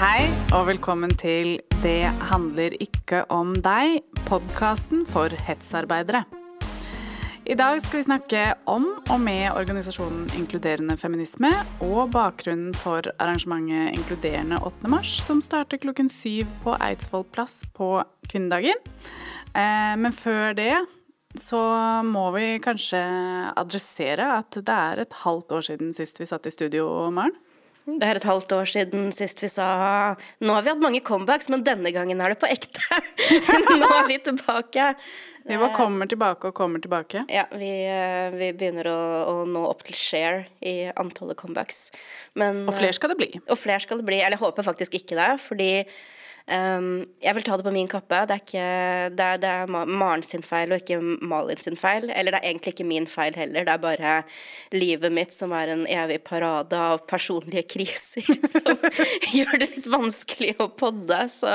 Hei 0.00 0.30
og 0.56 0.62
velkommen 0.64 1.10
til 1.20 1.58
Det 1.82 2.08
handler 2.30 2.72
ikke 2.80 3.18
om 3.28 3.50
deg, 3.60 3.98
podkasten 4.30 5.02
for 5.04 5.28
hetsarbeidere. 5.44 6.22
I 7.44 7.56
dag 7.60 7.82
skal 7.84 8.00
vi 8.00 8.06
snakke 8.06 8.44
om 8.64 8.86
og 8.96 9.18
med 9.20 9.50
organisasjonen 9.50 10.30
Inkluderende 10.38 10.96
feminisme 10.96 11.50
og 11.84 12.14
bakgrunnen 12.14 12.72
for 12.80 13.10
arrangementet 13.20 13.98
Inkluderende 13.98 14.62
8. 14.64 14.88
mars, 14.88 15.12
som 15.20 15.44
starter 15.44 15.82
klokken 15.84 16.08
syv 16.08 16.48
på 16.64 16.78
Eidsvoll 16.80 17.28
plass 17.28 17.60
på 17.76 17.98
kvinnedagen. 18.30 18.80
Eh, 19.52 20.00
men 20.00 20.16
før 20.16 20.56
det 20.56 20.78
så 21.36 21.60
må 22.08 22.24
vi 22.38 22.56
kanskje 22.64 23.04
adressere 23.52 24.32
at 24.38 24.62
det 24.64 24.80
er 24.80 25.04
et 25.04 25.20
halvt 25.26 25.58
år 25.60 25.68
siden 25.68 25.92
sist 25.92 26.24
vi 26.24 26.32
satt 26.32 26.48
i 26.48 26.56
studio, 26.56 26.88
Maren. 27.12 27.36
Det 27.88 28.06
er 28.06 28.18
et 28.18 28.26
halvt 28.28 28.52
år 28.54 28.68
siden 28.68 29.08
sist 29.16 29.40
vi 29.42 29.48
sa 29.50 29.66
Nå 30.44 30.54
har 30.54 30.64
vi 30.64 30.72
hatt 30.72 30.82
mange 30.82 31.00
comebacks, 31.04 31.48
men 31.52 31.64
denne 31.66 31.92
gangen 31.94 32.20
er 32.20 32.34
det 32.34 32.40
på 32.42 32.50
ekte. 32.50 32.82
Nå 33.80 33.88
er 33.88 34.06
vi 34.10 34.18
tilbake. 34.24 34.92
Vi 35.48 35.56
bare 35.56 35.72
kommer 35.74 36.06
tilbake 36.10 36.50
og 36.50 36.54
kommer 36.54 36.82
tilbake. 36.82 37.24
Ja, 37.32 37.46
vi, 37.56 37.70
eh, 37.88 38.28
vi 38.36 38.52
begynner 38.54 38.90
å, 38.92 39.00
å, 39.24 39.34
nå 39.48 39.64
opp 39.70 39.82
til 39.88 39.96
share 39.98 40.44
i 40.60 40.92
antallet 40.92 41.38
comebacks. 41.40 41.88
Men, 42.38 42.66
og 42.68 42.76
flere 42.76 42.94
skal 42.94 43.14
det 43.14 43.18
bli. 43.22 43.30
Og 43.48 43.58
flere 43.58 43.80
skal 43.82 44.02
det 44.02 44.06
bli. 44.06 44.20
Eller 44.20 44.36
jeg 44.36 44.44
håper 44.44 44.68
faktisk 44.68 45.00
ikke 45.00 45.18
det, 45.18 45.30
fordi 45.42 45.70
Um, 46.50 47.04
jeg 47.22 47.36
vil 47.36 47.44
ta 47.46 47.56
det 47.56 47.64
på 47.66 47.72
min 47.74 47.88
kappe. 47.90 48.24
Det 48.26 48.34
er, 48.34 48.42
ikke, 48.42 48.64
det 49.14 49.26
er, 49.26 49.40
det 49.42 49.50
er 49.50 49.70
Maren 49.70 50.24
sin 50.26 50.42
feil 50.42 50.74
og 50.74 50.82
ikke 50.82 50.98
Malin 51.22 51.60
sin 51.62 51.78
feil. 51.78 52.08
Eller 52.10 52.34
det 52.34 52.40
er 52.40 52.48
egentlig 52.50 52.74
ikke 52.74 52.88
min 52.90 53.06
feil 53.10 53.38
heller. 53.38 53.66
Det 53.68 53.74
er 53.76 53.84
bare 53.84 54.14
livet 54.74 55.14
mitt 55.14 55.34
som 55.36 55.54
er 55.54 55.70
en 55.70 55.86
evig 55.86 56.20
parade 56.26 56.74
av 56.74 57.04
personlige 57.10 57.68
kriser 57.74 58.26
som 58.50 58.82
gjør 59.36 59.62
det 59.62 59.70
litt 59.76 59.90
vanskelig 59.90 60.56
å 60.58 60.70
podde. 60.74 61.22
Så 61.30 61.54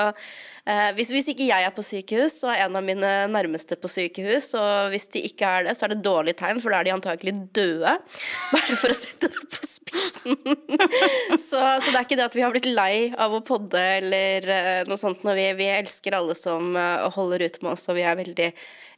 uh, 0.70 0.90
hvis, 0.98 1.14
hvis, 1.14 1.30
ikke 1.34 1.50
jeg 1.50 1.68
er 1.68 1.76
på 1.76 1.86
sykehus, 1.86 2.40
så 2.42 2.52
er 2.54 2.66
en 2.66 2.80
av 2.80 2.86
mine 2.86 3.14
nærmeste 3.32 3.78
på 3.80 3.92
sykehus. 3.92 4.52
Og 4.60 4.92
hvis 4.94 5.08
de 5.14 5.24
ikke 5.30 5.48
er 5.48 5.70
det, 5.70 5.78
så 5.78 5.88
er 5.88 5.96
det 5.96 6.04
dårlig 6.06 6.36
tegn, 6.40 6.62
for 6.64 6.74
da 6.74 6.82
er 6.82 6.90
de 6.90 6.96
antakelig 6.98 7.38
døde. 7.56 7.96
Bare 8.54 8.82
for 8.82 8.94
å 8.94 8.98
sette 8.98 9.32
det 9.32 9.48
på 9.54 9.66
så, 11.50 11.60
så, 11.80 11.92
det 11.92 11.96
er 11.96 12.06
ikke 12.06 12.18
det 12.18 12.26
at 12.26 12.36
vi 12.36 12.44
har 12.44 12.54
blitt 12.54 12.68
lei 12.68 13.12
av 13.22 13.36
å 13.36 13.44
podde 13.46 13.82
eller 14.00 14.48
uh, 14.50 14.82
noe 14.90 15.00
sånt. 15.00 15.24
Når 15.26 15.38
vi, 15.38 15.46
vi 15.62 15.70
elsker 15.78 16.18
alle 16.18 16.36
som 16.38 16.74
uh, 16.78 17.06
holder 17.16 17.46
ut 17.46 17.62
med 17.62 17.76
oss, 17.76 17.86
og 17.92 18.00
vi 18.00 18.06
er 18.08 18.18
veldig 18.20 18.50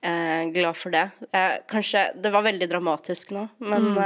uh, 0.05 0.43
glad 0.53 0.77
for 0.77 0.93
det. 0.93 1.05
kanskje 1.71 2.03
Det 2.23 2.31
var 2.33 2.45
veldig 2.45 2.69
dramatisk 2.69 3.31
nå, 3.35 3.47
men 3.63 3.89
mm. 3.95 3.99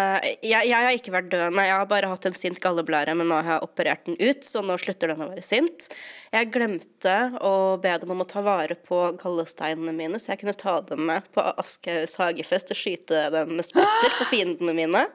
jeg, 0.44 0.70
jeg, 0.70 0.78
har 0.78 0.96
ikke 0.96 1.14
vært 1.16 1.30
døende. 1.34 1.68
Jeg 1.68 1.76
har 1.76 1.90
bare 1.90 2.10
hatt 2.12 2.28
en 2.30 2.38
sint 2.38 2.60
galleblære, 2.64 3.16
men 3.18 3.30
nå 3.32 3.42
har 3.42 3.58
jeg 3.58 3.68
operert 3.68 4.08
den 4.10 4.20
ut, 4.22 4.46
så 4.48 4.64
nå 4.66 4.78
slutter 4.82 5.14
den 5.14 5.24
å 5.26 5.30
være 5.34 5.46
sint. 5.46 5.88
Jeg 6.32 6.52
glemte 6.54 7.16
å 7.44 7.54
be 7.82 7.94
dem 8.02 8.14
om 8.16 8.24
å 8.24 8.30
ta 8.30 8.44
vare 8.46 8.78
på 8.80 9.04
gallesteinene 9.22 9.96
mine, 9.96 10.20
så 10.22 10.34
jeg 10.34 10.44
kunne 10.44 10.58
ta 10.58 10.80
dem 10.88 11.06
med 11.10 11.28
på 11.36 11.44
Aschehougs 11.54 12.18
hagefest 12.22 12.74
og 12.74 12.80
skyte 12.80 13.28
dem 13.34 13.56
med 13.58 13.68
spretter 13.68 14.20
på 14.20 14.30
fiendene 14.34 14.76
mine. 14.78 15.08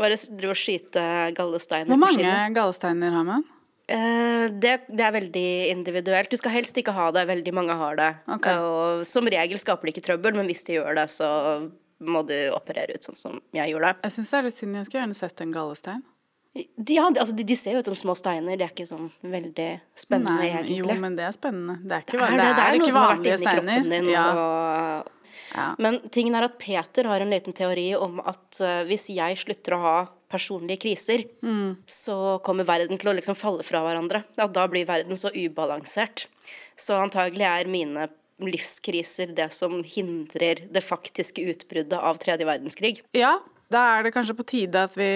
Bare 0.00 0.18
drive 0.18 0.54
og 0.54 0.58
skyte 0.58 1.02
gallesteiner 1.36 1.92
Hvor 1.92 2.00
mange 2.02 2.30
gallesteiner 2.56 3.14
har 3.14 3.26
man? 3.26 3.44
Eh, 3.86 4.46
det, 4.48 4.74
det, 4.88 5.02
er 5.04 5.12
veldig 5.12 5.48
individuelt. 5.74 6.30
Du 6.32 6.40
skal 6.40 6.54
helst 6.56 6.76
ikke 6.80 6.94
ha 6.96 7.10
det. 7.14 7.26
Veldig 7.28 7.54
mange 7.56 7.76
har 7.76 7.98
det. 8.00 8.10
Okay. 8.38 8.56
Og 8.60 9.04
som 9.08 9.28
regel 9.28 9.60
skaper 9.60 9.88
det 9.88 9.96
ikke 9.96 10.06
trøbbel, 10.08 10.38
men 10.38 10.48
hvis 10.48 10.64
de 10.68 10.78
gjør 10.78 10.96
det, 11.00 11.08
så 11.12 11.28
må 12.04 12.24
du 12.26 12.34
operere 12.54 12.96
ut 12.96 13.06
sånn 13.06 13.18
som 13.18 13.38
jeg 13.54 13.74
gjorde. 13.74 13.94
Jeg 14.04 14.16
syns 14.16 14.32
det 14.32 14.40
er 14.40 14.48
litt 14.48 14.58
synd. 14.58 14.80
Jeg 14.80 14.88
skulle 14.88 15.04
gjerne 15.04 15.20
sett 15.20 15.44
en 15.44 15.54
gallestein. 15.54 16.04
De, 16.54 16.94
ja, 16.94 17.08
altså, 17.08 17.34
de, 17.34 17.42
de, 17.42 17.56
ser 17.58 17.74
jo 17.74 17.82
ut 17.82 17.88
som 17.90 17.96
små 17.98 18.14
steiner. 18.18 18.54
Det 18.54 18.68
er 18.68 18.70
ikke 18.70 18.86
sånn 18.86 19.08
veldig 19.20 19.68
spennende, 19.98 20.36
Nei, 20.38 20.50
egentlig. 20.52 20.76
Jo, 20.84 20.98
men 21.02 21.16
det 21.18 21.26
er 21.26 21.34
spennende. 21.34 21.80
Det 21.82 21.96
er 21.96 22.04
ikke, 22.04 22.20
det 22.20 22.26
er, 22.28 22.36
det, 22.38 22.44
det 22.46 22.64
er, 22.64 22.78
ikke 22.78 22.94
vanlige 22.94 23.38
steiner. 23.42 23.88
Din, 23.90 24.10
ja. 24.12 24.26
og, 24.30 25.32
ja. 25.54 25.66
Men 25.82 25.98
tingen 26.14 26.38
er 26.38 26.46
at 26.46 26.54
Peter 26.62 27.10
har 27.10 27.24
en 27.24 27.34
liten 27.34 27.56
teori 27.56 27.88
om 27.98 28.22
at 28.22 28.60
uh, 28.62 28.84
hvis 28.86 29.08
jeg 29.16 29.40
slutter 29.42 29.74
å 29.74 29.80
ha 29.82 29.96
personlige 30.34 30.82
kriser, 30.88 31.24
mm. 31.44 31.86
så 31.86 32.18
kommer 32.44 32.66
verden 32.68 32.98
til 33.00 33.12
å 33.12 33.16
liksom 33.16 33.38
falle 33.38 33.64
fra 33.66 33.84
hverandre. 33.86 34.24
Ja, 34.38 34.48
da 34.50 34.66
blir 34.70 34.88
verden 34.88 35.18
så 35.20 35.32
ubalansert. 35.34 36.26
Så 36.76 36.98
antagelig 36.98 37.46
er 37.46 37.70
mine 37.70 38.10
livskriser 38.42 39.30
det 39.36 39.52
som 39.54 39.78
hindrer 39.86 40.64
det 40.74 40.82
faktiske 40.82 41.44
utbruddet 41.52 41.98
av 41.98 42.18
tredje 42.22 42.48
verdenskrig. 42.48 42.98
Ja, 43.14 43.36
da 43.72 43.84
er 43.94 44.04
det 44.04 44.12
kanskje 44.14 44.36
på 44.36 44.46
tide 44.48 44.84
at 44.88 44.96
vi 44.98 45.08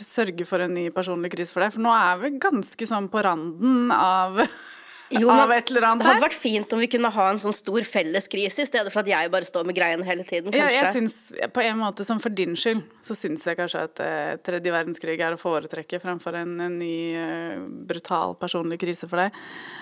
sørger 0.00 0.48
for 0.48 0.64
en 0.64 0.74
ny 0.74 0.88
personlig 0.94 1.30
krise 1.34 1.54
for 1.54 1.64
deg. 1.64 1.74
For 1.76 1.84
nå 1.84 1.92
er 1.94 2.18
vi 2.22 2.32
ganske 2.42 2.88
sånn 2.88 3.10
på 3.12 3.22
randen 3.24 3.92
av 3.94 4.40
jo, 5.10 5.28
av 5.32 5.52
et 5.54 5.70
eller 5.70 5.86
annet 5.88 6.04
Det 6.04 6.10
hadde 6.10 6.24
vært 6.26 6.36
fint 6.36 6.72
om 6.74 6.80
vi 6.82 6.88
kunne 6.90 7.10
ha 7.14 7.26
en 7.32 7.40
sånn 7.40 7.54
stor 7.56 7.84
felleskrise, 7.88 8.64
i 8.64 8.68
stedet 8.68 8.92
for 8.92 9.00
at 9.02 9.10
jeg 9.10 9.30
bare 9.32 9.48
står 9.48 9.68
med 9.68 9.76
greiene 9.78 10.04
hele 10.04 10.24
tiden. 10.26 10.50
Kanskje. 10.52 10.60
Ja, 10.60 10.82
jeg 10.82 10.92
synes, 10.92 11.16
på 11.54 11.64
en 11.64 11.78
måte, 11.80 12.04
som 12.04 12.20
for 12.20 12.34
din 12.34 12.56
skyld, 12.58 12.82
så 13.04 13.16
syns 13.16 13.46
jeg 13.48 13.58
kanskje 13.58 13.84
at 13.88 14.02
eh, 14.04 14.32
tredje 14.44 14.74
verdenskrig 14.74 15.16
er 15.24 15.36
å 15.36 15.40
foretrekke 15.40 16.00
fremfor 16.02 16.36
en, 16.42 16.54
en 16.64 16.76
ny, 16.80 16.96
eh, 17.16 17.62
brutal 17.88 18.36
personlig 18.40 18.80
krise 18.82 19.08
for 19.08 19.22
deg. 19.22 19.38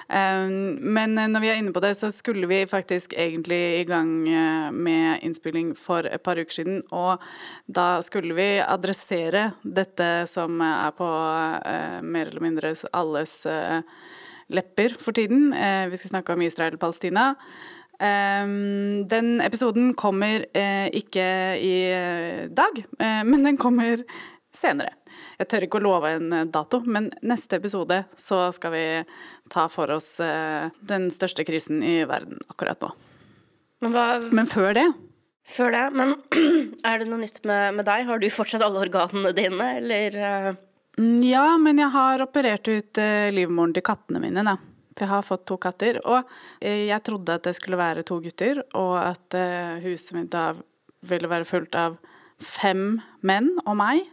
Um, 0.07 0.77
men 0.95 1.17
uh, 1.19 1.27
når 1.27 1.43
vi 1.43 1.51
er 1.51 1.59
inne 1.59 1.75
på 1.75 1.83
det, 1.83 1.97
så 1.99 2.13
skulle 2.15 2.47
vi 2.51 2.61
faktisk 2.71 3.17
egentlig 3.19 3.61
i 3.81 3.87
gang 3.89 4.13
eh, 4.31 4.69
med 4.71 5.27
innspilling 5.27 5.75
for 5.79 6.07
et 6.07 6.23
par 6.23 6.39
uker 6.39 6.61
siden, 6.61 6.79
og 6.95 7.23
da 7.67 7.99
skulle 8.07 8.37
vi 8.37 8.49
adressere 8.63 9.49
dette 9.63 10.11
som 10.31 10.61
er 10.63 10.95
på 10.97 11.09
mer 12.07 12.31
eller 12.31 12.43
mindre 12.45 12.73
alles 12.95 13.41
lepper 14.53 14.95
for 15.01 15.17
tiden. 15.17 15.53
Eh, 15.53 15.89
vi 15.91 15.99
skal 15.99 16.17
snakke 16.17 16.35
om 16.35 16.45
Israel 16.45 16.77
og 16.77 16.83
Palestina. 16.83 17.33
Um, 17.97 19.07
den 19.09 19.41
episoden 19.41 19.95
kommer 19.97 20.43
uh, 20.53 20.89
ikke 20.93 21.25
i 21.65 21.77
uh, 21.89 22.43
dag, 22.53 22.83
men 23.25 23.47
den 23.47 23.57
kommer 23.57 24.03
senere. 24.53 24.93
Jeg 25.41 25.49
tør 25.49 25.65
ikke 25.65 25.81
å 25.81 25.85
love 25.87 26.11
en 26.19 26.51
dato, 26.53 26.83
men 26.85 27.09
neste 27.25 27.57
episode 27.57 28.03
så 28.21 28.51
skal 28.53 28.75
vi 28.75 28.85
ta 29.53 29.65
for 29.73 29.93
oss 29.93 30.17
den 30.21 31.09
største 31.13 31.45
krisen 31.45 31.83
i 31.85 31.99
verden 32.09 32.41
akkurat 32.53 32.81
nå. 32.85 32.93
Men, 33.85 33.93
hva, 33.93 34.07
men 34.33 34.49
før 34.49 34.73
det 34.77 34.87
Før 35.47 35.75
det, 35.77 35.83
men 35.93 36.15
er 36.89 37.03
det 37.03 37.09
noe 37.11 37.21
nytt 37.21 37.43
med, 37.45 37.77
med, 37.77 37.85
deg? 37.89 38.09
Har 38.09 38.21
du 38.21 38.29
fortsatt 38.33 38.65
alle 38.65 38.81
organene 38.89 39.35
dine, 39.37 39.69
eller? 39.83 40.57
Mm, 40.97 41.21
ja, 41.27 41.45
men 41.61 41.79
jeg 41.83 41.93
har 41.93 42.25
operert 42.25 42.69
ut 42.69 43.01
uh, 43.03 43.29
livmoren 43.35 43.75
til 43.77 43.85
kattene 43.85 44.23
mine, 44.23 44.45
da. 44.47 44.57
For 44.97 45.05
jeg 45.05 45.13
har 45.13 45.27
fått 45.29 45.45
to 45.49 45.59
katter. 45.61 46.01
Og 46.09 46.23
uh, 46.25 46.85
jeg 46.89 47.05
trodde 47.05 47.37
at 47.37 47.45
det 47.49 47.57
skulle 47.59 47.81
være 47.81 48.05
to 48.09 48.21
gutter, 48.25 48.63
og 48.79 48.95
at 49.03 49.37
uh, 49.37 49.77
huset 49.85 50.17
mitt 50.17 50.33
da 50.33 50.51
ville 51.07 51.31
være 51.31 51.49
fullt 51.49 51.77
av 51.79 51.99
fem 52.43 52.97
menn 53.27 53.53
og 53.67 53.77
meg. 53.79 54.07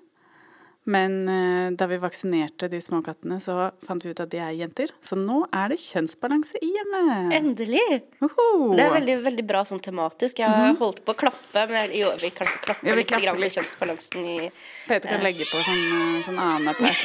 Men 0.84 1.14
uh, 1.30 1.72
da 1.80 1.88
vi 1.88 1.98
vaksinerte 2.02 2.68
de 2.68 2.82
små 2.84 3.00
kattene, 3.06 3.40
så 3.44 3.70
fant 3.88 4.04
vi 4.04 4.12
ut 4.12 4.20
at 4.20 4.32
de 4.34 4.42
er 4.44 4.52
jenter. 4.58 4.92
Så 5.04 5.16
nå 5.20 5.46
er 5.56 5.72
det 5.72 5.80
kjønnsbalanse 5.80 6.60
i 6.60 6.74
hjemmet. 6.76 7.32
Endelig! 7.40 8.02
Oho. 8.26 8.74
Det 8.76 8.84
er 8.84 8.94
veldig, 8.98 9.18
veldig 9.30 9.48
bra 9.48 9.64
sånn 9.68 9.82
tematisk. 9.84 10.40
Jeg 10.44 10.50
har 10.50 10.60
mm 10.60 10.74
-hmm. 10.74 10.80
holdt 10.84 11.04
på 11.06 11.16
å 11.16 11.20
klappe, 11.24 11.66
men 11.68 11.76
jeg, 11.80 12.04
jo, 12.04 12.12
vi 12.22 12.30
klapper, 12.30 12.76
ja, 12.84 12.96
litt 12.96 13.10
grann 13.12 13.40
med 13.40 13.52
kjønnsbalansen 13.52 14.26
i 14.26 14.52
Peter 14.88 15.10
kan 15.10 15.20
uh, 15.20 15.24
legge 15.24 15.46
på 15.48 15.64
sånn, 15.64 16.24
sånn 16.26 16.40
annen 16.40 16.68
applaus. 16.68 17.04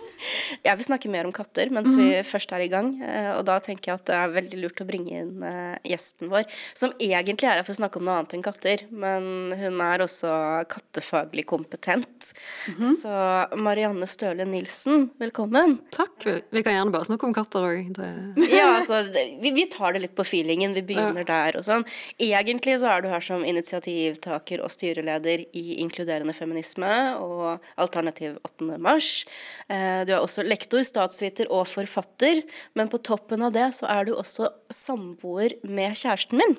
Jeg 0.66 0.78
vil 0.78 0.86
snakke 0.86 1.10
mer 1.12 1.28
om 1.28 1.34
katter 1.34 1.70
mens 1.72 1.90
vi 1.94 2.08
mm. 2.20 2.28
først 2.28 2.52
er 2.56 2.64
i 2.64 2.70
gang. 2.72 2.92
Eh, 3.04 3.30
og 3.36 3.44
da 3.48 3.58
tenker 3.64 3.92
jeg 3.92 4.00
at 4.00 4.06
det 4.10 4.16
er 4.18 4.34
veldig 4.34 4.60
lurt 4.64 4.82
å 4.82 4.88
bringe 4.88 5.22
inn 5.22 5.44
eh, 5.46 5.76
gjesten 5.92 6.30
vår, 6.32 6.46
som 6.76 6.94
egentlig 6.98 7.48
er 7.48 7.60
her 7.60 7.66
for 7.66 7.74
å 7.74 7.80
snakke 7.80 8.00
om 8.00 8.06
noe 8.08 8.18
annet 8.20 8.36
enn 8.36 8.44
katter, 8.44 8.84
men 8.90 9.54
hun 9.60 9.80
er 9.84 10.04
også 10.04 10.30
kattefaglig 10.70 11.46
kompetent. 11.50 12.32
Mm 12.68 12.74
-hmm. 12.78 12.94
Så 13.00 13.56
Marianne 13.56 14.06
Støle 14.06 14.44
Nilsen, 14.44 15.10
velkommen. 15.18 15.78
Takk. 15.90 16.26
Vi 16.50 16.62
kan 16.62 16.74
gjerne 16.74 16.92
bare 16.92 17.04
snakke 17.04 17.26
om 17.26 17.34
katter 17.34 17.60
òg. 17.60 18.00
ja, 18.58 18.76
altså, 18.80 19.02
vi, 19.40 19.50
vi, 19.50 19.66
tar 19.66 19.92
det 19.92 20.02
litt 20.02 20.16
på 20.16 20.24
feelingen. 20.24 20.74
Vi 20.74 20.82
begynner 20.82 21.24
der 21.24 21.56
og 21.56 21.64
sånn. 21.64 21.84
Egentlig 22.18 22.78
så 22.80 22.86
er 22.86 23.02
du 23.02 23.08
her 23.08 23.20
som 23.20 23.44
initiativtaker 23.44 24.60
og 24.64 24.70
styreleder 24.70 25.44
i 25.52 25.80
Inkluderende 25.80 26.34
feminisme 26.36 27.16
og 27.20 27.60
Alternativ 27.76 28.38
8. 28.44 28.78
mars. 28.78 29.26
Eh, 29.68 30.04
du 30.10 30.16
er 30.16 30.24
også 30.24 30.44
lektor, 30.46 30.82
statsviter 30.86 31.50
og 31.54 31.68
forfatter, 31.70 32.42
men 32.78 32.90
på 32.90 33.00
toppen 33.06 33.46
av 33.46 33.54
det 33.54 33.70
så 33.78 33.88
er 33.92 34.08
du 34.08 34.16
også 34.16 34.50
samboer 34.74 35.56
med 35.62 35.94
kjæresten 35.98 36.40
min. 36.40 36.56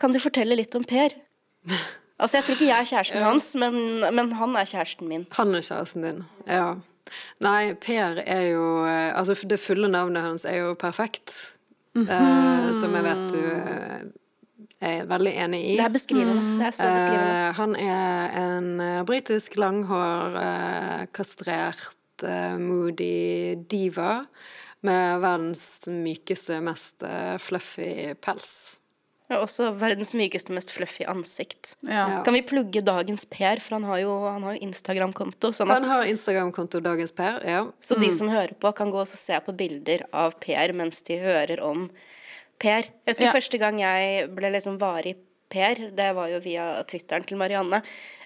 Kan 0.00 0.14
du 0.14 0.20
fortelle 0.22 0.56
litt 0.58 0.76
om 0.78 0.86
Per? 0.88 1.14
Altså, 2.18 2.38
Jeg 2.38 2.44
tror 2.46 2.56
ikke 2.56 2.70
jeg 2.70 2.80
er 2.80 2.90
kjæresten 2.92 3.26
hans, 3.30 3.50
men, 3.60 3.76
men 4.14 4.32
han 4.40 4.56
er 4.56 4.70
kjæresten 4.70 5.10
min. 5.10 5.26
Han 5.38 5.54
er 5.54 5.66
kjæresten 5.66 6.06
din, 6.06 6.24
ja. 6.48 6.76
Nei, 7.40 7.72
Per 7.80 8.18
er 8.20 8.42
jo 8.50 8.64
eh, 8.84 9.14
Altså, 9.16 9.32
det 9.48 9.56
fulle 9.62 9.88
navnet 9.88 10.26
hans 10.26 10.44
er 10.44 10.58
jo 10.60 10.74
perfekt. 10.74 11.32
Mm 11.94 12.04
-hmm. 12.04 12.10
eh, 12.12 12.80
som 12.80 12.94
jeg 12.94 13.04
vet 13.04 13.30
du 13.32 13.44
eh, 13.44 14.02
er 14.80 15.06
veldig 15.06 15.32
enig 15.34 15.60
i. 15.64 15.76
Det 15.76 15.84
er 15.84 15.94
beskrivende. 15.94 16.42
Det 16.58 16.66
er 16.66 16.70
så 16.70 16.90
beskrivende. 16.94 17.48
Eh, 17.48 17.54
han 17.54 17.76
er 17.76 18.36
en 18.42 18.80
uh, 18.80 19.04
britisk 19.04 19.56
langhår, 19.58 20.36
uh, 20.38 21.06
kastrert 21.12 21.97
litt 22.18 22.28
eh, 22.28 22.58
moody 22.58 23.56
diva 23.68 24.26
med 24.80 25.20
verdens 25.20 25.86
mykeste, 25.88 26.60
mest 26.62 27.02
eh, 27.02 27.38
fluffy 27.38 28.14
pels. 28.20 28.76
Ja, 29.28 29.42
også 29.42 29.74
verdens 29.76 30.14
mykeste, 30.16 30.54
mest 30.56 30.70
fluffy 30.72 31.04
ansikt. 31.04 31.74
Ja. 31.84 32.22
Kan 32.24 32.32
vi 32.32 32.40
plugge 32.42 32.80
dagens 32.80 33.26
Per, 33.28 33.60
for 33.60 33.76
han 33.76 33.84
har 33.84 33.98
jo, 34.00 34.14
han 34.24 34.42
jo 34.42 34.54
Instagram-konto. 34.68 35.50
Sånn 35.52 35.68
Han 35.68 35.84
har 35.84 36.06
Instagram-konto 36.08 36.80
Dagens 36.80 37.12
Per, 37.12 37.42
ja. 37.44 37.66
så 37.80 37.98
de 38.00 38.08
som 38.16 38.30
hører 38.32 38.54
på, 38.56 38.72
kan 38.72 38.90
gå 38.90 39.02
og 39.02 39.08
se 39.10 39.36
på 39.44 39.52
bilder 39.52 40.06
av 40.16 40.38
Per 40.40 40.72
mens 40.72 41.02
de 41.04 41.18
hører 41.20 41.60
om 41.60 41.90
Per. 42.58 42.88
Jeg 42.88 43.12
husker 43.12 43.28
Ja. 43.28 43.34
første 43.36 43.58
gang 43.60 43.78
jeg 43.82 44.30
ble 44.34 44.54
liksom 44.54 44.78
varig 44.80 45.18
Per, 45.48 45.90
det 45.96 46.14
var 46.14 46.28
jo 46.28 46.40
via 46.44 46.82
Twitteren 46.88 47.24
til 47.24 47.36
Marianne. 47.40 47.82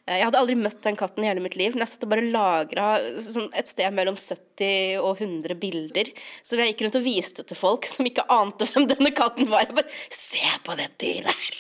Eh, 0.07 0.17
Jeg 0.19 0.27
hadde 0.27 0.41
aldri 0.41 0.57
møtt 0.59 0.81
den 0.83 0.97
katten 0.99 1.25
i 1.25 1.29
hele 1.31 1.43
mitt 1.45 1.57
liv. 1.59 1.75
Men 1.77 1.85
jeg 1.85 1.93
satt 1.95 2.07
og 2.07 2.13
bare 2.15 2.27
lagra 2.27 2.87
sånn 3.23 3.51
et 3.59 3.71
sted 3.71 3.95
mellom 3.95 4.17
70 4.19 4.99
og 5.03 5.21
100 5.23 5.55
bilder. 5.63 6.11
Så 6.43 6.59
jeg 6.59 6.73
gikk 6.73 6.87
rundt 6.89 6.99
og 7.03 7.07
viste 7.07 7.47
til 7.47 7.59
folk 7.59 7.87
som 7.91 8.09
ikke 8.09 8.27
ante 8.33 8.67
hvem 8.73 8.89
denne 8.91 9.13
katten 9.17 9.51
var. 9.53 9.67
Jeg 9.69 9.79
bare 9.79 9.91
Se 10.11 10.43
på 10.67 10.79
det 10.81 10.91
dyret 11.03 11.33
her! 11.33 11.55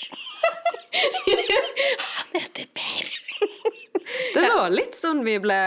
Han 2.02 2.40
heter 2.40 2.66
Per. 2.74 3.06
Det 4.34 4.48
var 4.48 4.72
litt 4.72 4.96
sånn 4.98 5.22
vi 5.26 5.36
ble 5.42 5.58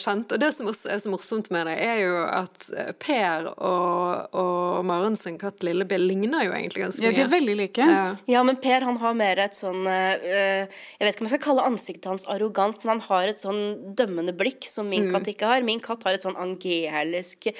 kjent. 0.00 0.32
Og 0.34 0.40
det 0.42 0.50
som 0.56 0.68
også 0.70 0.90
er 0.92 1.00
så 1.02 1.12
morsomt 1.12 1.50
med 1.54 1.68
det, 1.70 1.76
er 1.84 2.00
jo 2.02 2.16
at 2.24 2.68
eh, 2.74 2.90
Per 3.00 3.48
og, 3.54 4.34
og 4.38 4.86
Maren 4.88 5.16
sin 5.18 5.38
katt 5.40 5.64
Lillebill 5.66 6.06
ligner 6.10 6.46
jo 6.46 6.54
egentlig 6.56 6.84
ganske 6.84 7.02
mye. 7.02 7.10
ja, 7.10 7.16
de 7.16 7.24
er 7.24 7.32
veldig 7.32 7.56
like. 7.62 7.88
Ja. 7.88 8.04
Ja, 8.30 8.44
men 8.46 8.58
Per 8.62 8.86
han 8.86 9.00
har 9.02 9.16
mer 9.18 9.42
et 9.42 9.56
sånn 9.58 9.86
eh, 9.88 10.66
Jeg 10.68 11.04
vet 11.04 11.14
ikke 11.14 11.24
om 11.24 11.28
jeg 11.28 11.34
skal 11.36 11.44
kalle 11.46 11.66
ansiktet 11.70 12.10
hans 12.10 12.26
arrogant, 12.30 12.82
men 12.84 12.96
han 12.96 13.04
har 13.08 13.32
et 13.32 13.42
sånn 13.42 13.94
dømmende 13.98 14.34
blikk 14.36 14.68
som 14.68 14.90
min 14.90 15.10
katt 15.12 15.30
ikke 15.30 15.48
har. 15.50 15.66
Min 15.66 15.82
katt 15.84 16.04
har 16.08 16.18
et 16.18 16.26
sånn 16.26 16.38
angelisk, 16.38 17.50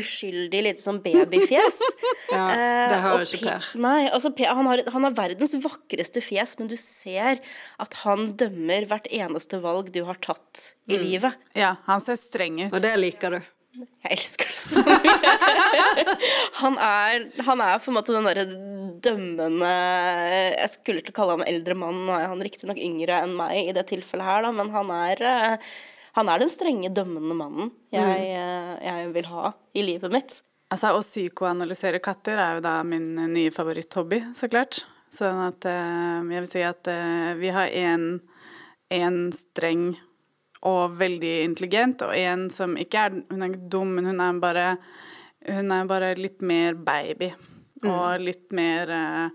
uskyldig, 0.00 0.64
lite 0.68 0.82
sånn 0.82 1.02
babyfjes. 1.04 1.80
Ja, 2.30 2.44
det 2.86 2.98
har 3.02 3.18
uh, 3.18 3.22
ikke 3.24 3.40
Per. 3.42 3.64
Nei, 3.82 4.04
altså 4.12 4.30
Per, 4.36 4.52
han, 4.54 4.66
har, 4.70 4.82
han 4.92 5.06
har 5.06 5.14
verdens 5.16 5.54
vakreste 5.64 6.22
fjes, 6.22 6.52
men 6.60 6.68
du 6.70 6.76
ser 6.78 7.40
at 7.82 7.96
han 8.04 8.36
dømmer 8.38 8.86
hvert 8.90 9.08
eneste 9.10 9.58
valg 9.62 9.69
du 9.94 10.02
har 10.08 10.18
tatt 10.22 10.74
i 10.90 10.96
Mm. 10.98 11.02
livet. 11.06 11.34
Ja, 11.54 11.76
han 11.86 12.00
ser 12.04 12.18
streng 12.20 12.60
ut. 12.66 12.72
Og 12.74 12.80
det 12.82 12.92
liker 13.00 13.36
du. 13.38 13.40
Jeg 14.02 14.16
elsker 14.16 14.48
det 14.50 14.58
så 14.60 14.82
mye. 14.84 16.16
han, 16.58 16.74
er, 16.82 17.26
han 17.46 17.60
er 17.62 17.78
på 17.80 17.92
en 17.92 17.96
måte 18.00 18.12
den 18.16 18.26
derre 18.26 18.44
dømmende 19.04 19.70
Jeg 20.58 20.72
skulle 20.74 21.04
til 21.06 21.14
å 21.14 21.16
kalle 21.20 21.36
ham 21.38 21.44
eldre 21.46 21.76
mann, 21.78 22.00
nå 22.08 22.16
er 22.18 22.26
han 22.32 22.42
riktignok 22.44 22.80
yngre 22.82 23.20
enn 23.24 23.36
meg 23.38 23.70
i 23.70 23.74
det 23.76 23.86
tilfellet 23.92 24.26
her, 24.26 24.42
da, 24.48 24.50
men 24.58 24.72
han 24.74 24.90
er 24.96 25.22
eh, 25.22 25.70
han 26.18 26.28
er 26.32 26.42
den 26.42 26.50
strenge, 26.50 26.90
dømmende 26.90 27.36
mannen 27.38 27.70
jeg, 27.94 28.24
eh, 28.34 28.72
jeg 28.88 29.12
vil 29.14 29.28
ha 29.30 29.52
i 29.78 29.84
livet 29.86 30.10
mitt. 30.12 30.40
Altså, 30.74 30.90
Å 30.98 31.02
psykoanalysere 31.06 32.02
katter 32.02 32.38
er 32.42 32.58
jo 32.58 32.64
da 32.66 32.80
min 32.86 33.12
eh, 33.22 33.30
nye 33.30 33.54
favoritthobby, 33.54 34.24
så 34.34 34.50
klart. 34.50 34.82
Sånn 35.10 35.38
at 35.46 35.64
jeg 35.66 36.26
vil 36.30 36.44
si 36.50 36.60
at 36.62 36.86
vi 37.40 37.48
har 37.50 37.70
en, 37.80 38.04
en 38.90 39.30
streng 39.34 39.92
og 40.66 40.96
veldig 41.00 41.36
intelligent, 41.46 42.02
og 42.04 42.12
en 42.16 42.48
som 42.52 42.76
ikke 42.76 43.06
er 43.06 43.14
Hun 43.30 43.42
er 43.42 43.52
ikke 43.52 43.70
dum, 43.72 43.94
men 43.96 44.10
hun 44.10 44.20
er 44.20 44.40
bare 44.42 44.66
Hun 45.46 45.72
er 45.72 45.86
bare 45.88 46.14
litt 46.18 46.42
mer 46.42 46.74
baby. 46.74 47.30
Og 47.88 48.20
litt 48.20 48.52
mer 48.52 48.92
eh, 48.92 49.30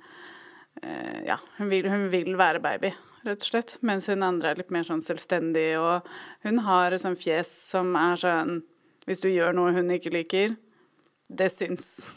eh, 0.84 1.22
Ja, 1.32 1.40
hun 1.58 1.72
vil, 1.72 1.90
hun 1.90 2.10
vil 2.12 2.36
være 2.38 2.62
baby, 2.62 2.92
rett 3.26 3.42
og 3.42 3.48
slett. 3.48 3.78
Mens 3.82 4.06
hun 4.12 4.24
andre 4.24 4.52
er 4.52 4.62
litt 4.62 4.74
mer 4.76 4.86
sånn 4.86 5.02
selvstendig, 5.02 5.72
og 5.82 6.06
hun 6.46 6.62
har 6.68 6.94
et 6.94 7.02
sånt 7.02 7.22
fjes 7.22 7.50
som 7.72 7.96
er 7.98 8.22
sånn 8.22 8.60
Hvis 9.10 9.26
du 9.26 9.32
gjør 9.32 9.54
noe 9.58 9.74
hun 9.74 9.90
ikke 9.94 10.14
liker, 10.14 10.56
det 11.30 11.50
syns. 11.54 12.14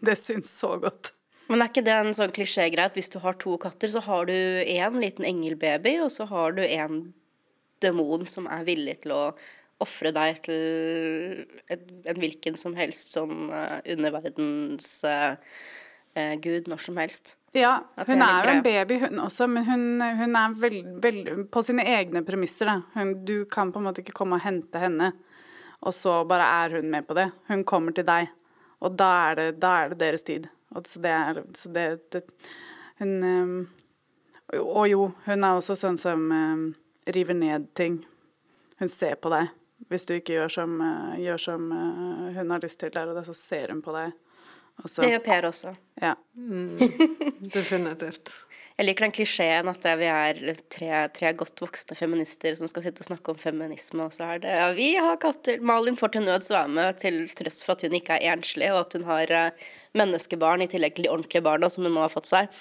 Det 0.00 0.16
syns 0.16 0.48
så 0.52 0.76
godt. 0.80 1.15
Men 1.46 1.62
er 1.62 1.70
ikke 1.70 1.84
det 1.86 1.94
en 1.94 2.16
sånn 2.16 2.34
klisjégreie 2.34 2.90
at 2.90 2.96
hvis 2.98 3.12
du 3.12 3.20
har 3.22 3.36
to 3.38 3.54
katter, 3.62 3.90
så 3.92 4.02
har 4.06 4.26
du 4.26 4.34
én 4.34 4.98
liten 4.98 5.26
engelbaby, 5.28 5.98
og 6.02 6.10
så 6.14 6.26
har 6.30 6.56
du 6.56 6.64
en 6.66 7.04
demon 7.84 8.26
som 8.26 8.48
er 8.50 8.66
villig 8.66 8.98
til 9.04 9.14
å 9.14 9.22
ofre 9.82 10.12
deg 10.16 10.38
til 10.46 11.42
en 11.68 12.20
hvilken 12.20 12.56
som 12.58 12.76
helst 12.78 13.12
sånn 13.16 13.50
uh, 13.52 13.78
underverdens 13.92 14.88
eh, 15.04 15.34
eh, 16.16 16.32
gud 16.40 16.70
når 16.70 16.80
som 16.86 17.00
helst. 17.00 17.34
Ja, 17.56 17.74
hun 18.08 18.24
er 18.24 18.48
jo 18.48 18.54
en 18.54 18.64
baby, 18.64 18.98
hun 19.04 19.20
også, 19.20 19.48
men 19.52 19.68
hun, 19.68 19.84
hun 20.00 20.38
er 20.40 20.56
veldig 20.64 20.96
veld, 21.04 21.30
på 21.52 21.62
sine 21.64 21.84
egne 21.92 22.24
premisser. 22.24 22.72
Hun, 22.96 23.18
du 23.28 23.44
kan 23.52 23.72
på 23.72 23.80
en 23.80 23.88
måte 23.88 24.04
ikke 24.04 24.16
komme 24.16 24.40
og 24.40 24.44
hente 24.44 24.80
henne, 24.80 25.12
og 25.84 25.92
så 25.96 26.22
bare 26.28 26.48
er 26.64 26.78
hun 26.80 26.90
med 26.92 27.08
på 27.08 27.16
det. 27.16 27.30
Hun 27.50 27.64
kommer 27.68 27.96
til 27.96 28.08
deg, 28.08 28.32
og 28.80 28.96
da 28.96 29.12
er 29.28 29.40
det, 29.40 29.48
da 29.60 29.76
er 29.82 29.92
det 29.92 30.00
deres 30.04 30.24
tid. 30.26 30.48
Og 30.74 30.86
så 30.88 31.02
det 31.02 31.12
er 31.14 31.42
så 31.56 31.70
det, 31.72 31.86
det 32.12 32.24
Hun 32.98 33.22
um, 33.22 33.68
Og 34.56 34.88
jo, 34.88 35.12
hun 35.26 35.44
er 35.44 35.56
også 35.58 35.76
sånn 35.78 35.98
som 36.00 36.26
um, 36.30 36.66
river 37.06 37.34
ned 37.34 37.70
ting. 37.74 38.00
Hun 38.80 38.88
ser 38.88 39.18
på 39.20 39.30
deg. 39.32 39.50
Hvis 39.90 40.06
du 40.08 40.14
ikke 40.16 40.36
gjør 40.38 40.52
som, 40.54 40.76
uh, 40.80 41.16
gjør 41.20 41.42
som 41.42 41.66
uh, 41.72 42.30
hun 42.36 42.54
har 42.54 42.62
lyst 42.62 42.80
til 42.80 42.94
der 42.94 43.10
og 43.10 43.18
da, 43.18 43.24
så 43.26 43.34
ser 43.36 43.74
hun 43.74 43.82
på 43.84 43.94
deg. 43.96 44.14
Også. 44.84 45.02
Det 45.02 45.10
gjør 45.10 45.22
Per 45.24 45.48
også. 45.48 45.74
ja. 46.02 46.14
Definitivt. 47.56 48.32
Jeg 48.76 48.90
liker 48.90 49.06
den 49.06 49.12
klisjeen 49.16 49.68
at 49.70 49.86
vi 49.96 50.08
er 50.12 50.40
tre, 50.68 50.88
tre 51.16 51.30
godt 51.38 51.62
voksne 51.64 51.96
feminister 51.96 52.52
som 52.58 52.68
skal 52.68 52.84
sitte 52.84 53.00
og 53.00 53.08
snakke 53.08 53.32
om 53.32 53.38
feminisme, 53.40 54.04
og 54.04 54.12
så 54.12 54.26
er 54.34 54.42
det 54.42 54.52
ja, 54.52 54.66
vi 54.76 54.90
har 55.00 55.16
katter. 55.22 55.62
Malin 55.64 55.96
får 55.96 56.12
til 56.12 56.26
nøds 56.26 56.52
være 56.52 56.68
med 56.76 56.98
til 57.00 57.22
trøst 57.38 57.64
for 57.64 57.72
at 57.72 57.86
hun 57.86 57.96
ikke 57.96 58.18
er 58.18 58.36
enslig, 58.36 58.68
og 58.74 58.82
at 58.82 58.98
hun 58.98 59.08
har 59.08 59.32
eh, 59.32 59.64
menneskebarn 59.96 60.66
i 60.66 60.68
tillegg 60.68 60.98
til 60.98 61.08
de 61.08 61.14
ordentlige 61.14 61.46
barna 61.48 61.72
som 61.72 61.88
hun 61.88 61.96
nå 61.96 62.04
har 62.04 62.12
fått 62.12 62.28
seg. 62.28 62.52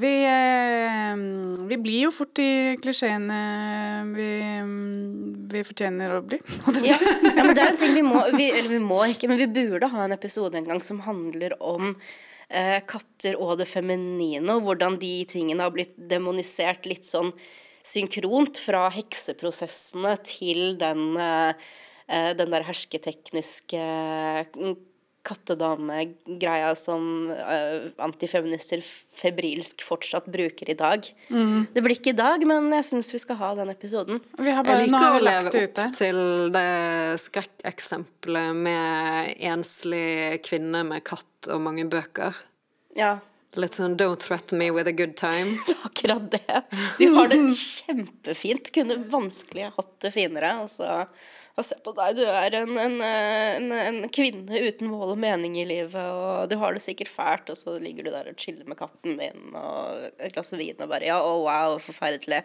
Vi, 0.00 0.14
eh, 0.24 1.12
vi 1.68 1.82
blir 1.84 2.08
jo 2.08 2.16
fort 2.16 2.32
de 2.40 2.80
klisjeene 2.80 3.44
vi, 4.16 4.32
mm, 4.64 5.46
vi 5.52 5.68
fortjener 5.68 6.16
å 6.16 6.24
bli. 6.24 6.40
Ja, 6.88 6.96
ja, 6.96 7.42
men 7.44 7.52
det 7.52 7.68
er 7.68 7.74
en 7.74 7.82
ting 7.84 7.98
vi 8.00 8.08
må, 8.08 8.24
vi, 8.32 8.48
eller 8.48 8.78
vi 8.78 8.80
må 8.80 9.04
ikke, 9.12 9.28
men 9.28 9.44
vi 9.44 9.52
burde 9.60 9.92
ha 9.92 10.08
en 10.08 10.16
episode 10.16 10.56
en 10.56 10.72
gang 10.72 10.80
som 10.80 11.04
handler 11.04 11.52
om 11.60 11.92
eh, 12.48 12.80
katter 12.86 13.38
og 13.40 13.58
det 13.60 13.68
feminine, 13.70 14.48
og 14.56 14.66
hvordan 14.68 14.98
de 15.00 15.14
tingene 15.30 15.64
har 15.64 15.74
blitt 15.74 15.94
demonisert 15.96 16.88
litt 16.88 17.06
sånn 17.08 17.32
synkront 17.84 18.58
fra 18.64 18.88
hekseprosessene 18.94 20.16
til 20.24 20.78
den, 20.80 21.16
eh, 21.20 21.52
eh, 22.08 22.32
den 22.36 22.50
der 22.50 22.64
hersketekniske 22.64 23.80
eh, 23.80 24.74
kattedame-greia 25.24 26.70
som 26.78 27.30
uh, 27.32 27.90
antifeminister 28.04 28.82
febrilsk 29.18 29.84
fortsatt 29.86 30.26
bruker 30.30 30.70
i 30.70 30.76
dag. 30.78 31.06
Det 31.28 31.82
blir 31.84 31.96
ikke 31.96 32.12
i 32.12 32.18
dag, 32.18 32.44
men 32.48 32.70
jeg 32.76 32.88
syns 32.90 33.12
vi 33.14 33.22
skal 33.22 33.38
ha 33.40 33.52
den 33.58 33.72
episoden. 33.72 34.20
Vi 34.38 34.54
har 34.54 34.66
Jeg 34.68 34.88
liker 34.88 35.18
å 35.18 35.22
leve 35.22 35.52
opp 35.52 35.60
ute. 35.68 35.86
til 35.98 36.18
det 36.54 36.66
skrekkeksempelet 37.24 38.64
med 38.66 39.34
enslig 39.52 40.42
kvinne 40.46 40.84
med 40.88 41.06
katt 41.06 41.52
og 41.52 41.62
mange 41.64 41.86
bøker. 41.90 42.36
Ja, 42.98 43.16
Litt 43.54 43.76
sånn 43.78 43.94
'don't 43.96 44.18
threaten 44.18 44.58
me 44.58 44.70
with 44.74 44.88
a 44.90 44.92
good 44.92 45.14
time'. 45.16 45.54
Akkurat 45.86 46.26
det. 46.30 46.62
De 46.98 47.06
har 47.14 47.28
det 47.30 47.38
kjempefint. 47.54 48.72
Kunne 48.74 48.98
vanskelig 49.10 49.70
hatt 49.76 49.94
det 50.02 50.10
finere. 50.14 50.50
Altså, 50.64 51.06
og 51.54 51.62
se 51.62 51.76
på 51.84 51.92
deg, 51.94 52.16
du 52.18 52.24
er 52.26 52.56
en, 52.58 52.72
en, 52.82 52.96
en, 53.06 53.74
en 53.78 53.98
kvinne 54.10 54.62
uten 54.66 54.90
mål 54.90 55.12
og 55.14 55.20
mening 55.22 55.54
i 55.60 55.66
livet, 55.68 55.94
og 55.94 56.48
du 56.50 56.56
har 56.58 56.74
det 56.74 56.82
sikkert 56.82 57.12
fælt, 57.14 57.52
og 57.52 57.58
så 57.60 57.76
ligger 57.78 58.06
du 58.06 58.10
der 58.10 58.32
og 58.32 58.40
chiller 58.42 58.66
med 58.66 58.78
katten 58.80 59.20
din 59.20 59.54
og 59.54 60.08
et 60.18 60.34
glass 60.34 60.50
vin 60.58 60.80
og 60.80 60.90
bare 60.90 61.06
Ja, 61.06 61.20
oh, 61.22 61.44
wow, 61.46 61.78
forferdelig. 61.78 62.42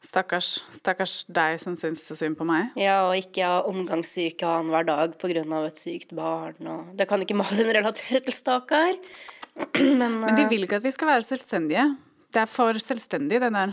Stakkars, 0.00 0.62
stakkars 0.72 1.14
deg 1.28 1.58
som 1.60 1.74
syns 1.76 2.06
så 2.06 2.14
synd 2.16 2.38
på 2.38 2.46
meg. 2.48 2.70
Ja, 2.78 3.02
og 3.08 3.18
ikke 3.18 3.44
ha 3.44 3.58
omgangssyke 3.68 4.46
annenhver 4.48 4.86
dag 4.88 5.18
pga. 5.20 5.42
et 5.66 5.82
sykt 5.82 6.14
barn, 6.16 6.56
og 6.70 6.96
Det 6.96 7.08
kan 7.10 7.20
ikke 7.20 7.36
Malin 7.36 7.74
relatere 7.74 8.22
til, 8.22 8.32
stakkar. 8.32 8.94
Men, 10.00 10.20
Men 10.22 10.36
de 10.38 10.48
vil 10.50 10.66
ikke 10.66 10.80
at 10.80 10.86
vi 10.86 10.92
skal 10.94 11.10
være 11.12 11.26
selvstendige. 11.26 11.86
Det 12.30 12.42
er 12.42 12.50
for 12.50 12.78
selvstendig, 12.82 13.40
det 13.42 13.52
der. 13.54 13.72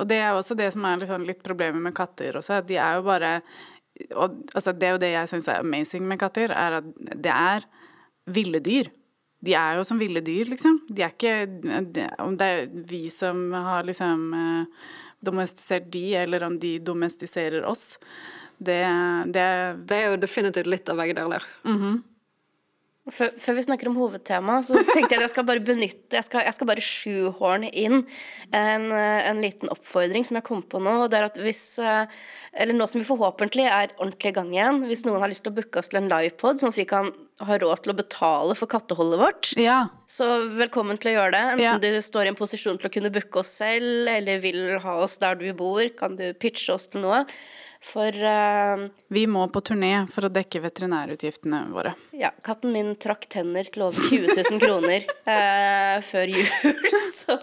Og 0.00 0.08
det 0.08 0.18
er 0.24 0.32
også 0.32 0.56
det 0.56 0.70
som 0.74 0.86
er 0.88 1.04
sånn, 1.08 1.26
litt 1.28 1.42
problemet 1.44 1.82
med 1.84 1.94
katter 1.96 2.38
også. 2.40 2.62
De 2.66 2.78
er 2.80 2.98
jo 2.98 3.06
bare 3.06 3.36
og, 4.16 4.38
altså, 4.56 4.72
Det 4.72 4.88
er 4.88 4.94
jo 4.94 5.02
det 5.02 5.12
jeg 5.12 5.30
syns 5.30 5.48
er 5.52 5.60
amazing 5.60 6.06
med 6.08 6.18
katter, 6.22 6.52
er 6.56 6.78
at 6.80 6.86
det 6.96 7.32
er 7.32 7.66
ville 8.32 8.60
dyr. 8.64 8.88
De 9.42 9.54
er 9.58 9.76
jo 9.76 9.84
som 9.84 9.98
ville 10.00 10.22
dyr, 10.24 10.48
liksom. 10.48 10.80
De 10.88 11.02
er 11.02 11.12
ikke 11.12 12.14
Om 12.22 12.36
det 12.38 12.46
er 12.46 12.70
vi 12.88 13.08
som 13.12 13.50
har 13.52 13.84
liksom 13.84 14.32
eh, 14.38 14.86
domestisert 15.22 15.90
de, 15.92 16.06
eller 16.22 16.46
om 16.46 16.56
de 16.58 16.78
domestiserer 16.82 17.66
oss, 17.68 17.98
det, 18.58 18.80
det 19.34 19.44
Det 19.86 19.98
er 19.98 20.10
jo 20.10 20.22
definitivt 20.22 20.70
litt 20.70 20.88
av 20.88 20.98
begge 21.02 21.18
deler. 21.18 21.44
Før, 23.10 23.32
før, 23.34 23.56
vi 23.58 23.62
snakker 23.66 23.88
om 23.90 23.96
hovedtema, 23.98 24.60
så 24.62 24.78
tenkte 24.78 25.16
jeg 25.16 25.18
at 25.18 25.24
jeg 25.24 25.32
skal 25.32 25.46
bare 25.48 25.62
benytte 25.64 26.14
Jeg 26.14 26.22
skal, 26.22 26.44
jeg 26.46 26.54
skal 26.54 26.68
bare 26.70 26.84
sjuhorne 26.86 27.66
inn 27.74 28.04
en, 28.54 28.84
en, 28.94 29.40
liten 29.42 29.72
oppfordring 29.74 30.22
som 30.28 30.38
jeg 30.38 30.46
kom 30.46 30.60
på 30.62 30.78
nå. 30.78 30.92
og 31.02 31.08
det 31.10 31.18
er 31.18 31.26
at 31.26 31.40
hvis, 31.42 31.64
Eller 31.82 32.78
nå 32.78 32.86
som 32.86 33.02
vi 33.02 33.08
forhåpentlig 33.08 33.66
er 33.66 33.90
ordentlig 33.96 34.30
i 34.30 34.36
gang 34.36 34.52
igjen, 34.54 34.78
hvis 34.86 35.02
noen 35.08 35.18
har 35.18 35.32
lyst 35.32 35.42
til 35.42 35.50
å 35.50 35.56
booke 35.56 35.82
oss 35.82 35.90
til 35.90 35.98
en 35.98 36.06
livepod, 36.12 36.62
sånn 36.62 36.70
at 36.70 36.78
vi 36.78 36.86
kan 36.92 37.10
ha 37.42 37.58
råd 37.58 37.82
til 37.82 37.90
å 37.90 37.98
betale 37.98 38.54
for 38.54 38.70
katteholdet 38.70 39.18
vårt, 39.18 39.50
ja. 39.58 39.80
så 40.06 40.28
velkommen 40.54 41.00
til 41.00 41.10
å 41.10 41.16
gjøre 41.16 41.34
det. 41.34 41.42
Enten 41.56 41.64
ja. 41.64 41.74
du 41.82 42.06
står 42.06 42.28
i 42.28 42.30
en 42.30 42.38
posisjon 42.38 42.78
til 42.78 42.86
å 42.86 42.94
kunne 43.00 43.10
booke 43.14 43.42
oss 43.42 43.50
selv, 43.64 44.06
eller 44.12 44.38
vil 44.44 44.76
ha 44.84 44.94
oss 45.02 45.18
der 45.22 45.42
du 45.42 45.48
bor, 45.58 45.82
kan 45.98 46.14
du 46.20 46.28
pitche 46.38 46.76
oss 46.76 46.86
til 46.92 47.02
noe. 47.02 47.24
For 47.82 48.14
uh, 48.14 48.86
Vi 49.10 49.24
må 49.26 49.42
på 49.50 49.62
turné 49.66 49.92
for 50.10 50.28
å 50.28 50.32
dekke 50.32 50.62
veterinærutgiftene 50.62 51.64
våre. 51.74 51.96
Ja. 52.14 52.30
Katten 52.46 52.74
min 52.74 52.94
trakk 53.00 53.26
tenner 53.32 53.66
til 53.66 53.88
over 53.88 54.06
20 54.06 54.36
000 54.38 54.62
kroner 54.62 55.06
uh, 55.26 55.98
før 56.06 56.30
jul, 56.30 56.76
så, 57.22 57.38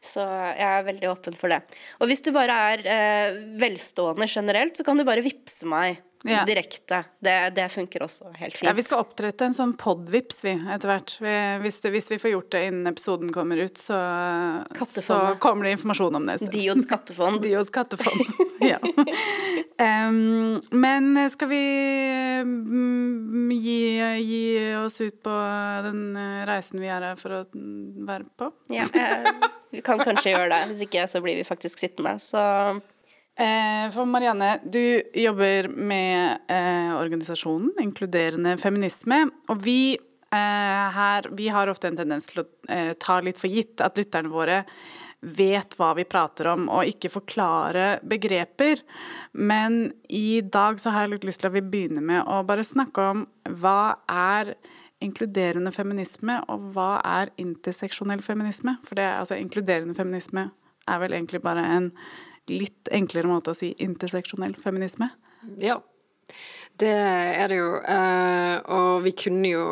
så 0.00 0.24
jeg 0.56 0.68
er 0.70 0.88
veldig 0.88 1.10
åpen 1.12 1.36
for 1.36 1.52
det. 1.52 1.60
Og 2.00 2.08
hvis 2.08 2.24
du 2.24 2.32
bare 2.34 2.56
er 2.72 2.86
eh, 2.96 3.42
velstående 3.60 4.26
generelt, 4.30 4.78
så 4.78 4.86
kan 4.88 4.98
du 4.98 5.04
bare 5.06 5.24
vippse 5.24 5.68
meg 5.68 6.00
ja. 6.24 6.44
direkte. 6.44 7.04
Det, 7.18 7.50
det, 7.50 7.68
funker 7.68 8.02
også 8.02 8.30
helt 8.34 8.56
fint. 8.56 8.68
Ja, 8.68 8.72
Vi 8.72 8.82
skal 8.82 9.02
oppdrette 9.02 9.46
en 9.48 9.56
sånn 9.56 9.74
podvips, 9.78 10.42
vi, 10.44 10.54
etter 10.74 10.92
hvert. 10.92 11.14
Vi, 11.22 11.34
hvis, 11.64 11.80
hvis, 11.94 12.10
vi 12.12 12.18
får 12.22 12.34
gjort 12.34 12.50
det 12.54 12.62
innen 12.68 12.90
episoden 12.92 13.32
kommer 13.34 13.62
ut, 13.62 13.78
så, 13.78 13.98
så 14.86 15.18
kommer 15.42 15.66
det 15.68 15.76
informasjon 15.78 16.20
om 16.20 16.28
det. 16.30 16.38
Diods 16.52 16.86
kattefond. 16.90 17.42
Diods 17.46 17.72
kattefond, 17.74 18.22
ja. 18.72 18.78
Um, 19.82 20.60
men 20.70 21.16
skal 21.32 21.50
vi 21.50 21.62
um, 22.44 23.50
gi, 23.56 23.80
gi, 24.22 24.44
oss 24.78 25.00
ut 25.00 25.18
på 25.24 25.34
den 25.88 26.04
reisen 26.46 26.82
vi 26.82 26.90
er 26.92 27.10
her 27.12 27.18
for 27.18 27.40
å 27.40 27.42
være 27.52 28.28
på? 28.38 28.52
Ja, 28.72 28.86
eh, 28.94 29.50
vi 29.72 29.82
kan 29.84 30.00
kanskje 30.02 30.34
gjøre 30.34 30.50
det. 30.52 30.62
Hvis 30.70 30.86
ikke 30.86 31.06
så 31.10 31.22
blir 31.24 31.40
vi 31.40 31.46
faktisk 31.48 31.80
sittende. 31.82 32.18
Så 32.22 32.42
for 33.94 34.06
Marianne, 34.06 34.58
du 34.64 35.02
jobber 35.14 35.68
med 35.68 36.38
eh, 36.52 36.90
organisasjonen 36.96 37.72
Inkluderende 37.80 38.56
feminisme. 38.60 39.24
Og 39.48 39.62
vi 39.64 39.94
eh, 39.96 40.88
her 40.96 41.28
vi 41.32 41.48
har 41.48 41.70
ofte 41.72 41.88
en 41.88 41.96
tendens 41.96 42.28
til 42.28 42.42
å 42.42 42.48
eh, 42.68 42.92
ta 43.00 43.20
litt 43.24 43.40
for 43.40 43.52
gitt 43.52 43.80
at 43.84 43.96
lytterne 44.00 44.32
våre 44.32 44.62
vet 45.22 45.76
hva 45.78 45.92
vi 45.94 46.04
prater 46.04 46.48
om, 46.50 46.66
og 46.66 46.88
ikke 46.90 47.12
forklare 47.12 48.00
begreper. 48.10 48.82
Men 49.38 49.92
i 50.10 50.42
dag 50.42 50.80
så 50.82 50.90
har 50.90 51.06
jeg 51.06 51.14
litt 51.14 51.26
lyst 51.28 51.44
til 51.44 51.52
at 51.52 51.56
vi 51.56 51.62
begynner 51.62 52.02
med 52.02 52.26
å 52.26 52.40
bare 52.46 52.66
snakke 52.66 53.04
om 53.12 53.26
hva 53.62 54.02
er 54.10 54.56
inkluderende 55.02 55.70
feminisme, 55.74 56.40
og 56.50 56.72
hva 56.74 56.96
er 57.06 57.30
interseksjonell 57.42 58.22
feminisme? 58.22 58.76
For 58.86 58.98
det, 58.98 59.06
altså, 59.20 59.38
inkluderende 59.38 59.96
feminisme 59.98 60.48
er 60.90 61.00
vel 61.02 61.14
egentlig 61.14 61.42
bare 61.42 61.62
en 61.76 61.90
litt 62.50 62.90
enklere 62.90 63.30
måte 63.30 63.52
å 63.52 63.56
si 63.56 63.72
interseksjonell 63.84 64.56
feminisme? 64.62 65.10
Ja, 65.62 65.78
det 66.80 66.92
er 66.92 67.52
det 67.52 67.58
jo. 67.60 67.70
Eh, 67.78 68.56
og 68.74 69.02
vi 69.06 69.14
kunne 69.24 69.52
jo 69.52 69.66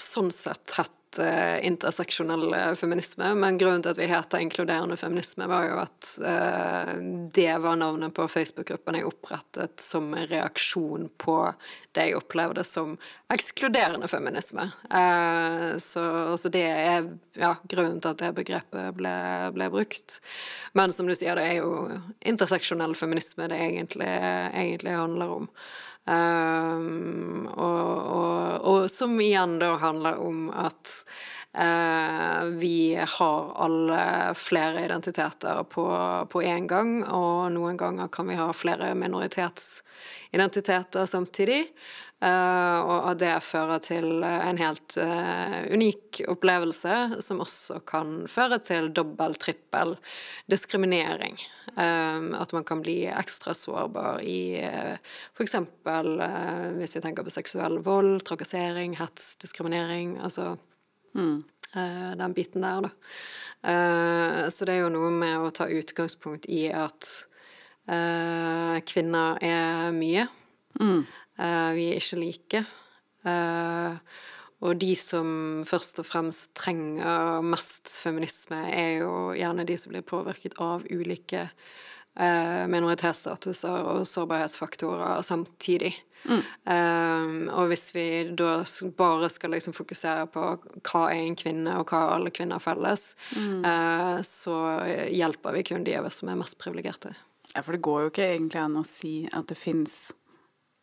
sånn 0.00 0.32
sett 0.34 0.74
hett 0.78 0.94
uh, 1.18 1.66
interseksjonell 1.66 2.54
eh, 2.54 2.72
feminisme, 2.74 3.34
men 3.34 3.58
grunnen 3.58 3.82
til 3.82 3.92
at 3.92 4.00
vi 4.00 4.08
heter 4.10 4.42
inkluderende 4.42 4.96
feminisme, 4.96 5.46
var 5.50 5.68
jo 5.68 5.78
at 5.82 6.10
uh, 6.24 6.92
det 7.34 7.52
var 7.62 7.78
navnet 7.80 8.14
på 8.16 8.26
Facebook-gruppen 8.28 8.98
jeg 8.98 9.08
opprettet 9.08 9.82
som 9.82 10.10
en 10.14 10.26
reaksjon 10.30 11.08
på 11.20 11.36
det 11.94 12.08
jeg 12.08 12.18
opplevde 12.18 12.64
som 12.66 12.96
ekskluderende 13.32 14.08
feminisme. 14.10 14.66
Uh, 14.90 15.76
så, 15.82 16.04
så, 16.40 16.52
det 16.52 16.66
er 16.66 17.08
ja, 17.38 17.54
grunnen 17.70 18.00
til 18.02 18.12
at 18.12 18.20
det 18.22 18.34
begrepet 18.36 18.98
ble, 18.98 19.14
ble, 19.54 19.70
brukt. 19.74 20.20
Men 20.74 20.92
som 20.94 21.08
du 21.08 21.14
sier, 21.14 21.38
det 21.38 21.48
er 21.48 21.62
jo 21.62 21.88
interseksjonell 22.26 22.96
feminisme 22.98 23.48
det 23.50 23.62
egentlig, 23.62 24.10
egentlig 24.52 24.98
handler 24.98 25.40
om. 25.40 25.50
Um, 26.04 27.48
og, 27.48 27.96
og, 28.12 28.60
og, 28.60 28.90
som 28.92 29.16
igjen 29.24 29.56
da 29.62 29.70
handler 29.80 30.18
om 30.20 30.50
at 30.52 30.84
uh, 31.56 32.44
vi 32.60 32.92
har 32.98 33.54
alle 33.64 34.34
flere 34.36 34.84
identiteter 34.84 35.62
på, 35.64 35.86
på 36.28 36.42
én 36.44 36.68
gang, 36.68 37.08
og 37.08 37.48
noen 37.56 37.76
ganger 37.80 38.12
kan 38.12 38.28
vi 38.28 38.36
ha 38.36 38.52
flere 38.52 38.92
minoritetsidentiteter 39.00 41.08
samtidig. 41.08 41.72
Uh, 42.24 42.78
og 42.88 43.18
det 43.20 43.34
fører 43.44 43.82
til 43.84 44.22
en 44.24 44.56
helt 44.56 44.94
uh, 44.96 45.58
unik 45.74 46.22
opplevelse, 46.32 47.20
som 47.24 47.42
også 47.44 47.82
kan 47.84 48.22
føre 48.32 48.56
til 48.64 48.88
dobbel, 48.96 49.36
trippel 49.36 49.92
diskriminering. 50.48 51.36
At 51.74 52.52
man 52.54 52.62
kan 52.62 52.84
bli 52.84 53.08
ekstra 53.10 53.50
sårbar 53.56 54.20
i 54.22 54.60
f.eks. 54.62 55.56
Hvis 56.76 56.94
vi 56.94 57.02
tenker 57.02 57.26
på 57.26 57.32
seksuell 57.34 57.80
vold, 57.82 58.20
trakassering, 58.28 58.94
hets, 59.00 59.32
diskriminering. 59.42 60.12
Altså 60.22 60.52
mm. 61.18 61.40
den 62.20 62.36
biten 62.36 62.62
der, 62.62 62.86
da. 62.86 62.92
så 64.54 64.68
det 64.68 64.76
er 64.76 64.84
jo 64.84 64.92
noe 64.94 65.10
med 65.16 65.48
å 65.48 65.50
ta 65.56 65.66
utgangspunkt 65.66 66.46
i 66.46 66.68
at 66.70 67.10
kvinner 68.92 69.42
er 69.42 69.90
mye. 69.98 70.28
Mm. 70.78 71.02
Uh, 71.40 71.72
vi 71.76 71.90
er 71.90 72.00
ikke 72.00 72.20
like. 72.20 72.64
Uh, 73.24 73.96
og 74.64 74.78
de 74.80 74.94
som 74.96 75.28
først 75.68 75.98
og 76.00 76.06
fremst 76.08 76.52
trenger 76.56 77.44
mest 77.44 77.90
feminisme, 78.00 78.60
er 78.72 79.02
jo 79.02 79.34
gjerne 79.36 79.66
de 79.68 79.76
som 79.80 79.92
blir 79.92 80.06
påvirket 80.06 80.56
av 80.62 80.86
ulike 80.88 81.44
uh, 81.50 82.64
minoritetsstatuser 82.72 83.90
og 83.92 84.08
sårbarhetsfaktorer 84.08 85.20
samtidig. 85.26 85.92
Mm. 86.24 86.40
Um, 86.64 87.34
og 87.52 87.68
hvis 87.68 87.90
vi 87.92 88.06
da 88.32 88.62
bare 88.96 89.28
skal 89.28 89.52
liksom 89.52 89.76
fokusere 89.76 90.24
på 90.32 90.46
hva 90.80 91.04
er 91.10 91.20
en 91.26 91.36
kvinne, 91.36 91.76
og 91.76 91.92
hva 91.92 92.14
alle 92.14 92.32
kvinner 92.32 92.62
felles, 92.64 93.10
mm. 93.36 93.60
uh, 93.66 94.18
så 94.24 94.56
hjelper 95.12 95.58
vi 95.58 95.66
kun 95.68 95.84
de 95.84 95.98
av 95.98 96.08
oss 96.08 96.22
som 96.22 96.32
er 96.32 96.40
mest 96.40 96.56
privilegerte. 96.62 97.12
Ja, 97.52 97.60
for 97.60 97.76
det 97.76 97.84
går 97.84 98.06
jo 98.06 98.14
ikke 98.14 98.30
egentlig 98.32 98.64
an 98.64 98.80
å 98.80 98.88
si 98.88 99.26
at 99.28 99.50
det 99.50 99.60
fins 99.60 100.14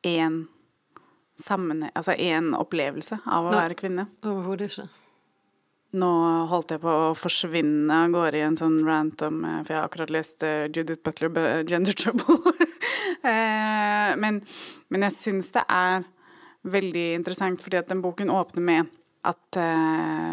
én 0.07 0.43
altså 1.41 2.13
én 2.13 2.51
opplevelse 2.53 3.17
av 3.25 3.47
å 3.47 3.51
Nei, 3.51 3.61
være 3.63 3.77
kvinne. 3.79 4.05
Overhodet 4.21 4.67
ikke. 4.69 4.87
Nå 5.97 6.09
holdt 6.51 6.75
jeg 6.75 6.83
på 6.83 6.91
å 6.91 7.15
forsvinne 7.17 7.95
av 8.05 8.13
gårde 8.13 8.37
i 8.37 8.43
en 8.45 8.57
sånn 8.59 8.77
rant 8.85 9.23
om 9.25 9.41
eh, 9.43 9.57
For 9.65 9.73
jeg 9.73 9.79
har 9.79 9.89
akkurat 9.89 10.13
lest 10.13 10.45
uh, 10.45 10.69
Judith 10.69 11.01
Butler, 11.03 11.63
'Gender 11.65 11.97
Trouble'. 11.97 12.53
men, 14.21 14.39
men, 14.87 15.07
jeg 15.07 15.17
syns 15.17 15.51
det 15.57 15.65
er 15.67 16.05
veldig 16.63 17.07
interessant, 17.17 17.61
fordi 17.61 17.81
at 17.81 17.89
den 17.89 18.03
boken 18.05 18.31
åpner 18.31 18.63
med 18.63 18.93
at 19.25 19.57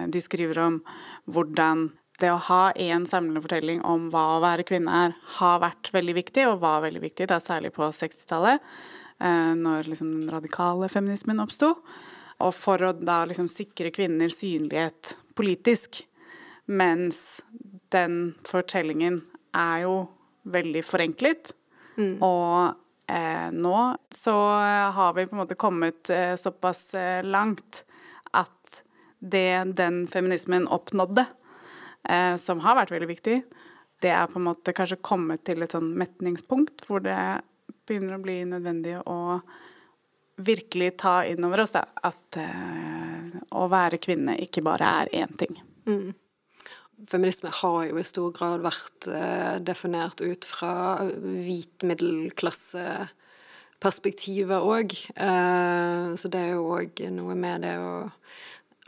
de 0.08 0.20
skriver 0.24 0.60
om 0.64 0.76
hvordan 1.28 1.90
det 2.18 2.30
å 2.32 2.40
ha 2.48 2.62
én 2.74 3.04
samlende 3.06 3.42
fortelling 3.44 3.82
om 3.86 4.08
hva 4.12 4.24
å 4.36 4.42
være 4.42 4.66
kvinne 4.66 5.02
er, 5.06 5.14
har 5.38 5.60
vært 5.62 5.90
veldig 5.94 6.14
viktig, 6.18 6.46
og 6.50 6.62
var 6.64 6.82
veldig 6.86 7.02
viktig, 7.04 7.28
da 7.30 7.38
særlig 7.42 7.72
på 7.76 7.86
60-tallet. 7.94 8.64
Eh, 9.18 9.54
når 9.58 9.90
liksom 9.90 10.12
den 10.12 10.30
radikale 10.30 10.88
feminismen 10.88 11.42
oppsto. 11.42 11.72
Og 12.38 12.54
for 12.54 12.82
å 12.86 12.92
da 12.94 13.24
liksom 13.26 13.48
sikre 13.50 13.90
kvinner 13.94 14.30
synlighet 14.30 15.16
politisk. 15.38 16.04
Mens 16.70 17.40
den 17.90 18.36
fortellingen 18.46 19.22
er 19.56 19.86
jo 19.86 19.96
veldig 20.48 20.84
forenklet. 20.86 21.52
Mm. 21.98 22.20
Og 22.22 23.10
eh, 23.10 23.48
nå 23.50 23.78
så 24.14 24.36
har 24.94 25.16
vi 25.16 25.26
på 25.26 25.34
en 25.34 25.42
måte 25.42 25.58
kommet 25.58 26.10
eh, 26.14 26.36
såpass 26.38 26.92
eh, 26.94 27.24
langt 27.26 27.82
at 28.36 28.82
det 29.18 29.74
den 29.74 30.04
feminismen 30.06 30.68
oppnådde, 30.70 31.24
eh, 32.08 32.36
som 32.38 32.62
har 32.62 32.78
vært 32.78 32.92
veldig 32.94 33.08
viktig, 33.10 33.40
det 33.98 34.12
er 34.14 34.28
på 34.30 34.38
en 34.38 34.46
måte 34.46 34.74
kanskje 34.76 35.00
kommet 35.02 35.42
til 35.48 35.64
et 35.64 35.74
sånn 35.74 35.90
metningspunkt 35.98 36.84
hvor 36.86 37.02
det 37.02 37.18
begynner 37.88 38.18
å 38.18 38.22
bli 38.22 38.38
nødvendig 38.48 38.98
å 39.08 39.18
virkelig 40.38 40.92
ta 41.02 41.20
inn 41.26 41.44
over 41.44 41.64
oss 41.64 41.74
da, 41.74 41.82
at 42.06 42.38
uh, 42.38 43.36
å 43.58 43.66
være 43.72 43.98
kvinne 44.02 44.36
ikke 44.44 44.62
bare 44.66 44.92
er 45.02 45.12
én 45.24 45.34
ting. 45.40 45.58
Mm. 45.88 46.12
Feminisme 47.08 47.50
har 47.54 47.78
jo 47.88 47.98
i 47.98 48.06
stor 48.06 48.32
grad 48.34 48.62
vært 48.62 49.08
uh, 49.10 49.58
definert 49.62 50.22
ut 50.22 50.46
fra 50.46 50.72
hvit 51.06 51.86
middelklasse 51.86 52.84
perspektivet 53.82 54.62
òg. 54.62 54.94
Uh, 55.14 56.14
så 56.18 56.30
det 56.30 56.44
er 56.44 56.54
jo 56.56 56.70
òg 56.78 57.02
noe 57.14 57.38
med 57.38 57.66
det 57.66 57.76
å 57.82 57.92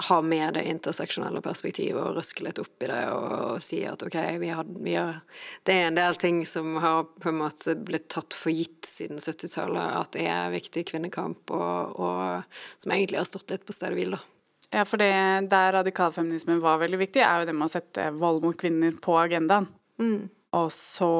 ha 0.08 0.18
med 0.22 0.54
det 0.54 0.64
interseksjonelle 0.70 1.42
perspektivet 1.44 2.00
og 2.00 2.16
røske 2.18 2.44
litt 2.46 2.60
opp 2.62 2.84
i 2.84 2.88
det 2.90 3.00
og, 3.12 3.60
si 3.64 3.82
at 3.88 4.02
ok, 4.06 4.16
vi 4.42 4.50
har, 4.54 4.68
vi 4.68 4.96
har, 4.96 5.20
Det 5.66 5.76
er 5.76 5.88
en 5.88 5.98
del 5.98 6.18
ting 6.20 6.42
som 6.48 6.76
har 6.82 7.04
på 7.20 7.30
en 7.30 7.40
måte 7.42 7.76
blitt 7.76 8.08
tatt 8.12 8.36
for 8.36 8.54
gitt 8.54 8.88
siden 8.88 9.20
70-tallet, 9.20 9.96
at 10.00 10.12
det 10.16 10.26
er 10.30 10.54
viktig 10.54 10.86
kvinnekamp, 10.92 11.52
og, 11.52 12.00
og, 12.00 12.60
som 12.80 12.94
egentlig 12.94 13.20
har 13.20 13.28
stått 13.28 13.52
litt 13.52 13.66
på 13.66 13.76
stedet 13.76 13.98
hvil, 13.98 14.16
da. 14.16 14.22
Ja, 14.70 14.84
for 14.86 15.02
det 15.02 15.10
der 15.50 15.72
radikalfeminismen 15.74 16.60
var 16.62 16.78
veldig 16.78 17.00
viktig, 17.00 17.24
er 17.26 17.42
jo 17.42 17.48
det 17.48 17.56
med 17.58 17.66
å 17.66 17.72
sette 17.72 18.10
vold 18.14 18.44
mot 18.44 18.58
kvinner 18.58 18.94
på 19.02 19.16
agendaen. 19.18 19.66
Mm. 19.98 20.28
Og 20.56 20.68
så 20.74 21.10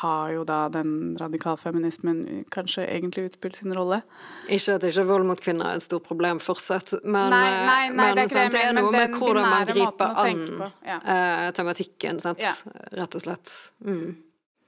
har 0.00 0.32
jo 0.32 0.44
da 0.48 0.68
den 0.72 1.16
radikalfeminismen 1.20 2.44
kanskje 2.54 2.86
egentlig 2.86 3.28
utspilt 3.30 3.56
sin 3.60 3.74
rolle. 3.76 4.00
Ikke 4.48 4.78
at 4.78 4.86
ikke 4.88 5.04
vold 5.08 5.28
mot 5.28 5.40
kvinner 5.42 5.72
er 5.72 5.80
et 5.80 5.84
stort 5.84 6.06
problem 6.08 6.40
fortsatt, 6.42 6.94
men, 7.04 7.30
nei, 7.32 7.44
nei, 7.52 7.62
nei, 7.68 7.86
men 7.96 8.18
det, 8.18 8.26
er 8.26 8.32
sant, 8.32 8.56
det, 8.56 8.64
er 8.66 8.76
noe 8.76 8.92
med 8.94 9.16
hvordan 9.18 9.48
man 9.48 9.70
griper 9.70 10.18
an 10.24 10.42
ja. 10.86 10.98
eh, 10.98 11.46
tematikken, 11.56 12.20
sant? 12.24 12.42
Ja. 12.42 12.54
rett 12.98 13.18
og 13.18 13.24
slett. 13.24 13.54
Mm. 13.84 14.12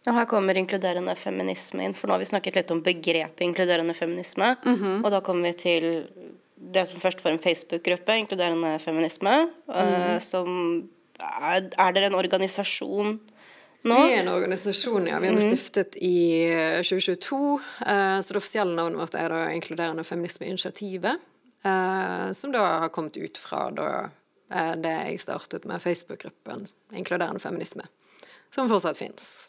Og 0.05 0.17
her 0.19 0.27
kommer 0.29 0.59
inkluderende 0.61 1.15
feminisme 1.17 1.87
inn, 1.87 1.95
for 1.97 2.09
nå 2.11 2.19
har 2.19 2.25
vi 2.25 2.29
snakket 2.29 2.59
litt 2.61 2.73
om 2.75 2.83
begrepet 2.85 3.45
inkluderende 3.47 3.95
feminisme, 3.97 4.57
mm 4.65 4.75
-hmm. 4.75 5.05
og 5.05 5.11
da 5.11 5.21
kommer 5.21 5.49
vi 5.49 5.53
til 5.53 6.09
det 6.75 6.89
som 6.89 7.01
først 7.01 7.25
var 7.25 7.33
en 7.33 7.39
Facebook-gruppe, 7.39 8.19
inkluderende 8.19 8.79
feminisme, 8.79 9.49
mm 9.69 9.75
-hmm. 9.75 10.15
uh, 10.15 10.19
som 10.21 10.49
er, 11.21 11.71
er 11.79 11.93
dere 11.93 12.07
en 12.07 12.15
organisasjon 12.15 13.21
nå? 13.85 13.97
Vi 14.01 14.15
er 14.15 14.23
en 14.23 14.33
organisasjon, 14.33 15.07
ja. 15.11 15.21
Vi 15.23 15.31
ble 15.31 15.41
mm. 15.41 15.53
stiftet 15.53 15.97
i 16.01 16.17
2022. 16.81 17.39
Eh, 17.85 17.93
eh, 17.95 18.19
så 18.25 18.35
det 18.35 18.41
offisielle 18.41 18.77
navnet 18.77 19.01
vårt 19.01 19.17
er 19.19 19.33
da 19.33 19.41
Inkluderende 19.53 20.05
feminismeinitiativet. 20.09 21.25
Eh, 21.65 22.29
som 22.37 22.53
da 22.53 22.65
har 22.85 22.93
kommet 22.95 23.17
ut 23.17 23.41
fra 23.41 23.69
da 23.75 23.89
det 24.55 24.91
jeg 24.93 25.19
startet 25.23 25.65
med 25.67 25.83
Facebook-gruppen 25.83 26.67
Inkluderende 26.95 27.41
feminisme. 27.43 27.87
Som 28.55 28.69
fortsatt 28.71 29.01
fins. 29.01 29.49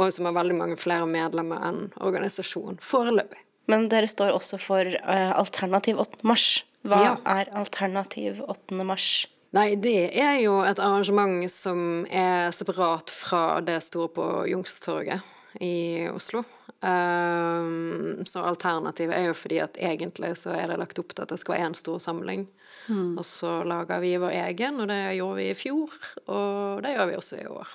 Og 0.00 0.12
som 0.14 0.28
har 0.28 0.36
veldig 0.38 0.56
mange 0.56 0.78
flere 0.80 1.04
medlemmer 1.10 1.60
enn 1.66 1.80
organisasjon 2.00 2.78
foreløpig. 2.80 3.42
Men 3.68 3.90
dere 3.90 4.08
står 4.08 4.32
også 4.32 4.58
for 4.62 4.86
Alternativ 5.04 6.00
8. 6.00 6.22
mars. 6.26 6.46
Hva 6.86 7.02
ja. 7.04 7.12
er 7.28 7.50
Alternativ 7.58 8.40
8. 8.46 8.78
mars? 8.86 9.10
Nei, 9.56 9.74
det 9.82 10.12
er 10.14 10.36
jo 10.44 10.60
et 10.62 10.78
arrangement 10.78 11.42
som 11.50 12.04
er 12.06 12.52
separat 12.54 13.10
fra 13.10 13.58
det 13.66 13.80
store 13.82 14.12
på 14.14 14.26
Youngstorget 14.46 15.26
i 15.58 16.06
Oslo. 16.12 16.44
Um, 16.80 18.22
så 18.24 18.44
alternativet 18.46 19.16
er 19.16 19.26
jo 19.26 19.34
fordi 19.36 19.58
at 19.60 19.76
egentlig 19.82 20.36
så 20.38 20.54
er 20.54 20.70
det 20.70 20.78
lagt 20.80 21.02
opp 21.02 21.12
til 21.12 21.26
at 21.26 21.34
det 21.34 21.40
skal 21.42 21.56
være 21.56 21.66
én 21.66 21.76
stor 21.76 21.98
samling. 21.98 22.46
Mm. 22.86 23.18
Og 23.18 23.26
så 23.26 23.60
lager 23.66 24.00
vi 24.02 24.14
vår 24.22 24.38
egen, 24.46 24.80
og 24.80 24.88
det 24.88 25.02
gjorde 25.18 25.40
vi 25.42 25.50
i 25.50 25.58
fjor, 25.58 25.98
og 26.30 26.84
det 26.86 26.94
gjør 26.94 27.10
vi 27.10 27.18
også 27.18 27.42
i 27.42 27.50
år. 27.50 27.74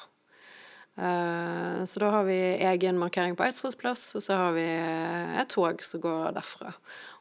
Uh, 0.96 1.84
så 1.84 2.00
da 2.00 2.10
har 2.14 2.24
vi 2.28 2.38
egen 2.64 3.00
markering 3.00 3.36
på 3.36 3.44
Eidsvolls 3.44 3.76
plass, 3.80 4.06
og 4.16 4.24
så 4.24 4.38
har 4.40 4.56
vi 4.56 4.64
et 4.66 5.52
tog 5.52 5.84
som 5.84 6.04
går 6.04 6.38
derfra. 6.38 6.72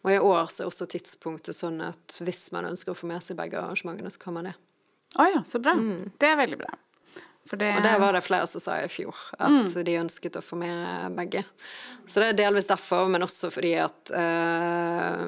Og 0.04 0.12
i 0.12 0.20
år 0.20 0.46
så 0.52 0.62
er 0.62 0.70
også 0.70 0.86
tidspunktet 0.92 1.58
sånn 1.58 1.80
at 1.82 2.20
hvis 2.22 2.46
man 2.54 2.68
ønsker 2.70 2.94
å 2.94 2.98
få 2.98 3.10
med 3.10 3.24
seg 3.24 3.40
begge 3.40 3.58
arrangementene, 3.58 4.12
så 4.14 4.22
kan 4.22 4.38
man 4.38 4.50
det. 4.52 4.56
Å 5.14 5.22
oh 5.22 5.30
ja, 5.30 5.42
så 5.46 5.60
bra. 5.62 5.74
Mm. 5.78 6.14
Det 6.18 6.30
er 6.30 6.38
veldig 6.38 6.58
bra. 6.62 6.74
Det... 7.44 7.76
Og 7.76 7.82
det 7.84 7.92
var 8.00 8.16
det 8.16 8.22
flere 8.24 8.46
som 8.48 8.62
sa 8.62 8.78
i 8.80 8.88
fjor, 8.88 9.18
at 9.36 9.52
mm. 9.52 9.66
de 9.84 9.96
ønsket 10.00 10.38
å 10.40 10.42
få 10.42 10.56
med 10.56 11.12
begge. 11.18 11.42
Så 12.08 12.22
det 12.22 12.30
er 12.30 12.38
delvis 12.38 12.68
derfor, 12.68 13.10
men 13.12 13.24
også 13.24 13.50
fordi 13.52 13.74
at 13.82 14.12
uh, 14.16 15.24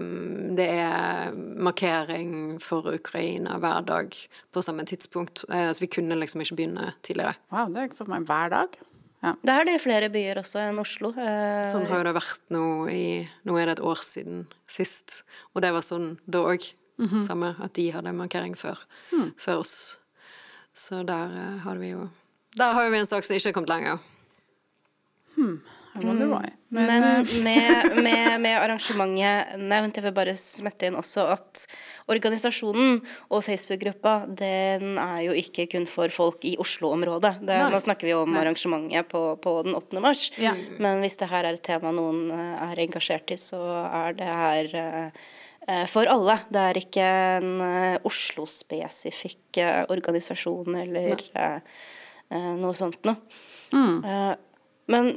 det 0.57 0.67
er 0.73 1.37
markering 1.37 2.57
for 2.65 2.89
Ukraina 2.95 3.59
hver 3.61 3.85
dag 3.89 4.17
på 4.53 4.65
samme 4.65 4.87
tidspunkt. 4.89 5.45
Uh, 5.53 5.69
så 5.69 5.85
vi 5.85 5.91
kunne 5.93 6.17
liksom 6.17 6.41
ikke 6.45 6.57
begynne 6.63 6.95
tidligere. 7.05 7.37
Wow, 7.53 7.69
det 7.73 7.83
er 7.83 7.91
ikke 7.91 8.01
for 8.01 8.13
meg 8.13 8.25
hver 8.29 8.53
dag. 8.55 8.81
Ja. 9.25 9.35
Det 9.43 9.53
er 9.53 9.69
det 9.69 9.77
i 9.77 9.83
flere 9.83 10.11
byer 10.13 10.41
også 10.41 10.65
enn 10.65 10.81
Oslo. 10.81 11.13
Uh, 11.17 11.63
sånn 11.69 11.87
har 11.91 12.01
jo 12.01 12.09
det 12.09 12.17
vært 12.17 12.43
nå 12.55 12.65
i 12.93 13.05
Nå 13.49 13.61
er 13.61 13.69
det 13.69 13.79
et 13.79 13.87
år 13.93 14.01
siden 14.05 14.45
sist, 14.71 15.23
og 15.53 15.65
det 15.65 15.73
var 15.77 15.85
sånn 15.85 16.15
da 16.25 16.45
òg. 16.49 16.65
Mm 16.97 17.09
-hmm. 17.09 17.23
Samme 17.27 17.55
at 17.61 17.75
de 17.75 17.91
hadde 17.93 18.13
markering 18.13 18.57
før, 18.57 18.79
mm. 19.13 19.35
før 19.37 19.59
oss. 19.61 19.99
Så 20.77 21.03
der 21.09 21.33
uh, 21.33 21.57
har 21.65 21.81
vi 21.81 21.95
jo 21.95 22.09
Der 22.57 22.73
har 22.73 22.91
vi 22.91 23.01
en 23.01 23.09
sak 23.09 23.25
som 23.25 23.37
ikke 23.37 23.51
har 23.51 23.57
kommet 23.57 23.73
lenger. 23.73 23.99
Hmm. 25.37 25.61
Mm. 25.97 26.43
Men, 26.69 26.89
Men 26.89 27.05
eh, 27.05 27.35
med, 27.43 28.03
med, 28.03 28.41
med, 28.41 28.57
arrangementet 28.61 29.57
nevnt, 29.61 29.97
jeg 29.97 30.05
vil 30.05 30.15
bare 30.17 30.35
smette 30.37 30.89
inn 30.89 30.99
også 30.99 31.25
at 31.33 31.63
organisasjonen 32.13 32.99
og 33.31 33.45
Facebook-gruppa 33.47 34.17
den 34.29 34.99
er 35.01 35.23
jo 35.29 35.37
ikke 35.37 35.69
kun 35.73 35.87
for 35.89 36.13
folk 36.13 36.45
i 36.49 36.57
Oslo-området. 36.61 37.39
Nå 37.47 37.81
snakker 37.83 38.09
vi 38.09 38.17
om 38.17 38.35
Nei. 38.35 38.43
arrangementet 38.43 39.09
på, 39.13 39.23
på, 39.43 39.57
den 39.67 39.79
8. 39.79 40.03
mars. 40.05 40.27
Ja. 40.43 40.53
Men 40.83 41.01
hvis 41.05 41.19
det 41.23 41.31
her 41.33 41.49
er 41.49 41.57
et 41.57 41.65
tema 41.65 41.95
noen 41.97 42.29
eh, 42.35 42.69
er 42.69 42.85
engasjert 42.87 43.33
i, 43.33 43.41
så 43.41 43.63
er 43.87 44.19
det 44.19 44.29
her 44.29 44.73
uh, 44.77 45.25
for 45.91 46.07
alle. 46.07 46.37
Det 46.53 46.61
er 46.63 46.79
ikke 46.79 47.07
en 47.41 47.55
uh, 47.59 48.07
Oslo-spesifikk 48.07 49.59
uh, 49.59 49.83
organisasjon 49.91 50.77
eller 50.83 51.25
noe 52.31 52.75
sånt 52.75 53.05
noe. 53.07 53.19
Mm. 53.71 54.01
men 54.91 55.09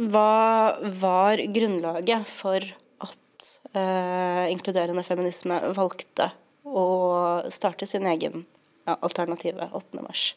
hva 0.00 0.78
var 1.00 1.40
grunnlaget 1.52 2.28
for 2.28 2.64
at 3.04 3.48
eh, 3.76 4.46
inkluderende 4.52 5.04
feminisme 5.04 5.58
valgte 5.76 6.30
å 6.64 6.86
starte 7.52 7.86
sin 7.88 8.06
egen 8.08 8.46
ja, 8.86 8.96
alternative 8.96 9.68
8. 9.72 10.00
mars? 10.00 10.32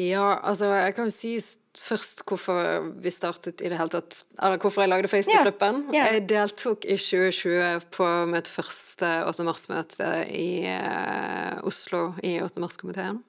Ja, 0.00 0.38
altså 0.40 0.70
jeg 0.72 0.94
kan 0.96 1.08
jo 1.10 1.12
si 1.12 1.34
først 1.76 2.22
hvorfor 2.28 2.84
vi 3.00 3.10
startet 3.12 3.62
i 3.64 3.70
det 3.72 3.78
hele 3.80 3.92
tatt 3.92 4.18
Eller 4.36 4.60
hvorfor 4.60 4.84
jeg 4.84 4.90
lagde 4.92 5.08
Facebook-gruppen. 5.08 5.86
Yeah, 5.88 5.96
yeah. 5.96 6.14
Jeg 6.18 6.28
deltok 6.32 6.84
i 6.84 6.96
2020 7.00 7.88
på 7.94 8.08
mitt 8.32 8.48
første 8.48 9.10
8. 9.28 9.46
mars-møte 9.48 10.10
i 10.32 10.64
eh, 10.68 11.60
Oslo 11.68 12.12
i 12.24 12.38
8. 12.44 12.60
mars-komiteen 12.62 13.22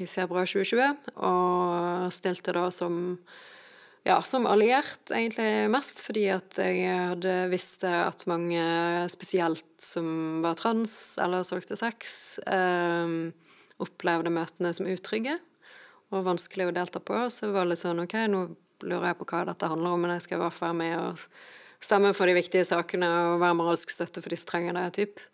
i 0.00 0.06
februar 0.08 0.48
2020, 0.48 1.10
og 1.20 2.12
stilte 2.14 2.54
da 2.56 2.64
som 2.72 2.94
ja, 4.02 4.16
som 4.26 4.48
alliert, 4.50 5.04
egentlig 5.12 5.68
mest 5.70 6.00
fordi 6.02 6.24
at 6.32 6.56
jeg 6.58 6.88
hadde 6.88 7.34
visst 7.52 7.84
at 7.86 8.24
mange, 8.26 8.64
spesielt 9.12 9.68
som 9.78 10.40
var 10.42 10.56
trans 10.58 11.20
eller 11.22 11.44
solgte 11.46 11.78
sex, 11.78 12.40
eh, 12.48 13.14
opplevde 13.84 14.32
møtene 14.34 14.72
som 14.74 14.90
utrygge 14.90 15.36
og 16.12 16.26
vanskelig 16.26 16.68
å 16.68 16.74
delta 16.76 17.00
på. 17.00 17.18
Så 17.32 17.50
var 17.52 17.66
det 17.66 17.74
litt 17.74 17.82
sånn 17.82 18.04
OK, 18.04 18.14
nå 18.30 18.44
lurer 18.82 19.10
jeg 19.10 19.18
på 19.20 19.28
hva 19.32 19.44
dette 19.48 19.70
handler 19.70 19.96
om, 19.96 20.04
men 20.04 20.14
jeg 20.16 20.26
skal 20.26 20.38
i 20.38 20.42
hvert 20.44 20.56
fall 20.56 20.72
være 20.72 20.80
med 20.82 20.96
og 21.00 21.26
stemme 21.82 22.12
for 22.14 22.30
de 22.30 22.36
viktige 22.36 22.66
sakene 22.66 23.08
og 23.32 23.40
være 23.42 23.58
moralsk 23.58 23.90
støtte 23.90 24.22
for 24.22 24.32
de 24.32 24.38
som 24.38 24.50
trenger 24.52 24.78
det. 24.78 24.86
Typ. 24.98 25.24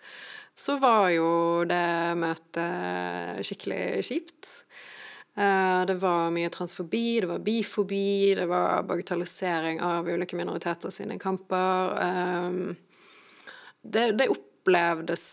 Så 0.59 0.79
var 0.83 1.11
jo 1.15 1.29
det 1.69 2.17
møtet 2.19 3.45
skikkelig 3.47 3.83
kjipt. 4.09 4.51
Eh, 5.39 5.81
det 5.87 5.95
var 6.03 6.33
mye 6.35 6.51
transfobi, 6.51 7.21
det 7.23 7.31
var 7.31 7.45
bifobi, 7.47 8.35
det 8.35 8.49
var 8.51 8.83
bagatellisering 8.89 9.79
av 9.85 10.09
ulike 10.09 10.37
minoriteter 10.37 10.91
sine 10.91 11.19
kamper. 11.23 11.95
Eh, 12.03 12.59
det, 13.83 14.11
det 14.19 14.29
opplevdes 14.33 15.25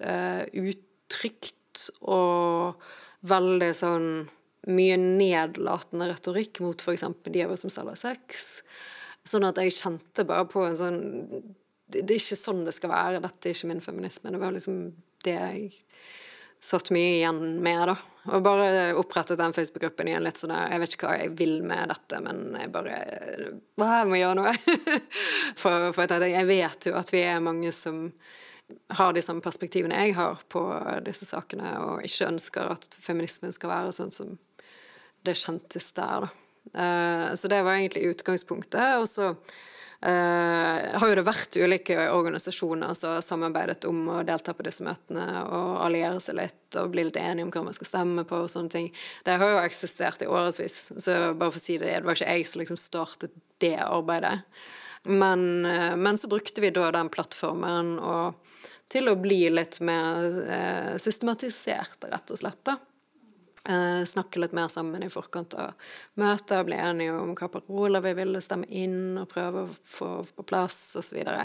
uh, 0.00 0.42
utrygt 0.56 1.90
og 2.00 2.80
veldig 3.28 3.70
sånn 3.76 4.08
mye 4.70 4.96
nedlatende 5.00 6.10
retorikk 6.12 6.60
mot 6.62 6.82
f.eks. 6.82 7.04
de 7.24 7.44
av 7.44 7.54
oss 7.54 7.64
som 7.66 7.72
selger 7.72 7.98
sex. 7.98 8.50
Sånn 9.26 9.46
at 9.46 9.58
jeg 9.58 9.74
kjente 9.74 10.26
bare 10.26 10.46
på 10.50 10.62
en 10.66 10.78
sånn 10.78 11.00
det, 11.92 12.02
det 12.06 12.14
er 12.14 12.20
ikke 12.20 12.38
sånn 12.40 12.64
det 12.66 12.74
skal 12.76 12.92
være, 12.92 13.22
dette 13.22 13.48
er 13.48 13.56
ikke 13.56 13.70
min 13.70 13.84
feminisme. 13.84 14.32
Det 14.32 14.40
var 14.40 14.54
liksom 14.54 14.78
det 15.26 15.34
jeg 15.36 15.66
satt 16.62 16.92
mye 16.94 17.16
igjen 17.18 17.40
med, 17.62 17.82
da. 17.90 17.96
Og 18.32 18.44
bare 18.44 18.66
opprettet 18.94 19.40
den 19.40 19.54
Facebook-gruppen 19.54 20.06
igjen 20.06 20.22
litt 20.22 20.38
sånn 20.38 20.52
Jeg 20.54 20.78
vet 20.78 20.92
ikke 20.94 21.08
hva 21.08 21.16
jeg 21.18 21.32
vil 21.40 21.56
med 21.66 21.90
dette, 21.90 22.20
men 22.22 22.52
jeg 22.54 22.70
bare 22.70 23.00
Hva, 23.80 23.88
Jeg 23.98 24.10
må 24.12 24.20
gjøre 24.20 24.36
noe. 24.38 24.52
for, 25.62 25.90
for 25.90 26.06
jeg, 26.06 26.30
jeg 26.36 26.48
vet 26.52 26.86
jo 26.86 26.94
at 27.00 27.10
vi 27.10 27.24
er 27.26 27.42
mange 27.42 27.74
som 27.74 28.04
har 28.94 29.12
de 29.12 29.24
samme 29.24 29.42
perspektivene 29.44 29.98
jeg 30.06 30.14
har 30.16 30.38
på 30.48 30.62
disse 31.04 31.26
sakene, 31.28 31.74
og 31.82 32.06
ikke 32.06 32.30
ønsker 32.30 32.70
at 32.76 32.94
feminismen 32.94 33.52
skal 33.52 33.72
være 33.72 33.96
sånn 33.98 34.14
som 34.14 34.38
det 35.26 35.36
kjentes 35.38 35.92
der, 35.96 36.26
da. 36.26 36.32
Uh, 36.72 37.28
så 37.36 37.50
det 37.50 37.60
var 37.66 37.76
egentlig 37.76 38.14
utgangspunktet. 38.14 38.98
Og 39.02 39.08
så 39.10 39.34
Uh, 40.02 40.98
har 40.98 41.10
jo 41.12 41.14
det 41.14 41.22
vært 41.22 41.56
ulike 41.62 41.94
organisasjoner 42.10 42.90
som 42.98 43.12
har 43.12 43.20
samarbeidet 43.22 43.84
om 43.86 44.00
å 44.10 44.16
delta 44.26 44.50
på 44.50 44.64
disse 44.66 44.82
møtene 44.82 45.22
og 45.44 45.76
alliere 45.84 46.18
seg 46.18 46.40
litt 46.40 46.78
og 46.80 46.90
bli 46.90 47.04
litt 47.06 47.20
enige 47.20 47.46
om 47.46 47.52
hva 47.54 47.62
man 47.68 47.76
skal 47.76 47.86
stemme 47.86 48.24
på 48.26 48.40
og 48.42 48.50
sånne 48.50 48.72
ting. 48.72 48.88
Det 49.22 49.36
har 49.38 49.52
jo 49.52 49.60
eksistert 49.62 50.24
i 50.26 50.26
årevis, 50.26 50.80
så 50.98 51.14
bare 51.38 51.52
for 51.54 51.60
å 51.60 51.62
si 51.62 51.78
det, 51.78 51.92
det 52.00 52.08
var 52.08 52.18
ikke 52.18 52.34
jeg 52.34 52.48
som 52.50 52.64
liksom 52.64 52.80
startet 52.82 53.38
det 53.62 53.76
arbeidet. 53.78 54.40
Men, 55.06 55.46
uh, 55.70 55.94
men 55.94 56.18
så 56.18 56.26
brukte 56.34 56.66
vi 56.66 56.74
da 56.74 56.90
den 56.98 57.12
plattformen 57.14 57.94
og 58.02 58.58
til 58.90 59.06
å 59.06 59.14
bli 59.22 59.44
litt 59.54 59.78
mer 59.86 60.40
uh, 60.42 60.94
systematisert, 60.98 62.10
rett 62.10 62.34
og 62.34 62.42
slett. 62.42 62.58
da. 62.66 62.80
Eh, 63.68 64.04
snakke 64.04 64.40
litt 64.42 64.52
mer 64.52 64.68
sammen 64.68 65.04
i 65.06 65.10
forkant 65.10 65.54
av 65.54 65.76
møter, 66.18 66.64
bli 66.66 66.74
enige 66.74 67.14
om 67.14 67.30
hva 67.38 67.46
paroler 67.52 68.02
vi 68.02 68.14
ville 68.18 68.40
stemme 68.42 68.66
inn, 68.66 69.14
og 69.20 69.28
prøve 69.30 69.62
å 69.62 69.76
få 69.86 70.08
på 70.34 70.46
plass, 70.50 70.78
osv. 70.98 71.20
Så, 71.22 71.44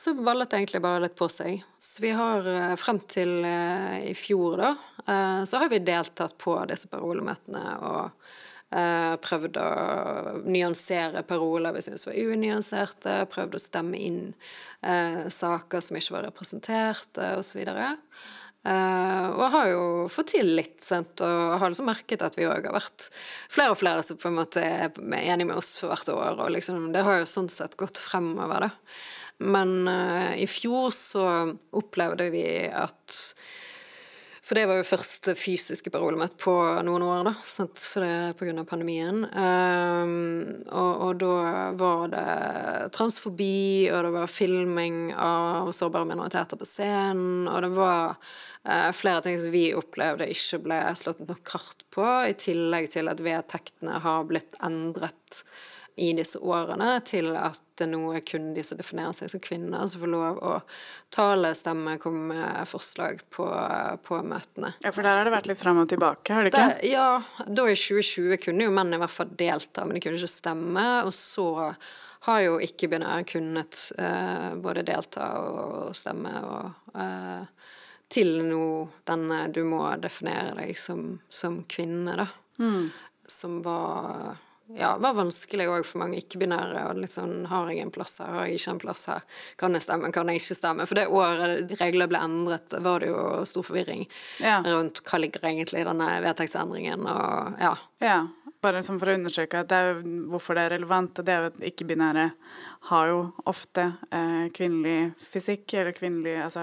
så 0.00 0.14
ballet 0.16 0.48
det 0.48 0.62
egentlig 0.62 0.80
bare 0.80 1.02
litt 1.04 1.18
på 1.18 1.28
seg. 1.28 1.60
Så 1.76 2.06
vi 2.06 2.14
har 2.16 2.48
eh, 2.48 2.72
frem 2.80 3.02
til 3.04 3.44
eh, 3.44 3.98
i 4.08 4.16
fjor, 4.16 4.56
da, 4.62 4.72
eh, 5.04 5.44
så 5.44 5.60
har 5.60 5.68
vi 5.74 5.82
deltatt 5.84 6.38
på 6.40 6.56
disse 6.72 6.88
parolemøtene 6.88 7.66
og 7.84 8.32
eh, 8.72 9.12
prøvd 9.20 9.60
å 9.60 9.70
nyansere 10.48 11.20
paroler 11.28 11.76
vi 11.76 11.84
syntes 11.84 12.08
var 12.08 12.20
unyanserte, 12.32 13.18
prøvd 13.34 13.60
å 13.60 13.66
stemme 13.68 14.00
inn 14.00 14.22
eh, 14.80 15.26
saker 15.28 15.84
som 15.84 16.00
ikke 16.00 16.16
var 16.16 16.30
representert, 16.30 17.12
osv. 17.12 17.60
Og, 17.60 17.76
så 17.76 18.40
Uh, 18.62 19.26
og 19.34 19.48
har 19.50 19.70
jo 19.72 19.86
fått 20.12 20.36
til 20.36 20.52
litt, 20.54 20.76
sant? 20.86 21.18
og 21.18 21.56
har 21.58 21.72
liksom 21.72 21.88
merket 21.90 22.22
at 22.22 22.36
vi 22.38 22.46
òg 22.46 22.68
har 22.68 22.76
vært 22.76 23.08
flere 23.50 23.74
og 23.74 23.80
flere 23.80 24.04
som 24.06 24.20
på 24.20 24.30
en 24.30 24.38
måte 24.38 24.62
er 24.62 24.92
enige 25.02 25.48
med 25.48 25.58
oss 25.58 25.72
for 25.80 25.90
hvert 25.90 26.12
år, 26.14 26.44
og 26.44 26.52
liksom, 26.54 26.92
det 26.94 27.02
har 27.02 27.18
jo 27.18 27.26
sånn 27.30 27.50
sett 27.50 27.74
gått 27.80 27.98
fremover, 27.98 28.68
da. 28.68 28.70
Men 29.42 29.74
uh, 29.90 30.38
i 30.38 30.46
fjor 30.46 30.92
så 30.94 31.26
opplevde 31.74 32.30
vi 32.30 32.46
at 32.70 33.18
for 34.52 34.58
det 34.60 34.66
var 34.68 34.82
jo 34.82 34.84
første 34.84 35.32
fysiske 35.32 35.88
parolet 35.88 36.20
mitt 36.20 36.34
på 36.36 36.52
noen 36.84 37.00
år, 37.06 37.22
da, 37.24 37.30
sant? 37.40 37.80
for 37.80 38.04
det 38.04 38.50
av 38.60 38.66
pandemien. 38.68 39.22
Um, 39.32 40.10
og, 40.68 40.90
og, 41.06 41.22
da 41.22 41.70
var 41.80 42.12
det 42.12 42.24
transfobi, 42.92 43.88
og 43.88 44.04
det 44.04 44.10
var 44.12 44.28
filming 44.28 44.98
av 45.16 45.72
sårbare 45.72 46.10
minoriteter 46.10 46.60
på 46.60 46.68
scenen, 46.68 47.48
og 47.48 47.64
det 47.64 47.72
var 47.78 48.12
uh, 48.12 48.92
flere 48.92 49.24
ting 49.24 49.40
som 49.40 49.56
vi 49.56 49.70
opplevde 49.72 50.28
ikke 50.36 50.60
ble 50.68 50.84
slått 51.00 51.24
nok 51.24 51.40
kart 51.48 51.88
på, 51.88 52.04
i 52.28 52.36
tillegg 52.36 52.92
til 52.92 53.08
at 53.08 53.24
vedtektene 53.24 54.04
har 54.04 54.28
blitt 54.28 54.60
endret 54.60 55.46
i 55.96 56.12
disse 56.16 56.38
årene 56.40 56.94
til 57.04 57.34
at 57.36 57.82
nå 57.88 58.12
er 58.16 58.22
kun 58.24 58.52
de 58.56 58.62
som 58.64 58.78
definerer 58.78 59.16
seg 59.16 59.32
som 59.32 59.42
kvinner, 59.42 59.82
som 59.90 60.00
får 60.04 60.12
lov 60.12 60.38
å 60.40 60.52
tale, 61.12 61.50
stemme, 61.58 61.98
komme 62.00 62.30
med 62.30 62.68
forslag 62.70 63.20
på, 63.34 63.46
på, 64.06 64.20
møtene. 64.24 64.72
Ja, 64.84 64.92
for 64.94 65.04
der 65.04 65.18
har 65.18 65.28
det 65.28 65.34
vært 65.34 65.50
litt 65.50 65.60
frem 65.60 65.82
og 65.82 65.90
tilbake, 65.90 66.32
har 66.32 66.46
det 66.46 66.54
ikke? 66.54 66.68
Det, 66.78 66.92
ja, 66.94 67.08
da 67.46 67.66
i 67.68 67.76
2020 67.76 68.40
kunne 68.44 68.68
jo 68.68 68.74
menn 68.74 68.94
i 68.94 69.02
hvert 69.02 69.14
fall 69.14 69.34
delta, 69.36 69.84
men 69.84 69.98
de 69.98 70.04
kunne 70.04 70.20
ikke 70.20 70.30
stemme. 70.30 70.86
Og 71.08 71.12
så 71.16 71.48
har 72.28 72.44
jo 72.44 72.58
ikke-binære 72.62 73.26
kunnet 73.32 73.80
eh, 73.98 74.52
både 74.62 74.86
delta 74.86 75.28
og 75.42 75.96
stemme 75.98 76.34
og 76.46 76.94
eh, 76.94 77.68
til 78.12 78.36
nå 78.44 78.66
denne 79.08 79.46
du 79.52 79.62
må 79.66 79.82
definere 80.00 80.54
deg 80.60 80.76
som, 80.78 81.16
som 81.32 81.62
kvinne, 81.68 82.14
da. 82.20 82.28
Mm. 82.62 82.90
Som 83.28 83.60
var 83.64 84.36
ja, 84.76 84.96
var 84.98 85.14
vanskelig 85.14 85.66
òg 85.68 85.86
for 85.86 86.00
mange 86.02 86.20
ikke-binære. 86.22 86.84
og 86.90 87.08
sånn, 87.10 87.46
Har 87.50 87.70
jeg 87.70 87.82
en 87.82 87.92
plass 87.92 88.18
her, 88.22 88.30
har 88.32 88.46
jeg 88.46 88.60
ikke 88.60 88.74
en 88.74 88.82
plass 88.82 89.06
her? 89.10 89.24
Kan 89.60 89.74
jeg 89.76 89.84
stemme, 89.84 90.12
kan 90.12 90.28
jeg 90.30 90.40
ikke 90.40 90.58
stemme? 90.58 90.86
For 90.88 90.98
det 90.98 91.08
året 91.08 91.74
regler 91.80 92.10
ble 92.10 92.20
endret, 92.22 92.76
var 92.80 93.02
det 93.02 93.10
jo 93.10 93.42
stor 93.48 93.66
forvirring 93.66 94.06
ja. 94.40 94.60
rundt 94.64 95.02
hva 95.04 95.20
ligger 95.20 95.44
egentlig 95.50 95.82
i 95.82 95.88
denne 95.88 96.08
vedtektsendringen, 96.24 97.04
og 97.10 97.60
ja. 97.60 97.74
ja. 98.00 98.20
Bare 98.62 98.78
liksom 98.78 99.00
for 99.02 99.10
å 99.10 99.16
understreke 99.18 99.64
det 99.66 99.78
er, 99.82 100.02
hvorfor 100.30 100.54
det 100.54 100.64
er 100.64 100.74
relevant. 100.76 101.18
Det 101.18 101.32
er 101.34 101.40
jo 101.40 101.48
at 101.50 101.64
ikke-binære 101.72 102.28
har 102.92 103.08
jo 103.10 103.22
ofte 103.50 103.88
eh, 104.14 104.44
kvinnelig 104.54 105.12
fysikk, 105.32 105.66
eller 105.80 105.96
kvinnelig, 105.96 106.36
altså, 106.44 106.62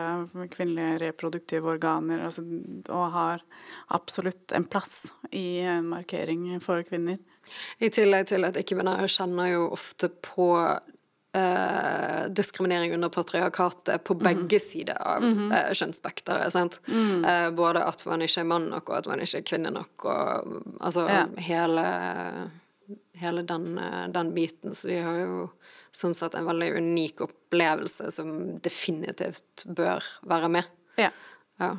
kvinnelige 0.56 1.02
reproduktive 1.04 1.76
organer, 1.76 2.24
altså, 2.24 2.46
og 2.88 3.12
har 3.18 3.44
absolutt 3.96 4.56
en 4.56 4.68
plass 4.72 5.12
i 5.36 5.60
en 5.68 5.92
markering 5.92 6.48
for 6.64 6.88
kvinner. 6.88 7.20
I 7.80 7.90
tillegg 7.94 8.30
til 8.32 8.48
at 8.48 8.58
ikke-binære 8.60 9.10
kjenner 9.12 9.54
jo 9.54 9.68
ofte 9.76 10.10
på 10.10 10.50
eh, 11.34 12.30
diskriminering 12.30 12.94
under 12.94 13.10
patriarkatet 13.10 14.04
på 14.04 14.14
begge 14.14 14.56
mm. 14.56 14.60
sider 14.60 14.98
av 15.02 15.24
mm 15.24 15.38
-hmm. 15.38 15.56
eh, 15.56 15.74
kjønnsspekteret. 15.74 16.80
Mm. 16.88 17.26
Eh, 17.26 17.52
både 17.52 17.84
at 17.84 18.06
man 18.06 18.22
ikke 18.22 18.40
er 18.40 18.44
mann 18.44 18.70
nok, 18.70 18.90
og 18.90 18.98
at 18.98 19.08
man 19.08 19.22
ikke 19.22 19.38
er 19.38 19.42
kvinne 19.42 19.70
nok, 19.70 20.06
og 20.06 20.64
altså 20.80 21.08
ja. 21.10 21.26
hele, 21.38 21.86
hele 23.14 23.42
den, 23.42 23.78
eh, 23.78 24.08
den, 24.08 24.34
biten. 24.34 24.76
Så 24.76 24.88
de 24.88 24.98
har 24.98 25.16
jo 25.16 25.50
sånn 25.92 26.14
sett 26.14 26.36
en 26.36 26.46
veldig 26.46 26.74
unik 26.78 27.22
opplevelse 27.22 28.12
som 28.12 28.60
definitivt 28.60 29.66
bør 29.66 30.04
være 30.22 30.50
med. 30.50 30.64
Ja. 30.98 31.10
ja. 31.60 31.78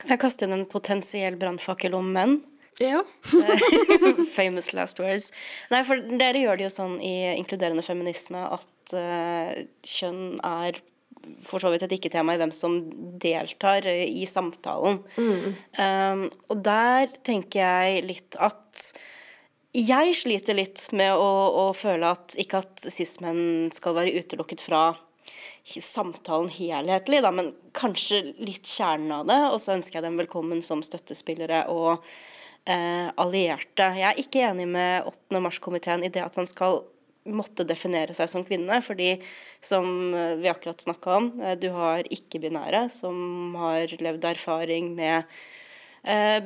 Kan 0.00 0.10
jeg 0.10 0.20
kaste 0.20 0.44
inn 0.44 0.52
en 0.52 0.66
potensiell 0.66 1.36
brannfakkel 1.36 1.94
om 1.94 2.12
menn? 2.12 2.40
Ja. 2.80 3.02
Famous 4.38 4.72
last 4.72 5.00
words. 5.02 5.30
Nei, 5.72 5.82
for 5.84 6.00
dere 6.00 6.40
gjør 6.40 6.60
det 6.60 6.68
jo 6.68 6.72
sånn 6.72 6.96
i 7.04 7.14
inkluderende 7.34 7.84
feminisme 7.84 8.40
at 8.56 8.94
uh, 8.96 9.52
kjønn 9.84 10.40
er 10.46 10.80
for 11.44 11.60
så 11.60 11.68
vidt 11.72 11.84
et 11.84 11.92
ikke-tema 11.98 12.34
i 12.34 12.40
hvem 12.40 12.52
som 12.54 12.78
deltar 13.20 13.84
i 13.84 14.24
samtalen. 14.28 15.02
Mm. 15.20 15.50
Um, 15.76 16.22
og 16.48 16.62
der 16.64 17.12
tenker 17.26 17.60
jeg 17.60 18.06
litt 18.08 18.38
at 18.40 18.92
jeg 19.76 20.16
sliter 20.18 20.56
litt 20.56 20.86
med 20.96 21.12
å, 21.14 21.28
å 21.60 21.66
føle 21.76 22.08
at 22.16 22.34
ikke 22.40 22.64
at 22.64 22.88
cis-menn 22.90 23.68
skal 23.76 23.94
være 24.00 24.16
utelukket 24.18 24.64
fra 24.64 24.88
samtalen 25.70 26.48
helhetlig, 26.50 27.20
da, 27.22 27.30
men 27.30 27.52
kanskje 27.76 28.24
litt 28.40 28.66
kjernen 28.66 29.12
av 29.20 29.28
det. 29.28 29.38
Og 29.52 29.60
så 29.62 29.76
ønsker 29.76 30.00
jeg 30.00 30.08
dem 30.08 30.18
velkommen 30.18 30.64
som 30.66 30.82
støttespillere 30.82 31.66
og 31.70 31.92
eh, 31.92 32.18
allierte. 32.68 33.86
Jeg 33.96 34.04
er 34.06 34.18
ikke 34.20 34.42
enig 34.46 34.66
med 34.68 35.06
8. 35.08 35.40
mars-komiteen 35.42 36.04
i 36.06 36.10
det 36.12 36.20
at 36.22 36.36
man 36.38 36.46
skal 36.46 36.82
måtte 37.28 37.66
definere 37.68 38.14
seg 38.16 38.30
som 38.32 38.44
kvinne, 38.46 38.80
fordi 38.84 39.14
som 39.64 39.86
vi 40.40 40.50
akkurat 40.50 40.80
snakka 40.80 41.16
om, 41.18 41.30
eh, 41.42 41.56
du 41.58 41.70
har 41.74 42.04
ikke-binære 42.08 42.88
som 42.90 43.54
har 43.60 43.92
levd 44.00 44.24
erfaring 44.24 44.94
med 44.96 45.24
eh, 46.04 46.40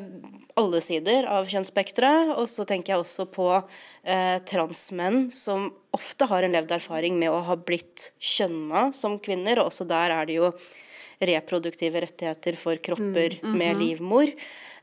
alle 0.59 0.81
sider 0.83 1.29
av 1.31 1.47
kjønnsspekteret. 1.47 2.35
Og 2.35 2.49
så 2.51 2.67
tenker 2.67 2.95
jeg 2.95 3.05
også 3.05 3.29
på 3.31 3.49
eh, 3.55 4.39
transmenn 4.51 5.29
som 5.35 5.71
ofte 5.95 6.27
har 6.31 6.43
en 6.43 6.57
levd 6.57 6.75
erfaring 6.75 7.19
med 7.19 7.31
å 7.31 7.45
ha 7.47 7.57
blitt 7.57 8.11
kjønna 8.19 8.91
som 8.97 9.21
kvinner, 9.23 9.61
og 9.61 9.71
også 9.71 9.87
der 9.87 10.11
er 10.11 10.27
det 10.27 10.41
jo 10.41 10.51
reproduktive 11.25 12.03
rettigheter 12.03 12.57
for 12.59 12.77
kropper 12.83 13.39
mm, 13.39 13.43
mm 13.43 13.53
-hmm. 13.53 13.59
med 13.59 13.77
livmor. 13.79 14.27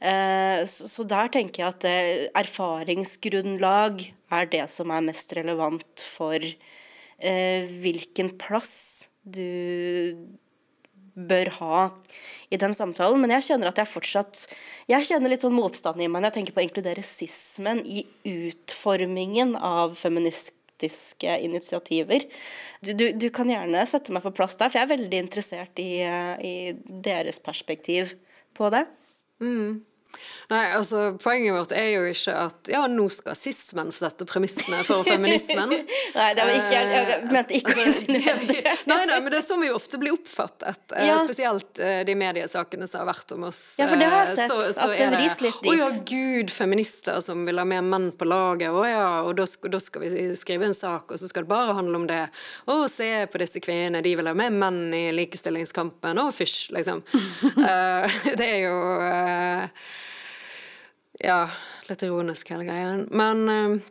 Eh, 0.02 0.64
så 0.66 1.06
der 1.06 1.30
tenker 1.30 1.62
jeg 1.62 1.74
at 1.76 1.86
eh, 1.86 2.28
erfaringsgrunnlag 2.42 4.02
er 4.34 4.48
det 4.50 4.64
som 4.74 4.90
er 4.90 5.04
mest 5.06 5.34
relevant 5.38 6.06
for 6.16 6.42
eh, 6.42 7.68
hvilken 7.84 8.32
plass 8.42 9.12
du 9.22 10.18
bør 11.14 11.52
ha 11.60 11.82
i 12.50 12.58
den 12.58 12.74
samtalen. 12.74 13.22
Men 13.22 13.36
jeg 13.36 13.52
kjenner 13.52 13.70
at 13.70 13.78
jeg 13.78 13.92
fortsatt 13.92 14.40
Jeg 14.90 15.06
kjenner 15.06 15.30
litt 15.30 15.46
sånn 15.46 15.54
motstand 15.54 16.02
i 16.02 16.08
meg 16.08 16.24
når 16.24 16.32
jeg 16.32 16.38
tenker 16.40 16.56
på 16.56 16.64
å 16.64 16.66
inkludere 16.66 17.06
sismen 17.06 17.84
i 17.86 18.02
utformingen 18.26 19.54
av 19.56 19.94
feministiske 20.00 21.38
initiativer. 21.46 22.26
Du, 22.82 22.96
du, 22.98 23.06
du, 23.14 23.30
kan 23.30 23.54
gjerne 23.54 23.86
sette 23.86 24.16
meg 24.16 24.26
på 24.26 24.34
plass 24.34 24.58
der, 24.58 24.72
for 24.72 24.82
jeg 24.82 24.90
er 24.90 24.96
veldig 24.96 25.22
interessert 25.28 25.84
i, 25.84 26.02
i 26.02 26.56
deres 27.06 27.38
perspektiv 27.44 28.16
på 28.58 28.74
det. 28.74 28.88
Mm. 29.44 29.86
Nei, 30.52 30.65
altså 30.76 31.13
Poenget 31.21 31.56
vårt 31.56 31.71
er 31.76 31.88
jo 31.93 32.02
ikke 32.10 32.34
at 32.36 32.69
ja, 32.71 32.82
nå 32.91 33.06
skal 33.13 33.38
cis-menn 33.39 33.91
få 33.93 34.04
sette 34.04 34.26
premissene 34.28 34.82
for 34.88 35.06
feminismen. 35.08 35.71
nei, 36.17 36.28
det 36.36 36.43
var 36.47 36.52
ikke, 36.58 36.82
jeg, 36.82 37.06
jeg 37.12 37.30
mente 37.32 37.56
ikke 37.60 37.76
det. 37.78 38.74
nei, 38.91 39.00
nei, 39.08 39.19
men 39.19 39.30
det 39.32 39.39
er 39.39 39.45
sånn 39.45 39.62
vi 39.63 39.71
ofte 39.71 40.00
blir 40.02 40.15
oppfattet. 40.17 40.82
Eh, 40.91 41.08
ja. 41.08 41.21
Spesielt 41.24 41.80
uh, 41.80 42.02
de 42.08 42.15
mediesakene 42.19 42.89
som 42.89 43.04
har 43.04 43.12
vært 43.13 43.32
om 43.38 43.47
oss. 43.47 43.62
Ja, 43.80 43.88
for 43.88 44.02
det 44.02 44.10
har 44.12 44.28
jeg 44.28 44.41
sett. 44.41 44.52
Så, 44.52 44.60
så 44.76 44.89
at 44.89 44.97
den 45.00 45.17
ris 45.21 45.39
litt 45.43 45.62
dit. 45.63 45.71
Å 45.71 45.78
ja, 45.78 45.89
gud, 46.12 46.52
feminister 46.52 47.24
som 47.24 47.47
vil 47.47 47.62
ha 47.62 47.67
mer 47.67 47.88
menn 47.88 48.12
på 48.17 48.28
laget. 48.28 48.76
Å 48.76 48.86
ja, 48.89 49.08
og 49.24 49.38
da, 49.39 49.47
da, 49.47 49.82
skal 49.84 50.06
vi 50.06 50.28
skrive 50.39 50.67
en 50.67 50.78
sak, 50.78 51.15
og 51.15 51.21
så 51.21 51.32
skal 51.32 51.47
det 51.47 51.54
bare 51.54 51.78
handle 51.80 52.04
om 52.04 52.10
det. 52.12 52.26
Å, 52.67 52.78
se 52.91 53.10
på 53.32 53.41
disse 53.41 53.63
kvinnene, 53.63 54.04
de 54.04 54.15
vil 54.19 54.28
ha 54.28 54.36
mer 54.36 54.52
menn 54.52 54.84
i 54.97 55.06
likestillingskampen. 55.15 56.19
Å, 56.19 56.30
fysj, 56.36 56.60
liksom. 56.76 57.04
det 58.39 58.47
er 58.52 58.63
jo 58.65 58.78
uh, 59.00 59.91
ja, 61.24 61.46
litt 61.90 62.04
ironisk, 62.06 62.50
hele 62.54 62.68
greien. 62.68 63.08
Men 63.12 63.50
eh, 63.50 63.90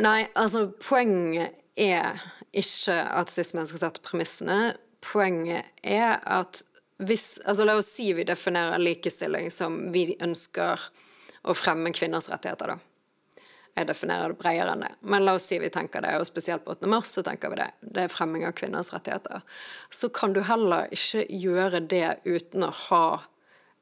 Nei, 0.00 0.22
altså, 0.40 0.70
poenget 0.80 1.58
er 1.76 2.20
ikke 2.56 2.94
at 3.12 3.32
cis-menn 3.32 3.68
skal 3.68 3.82
sette 3.82 4.04
premissene. 4.04 4.72
Poenget 5.04 5.68
er 5.82 6.16
at 6.22 6.62
hvis 7.02 7.40
Altså, 7.44 7.64
la 7.66 7.74
oss 7.80 7.90
si 7.90 8.12
vi 8.14 8.24
definerer 8.24 8.78
likestilling 8.78 9.50
som 9.50 9.78
vi 9.92 10.12
ønsker 10.22 10.80
å 11.42 11.54
fremme 11.58 11.90
kvinners 11.92 12.28
rettigheter, 12.30 12.76
da. 12.76 13.32
Jeg 13.72 13.88
definerer 13.88 14.30
det 14.30 14.38
bredere 14.38 14.74
enn 14.76 14.84
det. 14.84 14.92
Men 15.08 15.24
la 15.24 15.34
oss 15.38 15.48
si 15.48 15.58
vi 15.58 15.70
tenker 15.72 16.04
det, 16.04 16.12
og 16.20 16.28
spesielt 16.28 16.64
på 16.64 16.76
8. 16.76 16.86
mars 16.92 17.10
så 17.16 17.24
tenker 17.26 17.50
vi 17.50 17.58
det. 17.62 17.70
Det 17.80 18.04
er 18.04 18.12
fremming 18.12 18.44
av 18.46 18.54
kvinners 18.54 18.92
rettigheter. 18.92 19.42
Så 19.90 20.12
kan 20.14 20.36
du 20.36 20.42
heller 20.46 20.92
ikke 20.94 21.24
gjøre 21.26 21.80
det 21.90 22.20
uten 22.28 22.68
å 22.68 22.72
ha 22.86 23.06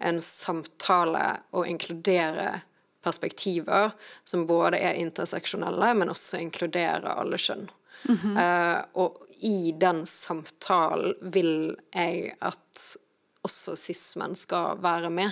en 0.01 0.23
samtale 0.25 1.25
og 1.53 1.69
inkludere 1.69 2.63
perspektiver 3.03 3.91
som 4.25 4.47
både 4.47 4.79
er 4.79 4.99
interseksjonelle, 5.01 5.93
men 5.97 6.13
også 6.13 6.41
inkluderer 6.45 7.09
alle 7.15 7.39
kjønn. 7.41 7.69
Mm 8.09 8.17
-hmm. 8.17 8.37
uh, 8.41 8.85
og 8.93 9.17
i 9.41 9.73
den 9.73 10.07
samtalen 10.07 11.15
vil 11.21 11.77
jeg 11.95 12.35
at 12.41 12.97
også 13.43 13.77
cis-menn 13.77 14.35
skal 14.35 14.79
være 14.83 15.11
med. 15.11 15.31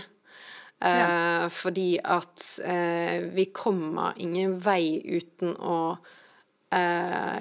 Uh, 0.84 0.88
ja. 0.88 1.48
Fordi 1.48 1.98
at 2.04 2.60
uh, 2.64 3.34
vi 3.34 3.44
kommer 3.44 4.12
ingen 4.16 4.60
vei 4.60 5.02
uten 5.04 5.56
å 5.56 5.98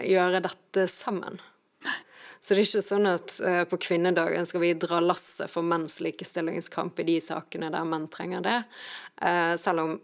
gjøre 0.08 0.40
dette 0.40 0.88
sammen. 0.88 1.42
Så 2.40 2.54
det 2.54 2.62
er 2.62 2.68
ikke 2.68 2.82
sånn 2.86 3.08
at 3.10 3.34
uh, 3.44 3.64
på 3.68 3.80
kvinnedagen 3.84 4.46
skal 4.48 4.62
vi 4.64 4.70
dra 4.80 5.02
lasset 5.04 5.52
for 5.52 5.66
menns 5.68 5.98
likestillingskamp 6.00 7.00
i 7.02 7.08
de 7.10 7.18
sakene 7.20 7.68
der 7.74 7.88
menn 7.88 8.06
trenger 8.14 8.46
det. 8.46 8.60
Uh, 9.20 9.56
selv 9.60 9.84
om 9.84 9.96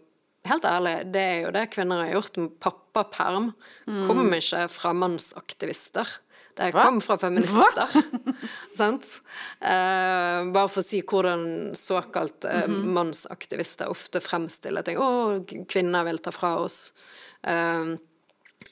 Helt 0.44 0.66
ærlig, 0.68 0.98
det 1.14 1.22
er 1.24 1.38
jo 1.46 1.54
det 1.56 1.70
kvinner 1.72 2.02
har 2.04 2.12
gjort. 2.18 2.38
Pappaperm 2.60 3.52
mm. 3.88 4.04
kommer 4.08 4.36
ikke 4.36 4.66
fra 4.72 4.92
mannsaktivister. 4.96 6.10
Det 6.54 6.70
kom 6.76 7.00
fra 7.02 7.16
feminister. 7.18 7.90
Sant? 8.78 9.06
Eh, 9.58 10.40
bare 10.54 10.70
for 10.70 10.82
å 10.82 10.86
si 10.86 11.00
hvordan 11.02 11.74
såkalt 11.74 12.44
eh, 12.44 12.68
-hmm. 12.68 12.92
mannsaktivister 12.94 13.90
ofte 13.90 14.20
fremstiller 14.20 14.82
ting. 14.82 14.98
'Å, 14.98 15.42
kvinner 15.68 16.04
vil 16.04 16.18
ta 16.18 16.30
fra 16.30 16.56
oss' 16.62 16.92
uh, 17.48 17.96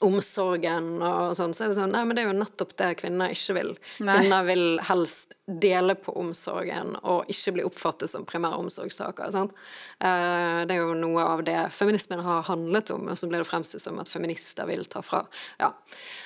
omsorgen 0.03 0.97
og 1.01 1.35
sånn, 1.37 1.53
så 1.55 1.65
er 1.65 1.71
det 1.71 1.77
sånn 1.77 1.93
Nei, 1.93 2.03
men 2.07 2.17
det 2.17 2.23
er 2.23 2.31
jo 2.31 2.39
nettopp 2.39 2.75
det 2.79 2.89
kvinner 2.99 3.33
ikke 3.33 3.55
vil. 3.57 3.71
Nei. 4.03 4.17
Kvinner 4.19 4.47
vil 4.47 4.65
helst 4.87 5.35
dele 5.45 5.95
på 5.99 6.13
omsorgen 6.19 6.93
og 7.01 7.29
ikke 7.31 7.55
bli 7.57 7.65
oppfattet 7.67 8.11
som 8.11 8.25
primæromsorgstaker. 8.27 9.31
Sant? 9.35 9.55
Eh, 9.99 10.63
det 10.67 10.77
er 10.77 10.81
jo 10.81 10.95
noe 10.97 11.25
av 11.35 11.43
det 11.47 11.57
feminismen 11.75 12.23
har 12.23 12.45
handlet 12.47 12.93
om, 12.95 13.09
og 13.11 13.19
så 13.19 13.27
blir 13.27 13.43
det 13.43 13.49
fremstilt 13.49 13.83
som 13.83 13.99
at 13.99 14.11
feminister 14.11 14.69
vil 14.69 14.85
ta 14.91 15.03
fra. 15.05 15.23
Ja. 15.59 15.73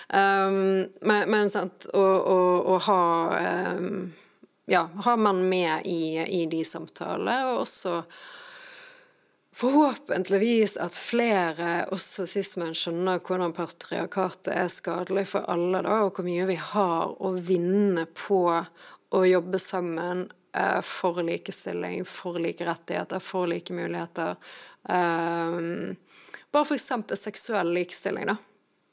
Um, 0.08 0.88
men, 1.02 1.28
men 1.34 1.50
sant, 1.52 1.90
å, 1.94 2.78
ha 2.88 3.02
um, 3.76 4.14
Ja, 4.68 4.86
ha 5.04 5.16
menn 5.20 5.46
med 5.50 5.88
i, 5.88 6.20
i 6.20 6.46
de 6.52 6.62
samtalene, 6.68 7.40
og 7.52 7.66
også 7.66 8.02
forhåpentligvis 9.58 10.78
at 10.78 10.96
flere, 10.96 11.70
også 11.94 12.28
sismen, 12.30 12.76
skjønner 12.78 13.22
hvordan 13.26 13.56
patriarkatet 13.58 14.52
er 14.54 14.68
skadelig 14.70 15.26
for 15.32 15.48
alle, 15.50 15.82
da, 15.86 16.02
og 16.06 16.18
hvor 16.18 16.28
mye 16.28 16.46
vi 16.50 16.58
har 16.62 17.16
å 17.18 17.32
vinne 17.42 18.06
på 18.14 18.42
å 19.18 19.22
jobbe 19.26 19.60
sammen 19.62 20.28
eh, 20.54 20.82
for 20.86 21.24
likestilling, 21.26 22.06
for 22.06 22.38
like 22.44 22.68
rettigheter, 22.68 23.24
for 23.24 23.50
like 23.50 23.74
muligheter. 23.74 24.38
Um, 24.84 25.96
bare 26.54 26.78
eksempel 26.78 27.18
seksuell 27.18 27.74
likestilling, 27.80 28.30
da. 28.30 28.38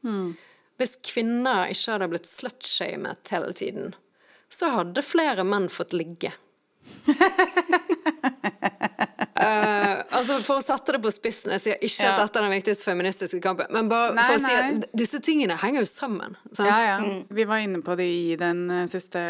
Mm. 0.04 0.32
Hvis 0.80 0.96
kvinner 1.06 1.68
ikke 1.70 1.92
hadde 1.92 2.08
blitt 2.14 2.30
slutshamet 2.30 3.36
hele 3.36 3.52
tiden, 3.52 3.92
så 4.48 4.72
hadde 4.78 5.04
flere 5.04 5.44
menn 5.46 5.68
fått 5.72 5.92
ligge. 5.92 6.32
Uh, 9.34 10.04
altså 10.14 10.36
For 10.46 10.60
å 10.60 10.62
sette 10.62 10.94
det 10.94 11.00
på 11.02 11.10
spissen, 11.10 11.50
jeg 11.56 11.62
sier 11.64 11.80
ikke 11.82 12.04
ja. 12.06 12.12
at 12.12 12.20
dette 12.22 12.38
er 12.38 12.46
den 12.46 12.52
viktigste 12.54 12.86
feministiske 12.86 13.40
kampen, 13.42 13.66
men 13.74 13.88
bare 13.90 14.12
nei, 14.14 14.26
for 14.28 14.38
å 14.38 14.42
nei. 14.44 14.52
si 14.52 14.84
at 14.84 14.94
disse 14.94 15.18
tingene 15.26 15.56
henger 15.58 15.82
jo 15.82 15.88
sammen. 15.90 16.36
Sant? 16.52 16.68
Ja, 16.68 16.76
ja. 16.86 16.98
Mm. 17.02 17.24
Vi 17.34 17.46
var 17.50 17.64
inne 17.64 17.80
på 17.82 17.96
det 17.98 18.06
i 18.06 18.36
den 18.38 18.62
uh, 18.70 18.84
siste 18.90 19.22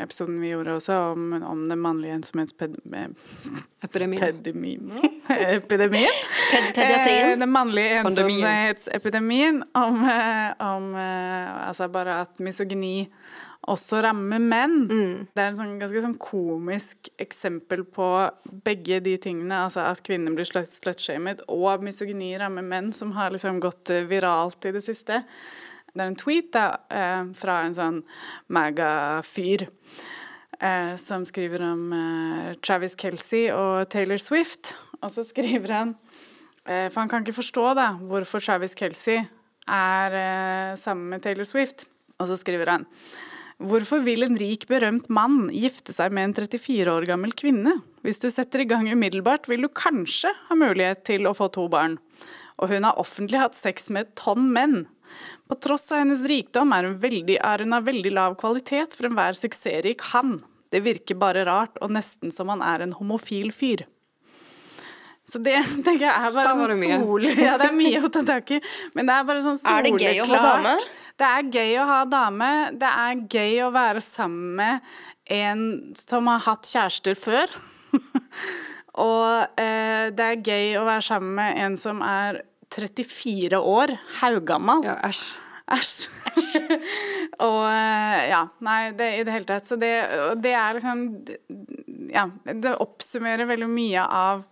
episoden 0.00 0.40
vi 0.40 0.54
gjorde 0.54 0.78
også, 0.78 0.96
om, 1.12 1.36
om 1.50 1.66
den 1.68 1.82
mannlige 1.84 2.16
ensomhetsepidemien. 2.22 3.12
Epidemien? 3.84 4.88
Epidemien? 5.58 6.18
Pediatrien? 6.72 7.34
Eh, 7.34 7.38
den 7.44 7.52
mannlige 7.52 8.00
ensomhetsepidemien. 8.00 9.62
Om, 9.76 10.00
om 10.64 10.88
altså 10.96 11.92
bare 11.92 12.22
at 12.24 12.40
misogyni 12.40 13.10
også 13.70 14.00
rammer 14.02 14.42
menn. 14.42 14.76
Mm. 14.90 15.26
Det 15.30 15.42
er 15.42 15.50
en 15.50 15.58
sånn, 15.58 15.74
ganske 15.80 16.02
sånn 16.02 16.18
komisk 16.22 17.12
eksempel 17.22 17.84
på 17.86 18.08
begge 18.66 18.98
de 19.04 19.14
tingene. 19.22 19.64
Altså 19.68 19.84
at 19.86 20.02
kvinner 20.06 20.34
blir 20.34 20.48
slutshamet, 20.48 21.44
og 21.52 21.84
misogyni 21.86 22.32
rammer 22.40 22.66
menn, 22.66 22.90
som 22.96 23.14
har 23.16 23.34
liksom 23.34 23.60
gått 23.62 23.92
eh, 23.94 24.08
viralt 24.10 24.66
i 24.66 24.74
det 24.74 24.82
siste. 24.84 25.22
Det 25.92 26.00
er 26.00 26.08
en 26.08 26.18
tweet 26.18 26.50
da, 26.56 26.66
eh, 26.90 27.22
fra 27.38 27.60
en 27.62 27.76
sånn 27.76 28.02
maga-fyr 28.52 29.68
eh, 29.68 30.94
som 30.98 31.26
skriver 31.28 31.62
om 31.68 31.86
Travis 32.64 32.98
Kelsey 32.98 33.50
og 33.54 33.86
Taylor 33.94 34.18
Swift. 34.22 34.74
Og 35.02 35.10
så 35.14 35.26
skriver 35.26 35.74
han 35.74 35.96
For 36.62 37.00
han 37.00 37.08
kan 37.10 37.24
ikke 37.24 37.34
forstå 37.34 37.62
da, 37.74 37.88
hvorfor 38.06 38.38
Travis 38.38 38.76
Kelsey 38.78 39.24
er 39.66 40.76
sammen 40.78 41.08
med 41.10 41.24
Taylor 41.24 41.42
Swift. 41.42 41.82
Og 42.22 42.28
så 42.30 42.36
skriver 42.38 42.70
han 42.70 42.86
Hvorfor 43.62 44.00
vil 44.02 44.24
en 44.26 44.34
rik, 44.40 44.64
berømt 44.66 45.06
mann 45.12 45.46
gifte 45.54 45.94
seg 45.94 46.10
med 46.14 46.30
en 46.30 46.32
34 46.34 46.90
år 46.90 47.04
gammel 47.06 47.34
kvinne? 47.38 47.76
Hvis 48.02 48.18
du 48.18 48.26
setter 48.32 48.64
i 48.64 48.66
gang 48.66 48.88
umiddelbart, 48.90 49.46
vil 49.46 49.62
du 49.62 49.68
kanskje 49.70 50.32
ha 50.48 50.56
mulighet 50.58 51.04
til 51.06 51.28
å 51.30 51.34
få 51.36 51.46
to 51.54 51.68
barn. 51.70 52.00
Og 52.58 52.72
hun 52.72 52.88
har 52.88 52.98
offentlig 52.98 53.38
hatt 53.38 53.54
sex 53.54 53.86
med 53.94 54.08
et 54.08 54.16
tonn 54.18 54.48
menn. 54.54 54.80
På 55.46 55.58
tross 55.62 55.86
av 55.92 56.02
hennes 56.02 56.24
rikdom 56.26 56.74
er 56.74 56.88
hun, 56.88 56.98
veldig, 57.04 57.38
er 57.38 57.62
hun 57.62 57.76
av 57.78 57.86
veldig 57.86 58.14
lav 58.16 58.34
kvalitet 58.40 58.96
for 58.96 59.06
enhver 59.06 59.38
suksessrik 59.38 60.02
han. 60.10 60.40
Det 60.74 60.82
virker 60.82 61.20
bare 61.20 61.46
rart, 61.46 61.78
og 61.84 61.94
nesten 61.94 62.34
som 62.34 62.50
han 62.50 62.64
er 62.66 62.82
en 62.82 62.96
homofil 62.98 63.54
fyr. 63.54 63.86
Så 65.28 65.38
det 65.42 65.54
tenker 65.86 66.06
jeg 66.06 66.12
er 66.12 66.34
bare 66.34 66.56
sånn 66.56 66.82
sol... 66.82 67.28
Ja, 67.46 67.54
det 67.60 67.70
er 67.70 67.76
mye 67.76 68.02
å 68.02 68.10
ta 68.12 68.24
tak 68.26 68.50
i. 68.56 68.60
Men 68.96 69.08
det 69.08 69.16
er 69.16 69.28
bare 69.28 69.44
sånn 69.44 69.60
soleklart. 69.60 69.94
Er 69.94 69.98
det 69.98 70.10
gøy 70.10 70.22
å 70.24 70.28
ha 70.32 70.42
dame? 70.48 70.74
Det 71.22 71.28
er 71.28 71.50
gøy 71.56 71.78
å 71.78 71.86
ha 71.88 72.00
dame. 72.08 72.50
Det 72.80 72.92
er 73.04 73.24
gøy 73.36 73.62
å 73.66 73.70
være 73.74 74.04
sammen 74.04 74.56
med 74.58 74.92
en 75.32 75.64
som 75.98 76.30
har 76.30 76.42
hatt 76.48 76.66
kjærester 76.68 77.18
før. 77.18 77.52
og 79.06 79.60
eh, 79.60 80.10
det 80.16 80.26
er 80.26 80.42
gøy 80.42 80.74
å 80.80 80.88
være 80.88 81.06
sammen 81.06 81.36
med 81.38 81.62
en 81.62 81.78
som 81.80 82.02
er 82.04 82.42
34 82.72 83.60
år, 83.60 83.94
haugammal. 84.22 84.84
Ja, 84.86 84.96
æsj. 85.06 85.38
Æsj. 85.72 86.08
og 87.46 87.60
eh, 87.68 88.18
ja, 88.32 88.42
nei, 88.64 88.80
det 88.96 89.08
i 89.20 89.22
det 89.28 89.36
hele 89.36 89.48
tatt. 89.48 89.68
Så 89.68 89.78
det, 89.80 89.92
det 90.42 90.56
er 90.58 90.78
liksom 90.80 91.06
Ja, 92.12 92.26
det 92.44 92.74
oppsummerer 92.82 93.48
veldig 93.48 93.70
mye 93.70 94.04
av 94.04 94.44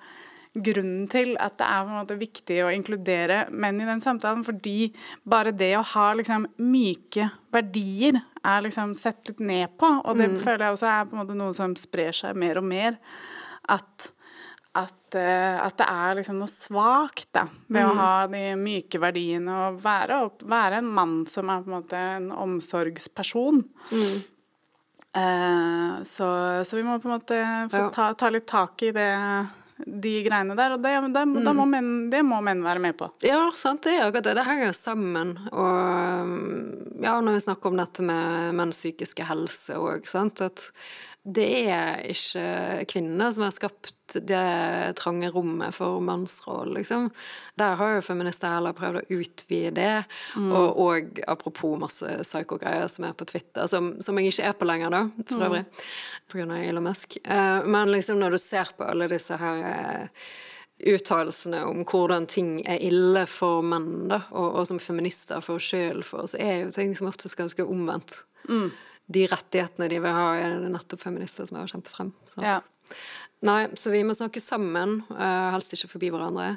grunnen 0.65 1.09
til 1.11 1.35
at 1.43 1.57
det 1.61 1.67
er 1.67 1.83
på 1.85 1.91
en 1.93 1.99
måte 1.99 2.19
viktig 2.21 2.61
å 2.65 2.71
inkludere 2.75 3.43
menn 3.51 3.81
i 3.83 3.89
den 3.89 4.03
samtalen. 4.03 4.45
Fordi 4.47 4.91
bare 5.29 5.55
det 5.57 5.73
å 5.79 5.87
ha 5.95 6.07
liksom 6.19 6.47
myke 6.63 7.31
verdier 7.55 8.21
er 8.41 8.65
liksom 8.65 8.95
sett 8.99 9.31
litt 9.31 9.43
ned 9.45 9.77
på. 9.81 9.91
Og 10.05 10.17
det 10.19 10.31
mm. 10.33 10.41
føler 10.45 10.67
jeg 10.67 10.79
også 10.79 10.91
er 10.93 11.05
på 11.11 11.17
en 11.17 11.23
måte 11.25 11.39
noe 11.39 11.57
som 11.57 11.77
sprer 11.79 12.17
seg 12.17 12.39
mer 12.41 12.61
og 12.61 12.67
mer. 12.71 12.99
At, 13.71 14.11
at, 14.79 14.99
uh, 15.15 15.57
at 15.67 15.79
det 15.79 15.87
er 15.87 16.19
liksom 16.19 16.41
noe 16.41 16.51
svakt 16.51 17.29
da, 17.37 17.47
ved 17.69 17.85
mm. 17.85 17.91
å 17.91 17.97
ha 18.01 18.13
de 18.33 18.45
myke 18.59 19.01
verdiene 19.03 19.63
og 19.67 19.81
være, 19.85 20.25
være, 20.49 20.81
en 20.81 20.93
mann 20.99 21.17
som 21.31 21.53
er 21.53 21.65
på 21.65 21.71
en 21.71 21.79
måte 21.79 22.05
en 22.19 22.31
omsorgsperson. 22.35 23.65
Mm. 23.93 24.21
Eh, 25.13 26.03
så, 26.05 26.65
så, 26.65 26.77
vi 26.77 26.83
må 26.87 27.01
på 27.03 27.09
en 27.09 27.17
måte 27.17 27.41
ta, 27.95 28.13
ta 28.15 28.29
litt 28.31 28.47
tak 28.47 28.83
i 28.87 28.93
det 28.95 29.11
de 29.87 30.15
greiene 30.27 30.57
der. 30.59 30.77
Og 30.77 30.83
det, 30.85 30.95
det, 31.15 31.25
mm. 31.27 31.51
må 31.57 31.67
menn, 31.69 31.93
det, 32.13 32.23
må 32.27 32.41
menn, 32.45 32.65
være 32.67 32.83
med 32.83 32.97
på. 32.99 33.11
Ja, 33.27 33.43
sant. 33.57 33.85
Det 33.87 33.97
er 33.97 34.07
akkurat 34.09 34.31
det. 34.31 34.37
Det 34.39 34.47
henger 34.49 34.75
sammen. 34.77 35.37
Og 35.51 37.05
ja, 37.05 37.19
når 37.21 37.39
vi 37.39 37.45
snakker 37.47 37.73
om 37.73 37.81
dette 37.81 38.07
med 38.07 38.57
menns 38.59 38.81
psykiske 38.83 39.29
helse 39.29 39.79
òg, 39.81 40.09
sant. 40.11 40.43
At 40.45 40.69
det 41.23 41.49
er 41.69 42.01
ikke 42.09 42.85
kvinnene 42.89 43.27
som 43.33 43.45
har 43.45 43.53
skapt 43.53 44.17
det 44.25 44.95
trange 44.97 45.29
rommet 45.31 45.77
for 45.77 46.01
mannsrollen, 46.03 46.79
liksom. 46.79 47.11
Der 47.61 47.77
har 47.77 47.99
jo 47.99 48.07
feminister 48.07 48.55
heller 48.55 48.73
prøvd 48.77 49.03
å 49.03 49.19
utvide 49.21 49.75
det. 49.77 49.93
Mm. 50.33 50.49
Og, 50.49 50.81
og, 50.81 51.21
apropos 51.29 51.77
masse 51.83 52.17
psyko-greier 52.25 52.89
som 52.89 53.05
er 53.11 53.15
på 53.19 53.29
Twitter, 53.29 53.69
som, 53.69 53.93
som, 54.01 54.17
jeg 54.19 54.33
ikke 54.33 54.49
er 54.49 54.57
på 54.57 54.71
lenger, 54.73 54.97
da, 54.97 55.03
for 55.29 55.37
mm. 55.37 55.47
øvrig, 55.51 55.65
grunn 56.33 56.57
av 56.57 56.65
Elon 56.73 56.89
Musk. 56.89 57.21
Uh, 57.29 57.69
men 57.69 57.93
liksom 57.93 58.21
når 58.23 58.35
du 58.35 58.41
ser 58.41 58.73
på 58.79 58.89
alle 58.89 59.13
disse 59.13 59.37
her 59.45 59.65
uh, 59.69 60.29
uttalelsene 60.91 61.67
om 61.69 61.85
hvordan 61.85 62.31
ting 62.33 62.55
er 62.65 62.81
ille 62.81 63.29
for 63.29 63.61
menn, 63.61 64.09
da, 64.09 64.25
og, 64.33 64.55
og 64.63 64.71
som 64.73 64.81
feminister 64.81 65.45
får 65.45 65.67
skyld 65.69 66.07
for, 66.09 66.33
så 66.33 66.41
er 66.41 66.63
jo 66.65 66.77
ting 66.81 66.97
som 66.97 67.13
oftest 67.13 67.37
ganske 67.37 67.69
omvendt. 67.69 68.23
Mm 68.49 68.71
de 69.11 69.27
rettighetene 69.31 69.89
de 69.91 69.99
vil 70.03 70.15
ha, 70.15 70.27
er 70.39 70.59
det 70.63 70.71
nettopp 70.75 71.03
feminister 71.03 71.49
som 71.49 71.59
er 71.59 71.67
å 71.67 71.73
kjempe 71.73 71.93
frem. 71.93 72.13
Ja. 72.43 72.61
Nei, 73.47 73.71
så 73.79 73.93
vi 73.93 74.03
må 74.05 74.15
snakke 74.17 74.43
sammen, 74.43 75.01
uh, 75.15 75.51
helst 75.55 75.73
ikke 75.73 75.95
forbi 75.95 76.11
hverandre. 76.13 76.53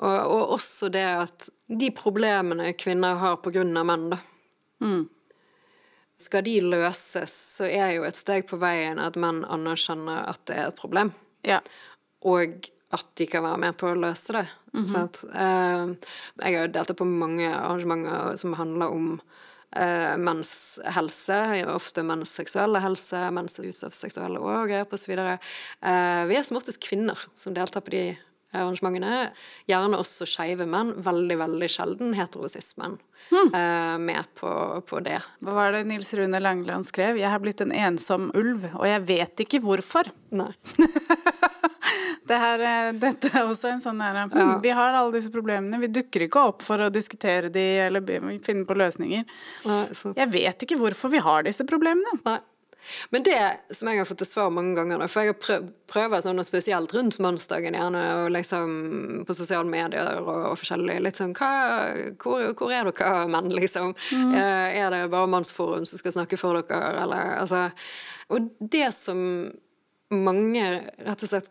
Og, 0.00 0.18
og, 0.18 0.42
også 0.56 0.90
det 0.92 1.06
at 1.06 1.48
de 1.70 1.90
problemene 1.94 2.72
kvinner 2.78 3.18
har 3.20 3.38
av 3.38 3.86
menn, 3.86 4.10
da. 4.10 4.18
Mm. 4.82 5.04
Skal 6.20 6.44
de 6.44 6.58
løses, 6.66 7.32
så 7.56 7.68
er 7.68 7.94
jo 7.96 8.04
et 8.04 8.18
steg 8.18 8.44
på 8.50 8.58
veien 8.60 9.00
at 9.00 9.16
menn 9.16 9.44
anerkjenner 9.48 10.26
at 10.28 10.42
det 10.50 10.58
er 10.58 10.68
et 10.68 10.80
problem. 10.80 11.14
Ja. 11.46 11.62
Og 12.26 12.68
at 12.90 13.06
de 13.16 13.26
kan 13.30 13.46
være 13.46 13.62
med 13.62 13.78
på 13.78 13.88
å 13.88 13.98
løse 13.98 14.34
det. 14.34 14.46
Mm 14.74 14.86
-hmm. 14.86 15.08
uh, 15.34 15.96
jeg 16.42 16.58
har 16.58 16.68
deltatt 16.68 16.96
på 16.96 17.04
mange 17.04 17.48
arrangementer 17.48 18.36
som 18.36 18.52
handler 18.52 18.88
om 18.88 19.20
uh, 19.76 20.16
menns 20.20 20.52
helse, 20.96 21.38
ofte 21.70 22.04
menns 22.06 22.32
seksuelle 22.36 22.82
helse, 22.82 23.22
mens 23.34 23.60
utsatt 23.60 23.94
for 23.94 24.00
seksuelle 24.00 24.42
overgrep 24.42 24.96
osv. 24.96 25.14
Uh, 25.14 26.24
vi 26.30 26.38
er 26.38 26.46
som 26.46 26.58
oftest 26.60 26.82
kvinner 26.84 27.18
som 27.40 27.56
deltar 27.56 27.84
på 27.86 27.94
de 27.94 28.04
arrangementene. 28.56 29.30
Gjerne 29.70 30.00
også 30.00 30.26
skeive 30.28 30.66
menn. 30.68 30.94
Veldig, 31.04 31.36
veldig 31.44 31.68
sjelden 31.70 32.16
heterosismen 32.18 32.98
hmm. 33.30 33.52
uh, 33.54 33.96
med 34.02 34.32
på, 34.38 34.50
på, 34.88 35.02
det. 35.06 35.20
Hva 35.44 35.56
var 35.56 35.76
det 35.76 35.84
Nils 35.90 36.12
Rune 36.18 36.42
Langeland 36.42 36.88
skrev? 36.88 37.20
'Jeg 37.20 37.30
har 37.30 37.42
blitt 37.42 37.62
en 37.64 37.74
ensom 37.74 38.30
ulv, 38.34 38.66
og 38.74 38.86
jeg 38.88 39.06
vet 39.08 39.46
ikke 39.46 39.62
hvorfor'. 39.64 40.12
Nei. 40.34 40.52
det 42.30 42.38
her, 42.42 42.64
eh, 42.66 42.90
dette 43.00 43.32
er 43.32 43.46
også 43.46 43.72
en 43.74 43.82
sånn 43.82 44.02
her 44.04 44.20
hm, 44.22 44.36
ja. 44.36 44.58
Vi 44.62 44.74
har 44.76 44.96
alle 44.98 45.16
disse 45.16 45.32
problemene. 45.34 45.80
Vi 45.82 45.92
dukker 45.92 46.26
ikke 46.26 46.44
opp 46.52 46.64
for 46.66 46.86
å 46.86 46.92
diskutere 46.92 47.52
de 47.52 47.66
eller 47.86 48.04
finne 48.44 48.66
på 48.68 48.78
løsninger. 48.78 49.26
Nei, 49.70 49.82
jeg 50.16 50.32
vet 50.32 50.66
ikke 50.66 50.80
hvorfor 50.80 51.12
vi 51.12 51.22
har 51.24 51.46
disse 51.48 51.66
problemene. 51.68 52.20
Nei. 52.26 52.40
Men 53.10 53.22
det 53.22 53.40
som 53.76 53.88
jeg 53.90 54.00
har 54.00 54.08
fått 54.08 54.22
til 54.22 54.28
svar 54.28 54.52
mange 54.54 54.72
ganger, 54.78 55.02
for 55.10 55.24
jeg 55.24 55.34
har 55.34 55.64
prøvd 55.90 56.24
sånn 56.24 56.42
spesielt 56.46 56.94
rundt 56.96 57.18
mannsdagen 57.22 57.76
gjerne, 57.76 58.04
og 58.22 58.32
liksom 58.34 58.70
på 59.28 59.36
sosiale 59.36 59.68
medier 59.68 60.22
og, 60.22 60.30
og 60.52 60.58
forskjellig, 60.60 60.96
litt 61.04 61.20
sånn 61.20 61.34
hva, 61.36 61.50
hvor, 62.22 62.46
hvor, 62.56 62.72
er 62.74 62.88
dere 62.88 63.26
menn, 63.30 63.52
liksom? 63.56 63.92
Mm. 64.16 64.32
Er 64.34 64.94
det 64.94 65.02
bare 65.12 65.30
Mannsforum 65.30 65.84
som 65.88 66.00
skal 66.00 66.16
snakke 66.16 66.40
for 66.40 66.60
dere, 66.62 66.94
eller 67.04 67.36
altså 67.42 67.68
Og 68.30 68.48
det 68.72 68.88
som 68.96 69.20
mange 70.14 70.64
rett 71.06 71.22
og 71.24 71.30
slett 71.30 71.50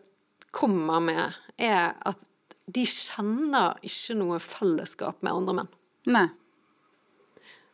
kommer 0.54 1.00
med, 1.04 1.38
er 1.60 1.94
at 2.08 2.26
de 2.70 2.84
kjenner 2.86 3.78
ikke 3.86 4.16
noe 4.18 4.38
fellesskap 4.42 5.20
med 5.24 5.32
andre 5.32 5.56
menn. 5.60 5.72
Nei. 6.10 6.26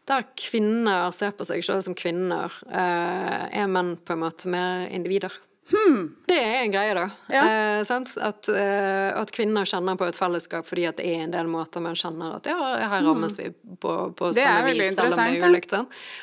Der 0.06 0.22
kvinner 0.38 1.10
ser 1.14 1.34
på 1.34 1.46
seg 1.48 1.64
selv 1.66 1.82
som 1.82 1.96
kvinner, 1.98 2.52
eh, 2.70 3.46
er 3.60 3.66
menn 3.70 3.96
på 3.98 4.14
en 4.14 4.22
måte 4.22 4.50
mer 4.50 4.86
individer. 4.94 5.32
Hmm. 5.72 6.16
Det 6.26 6.36
er 6.38 6.60
en 6.60 6.72
greie, 6.72 6.94
da. 6.94 7.06
Ja. 7.32 7.42
Eh, 7.80 7.92
at, 8.22 8.48
eh, 8.48 9.20
at, 9.20 9.32
kvinner 9.34 9.66
kjenner 9.66 9.98
på 9.98 10.06
et 10.06 10.18
fellesskap 10.18 10.66
fordi 10.68 10.86
at 10.86 11.00
det 11.00 11.08
er 11.10 11.24
en 11.24 11.34
del 11.34 11.50
måter 11.50 11.82
man 11.82 11.98
kjenner 11.98 12.36
at 12.38 12.46
ja, 12.46 12.56
her 12.56 13.00
hmm. 13.00 13.08
rammes 13.10 13.38
vi 13.40 13.50
på, 13.50 13.94
på 14.14 14.32
samme 14.36 14.70
vis, 14.70 14.94
selv 14.94 15.16
om 15.16 15.18
det 15.18 15.42
er 15.42 15.50
ulikt. 15.50 15.74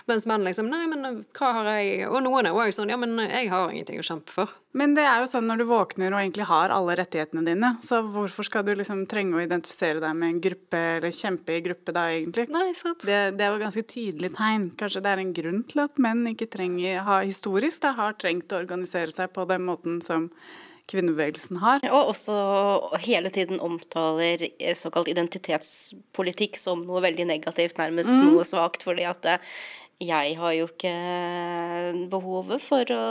Mens 0.08 0.28
menn 0.30 0.48
liksom 0.48 0.72
Nei, 0.72 0.86
men 0.90 1.24
hva 1.36 1.50
har 1.60 1.68
jeg 1.76 2.08
Og 2.08 2.22
noen 2.24 2.48
er 2.48 2.56
òg 2.56 2.72
sånn 2.74 2.90
Ja, 2.90 2.98
men 2.98 3.20
jeg 3.20 3.52
har 3.52 3.72
ingenting 3.72 4.00
å 4.00 4.06
kjempe 4.08 4.34
for. 4.34 4.54
Men 4.74 4.96
det 4.98 5.04
er 5.06 5.22
jo 5.22 5.28
sånn 5.30 5.46
når 5.46 5.62
du 5.62 5.66
våkner 5.70 6.16
og 6.16 6.20
egentlig 6.20 6.48
har 6.50 6.72
alle 6.74 6.96
rettighetene 6.98 7.44
dine, 7.46 7.70
så 7.86 8.00
hvorfor 8.02 8.48
skal 8.48 8.66
du 8.66 8.72
liksom 8.74 9.04
trenge 9.10 9.38
å 9.38 9.44
identifisere 9.44 10.02
deg 10.02 10.16
med 10.18 10.32
en 10.32 10.40
gruppe, 10.42 10.80
eller 10.96 11.14
kjempe 11.14 11.54
i 11.54 11.62
gruppe 11.62 11.94
da, 11.94 12.08
egentlig? 12.10 12.48
Nei, 12.54 12.72
sant. 12.78 13.06
Det, 13.06 13.20
det 13.38 13.46
er 13.46 13.54
jo 13.54 13.62
ganske 13.62 13.84
tydelig 13.86 14.32
tegn. 14.34 14.72
Kanskje 14.80 15.04
det 15.06 15.12
er 15.12 15.22
en 15.22 15.36
grunn 15.38 15.62
til 15.70 15.84
at 15.86 16.02
menn 16.02 16.26
ikke 16.32 16.50
trenger, 16.56 17.04
har 17.06 17.22
historisk 17.22 17.84
da, 17.86 17.94
har 18.00 18.18
trengt 18.18 18.50
å 18.50 18.64
organisere 18.64 19.14
seg 19.14 19.30
på 19.34 19.48
den 19.50 19.66
måten 19.68 20.02
som 20.06 20.30
kvinnebevegelsen 20.92 21.60
har. 21.62 21.84
Og 21.92 22.12
også 22.12 22.36
hele 23.04 23.32
tiden 23.34 23.62
omtaler 23.64 24.46
såkalt 24.78 25.10
identitetspolitikk 25.12 26.60
som 26.60 26.84
noe 26.88 27.04
veldig 27.06 27.28
negativt, 27.30 27.80
nærmest 27.80 28.12
mm. 28.12 28.26
noe 28.28 28.44
svakt, 28.48 28.84
fordi 28.86 29.08
at 29.08 29.30
jeg 30.04 30.36
har 30.40 30.54
jo 30.58 30.68
ikke 30.68 30.94
behovet 32.12 32.62
for 32.64 32.90
å 32.94 33.04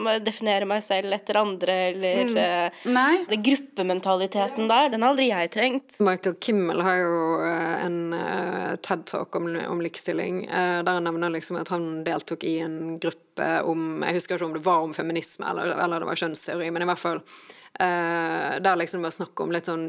meg, 0.00 0.22
definere 0.26 0.68
meg 0.68 0.82
selv 0.84 1.14
etter 1.14 1.38
andre, 1.40 1.76
eller 1.90 2.30
mm. 2.30 2.96
uh, 2.96 3.36
gruppementaliteten 3.48 4.70
der, 4.70 4.90
den 4.92 5.04
har 5.04 5.14
aldri 5.14 5.28
jeg 5.30 5.52
trengt. 5.54 5.98
Michael 6.04 6.36
Kimmel 6.42 6.82
har 6.86 6.98
jo 7.02 7.20
uh, 7.44 7.76
en 7.84 7.98
uh, 8.16 8.74
TED-talk 8.82 9.38
om, 9.40 9.50
om, 9.68 9.84
likestilling, 9.84 10.42
der 10.50 10.90
han 10.90 11.06
nevner 11.06 11.32
liksom 11.32 11.58
at 11.60 11.70
han 11.72 12.02
deltok 12.06 12.44
i 12.48 12.58
en 12.64 12.98
gruppe 13.00 13.46
om 13.64 14.02
Jeg 14.04 14.18
husker 14.18 14.36
ikke 14.36 14.48
om 14.50 14.56
det 14.56 14.64
var 14.66 14.84
om 14.84 14.92
feminisme 14.92 15.46
eller, 15.48 15.72
eller 15.80 16.02
det 16.02 16.08
var 16.10 16.18
kjønnsteori, 16.20 16.68
men 16.74 16.84
i 16.84 16.88
hvert 16.90 17.00
fall 17.00 17.22
der 17.80 18.76
liksom 18.76 19.00
det 19.00 19.06
var 19.06 19.14
snakk 19.14 19.40
om 19.40 19.52
litt 19.54 19.70
sånn 19.70 19.84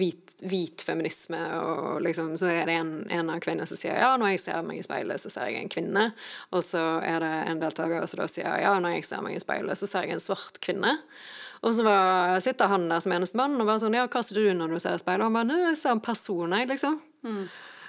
hvit 0.00 0.27
hvit 0.38 0.82
feminisme, 0.86 1.38
og 1.58 2.02
liksom, 2.04 2.36
så 2.38 2.50
er 2.52 2.68
det 2.68 2.76
en, 2.78 2.92
en, 3.10 3.30
av 3.32 3.40
kvinnene 3.42 3.66
som 3.66 3.78
sier 3.78 3.98
ja, 3.98 4.12
når 4.20 4.36
jeg 4.36 4.42
ser 4.44 4.66
meg 4.66 4.78
i 4.78 4.84
speilet, 4.86 5.22
så 5.22 5.32
ser 5.32 5.48
jeg 5.50 5.64
en 5.64 5.72
kvinne. 5.72 6.04
Og 6.54 6.62
så 6.66 6.82
er 7.02 7.24
det 7.24 7.32
en 7.50 7.62
deltaker 7.62 8.06
som 8.06 8.22
da 8.22 8.28
sier 8.30 8.62
ja, 8.62 8.76
når 8.78 8.98
jeg 8.98 9.08
ser 9.08 9.24
meg 9.24 9.38
i 9.38 9.42
speilet, 9.42 9.80
så 9.80 9.90
ser 9.90 10.06
jeg 10.06 10.18
en 10.18 10.22
svart 10.22 10.60
kvinne. 10.64 10.94
Og 11.66 11.74
så 11.74 11.82
var, 11.82 12.36
sitter 12.44 12.70
han 12.70 12.86
der 12.90 13.02
som 13.02 13.16
eneste 13.16 13.38
mann 13.38 13.58
og 13.58 13.66
bare 13.66 13.82
sånn 13.82 13.96
ja, 13.98 14.06
hva 14.06 14.22
ser 14.22 14.38
du 14.38 14.52
når 14.54 14.76
du 14.76 14.78
ser 14.78 14.94
i 14.94 15.02
speilet? 15.02 15.24
Og 15.24 15.30
han 15.30 15.40
bare 15.40 15.50
nei, 15.50 15.58
jeg 15.72 15.80
ser 15.80 15.96
en 15.96 16.04
person, 16.06 16.54
jeg, 16.54 16.70
liksom. 16.70 17.00
Mm. 17.26 17.42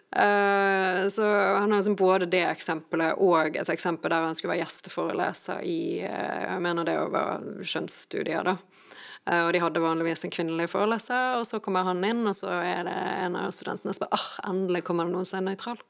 Uh, 0.10 1.06
så 1.14 1.22
han 1.22 1.70
har 1.70 1.76
liksom 1.76 1.96
både 2.00 2.26
det 2.34 2.42
eksempelet 2.48 3.20
og 3.22 3.60
et 3.60 3.70
eksempel 3.70 4.10
der 4.10 4.24
han 4.26 4.34
skulle 4.34 4.56
være 4.56 4.64
gjesteforeleser 4.64 5.60
i 5.70 5.82
uh, 6.02 6.48
jeg 6.48 6.64
mener 6.66 6.88
det 6.88 6.96
var 7.14 7.46
kjønnsstudier, 7.62 8.48
da. 8.48 8.56
Eh, 9.30 9.46
og 9.46 9.54
de 9.54 9.62
hadde 9.62 9.84
vanligvis 9.84 10.26
en 10.26 10.34
kvinnelig 10.34 10.70
foreleser, 10.72 11.38
og 11.40 11.46
så 11.48 11.60
kommer 11.64 11.86
han 11.88 12.02
inn, 12.06 12.24
og 12.28 12.36
så 12.38 12.50
er 12.64 12.86
det 12.88 12.96
en 13.26 13.38
av 13.38 13.54
studentene 13.54 13.94
som 13.94 14.06
bare 14.06 14.18
ah, 14.18 14.30
endelig 14.50 14.84
kommer 14.88 15.06
det 15.06 15.14
noen 15.14 15.28
som 15.30 15.42
er 15.42 15.52
nøytral. 15.52 15.82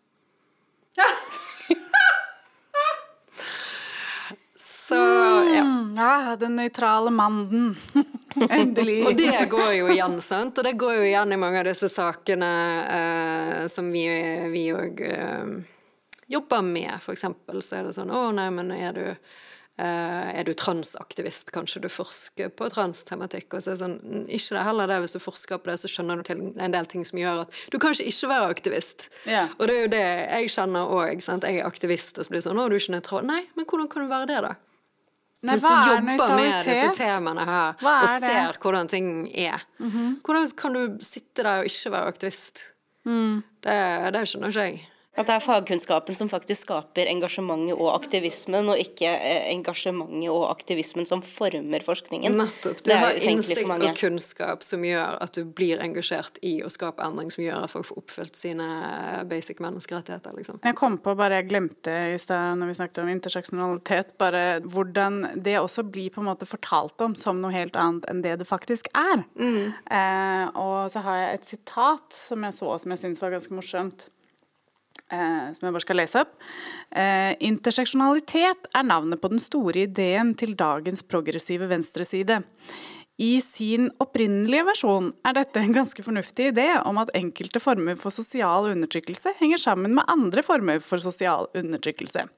Ja. 0.99 1.05
så 4.59 4.97
ja. 5.53 5.61
Mm, 5.61 5.93
ja, 5.95 6.35
den 6.35 6.55
nøytrale 6.57 7.11
mannen. 7.13 7.75
Endelig. 8.49 8.97
og 9.05 9.13
det 9.15 9.45
går 9.51 9.69
jo 9.77 9.91
igjen, 9.93 10.17
sant? 10.25 10.57
Og 10.57 10.65
det 10.65 10.73
går 10.81 10.95
jo 10.97 11.03
igjen 11.05 11.35
i 11.35 11.37
mange 11.39 11.61
av 11.61 11.69
disse 11.69 11.87
sakene 11.93 12.49
uh, 12.89 13.61
som 13.71 13.91
vi 13.93 14.65
òg 14.73 15.03
uh, 15.05 15.53
jobber 16.33 16.65
med. 16.65 16.97
For 17.05 17.13
eksempel 17.13 17.61
så 17.63 17.79
er 17.79 17.87
det 17.87 17.95
sånn 17.99 18.11
Å, 18.11 18.25
nei, 18.35 18.49
men 18.57 18.73
er 18.75 18.97
du 18.97 19.05
er 19.79 20.47
du 20.47 20.53
transaktivist, 20.57 21.51
kanskje 21.55 21.81
du 21.83 21.89
forsker 21.91 22.51
på 22.51 22.69
transtematikk? 22.73 23.53
Og 23.53 23.63
så 23.63 23.71
er 23.71 23.77
det 23.77 23.83
sånn, 23.83 24.25
ikke 24.27 24.57
det 24.57 24.63
heller 24.67 24.91
det, 24.91 24.99
hvis 25.03 25.15
du 25.15 25.19
forsker 25.23 25.61
på 25.61 25.71
det, 25.71 25.77
så 25.81 25.91
skjønner 25.91 26.19
du 26.19 26.27
til 26.27 26.41
en 26.51 26.75
del 26.75 26.89
ting 26.91 27.05
som 27.07 27.19
gjør 27.21 27.43
at 27.45 27.59
du 27.73 27.79
kanskje 27.81 28.07
ikke 28.11 28.31
være 28.31 28.49
aktivist. 28.55 29.09
Ja. 29.29 29.47
Og 29.57 29.69
det 29.69 29.75
er 29.75 29.85
jo 29.85 29.91
det 29.95 30.05
jeg 30.05 30.55
kjenner 30.55 30.95
òg. 30.95 31.21
Jeg 31.23 31.59
er 31.59 31.67
aktivist, 31.67 32.17
og 32.17 32.25
så 32.25 32.33
blir 32.33 32.41
det 32.41 32.47
sånn 32.47 32.59
Å, 32.59 32.67
du 32.67 32.75
er 32.75 32.83
ikke 32.83 32.97
nøytral. 32.97 33.29
Nei, 33.29 33.43
men 33.55 33.69
hvordan 33.69 33.91
kan 33.91 34.05
du 34.05 34.11
være 34.11 34.31
det, 34.33 34.41
da? 34.47 34.55
Nei, 35.39 35.55
hvis 35.55 35.63
du 35.63 35.71
jobber 35.71 36.33
med 36.35 36.65
disse 36.67 36.87
temaene 36.97 37.45
her 37.47 37.77
og 37.79 38.09
ser 38.19 38.57
hvordan 38.59 38.89
ting 38.91 39.29
er, 39.31 39.63
mm 39.79 39.89
-hmm. 39.89 40.15
hvordan 40.25 40.47
kan 40.57 40.73
du 40.73 40.97
sitte 40.99 41.43
der 41.43 41.59
og 41.59 41.65
ikke 41.65 41.91
være 41.91 42.07
aktivist? 42.07 42.59
Mm. 43.05 43.43
Det, 43.63 44.13
det 44.13 44.27
skjønner 44.27 44.47
ikke 44.49 44.61
jeg. 44.61 44.87
At 45.19 45.27
det 45.27 45.35
er 45.35 45.43
fagkunnskapen 45.43 46.15
som 46.15 46.29
faktisk 46.31 46.63
skaper 46.63 47.09
engasjementet 47.11 47.75
og 47.75 47.89
aktivismen, 47.91 48.69
og 48.71 48.79
ikke 48.79 49.09
eh, 49.11 49.49
engasjementet 49.51 50.29
og 50.31 50.45
aktivismen 50.47 51.07
som 51.09 51.19
former 51.25 51.83
forskningen. 51.83 52.37
Nettopp. 52.39 52.83
Du 52.87 52.93
har 52.95 53.17
innsikt 53.19 53.67
og 53.67 53.83
kunnskap 53.99 54.63
som 54.63 54.85
gjør 54.87 55.17
at 55.19 55.35
du 55.35 55.43
blir 55.43 55.81
engasjert 55.83 56.39
i 56.45 56.59
å 56.63 56.71
skape 56.71 57.03
endring, 57.03 57.33
som 57.33 57.43
gjør 57.43 57.65
at 57.65 57.73
folk 57.73 57.89
får 57.89 57.99
oppfylt 57.99 58.39
sine 58.39 58.67
basic 59.27 59.59
menneskerettigheter, 59.63 60.37
liksom. 60.37 60.61
Jeg 60.63 60.77
kom 60.79 60.95
på, 61.03 61.15
bare 61.19 61.41
jeg 61.41 61.49
glemte 61.49 61.95
i 62.13 62.19
stad 62.21 62.61
når 62.61 62.71
vi 62.71 62.77
snakket 62.77 63.01
om 63.03 63.11
interseksjonalitet, 63.11 64.13
bare 64.21 64.43
hvordan 64.63 65.19
det 65.35 65.57
også 65.59 65.83
blir 65.83 66.13
på 66.15 66.23
en 66.23 66.29
måte 66.29 66.47
fortalt 66.47 67.03
om 67.03 67.17
som 67.19 67.41
noe 67.43 67.51
helt 67.55 67.75
annet 67.79 68.07
enn 68.07 68.23
det 68.23 68.37
det 68.39 68.47
faktisk 68.47 68.87
er. 68.95 69.25
Mm. 69.35 69.75
Eh, 69.83 70.45
og 70.63 70.87
så 70.93 71.03
har 71.03 71.19
jeg 71.23 71.35
et 71.41 71.51
sitat 71.51 72.21
som 72.29 72.47
jeg 72.47 72.57
så, 72.61 72.71
som 72.79 72.95
jeg 72.95 73.03
syns 73.03 73.21
var 73.25 73.35
ganske 73.35 73.59
morsomt 73.59 74.07
eh, 75.11 75.49
som 75.55 75.67
jeg 75.67 75.75
bare 75.75 75.85
skal 75.85 75.99
lese 76.01 76.23
opp. 76.23 76.37
Eh, 76.91 77.33
interseksjonalitet 77.49 78.71
er 78.73 78.87
navnet 78.87 79.21
på 79.21 79.31
den 79.33 79.41
store 79.43 79.85
ideen 79.87 80.35
til 80.39 80.55
dagens 80.59 81.03
progressive 81.03 81.69
venstreside. 81.71 82.41
I 83.19 83.33
sin 83.43 83.89
opprinnelige 83.99 84.63
versjon 84.69 85.09
er 85.27 85.35
dette 85.35 85.59
en 85.59 85.75
ganske 85.75 86.03
fornuftig 86.05 86.53
idé 86.53 86.69
om 86.87 87.01
at 87.01 87.11
enkelte 87.17 87.59
former 87.59 87.97
for 87.99 88.15
sosial 88.15 88.69
undertrykkelse 88.71 89.35
henger 89.41 89.59
sammen 89.59 89.97
med 89.97 90.07
andre 90.07 90.43
former 90.45 90.79
for 90.83 91.03
sosial 91.03 91.49
undertrykkelse. 91.51 92.29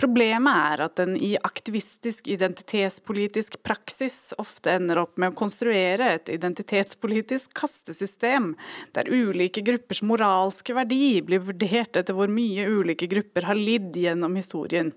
Problemet 0.00 0.56
er 0.72 0.80
at 0.86 0.96
den 0.96 1.12
i 1.20 1.34
aktivistisk 1.44 2.28
identitetspolitisk 2.32 3.58
praksis 3.66 4.30
ofte 4.40 4.72
ender 4.72 5.02
opp 5.02 5.18
med 5.20 5.34
å 5.34 5.36
konstruere 5.36 6.14
et 6.14 6.30
identitetspolitisk 6.32 7.52
kastesystem, 7.60 8.54
der 8.96 9.10
ulike 9.12 9.60
gruppers 9.66 10.00
moralske 10.06 10.72
verdi 10.78 11.20
blir 11.26 11.44
vurdert 11.44 12.00
etter 12.00 12.16
hvor 12.16 12.32
mye 12.32 12.64
ulike 12.70 13.10
grupper 13.12 13.50
har 13.50 13.60
lidd 13.60 13.98
gjennom 14.00 14.38
historien. 14.40 14.94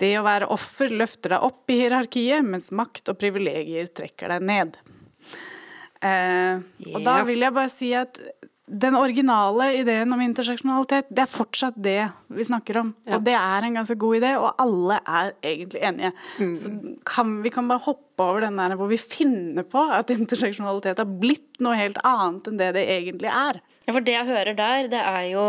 Det 0.00 0.12
å 0.18 0.26
være 0.26 0.50
offer 0.52 0.92
løfter 0.92 1.36
deg 1.36 1.48
opp 1.48 1.72
i 1.72 1.80
hierarkiet, 1.80 2.44
mens 2.44 2.70
makt 2.76 3.12
og 3.12 3.20
privilegier 3.20 3.88
trekker 3.88 4.34
deg 4.34 4.46
ned. 4.52 4.76
Eh, 6.00 6.60
og 6.92 7.02
da 7.04 7.18
vil 7.28 7.44
jeg 7.44 7.56
bare 7.56 7.72
si 7.72 7.90
at 7.96 8.20
den 8.70 8.94
originale 8.94 9.66
ideen 9.80 10.12
om 10.14 10.20
interseksjonalitet, 10.22 11.08
det 11.10 11.24
er 11.24 11.30
fortsatt 11.30 11.78
det 11.82 12.04
vi 12.30 12.46
snakker 12.46 12.78
om. 12.80 12.92
Og 13.10 13.24
det 13.26 13.34
er 13.34 13.66
en 13.66 13.78
ganske 13.80 13.96
god 13.98 14.20
idé, 14.20 14.30
og 14.38 14.62
alle 14.62 15.00
er 15.00 15.32
egentlig 15.42 15.82
enige. 15.88 16.12
Så 16.60 16.72
kan, 17.08 17.40
vi 17.42 17.50
kan 17.50 17.68
bare 17.70 17.82
hoppe 17.88 18.22
over 18.22 18.44
den 18.44 18.58
der 18.60 18.76
hvor 18.78 18.90
vi 18.90 19.00
finner 19.00 19.66
på 19.66 19.82
at 19.96 20.12
interseksjonalitet 20.14 21.02
har 21.02 21.18
blitt 21.20 21.62
noe 21.64 21.78
helt 21.78 21.98
annet 22.06 22.50
enn 22.50 22.60
det 22.60 22.72
det 22.78 22.86
egentlig 22.94 23.32
er. 23.32 23.60
Ja, 23.86 23.94
for 23.94 24.06
det 24.06 24.14
jeg 24.14 24.30
hører 24.30 24.54
der, 24.56 24.90
det 24.92 25.02
er 25.02 25.24
jo 25.32 25.46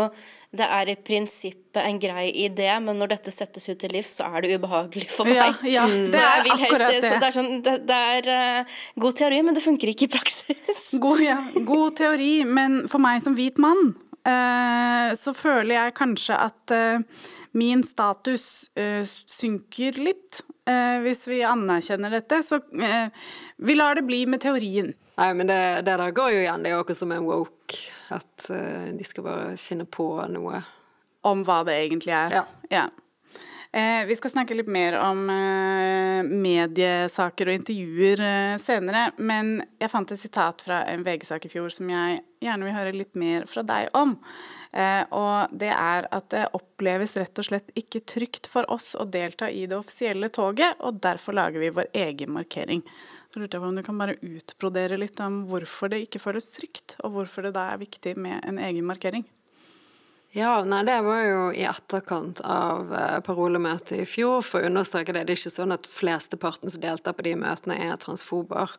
det 0.52 0.66
er 0.68 0.90
i 0.92 0.94
prinsippet 1.00 1.80
en 1.80 1.98
grei 2.00 2.26
idé, 2.44 2.68
men 2.84 2.98
når 3.00 3.14
dette 3.14 3.32
settes 3.32 3.64
ut 3.70 3.78
til 3.80 3.94
livs, 3.96 4.10
så 4.18 4.26
er 4.28 4.44
det 4.44 4.58
ubehagelig 4.58 5.08
for 5.08 5.24
meg. 5.24 5.62
Ja, 5.64 5.86
ja, 5.86 5.86
det 5.88 6.20
er 6.20 6.42
vil 6.44 6.58
helst 6.60 6.74
akkurat 6.74 6.92
det. 6.92 6.98
Så 7.06 7.12
det. 7.14 7.28
er, 7.28 7.36
sånn, 7.36 7.52
det, 7.64 7.76
det 7.88 8.00
er 8.16 8.28
uh, 8.28 8.80
god 9.00 9.16
teori, 9.22 9.38
men 9.46 9.56
det 9.56 9.64
funker 9.64 9.92
ikke 9.94 10.10
i 10.10 10.12
praksis. 10.12 10.82
God, 11.04 11.22
ja, 11.24 11.38
god 11.64 11.96
teori, 12.02 12.32
men 12.44 12.82
for 12.92 13.00
meg 13.00 13.22
som 13.24 13.36
hvit 13.38 13.60
mann, 13.64 13.94
uh, 14.28 15.14
så 15.16 15.32
føler 15.36 15.78
jeg 15.78 15.96
kanskje 16.02 16.36
at 16.36 16.76
uh, 16.76 17.30
min 17.56 17.80
status 17.84 18.44
synker 18.72 20.00
litt. 20.00 20.44
Hvis 21.02 21.26
vi 21.26 21.40
anerkjenner 21.44 22.12
dette, 22.14 22.38
så 22.46 22.60
vi 22.62 23.74
lar 23.74 23.98
det 23.98 24.04
bli 24.06 24.22
med 24.30 24.40
teorien. 24.40 24.92
Nei, 25.20 25.28
men 25.36 25.50
det, 25.50 25.60
det 25.86 25.96
der 26.00 26.14
går 26.16 26.32
jo 26.32 26.40
igjen. 26.40 26.64
Det 26.64 26.70
er 26.70 26.76
jo 26.76 26.84
akkurat 26.84 27.02
som 27.02 27.12
en 27.12 27.26
woke. 27.26 27.82
At 28.12 28.48
uh, 28.50 28.88
de 28.96 29.06
skal 29.08 29.26
bare 29.26 29.52
finne 29.60 29.86
på 29.88 30.08
noe. 30.32 30.62
Om 31.28 31.44
hva 31.46 31.62
det 31.68 31.78
egentlig 31.84 32.14
er. 32.16 32.42
Ja. 32.72 32.88
Eh, 33.74 34.04
vi 34.06 34.16
skal 34.16 34.30
snakke 34.30 34.54
litt 34.54 34.68
mer 34.68 34.98
om 35.00 35.22
eh, 35.32 36.26
mediesaker 36.28 37.48
og 37.48 37.56
intervjuer 37.56 38.20
eh, 38.20 38.56
senere, 38.60 39.06
men 39.16 39.62
jeg 39.80 39.88
fant 39.88 40.12
et 40.12 40.20
sitat 40.20 40.60
fra 40.60 40.82
en 40.90 41.00
VG-sak 41.06 41.46
i 41.48 41.50
fjor 41.54 41.72
som 41.72 41.88
jeg 41.88 42.18
gjerne 42.44 42.68
vil 42.68 42.76
høre 42.76 42.92
litt 42.92 43.16
mer 43.16 43.46
fra 43.48 43.64
deg 43.64 43.88
om. 43.96 44.12
Eh, 44.76 45.00
og 45.16 45.56
det 45.56 45.72
er 45.72 46.10
at 46.12 46.28
det 46.34 46.44
oppleves 46.52 47.16
rett 47.16 47.40
og 47.40 47.48
slett 47.48 47.72
ikke 47.72 48.04
trygt 48.12 48.50
for 48.52 48.68
oss 48.72 48.92
å 48.92 49.08
delta 49.08 49.48
i 49.48 49.64
det 49.64 49.80
offisielle 49.80 50.28
toget, 50.28 50.76
og 50.84 51.00
derfor 51.00 51.40
lager 51.40 51.64
vi 51.64 51.72
vår 51.72 51.88
egen 52.04 52.36
markering. 52.36 52.84
Så 53.32 53.40
lurte 53.40 53.56
jeg 53.56 53.62
på 53.64 53.68
om 53.70 53.76
du 53.78 53.84
kan 53.86 54.00
bare 54.00 54.18
utbrodere 54.20 54.98
litt 55.00 55.20
om 55.24 55.46
hvorfor 55.48 55.88
det 55.88 56.02
ikke 56.04 56.20
føles 56.20 56.50
trygt, 56.52 56.98
og 57.00 57.14
hvorfor 57.14 57.46
det 57.46 57.54
da 57.56 57.70
er 57.72 57.80
viktig 57.80 58.12
med 58.20 58.44
en 58.44 58.58
egen 58.60 58.84
markering. 58.84 59.24
Ja, 60.36 60.62
nei, 60.64 60.82
det 60.88 60.98
var 61.04 61.22
jo 61.24 61.40
i 61.52 61.64
etterkant 61.68 62.40
av 62.44 62.92
eh, 62.96 63.18
parolemøtet 63.24 63.98
i 64.00 64.08
fjor, 64.08 64.40
for 64.44 64.60
å 64.60 64.68
understreke 64.68 65.12
det. 65.12 65.26
Det 65.28 65.34
er 65.34 65.40
ikke 65.40 65.52
sånn 65.52 65.74
at 65.76 65.88
flesteparten 65.88 66.72
som 66.72 66.80
deltar 66.80 67.16
på 67.16 67.24
de 67.24 67.34
møtene, 67.40 67.76
er 67.76 68.00
transfober. 68.00 68.72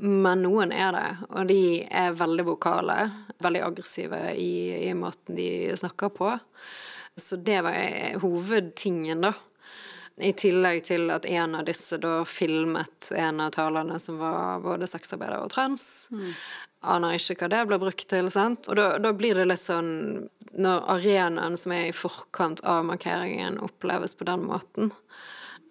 Men 0.00 0.44
noen 0.44 0.72
er 0.72 0.92
det, 0.96 1.08
og 1.30 1.48
de 1.48 1.58
er 1.88 2.16
veldig 2.16 2.46
vokale, 2.48 2.96
veldig 3.44 3.64
aggressive 3.64 4.20
i, 4.40 4.88
i 4.88 4.92
måten 4.96 5.36
de 5.36 5.48
snakker 5.80 6.12
på. 6.16 6.32
Så 7.16 7.40
det 7.40 7.60
var 7.64 7.76
eh, 7.80 8.16
hovedtingen, 8.20 9.24
da. 9.28 9.34
I 10.16 10.30
tillegg 10.38 10.84
til 10.86 11.08
at 11.10 11.26
en 11.26 11.56
av 11.58 11.64
disse 11.66 11.98
da 11.98 12.20
filmet 12.28 13.08
en 13.18 13.40
av 13.42 13.50
talerne 13.56 13.98
som 13.98 14.20
var 14.20 14.60
både 14.62 14.86
sexarbeider 14.86 15.42
og 15.42 15.50
trans. 15.50 16.08
Aner 16.86 17.16
ikke 17.18 17.40
hva 17.40 17.48
det 17.50 17.62
ble 17.66 17.80
brukt 17.82 18.06
til, 18.10 18.30
sant. 18.30 18.68
Og 18.70 18.78
da, 18.78 18.92
da 19.02 19.10
blir 19.16 19.34
det 19.34 19.48
litt 19.48 19.64
sånn 19.64 20.28
Når 20.54 20.84
arenaen 20.92 21.56
som 21.58 21.72
er 21.74 21.88
i 21.88 21.96
forkant 21.96 22.60
av 22.62 22.84
markeringen, 22.86 23.58
oppleves 23.58 24.14
på 24.14 24.26
den 24.28 24.44
måten, 24.46 24.92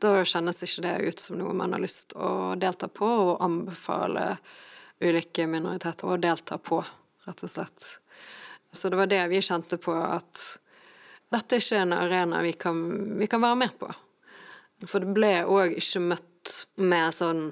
da 0.04 0.26
kjennes 0.28 0.60
ikke 0.66 0.84
det 0.84 0.96
ut 1.08 1.24
som 1.24 1.38
noe 1.39 1.54
man 1.56 1.72
har 1.72 1.80
lyst 1.80 2.12
å 2.20 2.58
delta 2.60 2.89
på, 2.91 3.08
og 3.08 3.44
anbefale 3.46 4.34
ulike 5.00 5.48
minoriteter 5.48 6.12
å 6.12 6.20
delta 6.20 6.58
på, 6.60 6.82
rett 7.24 7.46
og 7.48 7.54
slett. 7.54 7.86
Så 8.76 8.89
det 8.91 9.00
var 9.00 9.08
det 9.08 9.22
vi 9.32 9.39
kjente 9.39 9.80
på, 9.80 9.96
at 9.96 10.44
dette 11.32 11.56
er 11.56 11.64
ikke 11.64 11.80
en 11.86 11.96
arena 11.96 12.41
vi 12.44 12.52
kan, 12.60 12.84
vi 13.20 13.30
kan 13.32 13.41
være 13.46 13.62
med 13.64 13.78
på. 13.80 13.88
For 14.90 15.04
det 15.04 15.16
ble 15.16 15.34
òg 15.46 15.78
ikke 15.80 16.04
møtt 16.12 16.54
med 16.82 17.16
sånn 17.16 17.48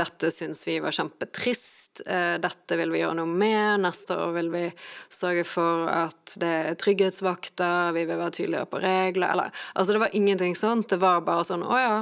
dette 0.00 0.30
syns 0.32 0.64
vi 0.66 0.78
var 0.80 0.94
kjempetrist, 0.96 2.00
eh, 2.06 2.38
dette 2.40 2.76
vil 2.80 2.92
vi 2.94 3.02
gjøre 3.02 3.18
noe 3.20 3.28
med, 3.28 3.82
neste 3.84 4.16
år 4.16 4.32
vil 4.38 4.48
vi 4.52 4.62
sørge 5.12 5.44
for 5.46 5.88
at 5.92 6.34
det 6.40 6.52
er 6.70 6.78
trygghetsvakter, 6.80 7.92
vi 7.96 8.06
vil 8.08 8.16
være 8.18 8.36
tydeligere 8.38 8.70
på 8.72 8.80
regler, 8.82 9.28
eller 9.34 9.52
Altså, 9.74 9.92
det 9.92 10.00
var 10.00 10.16
ingenting 10.16 10.56
sånt, 10.56 10.88
det 10.88 11.00
var 11.02 11.20
bare 11.26 11.44
sånn 11.44 11.64
å 11.66 11.78
ja, 11.78 11.98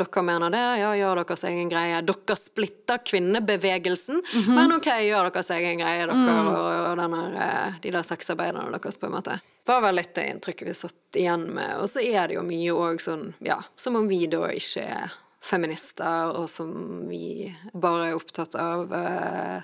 dere 0.00 0.22
mener 0.26 0.50
det, 0.50 0.62
ja, 0.80 0.90
gjør 0.98 1.20
deres 1.22 1.44
egen 1.46 1.70
greie. 1.70 2.00
Dere 2.02 2.36
splitter 2.38 3.02
kvinnebevegelsen, 3.06 4.22
men 4.50 4.76
ok, 4.76 4.88
gjør 5.06 5.30
deres 5.30 5.50
egen 5.54 5.82
greie, 5.82 6.06
dere 6.10 6.36
og, 6.42 6.70
og 6.90 7.02
denne, 7.02 7.24
eh, 7.46 7.80
de 7.84 7.92
der 7.94 8.06
sexarbeiderne 8.06 8.74
deres, 8.74 8.98
på 8.98 9.10
en 9.10 9.16
måte. 9.18 9.38
Det 9.64 9.72
var 9.72 9.84
vel 9.86 10.00
litt 10.00 10.14
det 10.16 10.28
inntrykket 10.32 10.68
vi 10.68 10.76
satt 10.76 11.20
igjen 11.20 11.46
med. 11.56 11.76
Og 11.80 11.88
så 11.92 12.02
er 12.04 12.28
det 12.28 12.38
jo 12.38 12.46
mye 12.46 12.74
òg 12.74 13.02
sånn, 13.04 13.30
ja, 13.44 13.60
som 13.80 14.00
om 14.00 14.10
vi 14.10 14.24
da 14.30 14.48
ikke 14.52 14.82
er 14.84 15.20
feminister, 15.44 16.32
og 16.40 16.48
som 16.48 17.04
vi 17.08 17.52
bare 17.76 18.10
er 18.10 18.18
opptatt 18.18 18.56
av 18.56 18.92
uh, 18.92 19.60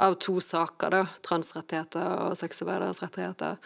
av 0.00 0.14
to 0.14 0.40
saker, 0.40 0.90
da. 0.90 1.02
Transrettigheter 1.26 2.06
og 2.24 2.36
sexarbeideres 2.38 3.02
rettigheter. 3.02 3.58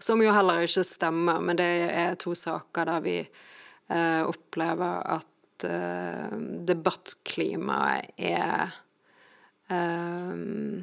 Som 0.00 0.22
jo 0.22 0.32
heller 0.34 0.62
ikke 0.64 0.84
stemmer, 0.86 1.40
men 1.42 1.58
det 1.58 1.70
er 1.90 2.14
to 2.20 2.34
saker 2.38 2.86
der 2.92 3.04
vi 3.04 3.16
eh, 3.20 4.22
opplever 4.22 5.02
at 5.16 5.28
eh, 5.68 6.34
debattklimaet 6.66 8.18
er 8.18 8.74
uh, 9.70 10.82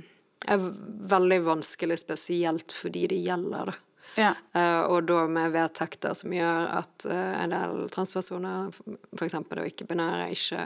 er 0.50 0.68
veldig 1.12 1.40
vanskelig, 1.46 2.00
spesielt 2.02 2.74
for 2.74 2.94
de 2.94 3.06
det 3.12 3.22
gjelder, 3.22 3.72
da. 3.72 3.78
Ja. 4.20 4.32
Uh, 4.52 4.92
og 4.92 5.06
da 5.08 5.24
med 5.32 5.54
vedtekter 5.54 6.16
som 6.18 6.34
gjør 6.36 6.68
at 6.82 7.06
uh, 7.08 7.44
en 7.44 7.54
del 7.54 7.86
transpersoner, 7.94 8.74
f.eks. 9.16 9.38
og 9.40 9.68
ikke-binære, 9.70 10.32
ikke 10.36 10.66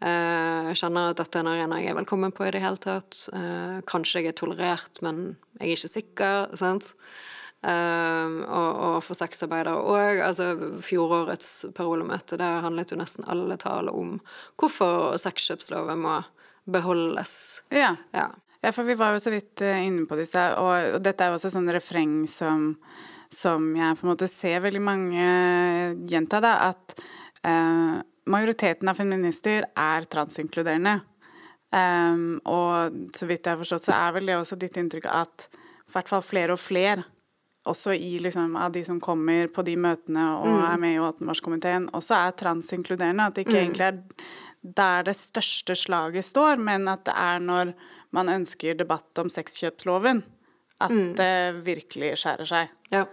eh, 0.00 0.70
kjenner 0.78 1.10
at 1.10 1.18
dette 1.20 1.36
er 1.36 1.44
en 1.44 1.50
arena 1.52 1.80
jeg 1.82 1.92
er 1.92 1.98
velkommen 1.98 2.32
på 2.32 2.46
i 2.46 2.54
det 2.54 2.62
hele 2.64 2.80
tatt. 2.80 3.26
Kanskje 3.90 4.22
jeg 4.22 4.32
er 4.32 4.38
tolerert, 4.38 5.02
men 5.04 5.34
jeg 5.58 5.66
er 5.66 5.76
ikke 5.76 5.92
sikker. 5.92 6.56
sant? 6.56 6.94
Eh, 7.60 8.36
og, 8.48 8.70
og 8.86 8.98
for 9.04 9.18
sexarbeidere 9.18 9.76
òg. 9.76 10.20
Altså, 10.24 10.52
fjorårets 10.84 11.70
parolemøte, 11.76 12.38
der 12.40 12.62
handlet 12.64 12.92
jo 12.94 13.00
nesten 13.00 13.28
alle 13.28 13.58
taler 13.60 13.96
om 13.96 14.16
hvorfor 14.60 15.18
sexkjøpsloven 15.20 16.00
må 16.04 16.20
beholdes. 16.70 17.34
Ja. 17.74 17.96
Ja. 18.16 18.30
Ja, 18.60 18.74
for 18.76 18.84
vi 18.84 18.96
var 18.98 19.14
jo 19.14 19.22
så 19.24 19.32
vidt 19.32 19.62
eh, 19.64 19.86
inne 19.86 20.04
på 20.08 20.18
disse, 20.18 20.40
og, 20.60 20.96
og 20.96 21.04
dette 21.04 21.24
er 21.24 21.32
jo 21.32 21.38
også 21.38 21.52
sånn 21.54 21.70
refreng 21.72 22.26
som, 22.28 22.74
som 23.32 23.70
jeg 23.76 23.96
på 23.96 24.04
en 24.04 24.10
måte 24.12 24.28
ser 24.28 24.60
veldig 24.60 24.82
mange 24.84 25.28
gjenta, 26.10 26.42
da, 26.44 26.50
at 26.68 27.00
uh, 27.40 28.02
majoriteten 28.28 28.90
av 28.92 29.00
feminister 29.00 29.64
er 29.64 30.04
transinkluderende. 30.12 30.98
Um, 31.72 32.36
og 32.44 33.16
så 33.16 33.30
vidt 33.30 33.46
jeg 33.46 33.54
har 33.54 33.62
forstått, 33.62 33.88
så 33.88 33.96
er 33.96 34.12
vel 34.18 34.28
det 34.28 34.36
også 34.36 34.60
ditt 34.60 34.76
inntrykk 34.76 35.08
at 35.08 35.48
i 35.54 35.94
hvert 35.94 36.12
fall 36.12 36.22
flere 36.26 36.58
og 36.58 36.60
flere, 36.60 37.06
også 37.70 37.94
i 37.94 38.18
liksom 38.22 38.56
av 38.58 38.74
de 38.74 38.82
som 38.86 39.00
kommer 39.02 39.48
på 39.52 39.64
de 39.66 39.76
møtene 39.80 40.26
og 40.40 40.50
er 40.66 40.80
med 40.82 40.96
i 40.96 41.00
18-årskomiteen, 41.00 41.88
også 41.96 42.18
er 42.18 42.36
transinkluderende. 42.38 43.28
At 43.30 43.38
det 43.38 43.46
ikke 43.46 43.60
egentlig 43.62 43.86
er 43.88 44.02
der 44.60 45.06
det 45.08 45.16
største 45.16 45.76
slaget 45.78 46.26
står, 46.26 46.60
men 46.60 46.88
at 46.90 47.06
det 47.08 47.16
er 47.16 47.40
når 47.40 47.72
man 48.16 48.28
ønsker 48.32 48.76
debatt 48.76 49.22
om 49.22 49.30
sexkjøpsloven, 49.32 50.24
at 50.80 50.94
det 51.16 51.64
virkelig 51.66 52.16
skjærer 52.20 52.48
seg. 52.48 52.76
Ja. 52.92 53.06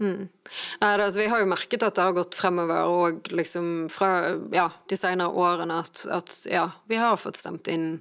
Mm. 0.00 0.30
Nei, 0.80 0.90
altså, 0.94 1.20
vi 1.20 1.28
har 1.28 1.42
jo 1.42 1.48
merket 1.50 1.82
at 1.84 1.98
det 1.98 2.04
har 2.06 2.16
gått 2.16 2.38
fremover 2.38 2.88
og 2.88 3.26
liksom 3.36 3.90
fra 3.92 4.38
ja, 4.54 4.70
de 4.88 4.96
senere 4.96 5.28
årene 5.28 5.82
at, 5.82 6.06
at 6.08 6.36
ja, 6.48 6.70
vi 6.88 6.96
har 6.96 7.20
fått 7.20 7.36
stemt 7.36 7.68
inn 7.68 7.98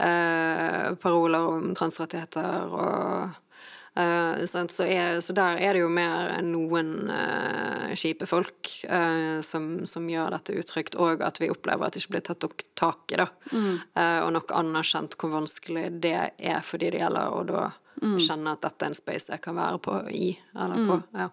eh, 0.00 0.94
paroler 1.02 1.50
om 1.52 1.74
transrettigheter 1.76 2.72
og 2.72 3.36
så, 3.94 4.82
er, 4.82 5.20
så 5.22 5.32
der 5.36 5.60
er 5.62 5.76
det 5.76 5.84
jo 5.84 5.90
mer 5.92 6.32
enn 6.34 6.48
noen 6.50 7.10
eh, 7.14 7.92
kjipe 7.94 8.26
folk 8.26 8.72
eh, 8.88 9.38
som, 9.46 9.84
som 9.86 10.08
gjør 10.10 10.34
dette 10.34 10.56
utrygt, 10.58 10.96
og 10.98 11.22
at 11.22 11.38
vi 11.38 11.50
opplever 11.52 11.86
at 11.86 11.94
det 11.94 12.02
ikke 12.02 12.16
blir 12.16 12.24
tatt 12.26 12.42
nok 12.42 12.64
tak 12.74 13.14
i, 13.14 13.20
da. 13.22 13.28
Eh, 13.94 14.18
og 14.24 14.32
nok 14.34 14.50
anerkjent 14.58 15.14
hvor 15.20 15.30
vanskelig 15.36 15.86
det 16.02 16.16
er 16.34 16.60
for 16.66 16.82
de 16.82 16.90
det 16.90 17.04
gjelder, 17.04 17.38
og 17.38 17.52
da 17.52 17.68
kjenne 18.18 18.56
at 18.56 18.64
dette 18.66 18.84
er 18.84 18.90
en 18.90 18.98
space 18.98 19.30
jeg 19.30 19.40
kan 19.44 19.54
være 19.56 19.78
på 19.86 19.94
i, 20.10 20.34
eller 20.58 20.82
på. 20.90 20.98
ja. 21.14 21.30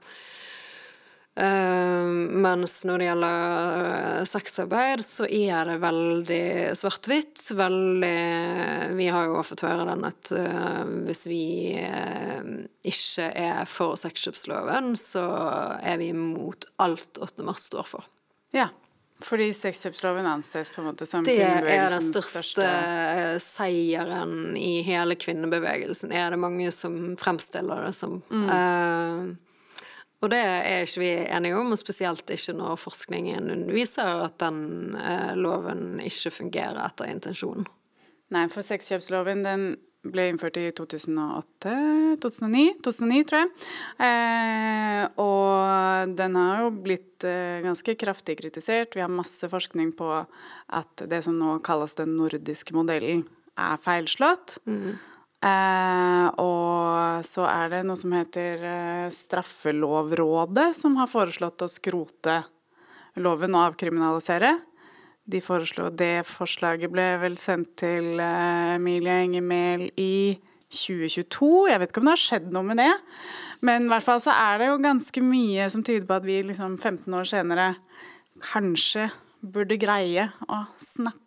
Um, 1.32 2.42
mens 2.44 2.82
når 2.84 3.00
det 3.00 3.06
gjelder 3.06 3.84
uh, 3.86 4.24
sexarbeid, 4.28 5.00
så 5.06 5.24
er 5.32 5.70
det 5.70 5.78
veldig 5.80 6.44
svart-hvitt. 6.76 7.46
Veldig 7.56 8.18
Vi 8.98 9.08
har 9.08 9.30
jo 9.30 9.44
fått 9.48 9.64
høre 9.64 9.86
den 9.88 10.04
at 10.10 10.32
uh, 10.36 10.84
hvis 11.08 11.24
vi 11.32 11.46
uh, 11.80 12.44
ikke 12.84 13.30
er 13.32 13.64
for 13.72 13.96
sexkjøpsloven, 14.02 14.92
så 15.00 15.24
er 15.80 16.02
vi 16.02 16.10
imot 16.12 16.68
alt 16.84 17.22
8. 17.24 17.46
mars 17.48 17.64
står 17.72 17.88
for. 17.88 18.10
Ja. 18.52 18.68
Fordi 19.24 19.52
sexkjøpsloven 19.56 20.28
anses 20.28 20.74
på 20.74 20.82
en 20.82 20.90
måte 20.90 21.06
som 21.08 21.24
Det 21.24 21.38
er 21.40 21.94
den 21.94 22.04
største, 22.04 22.42
største, 22.42 23.40
seieren 23.46 24.58
i 24.58 24.82
hele 24.84 25.16
kvinnebevegelsen, 25.16 26.12
er 26.12 26.34
det 26.34 26.42
mange 26.42 26.74
som 26.76 27.14
fremstiller 27.22 27.86
det 27.86 27.94
som. 27.96 28.20
Mm. 28.34 29.38
Og 30.22 30.30
det 30.30 30.40
er 30.42 30.86
ikke 30.86 31.02
vi 31.02 31.12
enige 31.26 31.58
om, 31.58 31.72
og 31.74 31.80
spesielt 31.82 32.30
ikke 32.30 32.54
når 32.58 32.78
forskningen 32.82 33.68
viser 33.74 34.26
at 34.28 34.38
den 34.44 34.98
eh, 34.98 35.32
loven 35.38 36.02
ikke 36.04 36.34
fungerer 36.36 36.78
etter 36.86 37.10
intensjonen. 37.10 37.66
Nei, 38.32 38.46
for 38.54 38.64
sexkjøpsloven 38.64 39.42
den 39.44 39.66
ble 40.08 40.28
innført 40.32 40.58
i 40.58 40.70
2008 40.74 41.74
2009, 42.22 42.64
2009 42.86 43.26
tror 43.30 43.44
jeg. 43.44 43.52
Eh, 44.08 45.04
og 45.22 46.16
den 46.18 46.38
har 46.40 46.64
jo 46.64 46.72
blitt 46.86 47.26
eh, 47.28 47.62
ganske 47.66 47.96
kraftig 48.02 48.38
kritisert. 48.40 48.98
Vi 48.98 49.04
har 49.04 49.12
masse 49.14 49.50
forskning 49.50 49.94
på 49.98 50.10
at 50.22 51.06
det 51.12 51.22
som 51.26 51.38
nå 51.38 51.60
kalles 51.66 51.98
den 52.00 52.16
nordiske 52.18 52.76
modellen, 52.78 53.26
er 53.60 53.82
feilslått. 53.84 54.58
Mm. 54.66 54.98
Eh, 55.42 56.28
og 56.38 57.26
så 57.26 57.48
er 57.50 57.72
det 57.74 57.82
noe 57.88 57.98
som 57.98 58.14
heter 58.14 58.62
eh, 58.62 59.08
Straffelovrådet, 59.14 60.68
som 60.78 61.00
har 61.00 61.10
foreslått 61.10 61.66
å 61.66 61.72
skrote 61.72 62.44
loven 63.22 63.58
og 63.58 63.72
avkriminalisere. 63.72 64.54
De 65.32 65.42
foreslo 65.42 65.90
Det 65.94 66.24
forslaget 66.28 66.92
ble 66.94 67.08
vel 67.24 67.40
sendt 67.42 67.74
til 67.82 68.22
eh, 68.22 68.76
Emilie 68.76 69.18
Enger 69.26 69.88
i 69.98 70.38
2022. 70.72 71.72
Jeg 71.72 71.82
vet 71.82 71.92
ikke 71.92 72.04
om 72.04 72.12
det 72.12 72.16
har 72.16 72.22
skjedd 72.22 72.54
noe 72.54 72.68
med 72.68 72.80
det. 72.80 72.92
Men 73.66 73.88
i 73.88 73.92
hvert 73.92 74.06
fall 74.06 74.22
så 74.24 74.36
er 74.38 74.62
det 74.62 74.70
jo 74.70 74.78
ganske 74.86 75.26
mye 75.26 75.68
som 75.74 75.84
tyder 75.86 76.06
på 76.06 76.20
at 76.22 76.28
vi 76.30 76.38
liksom 76.46 76.78
15 76.78 77.18
år 77.18 77.28
senere 77.34 77.68
kanskje 78.46 79.10
burde 79.42 79.78
greie 79.82 80.30
å 80.46 80.64
snakke 80.94 81.21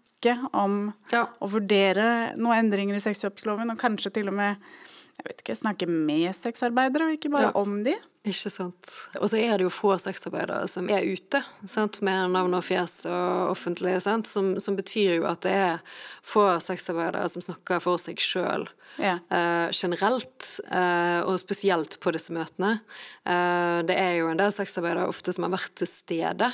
om 0.56 0.88
ja. 1.12 1.26
å 1.38 1.50
vurdere 1.52 2.08
noen 2.38 2.64
endringer 2.64 2.96
i 2.96 3.04
sexkjøpsloven, 3.04 3.74
og 3.74 3.80
kanskje 3.80 4.14
til 4.18 4.32
og 4.32 4.38
med 4.40 4.72
jeg 5.14 5.28
vet 5.28 5.42
ikke, 5.44 5.54
snakke 5.54 5.86
med 5.86 6.32
sexarbeidere, 6.34 7.06
og 7.06 7.14
ikke 7.14 7.30
bare 7.30 7.52
ja. 7.52 7.54
om 7.60 7.76
de. 7.86 7.94
Ikke 8.26 8.50
sant. 8.50 8.88
Og 9.20 9.28
så 9.30 9.38
er 9.38 9.58
det 9.60 9.66
jo 9.66 9.72
få 9.72 9.92
sexarbeidere 10.00 10.64
som 10.72 10.88
er 10.90 11.04
ute, 11.06 11.42
sant? 11.70 12.00
med 12.04 12.32
navn 12.32 12.56
og 12.56 12.64
fjes 12.66 13.04
og 13.06 13.52
offentlig, 13.52 13.94
sant? 14.02 14.26
Som, 14.26 14.54
som, 14.62 14.78
betyr 14.78 15.18
jo 15.20 15.28
at 15.30 15.44
det 15.44 15.52
er 15.54 16.00
få 16.24 16.46
sexarbeidere 16.64 17.28
som 17.30 17.44
snakker 17.44 17.84
for 17.84 18.00
seg 18.00 18.22
sjøl. 18.24 18.66
Ja. 18.96 19.18
Uh, 19.30 19.68
generelt, 19.76 20.48
uh, 20.70 21.20
og 21.28 21.38
spesielt 21.42 21.98
på 22.02 22.14
disse 22.16 22.34
møtene. 22.34 22.78
Uh, 23.22 23.84
det 23.86 23.98
er 24.00 24.18
jo 24.18 24.32
en 24.32 24.40
del 24.40 24.54
sexarbeidere 24.56 25.06
ofte 25.12 25.36
som 25.36 25.46
har 25.46 25.54
vært 25.54 25.76
til 25.78 25.90
stede, 25.90 26.50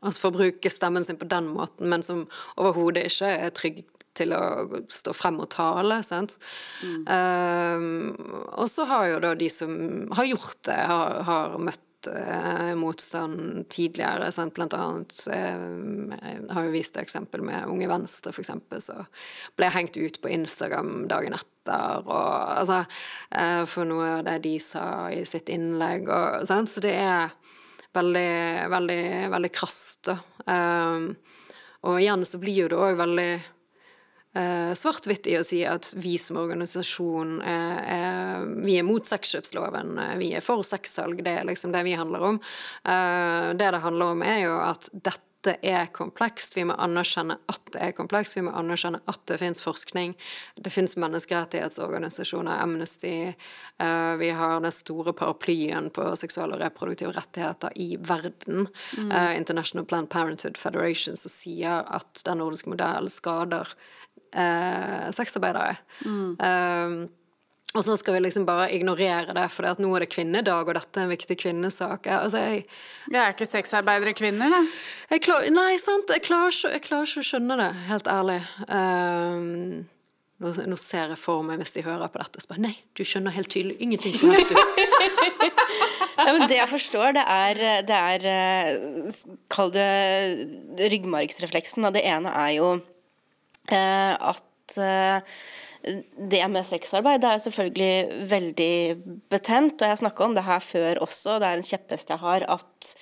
altså 0.00 0.24
for 0.24 0.32
å 0.32 0.38
bruke 0.38 0.72
stemmen 0.72 1.04
sin 1.04 1.18
på 1.20 1.28
den 1.30 1.50
måten, 1.52 1.88
men 1.90 2.04
som 2.06 2.26
overhodet 2.56 3.08
ikke 3.10 3.32
er 3.48 3.54
trygg 3.56 3.84
til 4.18 4.34
å 4.36 4.44
stå 4.92 5.14
frem 5.16 5.40
og 5.42 5.50
tale. 5.54 6.00
Sant? 6.06 6.38
Mm. 6.82 7.02
Um, 7.06 8.46
og 8.58 8.66
så 8.70 8.86
har 8.90 9.12
jo 9.12 9.20
da 9.24 9.34
de 9.38 9.50
som 9.52 9.72
har 10.18 10.32
gjort 10.32 10.58
det, 10.68 10.78
har, 10.90 11.20
har 11.28 11.58
møtt 11.62 12.10
uh, 12.10 12.72
motstand 12.78 13.68
tidligere. 13.72 14.30
Sant? 14.34 14.56
Blant 14.56 14.76
annet 14.76 15.14
Jeg 15.28 16.48
har 16.54 16.66
jo 16.66 16.74
vist 16.74 16.96
et 16.96 17.04
eksempel 17.04 17.44
med 17.46 17.68
Unge 17.70 17.90
Venstre, 17.90 18.34
eksempel, 18.34 18.82
så 18.82 19.04
ble 19.56 19.68
jeg 19.68 19.76
hengt 19.78 20.00
ut 20.00 20.20
på 20.24 20.34
Instagram 20.34 21.06
dagen 21.10 21.36
etter. 21.36 22.02
Og, 22.06 22.32
altså, 22.58 22.82
uh, 23.36 23.64
for 23.68 23.88
noe 23.88 24.18
av 24.18 24.26
det 24.30 24.40
de 24.46 24.56
sa 24.62 24.86
i 25.14 25.22
sitt 25.28 25.52
innlegg. 25.52 26.08
Og? 26.08 26.48
Så 26.48 26.84
det 26.84 26.96
er 26.96 27.30
veldig, 27.96 28.30
veldig, 28.72 29.04
veldig 29.32 29.52
krast. 29.54 30.10
Um, 30.44 31.12
og 31.86 32.00
igjen 32.00 32.24
så 32.26 32.40
blir 32.42 32.64
jo 32.64 32.70
det 32.72 32.78
òg 32.78 32.98
veldig 32.98 33.28
uh, 33.38 34.72
svart-hvitt 34.78 35.28
i 35.30 35.36
å 35.38 35.44
si 35.46 35.62
at 35.68 35.92
vi 36.00 36.16
som 36.20 36.40
organisasjon 36.40 37.38
er, 37.40 37.78
er, 37.98 38.48
vi 38.66 38.78
er 38.80 38.86
mot 38.86 39.06
sexkjøpsloven, 39.06 39.94
eh, 40.02 40.16
vi 40.20 40.32
er 40.36 40.44
for 40.44 40.66
sexsalg. 40.66 41.22
Det 41.24 41.38
er 41.40 41.48
liksom 41.48 41.72
det 41.74 41.84
vi 41.86 41.96
handler 41.98 42.26
om. 42.32 42.42
Uh, 42.82 43.54
det 43.58 43.72
det 43.74 43.84
handler 43.84 44.16
om, 44.16 44.26
er 44.26 44.44
jo 44.46 44.58
at 44.64 44.90
dette 44.92 45.27
er 45.46 45.86
komplekst. 45.94 46.56
Vi 46.56 46.64
må 46.66 46.74
anerkjenne 46.74 47.36
at 47.48 47.60
det 47.72 47.82
er 47.84 47.92
komplekst. 47.96 48.36
Vi 48.36 48.42
må 48.46 48.52
anerkjenne 48.58 49.00
at 49.06 49.20
det 49.30 49.38
finnes 49.38 49.62
forskning. 49.62 50.16
Det 50.56 50.72
finnes 50.74 50.96
menneskerettighetsorganisasjoner, 50.98 52.58
Amnesty. 52.62 53.32
vi 54.18 54.30
har 54.40 54.60
den 54.60 54.72
store 54.72 55.12
paraplyen 55.12 55.90
på 55.94 56.08
seksuelle 56.16 56.58
og 56.58 56.64
reproduktive 56.64 57.12
rettigheter 57.14 57.76
i 57.76 57.96
verden. 58.00 58.66
Mm. 58.98 59.12
International 59.36 59.86
Planned 59.86 60.10
Parenthood 60.10 60.58
Federation 60.58 61.16
som 61.16 61.32
sier 61.32 61.86
at 61.86 62.24
den 62.26 62.42
nordiske 62.42 62.70
modellen 62.72 63.12
skader 63.12 63.70
eh, 64.34 65.10
sexarbeidere. 65.14 65.76
Mm. 66.04 66.36
Um, 66.40 67.08
og 67.76 67.84
så 67.84 67.98
skal 68.00 68.16
vi 68.16 68.22
liksom 68.24 68.46
bare 68.48 68.70
ignorere 68.72 69.34
det, 69.36 69.44
for 69.52 69.68
nå 69.82 69.90
er 69.94 70.04
det 70.04 70.10
kvinnedag, 70.14 70.70
og 70.70 70.78
dette 70.78 71.00
er 71.00 71.04
en 71.04 71.12
viktig 71.12 71.36
kvinnesak. 71.42 72.08
Altså, 72.08 72.40
jeg, 72.40 72.64
jeg 73.12 73.20
er 73.20 73.36
ikke 73.36 73.48
sexarbeidere 73.48 74.16
kvinner, 74.16 74.54
da? 74.54 75.18
Klar, 75.20 75.44
nei, 75.52 75.76
sant. 75.82 76.10
Jeg 76.14 76.24
klarer, 76.24 76.54
jeg 76.72 76.82
klarer, 76.86 77.06
ikke, 77.06 77.22
å 77.22 77.28
skjønne 77.28 77.60
det, 77.60 77.68
helt 77.90 78.10
ærlig. 78.10 78.40
Um, 78.72 79.46
nå, 80.40 80.52
nå, 80.72 80.80
ser 80.80 81.12
jeg 81.12 81.20
for 81.20 81.44
meg, 81.44 81.60
hvis 81.60 81.76
de 81.76 81.84
hører 81.84 82.08
på 82.12 82.22
dette, 82.22 82.40
så 82.40 82.54
bare 82.54 82.64
Nei, 82.70 82.74
du 82.96 83.04
skjønner 83.04 83.36
helt 83.36 83.52
tydelig 83.52 83.76
ingenting 83.84 84.16
som 84.16 84.32
helst, 84.32 84.52
du. 84.52 84.58
ja, 86.24 86.30
men 86.32 86.48
det 86.48 86.62
jeg 86.62 86.72
forstår, 86.72 87.18
det 87.20 87.26
er, 87.36 87.64
det 87.88 88.04
er 88.14 88.28
eh, 88.32 89.24
Kall 89.52 89.74
det 89.76 89.90
ryggmargsrefleksen. 90.94 91.90
Det 91.92 92.06
ene 92.08 92.32
er 92.32 92.54
jo 92.62 92.78
Eh, 93.68 94.14
at 94.16 94.78
eh, 94.80 95.20
det 95.82 96.42
med 96.50 96.66
sexarbeid 96.66 97.22
det 97.22 97.30
er 97.30 97.44
selvfølgelig 97.44 98.26
veldig 98.30 98.74
betent, 99.30 99.78
og 99.78 99.86
jeg 99.86 99.94
har 99.94 100.02
snakka 100.02 100.26
om 100.26 100.36
det 100.36 100.48
her 100.48 100.64
før 100.64 101.00
også, 101.06 101.38
det 101.38 101.48
er 101.48 101.60
en 101.60 101.70
kjepphest 101.70 102.12
jeg 102.12 102.22
har, 102.24 102.46
at 102.58 102.92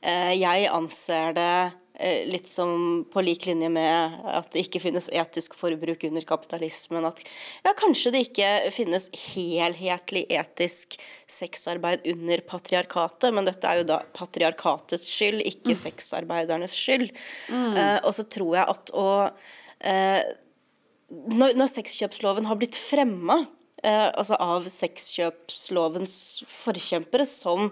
eh, 0.00 0.34
jeg 0.40 0.68
anser 0.72 1.38
det 1.38 1.54
litt 2.02 2.48
som 2.48 3.04
på 3.12 3.22
lik 3.22 3.44
linje 3.46 3.68
med 3.70 4.16
at 4.32 4.48
det 4.50 4.64
ikke 4.64 4.80
finnes 4.82 5.06
etisk 5.12 5.52
forbruk 5.54 6.02
under 6.08 6.24
kapitalismen. 6.26 7.04
At 7.06 7.20
ja, 7.62 7.74
kanskje 7.78 8.14
det 8.14 8.24
ikke 8.26 8.48
finnes 8.74 9.06
helhetlig 9.28 10.24
etisk 10.32 10.96
sexarbeid 11.30 12.02
under 12.10 12.42
patriarkatet, 12.48 13.28
men 13.36 13.46
dette 13.46 13.68
er 13.68 13.82
jo 13.82 13.88
da 13.92 14.00
patriarkatets 14.16 15.06
skyld, 15.12 15.44
ikke 15.52 15.76
mm. 15.76 15.80
sexarbeidernes 15.84 16.74
skyld. 16.74 17.12
Mm. 17.52 17.76
Uh, 17.76 17.98
og 18.00 18.16
så 18.18 18.26
tror 18.26 18.56
jeg 18.58 18.72
at 18.72 18.94
å 18.98 19.08
Eh, 19.82 20.22
når, 21.12 21.56
når 21.58 21.72
sexkjøpsloven 21.74 22.48
har 22.48 22.58
blitt 22.60 22.78
fremma 22.78 23.42
eh, 23.84 24.08
altså 24.08 24.38
av 24.40 24.68
sexkjøpslovens 24.70 26.14
forkjempere 26.48 27.26
som 27.28 27.70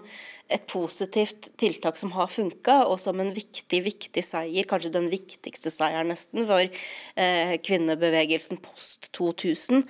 et 0.51 0.67
positivt 0.69 1.51
tiltak 1.61 1.97
som 1.99 2.11
har 2.15 2.29
funka, 2.31 2.81
og 2.85 2.99
som 2.99 3.21
en 3.23 3.31
viktig, 3.35 3.81
viktig 3.85 4.23
seier, 4.25 4.67
kanskje 4.67 4.93
den 4.93 5.07
viktigste 5.11 5.71
seieren 5.73 6.11
nesten, 6.11 6.43
for 6.49 6.65
eh, 6.67 7.55
kvinnebevegelsen 7.63 8.59
post 8.63 9.11
2000. 9.17 9.85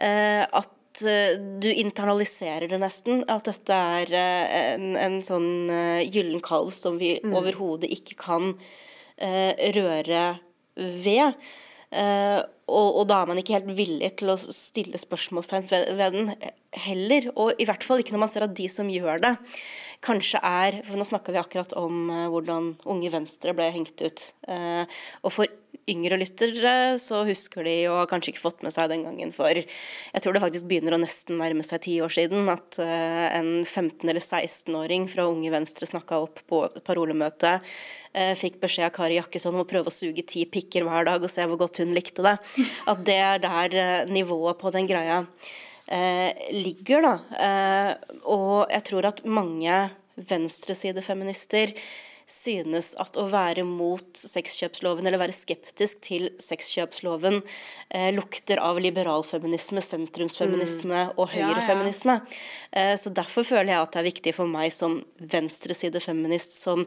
Eh, 0.00 0.42
at 0.42 1.02
eh, 1.06 1.38
du 1.62 1.70
internaliserer 1.70 2.68
det 2.70 2.80
nesten. 2.82 3.24
At 3.30 3.48
dette 3.48 3.80
er 4.00 4.14
eh, 4.16 4.60
en, 4.74 4.94
en, 4.98 5.18
sånn 5.24 5.70
uh, 5.70 6.00
gyllen 6.02 6.40
kalv 6.44 6.72
som 6.74 6.98
vi 7.00 7.18
mm. 7.22 7.34
overhodet 7.36 7.92
ikke 7.92 8.18
kan 8.20 8.54
røre 9.20 10.20
ved. 10.80 11.34
Og, 12.70 13.00
og, 13.00 13.04
da 13.10 13.20
er 13.20 13.30
man 13.30 13.40
ikke 13.40 13.56
helt 13.58 13.70
villig 13.76 14.12
til 14.20 14.32
å 14.32 14.38
stille 14.40 15.00
spørsmålstegn 15.00 15.68
ved, 15.98 16.16
den 16.16 16.34
heller. 16.86 17.30
Og 17.34 17.58
i 17.58 17.66
hvert 17.68 17.84
fall 17.86 18.02
ikke 18.02 18.14
når 18.14 18.24
man 18.24 18.32
ser 18.32 18.46
at 18.46 18.56
de 18.56 18.68
som 18.70 18.90
gjør 18.90 19.22
det, 19.26 19.34
kanskje 20.06 20.40
er 20.46 20.80
for 20.86 20.96
Nå 21.00 21.06
snakka 21.08 21.34
vi 21.34 21.40
akkurat 21.42 21.74
om 21.78 22.06
uh, 22.08 22.28
hvordan 22.32 22.74
Unge 22.88 23.10
Venstre 23.12 23.54
ble 23.56 23.68
hengt 23.74 24.00
ut. 24.04 24.30
Uh, 24.48 24.86
og 25.24 25.34
for 25.34 25.58
yngre 25.90 26.18
lyttere 26.20 26.98
så 27.00 27.22
husker 27.26 27.66
de 27.66 27.74
har 27.90 28.08
kanskje 28.10 28.34
ikke 28.34 28.42
fått 28.42 28.64
med 28.66 28.74
seg 28.74 28.90
den 28.92 29.04
gangen 29.06 29.32
for 29.34 29.50
Jeg 29.56 30.22
tror 30.22 30.36
det 30.36 30.42
faktisk 30.42 30.68
begynner 30.70 30.96
å 30.96 31.00
nesten 31.02 31.40
nærme 31.40 31.64
seg 31.66 31.82
ti 31.86 31.96
år 32.04 32.12
siden 32.14 32.50
at 32.52 32.78
uh, 32.82 33.26
en 33.36 33.50
15- 33.64 34.06
eller 34.06 34.22
16-åring 34.22 35.08
fra 35.10 35.26
Unge 35.30 35.52
Venstre 35.52 35.88
snakka 35.88 36.20
opp 36.26 36.42
på 36.50 36.62
parolemøte. 36.86 37.58
Uh, 38.10 38.34
fikk 38.38 38.60
beskjed 38.62 38.88
av 38.88 38.94
Kari 38.94 39.18
Jakkesson 39.18 39.54
om 39.54 39.64
å 39.64 39.68
prøve 39.70 39.90
å 39.90 39.94
suge 39.94 40.24
ti 40.26 40.44
pikker 40.50 40.86
hver 40.86 41.08
dag 41.08 41.22
og 41.22 41.32
se 41.32 41.46
hvor 41.46 41.60
godt 41.60 41.82
hun 41.82 41.94
likte 41.96 42.24
det. 42.26 42.36
At 42.90 43.04
det 43.06 43.16
er 43.16 43.38
der 43.42 44.04
uh, 44.04 44.10
nivået 44.10 44.58
på 44.60 44.70
den 44.70 44.88
greia 44.90 45.24
ligger, 46.54 47.00
da. 47.02 47.14
og 48.22 48.68
jeg 48.70 48.84
tror 48.86 49.08
at 49.08 49.24
mange 49.26 49.88
venstresidefeminister 50.14 51.72
synes 52.30 52.94
at 53.02 53.16
å 53.18 53.26
være 53.32 53.64
mot 53.66 54.16
sexkjøpsloven 54.16 55.06
eller 55.06 55.18
være 55.20 55.34
skeptisk 55.34 56.00
til 56.06 56.28
sexkjøpsloven 56.40 57.42
eh, 57.90 58.12
lukter 58.14 58.58
av 58.62 58.78
liberalfeminisme, 58.82 59.80
sentrumsfeminisme 59.84 60.90
Mm. 60.90 61.12
og 61.18 61.28
høyrefeminisme. 61.34 62.20
Eh, 62.72 62.96
så 62.96 63.10
derfor 63.14 63.44
føler 63.46 63.72
jeg 63.72 63.82
at 63.82 63.92
det 63.92 64.00
er 64.00 64.08
viktig 64.08 64.34
for 64.36 64.46
meg 64.50 64.72
som 64.74 65.04
venstresidefeminist 65.20 66.52
som 66.56 66.86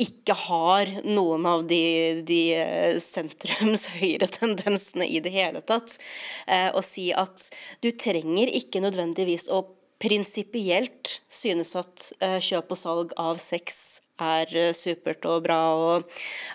ikke 0.00 0.34
har 0.46 0.86
noen 1.04 1.46
av 1.48 1.66
de, 1.68 2.22
de 2.26 2.54
eh, 2.56 3.00
sentrums-høyre-tendensene 3.02 5.06
i 5.16 5.20
det 5.24 5.32
hele 5.34 5.60
tatt, 5.60 5.98
eh, 6.46 6.70
å 6.72 6.82
si 6.84 7.12
at 7.12 7.50
du 7.84 7.90
trenger 7.92 8.48
ikke 8.48 8.80
nødvendigvis 8.84 9.48
å 9.52 9.64
prinsipielt 9.98 11.20
synes 11.30 11.74
at 11.78 12.12
eh, 12.22 12.38
kjøp 12.42 12.70
og 12.70 12.78
salg 12.78 13.12
av 13.18 13.38
sex 13.42 13.97
er 14.22 14.54
eh, 14.56 14.70
supert 14.76 15.26
og 15.28 15.44
bra, 15.46 15.58
og 15.74 16.08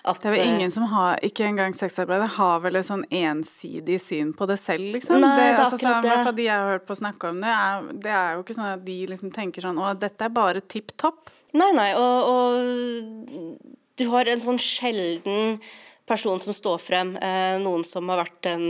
at 0.04 0.20
Det 0.22 0.30
er 0.30 0.36
vel 0.36 0.42
eh, 0.42 0.52
ingen 0.54 0.74
som 0.74 0.86
har, 0.92 1.20
ikke 1.26 1.46
engang 1.48 1.76
sexarbeidere, 1.76 2.30
har 2.36 2.64
vel 2.64 2.80
et 2.80 2.88
sånn 2.88 3.04
ensidig 3.10 4.00
syn 4.02 4.34
på 4.36 4.48
det 4.50 4.58
selv, 4.62 4.90
liksom. 4.96 5.20
Nei, 5.22 5.32
det 5.38 5.46
er 5.46 5.62
altså, 5.62 5.78
akkurat 5.80 6.08
det. 6.08 6.18
fall 6.28 6.36
de 6.40 6.48
jeg 6.48 6.56
har 6.56 6.74
hørt 6.74 6.88
på 6.88 6.98
snakke 6.98 7.32
om 7.32 7.40
det, 7.44 7.54
er, 7.54 7.88
det 8.06 8.12
er 8.18 8.36
jo 8.36 8.44
ikke 8.44 8.58
sånn 8.58 8.70
at 8.72 8.84
de 8.84 8.98
liksom 9.12 9.32
tenker 9.34 9.64
sånn 9.64 9.80
Å, 9.80 9.94
dette 9.98 10.28
er 10.28 10.34
bare 10.34 10.62
tipp 10.64 10.94
topp. 11.00 11.32
Nei, 11.54 11.70
nei, 11.76 11.90
og, 11.98 12.30
og 12.34 13.74
du 13.98 14.06
har 14.10 14.28
en 14.30 14.42
sånn 14.42 14.60
sjelden 14.60 15.58
person 16.06 16.40
som 16.40 16.52
står 16.54 16.78
frem. 16.84 17.16
Eh, 17.16 17.58
noen 17.62 17.84
som 17.84 18.08
har 18.12 18.20
vært 18.24 18.46
en 18.50 18.64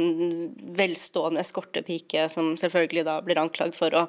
velstående 0.79 1.41
eskortepike, 1.43 2.29
som 2.31 2.53
selvfølgelig 2.61 3.05
da 3.05 3.17
blir 3.27 3.41
anklagd 3.43 3.75
for 3.75 3.91
å 3.91 4.05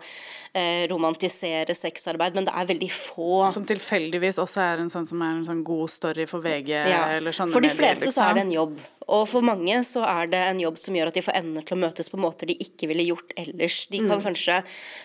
eh, 0.53 0.85
romantisere 0.91 1.73
sexarbeid, 1.75 2.35
men 2.37 2.45
det 2.45 2.53
er 2.53 2.67
veldig 2.69 2.91
få. 2.93 3.51
Som 3.53 3.65
tilfeldigvis 3.65 4.37
også 4.41 4.61
er 4.61 4.83
en 4.83 4.91
sånn 4.93 5.07
som 5.09 5.21
er 5.25 5.39
en 5.39 5.45
sånn 5.47 5.63
god 5.65 5.89
story 5.89 6.27
for 6.29 6.39
VG 6.45 6.69
Ja. 6.75 7.07
eller 7.17 7.31
sånne 7.35 7.51
For 7.55 7.61
de 7.65 7.69
medier, 7.73 7.81
fleste 7.81 8.11
så 8.13 8.29
er 8.29 8.33
det 8.35 8.45
liksom. 8.45 8.51
en 8.51 8.51
jobb. 8.59 8.79
Og 9.07 9.27
for 9.29 9.41
mange 9.45 9.75
så 9.85 10.01
er 10.05 10.27
det 10.27 10.39
en 10.49 10.59
jobb 10.59 10.77
som 10.81 10.95
gjør 10.97 11.07
at 11.11 11.13
de 11.13 11.21
får 11.21 11.35
endene 11.37 11.61
til 11.65 11.77
å 11.77 11.81
møtes 11.81 12.07
på 12.09 12.17
måter 12.17 12.47
de 12.49 12.55
ikke 12.57 12.87
ville 12.89 13.03
gjort 13.05 13.33
ellers. 13.37 13.85
De 13.91 13.99
Mm. 13.99 14.07
kan 14.09 14.21
kanskje 14.33 14.63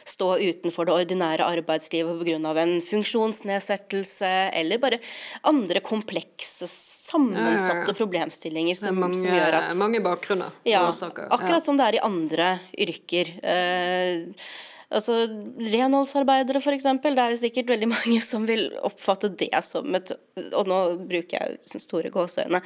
stå 0.09 0.29
utenfor 0.41 0.87
det 0.89 0.95
ordinære 0.95 1.45
arbeidslivet 1.45 2.25
pga. 2.25 2.57
en 2.63 2.81
funksjonsnedsettelse, 2.81 4.51
eller 4.55 4.79
bare 4.79 4.99
andre 5.45 5.81
komplekse, 5.81 6.67
sammensatte 7.11 7.95
problemstillinger 7.99 8.77
er 8.77 8.81
som, 8.81 8.99
mange, 9.03 9.19
som 9.21 9.31
gjør 9.35 9.59
at 9.59 9.77
mange 9.81 10.01
bakgrunner. 10.05 10.57
ja, 10.69 10.83
akkurat 10.89 11.67
som 11.67 11.79
det 11.81 11.87
er 11.89 11.99
i 11.99 12.03
andre 12.07 12.51
yrker. 12.87 13.33
Eh, 13.43 14.51
altså 14.91 15.17
Renholdsarbeidere, 15.75 16.63
f.eks. 16.63 16.89
Det 17.03 17.13
er 17.15 17.35
jo 17.35 17.41
sikkert 17.41 17.73
veldig 17.75 17.91
mange 17.93 18.21
som 18.25 18.47
vil 18.49 18.69
oppfatte 18.87 19.31
det 19.41 19.53
som 19.67 19.95
et 19.99 20.13
Og 20.57 20.69
nå 20.71 20.79
bruker 21.11 21.37
jeg 21.37 21.59
jo 21.75 21.83
store 21.83 22.11
gåseøyne 22.15 22.63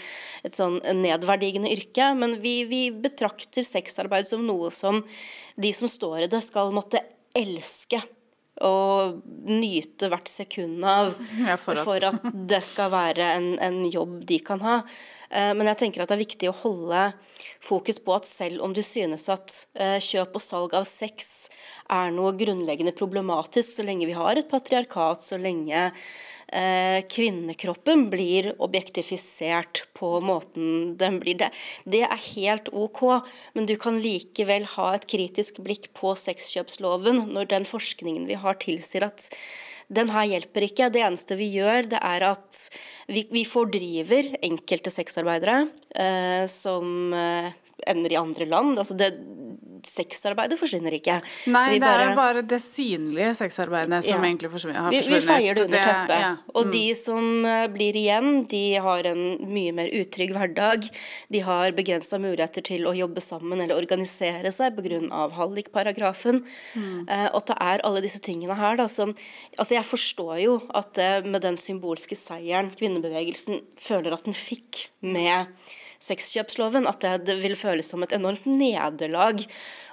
et 0.46 0.56
sånn 0.56 0.80
nedverdigende 1.00 1.72
yrke. 1.72 2.12
Men 2.18 2.38
vi, 2.44 2.62
vi 2.70 2.84
betrakter 2.94 3.66
sexarbeid 3.66 4.28
som 4.30 4.44
noe 4.46 4.72
som 4.74 5.02
de 5.60 5.72
som 5.76 5.90
står 5.90 6.24
i 6.24 6.30
det, 6.32 6.42
skal 6.44 6.72
måtte 6.74 7.02
elske. 7.34 8.00
Og 8.62 9.22
nyte 9.50 10.06
hvert 10.12 10.28
sekund 10.30 10.84
av 10.86 11.14
Ja, 11.40 11.56
for 11.56 11.74
at- 11.74 11.84
for 11.84 12.04
at 12.04 12.22
det 12.46 12.62
skal 12.62 12.90
være 12.90 13.24
en, 13.36 13.58
en 13.58 13.90
jobb 13.90 14.24
de 14.26 14.38
kan 14.38 14.60
ha. 14.60 14.76
Eh, 15.30 15.52
Men 15.54 15.66
jeg 15.66 15.78
tenker 15.78 16.02
at 16.02 16.08
det 16.08 16.14
er 16.20 16.24
viktig 16.24 16.48
å 16.52 16.54
holde 16.62 17.14
fokus 17.60 17.98
på 17.98 18.14
at 18.14 18.24
selv 18.28 18.62
om 18.62 18.72
du 18.72 18.82
synes 18.82 19.28
at 19.28 19.66
eh, 19.74 19.98
kjøp 19.98 20.36
og 20.38 20.42
salg 20.42 20.74
av 20.74 20.84
sex 20.86 21.48
er 21.90 22.10
noe 22.14 22.32
grunnleggende 22.38 22.94
problematisk, 22.96 23.72
så 23.74 23.84
lenge 23.84 24.06
vi 24.06 24.12
har 24.16 24.36
et 24.38 24.48
patriarkat, 24.48 25.20
så 25.20 25.36
lenge 25.40 25.90
kvinnekroppen 27.10 28.08
blir 28.12 28.50
objektifisert 28.62 29.84
på 29.96 30.10
måten 30.22 30.94
den 31.00 31.16
blir 31.22 31.38
det. 31.40 31.48
Det 31.88 32.04
er 32.06 32.24
helt 32.36 32.68
ok, 32.70 33.00
men 33.56 33.66
du 33.66 33.74
kan 33.80 33.98
likevel 34.02 34.68
ha 34.76 34.92
et 34.94 35.08
kritisk 35.10 35.58
blikk 35.64 35.90
på 35.96 36.12
sexkjøpsloven 36.18 37.24
når 37.34 37.50
den 37.50 37.68
forskningen 37.68 38.28
vi 38.30 38.38
har 38.38 38.60
tilsier 38.62 39.08
at 39.08 39.30
den 39.92 40.10
her 40.12 40.28
hjelper 40.28 40.66
ikke. 40.66 40.90
Det 40.92 41.02
eneste 41.04 41.36
vi 41.38 41.50
gjør, 41.56 41.88
det 41.92 42.00
er 42.00 42.26
at 42.30 42.60
vi, 43.12 43.26
vi 43.32 43.44
fordriver 43.48 44.34
enkelte 44.44 44.92
sexarbeidere 44.92 45.66
eh, 45.90 46.44
som 46.50 47.12
eh, 47.16 47.52
ender 47.86 48.12
i 48.12 48.20
andre 48.20 48.46
land. 48.46 48.78
Altså 48.78 48.96
det, 48.96 49.12
sexarbeidet 49.84 50.56
forsvinner 50.58 50.94
ikke. 50.96 51.18
Nei, 51.52 51.74
Vi 51.74 51.80
det 51.82 51.88
er 51.90 52.14
bare 52.16 52.42
det 52.46 52.60
synlige 52.62 53.34
sexarbeidet 53.36 54.04
som 54.04 54.22
Ja. 54.22 54.28
egentlig 54.30 54.50
forsvinner. 54.50 54.90
vi, 54.90 55.00
vi 55.00 55.20
feier 55.20 55.54
det 55.54 55.64
under 55.66 55.78
teppet. 55.78 56.20
ja. 56.20 56.30
Mm. 56.34 56.38
Og 56.54 56.72
de 56.72 56.94
som 56.94 57.44
eh, 57.44 57.66
blir 57.68 57.92
igjen, 57.94 58.48
de 58.48 58.74
har 58.80 59.04
en 59.04 59.38
mye 59.52 59.72
mer 59.72 59.88
utrygg 59.92 60.32
hverdag. 60.32 60.88
De 61.30 61.38
har 61.40 61.72
begrensa 61.72 62.18
muligheter 62.18 62.62
til 62.64 62.86
å 62.86 62.94
jobbe 62.96 63.20
sammen 63.20 63.60
eller 63.60 63.76
organisere 63.76 64.50
seg 64.52 64.74
pga. 64.76 65.30
hallikparagrafen. 65.36 66.44
Mm. 66.74 67.08
Eh, 67.08 67.28
og 67.34 67.44
det 67.46 67.56
er 67.60 67.84
alle 67.84 68.00
disse 68.00 68.20
tingene 68.20 68.54
her 68.56 68.76
da, 68.76 68.86
som 68.88 69.14
Altså, 69.58 69.74
jeg 69.76 69.84
forstår 69.84 70.42
jo 70.42 70.62
at 70.74 70.98
eh, 70.98 71.20
med 71.22 71.42
den 71.42 71.56
symbolske 71.56 72.16
seieren 72.16 72.70
kvinnebevegelsen 72.74 73.60
føler 73.78 74.12
at 74.12 74.24
den 74.24 74.34
fikk 74.34 74.88
med 75.02 75.46
sexkjøpsloven, 76.02 76.86
at 76.90 77.00
det, 77.24 77.38
vil 77.42 77.54
føles 77.56 77.86
som 77.88 78.02
et 78.04 78.12
enormt 78.16 78.46
nederlag. 78.46 79.44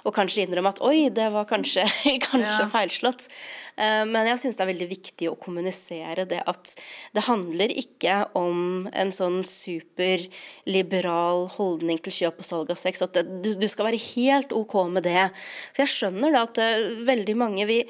Og 0.04 0.14
kanskje 0.16 0.42
innrømme 0.46 0.72
at 0.74 0.80
oi, 0.82 1.08
det 1.14 1.28
var 1.32 1.44
kanskje, 1.46 1.84
kanskje 2.26 2.64
Ja. 2.64 2.68
feilslått. 2.72 3.28
Eh, 3.76 4.02
Men 4.08 4.26
jeg 4.26 4.38
syns 4.42 4.56
det 4.58 4.64
er 4.66 4.72
veldig 4.72 4.88
viktig 4.90 5.28
å 5.30 5.36
kommunisere 5.38 6.26
det 6.28 6.42
at 6.50 6.74
det 7.14 7.24
handler 7.28 7.68
ikke 7.70 8.18
om 8.38 8.88
en 8.92 9.12
sånn 9.14 9.40
superliberal 9.46 11.46
holdning 11.56 11.98
til 12.02 12.12
kjøp 12.18 12.42
og 12.42 12.48
salg 12.48 12.72
av 12.74 12.80
sex. 12.80 13.02
At 13.04 13.14
det, 13.16 13.24
du, 13.44 13.52
du 13.58 13.68
skal 13.70 13.88
være 13.90 14.02
helt 14.12 14.52
OK 14.56 14.74
med 14.92 15.06
det. 15.08 15.28
For 15.72 15.84
jeg 15.86 15.94
skjønner 15.96 16.34
da 16.34 16.44
at 16.48 16.60
eh, 16.62 16.88
veldig 17.08 17.36
mange 17.38 17.66
vi, 17.70 17.80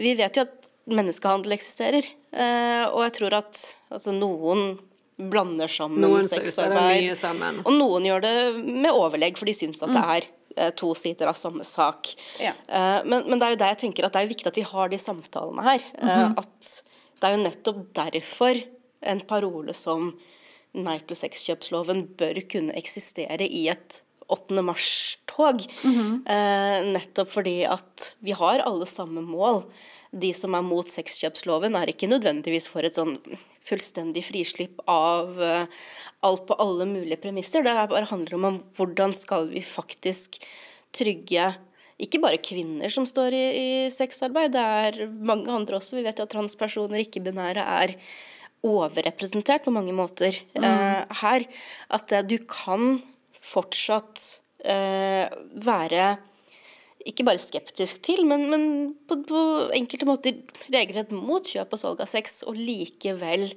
vi 0.00 0.16
vet 0.18 0.40
jo 0.40 0.46
at 0.48 0.56
menneskehandel 0.90 1.54
eksisterer. 1.54 2.08
Eh, 2.32 2.86
og 2.88 3.04
jeg 3.06 3.18
tror 3.20 3.36
at 3.42 3.60
altså, 3.92 4.14
noen 4.16 4.78
blander 5.30 5.68
sammen 5.68 6.00
Noen 6.00 6.26
sexarbeid. 6.28 7.10
sammen. 7.18 7.60
Og 7.64 7.72
noen 7.76 8.06
gjør 8.08 8.22
det 8.24 8.34
med 8.64 8.90
overlegg, 8.92 9.36
for 9.38 9.46
de 9.50 9.54
syns 9.56 9.82
at 9.84 9.92
det 9.94 10.04
er 10.16 10.28
eh, 10.56 10.70
to 10.80 10.92
sider 10.98 11.28
av 11.30 11.36
samme 11.38 11.64
sak. 11.66 12.14
Ja. 12.42 12.52
Eh, 12.68 13.00
men, 13.04 13.24
men 13.28 13.38
det 13.38 13.46
er 13.46 13.54
jo 13.56 13.60
der 13.62 13.72
jeg 13.74 13.82
tenker 13.84 14.06
at 14.08 14.12
det 14.16 14.22
er 14.24 14.30
viktig 14.32 14.46
at 14.50 14.60
vi 14.60 14.66
har 14.72 14.88
de 14.92 14.98
samtalene 14.98 15.62
her. 15.66 15.84
eh, 16.00 16.26
At 16.40 16.70
det 17.20 17.28
er 17.28 17.36
jo 17.36 17.42
nettopp 17.44 17.80
derfor 18.00 18.62
en 19.02 19.20
parole 19.28 19.74
som 19.76 20.14
Nei 20.72 21.00
til 21.02 21.16
sexkjøpsloven 21.18 22.04
bør 22.14 22.38
kunne 22.46 22.70
eksistere 22.78 23.42
i 23.42 23.64
et 23.72 24.02
8. 24.30 24.62
mars-tog. 24.62 25.64
eh, 26.30 26.82
nettopp 26.94 27.32
fordi 27.32 27.64
at 27.66 28.12
vi 28.22 28.30
har 28.38 28.62
alle 28.62 28.86
samme 28.86 29.18
mål. 29.26 29.64
De 30.14 30.30
som 30.34 30.54
er 30.54 30.62
mot 30.62 30.86
sexkjøpsloven, 30.86 31.74
er 31.74 31.90
ikke 31.90 32.06
nødvendigvis 32.10 32.68
for 32.70 32.86
et 32.86 32.94
sånn 32.94 33.16
fullstendig 33.66 34.24
frislipp 34.26 34.80
av 34.90 35.40
eh, 35.42 35.80
alt 36.26 36.46
på 36.48 36.56
alle 36.62 36.86
mulige 36.88 37.20
premisser. 37.22 37.64
Det 37.66 37.74
bare 37.90 38.10
handler 38.10 38.38
om, 38.38 38.60
hvordan 38.78 39.14
skal 39.16 39.50
vi 39.52 39.64
faktisk 39.64 40.40
trygge 40.96 41.52
ikke 42.00 42.20
bare 42.22 42.40
kvinner 42.40 42.92
som 42.92 43.04
står 43.08 43.34
i, 43.36 43.44
i 43.60 43.70
sexarbeid, 43.92 44.54
det 44.54 44.62
er 44.64 45.00
mange 45.08 45.52
andre 45.52 45.76
også. 45.76 45.98
Vi 45.98 46.04
vet 46.06 46.20
jo 46.20 46.24
at 46.24 46.32
transpersoner, 46.32 47.02
ikke-binære, 47.04 47.60
er 47.60 47.94
overrepresentert 48.66 49.64
på 49.64 49.72
mange 49.74 49.92
måter 49.96 50.36
eh, 50.36 51.02
her. 51.22 51.46
At 51.92 52.12
eh, 52.12 52.24
du 52.24 52.38
kan 52.48 53.00
fortsatt 53.44 54.40
eh, 54.64 55.28
være 55.64 56.14
ikke 57.08 57.24
bare 57.26 57.40
skeptisk 57.40 58.02
til, 58.04 58.24
men, 58.28 58.48
men 58.52 58.64
på, 59.08 59.20
på 59.28 59.42
enkelte 59.76 60.08
måter 60.08 60.40
regelrett 60.72 61.14
mot 61.16 61.46
kjøp 61.46 61.72
og 61.76 61.80
salg 61.80 62.02
av 62.04 62.10
sex, 62.10 62.42
og 62.48 62.58
likevel 62.58 63.50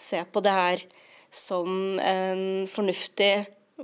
se 0.00 0.22
på 0.30 0.42
det 0.44 0.54
her 0.54 0.84
som 1.34 1.98
en 1.98 2.66
fornuftig 2.70 3.32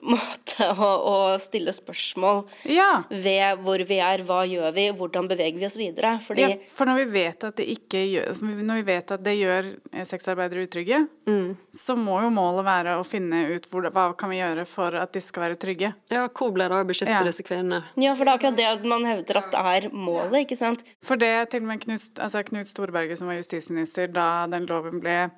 måte 0.00 0.66
å, 0.70 0.88
å 1.10 1.14
stille 1.42 1.72
spørsmål 1.74 2.44
Ja. 2.70 3.02
ved 3.10 3.58
hvor 3.64 3.82
vi 3.88 3.98
er, 4.00 4.22
hva 4.28 4.42
gjør 4.46 4.70
vi, 4.76 4.84
hvordan 4.96 5.26
beveger 5.30 5.58
vi 5.58 5.66
oss 5.66 5.76
videre. 5.80 6.12
Fordi 6.22 6.44
ja, 6.44 6.50
for 6.76 6.86
når 6.86 7.00
vi 7.02 7.06
vet 7.16 7.46
at 7.48 7.56
det 7.58 7.66
ikke 7.74 8.02
gjør 8.06 8.28
altså, 8.30 8.46
Når 8.70 8.78
vi 8.80 8.84
vet 8.86 9.10
at 9.16 9.24
det 9.26 9.34
gjør 9.40 9.70
eh, 9.92 10.04
sexarbeidere 10.06 10.66
utrygge, 10.68 11.00
Mm. 11.30 11.52
så 11.70 11.94
må 11.94 12.16
jo 12.24 12.30
målet 12.34 12.64
være 12.66 12.96
å 12.98 13.04
finne 13.06 13.44
ut 13.54 13.66
hvor, 13.70 13.84
hva 13.94 14.08
kan 14.18 14.30
vi 14.32 14.40
gjøre 14.40 14.64
for 14.66 14.96
at 14.98 15.12
de 15.14 15.20
skal 15.22 15.44
være 15.44 15.58
trygge. 15.62 15.92
Ja, 16.10 16.24
hvor 16.26 16.50
ble 16.54 16.64
det 16.66 16.74
av 16.74 16.82
å 16.84 16.88
beskytte 16.88 17.12
Ja. 17.12 17.20
disse 17.22 17.44
kvinnene? 17.46 17.82
Ja, 18.02 18.14
for 18.18 18.24
det 18.26 18.32
er 18.32 18.38
akkurat 18.40 18.56
det 18.58 18.88
man 18.90 19.04
hevder 19.06 19.38
at 19.38 19.50
det 19.52 19.60
er 19.60 19.88
målet, 19.94 20.40
ikke 20.48 20.58
sant. 20.58 20.82
For 21.06 21.16
det 21.20 21.50
til 21.52 21.62
og 21.62 21.68
med 21.70 21.80
Knut, 21.84 22.18
altså 22.18 22.42
Knut 22.48 22.66
Storberget, 22.66 23.18
som 23.20 23.28
var 23.30 23.38
justisminister 23.38 24.10
da 24.10 24.46
den 24.50 24.66
loven 24.66 24.98
ble 25.00 25.30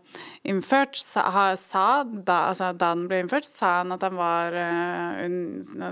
innført, 0.48 0.96
sa, 0.96 1.26
sa 1.60 1.84
da, 2.04 2.38
altså 2.50 2.72
da 2.72 2.94
den 2.94 3.06
ble 3.10 3.20
innført, 3.26 3.44
sa 3.46 3.78
han 3.82 3.92
at 3.92 4.02
han 4.06 4.16
var 4.16 4.41
eh, 4.50 5.22
un, 5.26 5.36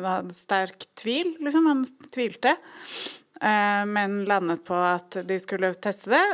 hadde 0.02 0.34
sterk 0.34 0.88
tvil, 0.98 1.36
liksom. 1.38 1.68
Han 1.70 1.84
tvilte. 2.10 2.56
Eh, 3.40 3.84
men 3.86 4.24
landet 4.28 4.64
på 4.66 4.74
at 4.74 5.20
de 5.28 5.38
skulle 5.40 5.72
teste 5.78 6.10
det. 6.16 6.24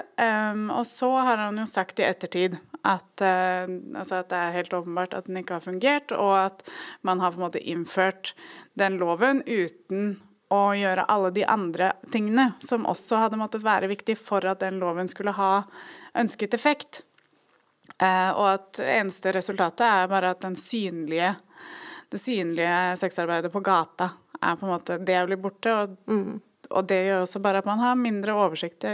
Og 0.72 0.86
så 0.88 1.12
har 1.28 1.44
han 1.44 1.60
jo 1.60 1.68
sagt 1.70 2.00
i 2.00 2.08
ettertid 2.08 2.56
at, 2.86 3.20
eh, 3.20 3.66
altså 3.96 4.20
at 4.20 4.30
det 4.30 4.38
er 4.38 4.54
helt 4.60 4.74
åpenbart 4.74 5.14
at 5.16 5.26
den 5.26 5.40
ikke 5.40 5.58
har 5.58 5.64
fungert, 5.64 6.14
og 6.14 6.34
at 6.44 6.64
man 7.06 7.20
har 7.20 7.34
på 7.34 7.40
en 7.40 7.46
måte 7.48 7.62
innført 7.62 8.34
den 8.78 8.98
loven 9.00 9.42
uten 9.46 10.16
å 10.52 10.70
gjøre 10.78 11.08
alle 11.10 11.32
de 11.34 11.42
andre 11.50 11.90
tingene 12.12 12.52
som 12.62 12.86
også 12.86 13.18
hadde 13.24 13.40
måttet 13.40 13.66
være 13.66 13.90
viktig 13.90 14.14
for 14.20 14.46
at 14.46 14.62
den 14.62 14.78
loven 14.82 15.10
skulle 15.10 15.34
ha 15.34 15.64
ønsket 16.16 16.54
effekt. 16.54 17.02
Eh, 17.98 18.30
og 18.36 18.46
at 18.52 18.80
eneste 18.82 19.32
resultatet 19.34 19.86
er 19.88 20.10
bare 20.10 20.34
at 20.34 20.44
den 20.44 20.56
synlige, 20.58 21.34
det 22.12 22.20
synlige 22.22 22.96
sexarbeidet 23.00 23.52
på 23.52 23.62
gata 23.64 24.10
er 24.36 24.58
på 24.58 24.66
en 24.66 24.72
måte 24.74 24.98
Det 25.02 25.22
blir 25.26 25.40
borte. 25.40 25.72
og 25.72 25.96
mm 26.10 26.42
og 26.70 26.86
det 26.90 26.98
gjør 27.06 27.24
også 27.24 27.42
bare 27.42 27.60
at 27.62 27.68
man 27.68 27.78
har 27.82 27.98
mindre 27.98 28.34
oversikt. 28.34 28.84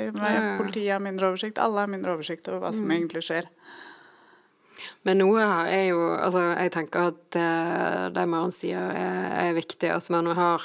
Politiet 0.59 0.93
har 0.93 1.03
mindre 1.03 1.31
oversikt, 1.33 1.61
alle 1.63 1.85
har 1.85 1.91
mindre 1.91 2.15
oversikt 2.17 2.51
over 2.51 2.67
hva 2.67 2.73
som 2.75 2.85
mm. 2.89 2.95
egentlig 2.99 3.25
skjer. 3.27 3.49
Men 5.07 5.21
noe 5.23 5.39
her 5.39 5.69
er 5.71 5.85
jo 5.93 6.01
Altså, 6.17 6.43
jeg 6.59 6.73
tenker 6.75 7.13
at 7.13 7.19
det, 7.35 7.51
det 8.17 8.25
Maren 8.29 8.55
sier, 8.55 8.83
er, 8.91 9.29
er, 9.45 9.53
viktig. 9.55 9.93
Altså, 9.95 10.17
man 10.17 10.33
har 10.37 10.65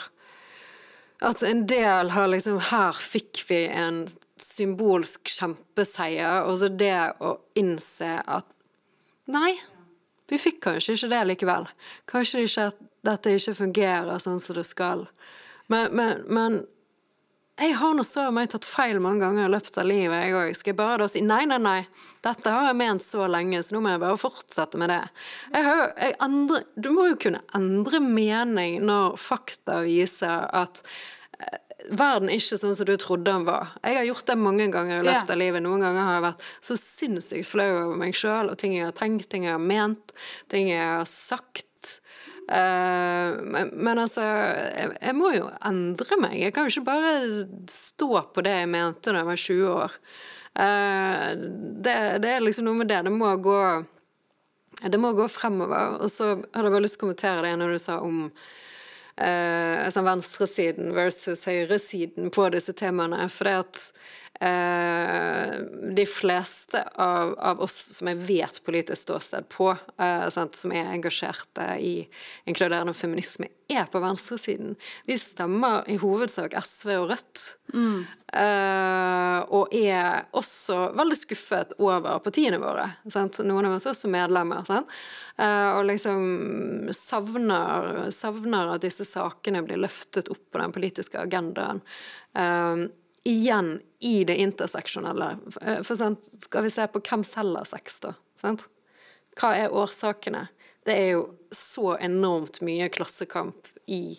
At 1.22 1.44
en 1.46 1.66
del 1.70 2.12
har 2.16 2.32
liksom 2.32 2.58
Her 2.72 2.98
fikk 2.98 3.44
vi 3.50 3.66
en 3.70 4.06
symbolsk 4.42 5.30
kjempeseier, 5.34 6.46
og 6.46 6.60
så 6.62 6.70
det 6.70 6.94
å 7.26 7.38
innse 7.58 8.20
at 8.22 8.50
Nei, 9.34 9.56
vi 10.28 10.40
fikk 10.42 10.62
kanskje 10.66 10.98
ikke 10.98 11.12
det 11.14 11.26
likevel. 11.32 11.68
Kanskje 12.10 12.46
ikke 12.48 12.70
at 12.72 12.82
dette 13.08 13.36
ikke 13.38 13.60
fungerer 13.62 14.24
sånn 14.24 14.42
som 14.44 14.58
det 14.58 14.66
skal. 14.68 15.06
Men, 15.72 15.94
men, 15.96 16.26
men 16.28 16.58
jeg 17.58 17.74
har 17.80 17.96
nå 17.98 18.04
så 18.06 18.28
meg 18.34 18.52
tatt 18.52 18.68
feil 18.70 19.00
mange 19.02 19.24
ganger 19.24 19.48
i 19.48 19.52
løpet 19.52 19.80
av 19.82 19.88
livet, 19.90 20.18
jeg 20.28 20.36
òg. 20.38 20.52
Skal 20.54 20.72
jeg 20.74 20.78
bare 20.78 21.00
da 21.02 21.08
si 21.10 21.24
nei, 21.26 21.42
nei, 21.50 21.58
nei, 21.64 21.80
dette 22.26 22.54
har 22.54 22.68
jeg 22.70 22.78
ment 22.78 23.06
så 23.06 23.26
lenge, 23.32 23.64
så 23.66 23.74
nå 23.74 23.82
må 23.82 23.96
jeg 23.96 24.04
bare 24.04 24.20
fortsette 24.22 24.78
med 24.78 24.92
det. 24.94 25.00
Jeg 25.56 25.66
har, 25.66 25.84
jeg 25.98 26.18
andre, 26.28 26.62
du 26.78 26.92
må 26.94 27.08
jo 27.10 27.20
kunne 27.24 27.42
endre 27.58 28.02
mening 28.04 28.78
når 28.86 29.18
fakta 29.22 29.82
viser 29.88 30.46
at 30.54 30.84
verden 31.90 32.32
ikke 32.34 32.58
sånn 32.60 32.76
som 32.78 32.88
du 32.88 32.96
trodde 33.00 33.30
den 33.30 33.46
var. 33.48 33.74
Jeg 33.84 34.00
har 34.00 34.08
gjort 34.10 34.28
det 34.30 34.38
mange 34.40 34.68
ganger 34.74 35.02
i 35.02 35.08
løpet 35.08 35.34
av 35.34 35.40
livet. 35.40 35.64
Noen 35.66 35.86
ganger 35.86 36.04
har 36.08 36.18
jeg 36.18 36.26
vært 36.28 36.48
så 36.70 36.78
sinnssykt 36.82 37.50
flau 37.50 37.70
over 37.72 38.00
meg 38.00 38.18
sjøl 38.18 38.52
og 38.52 38.60
ting 38.62 38.76
jeg 38.78 38.88
har 38.90 38.96
tenkt, 38.98 39.30
ting 39.32 39.48
jeg 39.48 39.56
har 39.56 39.64
ment, 39.64 40.16
ting 40.52 40.72
jeg 40.72 40.84
har 40.84 41.08
sagt. 41.10 41.66
Uh, 42.48 43.36
men, 43.44 43.74
men, 43.76 44.00
altså, 44.00 44.24
jeg, 44.24 44.94
jeg, 45.02 45.16
må 45.18 45.34
jo 45.36 45.50
endre 45.68 46.20
meg. 46.22 46.38
Jeg 46.40 46.56
kan 46.56 46.68
jo 46.68 46.72
ikke 46.72 46.88
bare 46.88 47.14
stå 47.72 48.12
på 48.32 48.44
det 48.46 48.54
jeg 48.62 48.72
mente 48.72 49.12
da 49.12 49.22
jeg 49.22 49.30
var 49.32 49.42
20 49.44 49.74
år. 49.74 49.98
Uh, 50.58 51.26
det, 51.84 51.98
det, 52.24 52.32
er 52.32 52.46
liksom 52.46 52.70
noe 52.70 52.80
med 52.80 52.92
det. 52.92 53.02
Det 53.08 53.14
må 53.14 53.34
gå 53.44 53.60
Det 54.80 55.02
må 55.02 55.12
gå 55.18 55.28
fremover. 55.28 56.00
Og 56.06 56.14
så 56.14 56.36
hadde 56.38 56.64
jeg 56.70 56.78
bare 56.78 56.86
lyst 56.86 56.98
til 56.98 57.04
å 57.04 57.08
kommentere 57.08 57.44
det 57.50 57.54
når 57.60 57.76
du 57.76 57.84
sa 57.84 58.00
om 58.06 58.24
uh, 59.18 59.88
sånn 59.94 60.08
venstresiden 60.08 60.94
versus 60.96 61.46
høyresiden 61.50 62.32
på 62.34 62.50
disse 62.54 62.76
temaene. 62.78 63.28
For 63.34 63.50
det 63.50 63.58
at 63.66 63.82
Eh, 63.82 64.27
de 64.40 66.06
fleste 66.06 66.84
av, 66.96 67.34
av, 67.40 67.62
oss 67.66 67.76
som 67.98 68.10
jeg 68.12 68.20
vet 68.28 68.60
politisk 68.66 69.02
ståsted 69.08 69.48
på, 69.50 69.72
eh, 69.98 70.28
som 70.30 70.74
er 70.76 70.92
engasjerte 70.94 71.66
i 71.82 71.94
inkluderende 72.46 72.94
feminisme, 72.94 73.50
er 73.68 73.88
på 73.92 74.00
venstresiden. 74.00 74.76
Vi 75.10 75.18
stemmer 75.18 75.88
i 75.90 75.98
hovedsak 76.00 76.54
SV 76.54 76.92
og 77.00 77.10
Rødt. 77.12 77.46
Mm. 77.74 78.06
Eh, 78.28 79.40
og 79.58 79.74
er 79.76 80.28
også 80.38 80.78
veldig 80.98 81.18
skuffet 81.20 81.74
over 81.82 82.22
partiene 82.24 82.62
våre. 82.62 82.86
Sant? 83.12 83.42
Noen 83.44 83.68
av 83.68 83.76
oss 83.78 83.88
er 83.88 83.96
også 83.96 84.12
medlemmer. 84.12 84.64
Eh, 84.70 85.72
og 85.74 85.84
liksom 85.90 86.94
savner, 86.96 88.08
savner, 88.16 88.76
at 88.76 88.86
disse 88.86 89.08
sakene 89.08 89.66
blir 89.66 89.82
løftet 89.82 90.32
opp 90.32 90.46
på 90.52 90.64
den 90.64 90.76
politiske 90.76 91.20
agendaen. 91.26 91.84
Eh, 92.38 92.88
igjen 93.28 93.82
i 94.00 94.24
det 94.24 94.36
interseksjonelle. 94.36 95.38
Eh, 95.62 95.82
for 95.84 96.00
sant, 96.00 96.30
skal 96.42 96.64
vi 96.64 96.72
se 96.72 96.88
på 96.88 97.02
hvem 97.04 97.26
selger 97.28 97.68
sex, 97.68 98.00
da? 98.06 98.14
Sant? 98.40 98.68
Hva 99.38 99.54
er 99.58 99.76
årsakene? 99.76 100.48
Det 100.88 100.96
er 100.96 101.10
jo 101.18 101.28
så 101.52 101.98
enormt 102.00 102.62
mye 102.66 102.88
klassekamp 102.94 103.68
i 103.92 104.18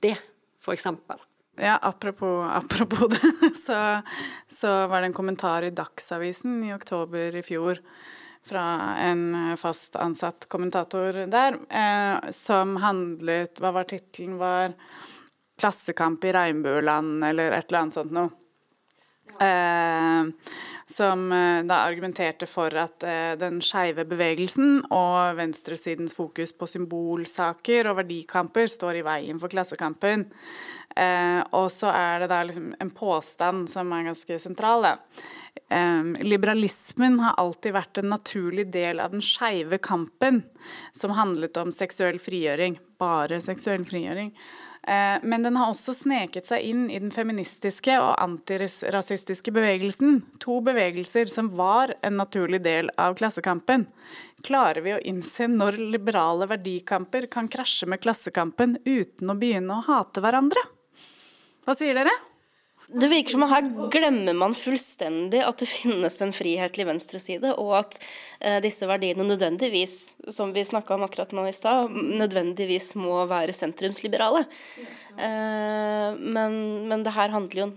det, 0.00 0.16
for 0.60 0.76
eksempel. 0.76 1.20
Ja, 1.60 1.78
apropos, 1.82 2.44
apropos 2.52 3.08
det, 3.08 3.54
så, 3.66 4.02
så, 4.48 4.86
var 4.86 5.00
det 5.00 5.10
en 5.10 5.16
kommentar 5.16 5.64
i 5.66 5.74
Dagsavisen 5.74 6.62
i 6.64 6.74
oktober 6.74 7.36
i 7.36 7.42
fjor 7.44 7.80
fra 8.46 8.64
en 9.04 9.56
fast 9.60 9.96
ansatt 10.00 10.46
kommentator 10.48 11.24
der, 11.28 11.58
eh, 11.68 12.30
som 12.32 12.78
handlet 12.80 13.60
Hva 13.60 13.74
var 13.76 13.88
tittelen? 13.88 14.38
Var 14.40 14.76
'Klassekamp 15.60 16.24
i 16.24 16.32
regnbueland' 16.32 17.24
eller 17.24 17.52
et 17.52 17.68
eller 17.68 17.82
annet 17.82 17.94
sånt 17.98 18.14
noe. 18.16 18.30
Eh, 19.38 20.24
som 20.86 21.32
eh, 21.32 21.62
da 21.64 21.82
argumenterte 21.86 22.48
for 22.50 22.74
at 22.74 23.04
eh, 23.06 23.32
den 23.38 23.60
skeive 23.64 24.04
bevegelsen 24.08 24.80
og 24.90 25.38
venstresidens 25.38 26.16
fokus 26.16 26.52
på 26.56 26.68
symbolsaker 26.70 27.90
og 27.90 28.00
verdikamper 28.02 28.70
står 28.70 29.00
i 29.00 29.04
veien 29.06 29.40
for 29.42 29.52
Klassekampen. 29.52 30.26
Og 31.54 31.68
så 31.70 31.86
er 31.94 32.24
det 32.24 32.26
da 32.32 32.40
liksom 32.42 32.72
en 32.82 32.88
påstand 32.90 33.68
som 33.70 33.92
er 33.94 34.08
ganske 34.08 34.38
sentral. 34.42 34.82
Da. 34.82 34.96
Liberalismen 36.26 37.20
har 37.22 37.38
alltid 37.38 37.76
vært 37.76 38.00
en 38.02 38.10
naturlig 38.10 38.64
del 38.74 38.98
av 38.98 39.14
den 39.14 39.22
skeive 39.22 39.78
kampen, 39.78 40.42
som 40.90 41.14
handlet 41.14 41.62
om 41.62 41.70
seksuell 41.70 42.18
frigjøring. 42.18 42.74
Bare 42.98 43.38
seksuell 43.44 43.86
frigjøring. 43.86 44.34
Eh, 44.82 45.18
men 45.22 45.42
den 45.42 45.56
har 45.60 45.72
også 45.72 45.92
sneket 45.94 46.48
seg 46.48 46.64
inn 46.64 46.86
i 46.88 46.98
den 47.02 47.12
feministiske 47.12 47.98
og 48.00 48.14
antirasistiske 48.22 49.52
bevegelsen. 49.52 50.22
To 50.40 50.60
bevegelser 50.64 51.28
som 51.28 51.52
var 51.58 51.92
en 52.06 52.16
naturlig 52.20 52.62
del 52.64 52.88
av 52.96 53.18
klassekampen. 53.20 53.84
Klarer 54.46 54.80
vi 54.86 54.96
å 54.96 55.02
innse 55.04 55.50
når 55.52 55.76
liberale 55.96 56.48
verdikamper 56.48 57.28
kan 57.32 57.50
krasje 57.52 57.90
med 57.92 58.00
klassekampen 58.00 58.78
uten 58.86 59.32
å 59.32 59.36
begynne 59.36 59.76
å 59.76 59.84
hate 59.90 60.24
hverandre? 60.24 60.64
Hva 61.66 61.76
sier 61.76 61.98
dere? 61.98 62.14
Det 62.90 63.08
virker 63.10 63.36
som 63.36 63.44
at 63.46 63.52
her 63.52 63.68
glemmer 63.92 64.34
man 64.34 64.54
fullstendig 64.56 65.42
at 65.46 65.62
det 65.62 65.68
finnes 65.70 66.16
en 66.24 66.32
frihetlig 66.34 66.86
venstreside, 66.88 67.52
og 67.60 67.74
at 67.78 67.98
eh, 68.40 68.58
disse 68.64 68.88
verdiene 68.88 69.26
nødvendigvis, 69.26 69.94
som 70.32 70.54
vi 70.56 70.64
snakka 70.66 70.96
om 70.96 71.04
akkurat 71.06 71.34
nå 71.36 71.46
i 71.46 71.54
stad, 71.54 71.92
nødvendigvis 71.94 72.92
må 72.98 73.22
være 73.30 73.54
sentrumsliberale. 73.54 74.42
Eh, 75.14 76.08
men, 76.18 76.56
men, 76.90 77.04
det 77.06 77.14
her 77.14 77.30
handler 77.34 77.62
jo, 77.62 77.68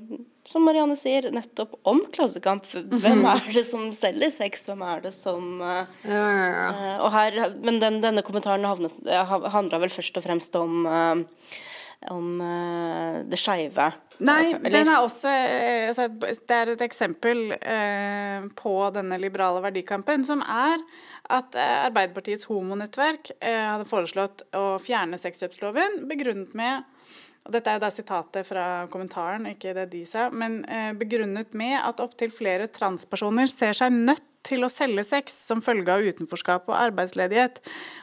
som 0.49 0.65
Marianne 0.65 0.97
sier, 0.99 1.29
nettopp 1.35 1.75
om 1.89 2.01
klassekamp. 2.13 2.65
Hvem 2.71 3.25
er 3.35 3.51
det 3.53 3.65
som 3.69 3.91
selger 3.95 4.33
sex? 4.33 4.65
Hvem 4.69 4.81
er 4.87 5.05
det 5.05 5.13
som 5.15 5.61
eh. 5.61 5.93
Eh, 6.09 6.97
og 6.97 7.11
her, 7.13 7.37
Men 7.61 7.77
den, 7.83 8.01
denne 8.03 8.25
kommentaren 8.25 8.65
handla 8.65 9.83
vel 9.83 9.93
først 9.93 10.17
og 10.17 10.25
fremst 10.25 10.57
om 10.57 10.83
eh, 10.89 11.61
om 12.11 12.41
uh, 12.41 13.21
det 13.29 13.39
skeive. 13.39 13.89
Nei, 14.23 14.53
den 14.61 14.89
er 14.91 15.01
også 15.01 15.29
eh, 15.31 15.87
altså, 15.89 16.05
Det 16.13 16.55
er 16.55 16.71
et 16.75 16.83
eksempel 16.85 17.55
uh, 17.55 18.45
på 18.59 18.73
denne 18.95 19.19
liberale 19.21 19.63
verdikampen, 19.63 20.25
som 20.27 20.43
er 20.45 20.81
at 21.33 21.55
uh, 21.57 21.85
Arbeiderpartiets 21.89 22.47
homonettverk 22.49 23.33
hadde 23.41 23.87
foreslått 23.89 24.45
å 24.57 24.77
fjerne 24.83 25.19
sexkjøpsloven, 25.21 26.03
begrunnet 26.09 26.57
med 26.57 26.89
og 27.43 27.51
Dette 27.51 27.67
er 27.67 27.75
jo 27.75 27.81
da 27.83 27.89
sitatet 27.91 28.47
fra 28.47 28.65
kommentaren, 28.87 29.49
ikke 29.49 29.73
det 29.75 29.89
de 29.91 30.05
sa, 30.07 30.29
men 30.31 30.61
begrunnet 30.95 31.51
med 31.59 31.73
at 31.75 31.99
opptil 31.99 32.31
flere 32.31 32.69
transpersoner 32.71 33.51
ser 33.51 33.75
seg 33.75 33.91
nødt 33.91 34.23
til 34.47 34.63
å 34.63 34.71
selge 34.71 35.03
sex 35.07 35.35
som 35.47 35.63
følge 35.63 35.91
av 35.91 36.07
utenforskap 36.07 36.69
og 36.71 36.77
arbeidsledighet. 36.77 37.59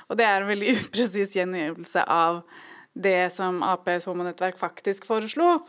Og 0.08 0.20
det 0.20 0.26
er 0.28 0.42
en 0.42 0.50
veldig 0.50 0.74
upresis 0.82 1.36
gjengivelse 1.38 2.04
av 2.04 2.42
det 2.94 3.32
som 3.32 3.62
Aps 3.62 4.08
homonettverk 4.10 4.58
faktisk 4.58 5.06
foreslo, 5.08 5.60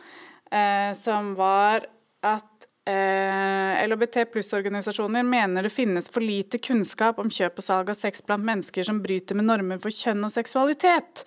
eh, 0.51 0.93
som 0.97 1.35
var 1.35 1.85
at 2.21 2.67
eh, 2.89 3.87
LHBT 3.87 4.25
pluss-organisasjoner 4.33 5.23
mener 5.23 5.63
det 5.63 5.73
finnes 5.73 6.09
for 6.09 6.23
lite 6.25 6.57
kunnskap 6.57 7.19
om 7.21 7.29
kjøp 7.29 7.61
og 7.61 7.65
salg 7.65 7.91
av 7.93 7.99
sex 7.99 8.23
blant 8.25 8.45
mennesker 8.45 8.85
som 8.87 9.01
bryter 9.03 9.37
med 9.37 9.49
normer 9.49 9.81
for 9.81 9.93
kjønn 9.93 10.25
og 10.25 10.33
seksualitet. 10.33 11.23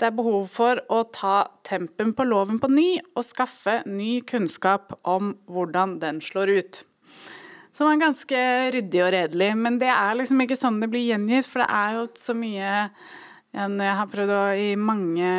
Det 0.00 0.08
er 0.08 0.16
behov 0.16 0.46
for 0.52 0.80
å 0.92 1.02
ta 1.12 1.44
tempen 1.66 2.14
på 2.16 2.26
loven 2.28 2.60
på 2.60 2.70
ny 2.72 2.90
og 3.14 3.24
skaffe 3.26 3.80
ny 3.88 4.20
kunnskap 4.28 4.96
om 5.08 5.34
hvordan 5.50 5.98
den 6.02 6.22
slår 6.24 6.56
ut. 6.60 6.84
Som 7.76 7.88
er 7.88 8.00
ganske 8.00 8.38
ryddig 8.74 9.02
og 9.04 9.12
redelig, 9.14 9.50
men 9.56 9.78
det 9.80 9.88
er 9.92 10.16
liksom 10.18 10.40
ikke 10.42 10.58
sånn 10.58 10.80
det 10.82 10.90
blir 10.92 11.06
gjengitt, 11.06 11.46
for 11.48 11.62
det 11.62 11.68
er 11.70 11.94
jo 11.96 12.06
så 12.18 12.34
mye 12.36 12.72
Jeg 13.50 13.96
har 13.98 14.06
prøvd 14.06 14.30
å, 14.30 14.42
i 14.54 14.76
mange 14.78 15.30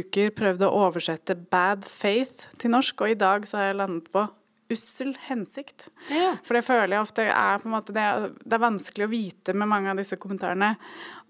uker 0.00 0.32
prøvd 0.34 0.64
å 0.66 0.72
oversette 0.88 1.36
'bad 1.38 1.86
faith' 1.86 2.48
til 2.58 2.74
norsk, 2.74 3.04
og 3.04 3.12
i 3.12 3.18
dag 3.18 3.46
så 3.46 3.60
har 3.60 3.70
jeg 3.70 3.78
landet 3.78 4.10
på 4.10 4.26
ussel 4.70 5.14
hensikt. 5.26 5.88
Ja. 6.10 6.34
For 6.46 6.58
det 6.58 6.64
føler 6.66 6.96
jeg 6.96 7.04
ofte 7.04 7.26
er 7.26 7.62
på 7.62 7.68
en 7.68 7.74
måte 7.74 7.94
det, 7.94 8.06
det, 8.42 8.54
er 8.54 8.62
vanskelig 8.62 9.06
å 9.06 9.12
vite 9.12 9.54
med 9.54 9.70
mange 9.70 9.90
av 9.90 9.98
disse 10.00 10.18
kommentarene 10.20 10.76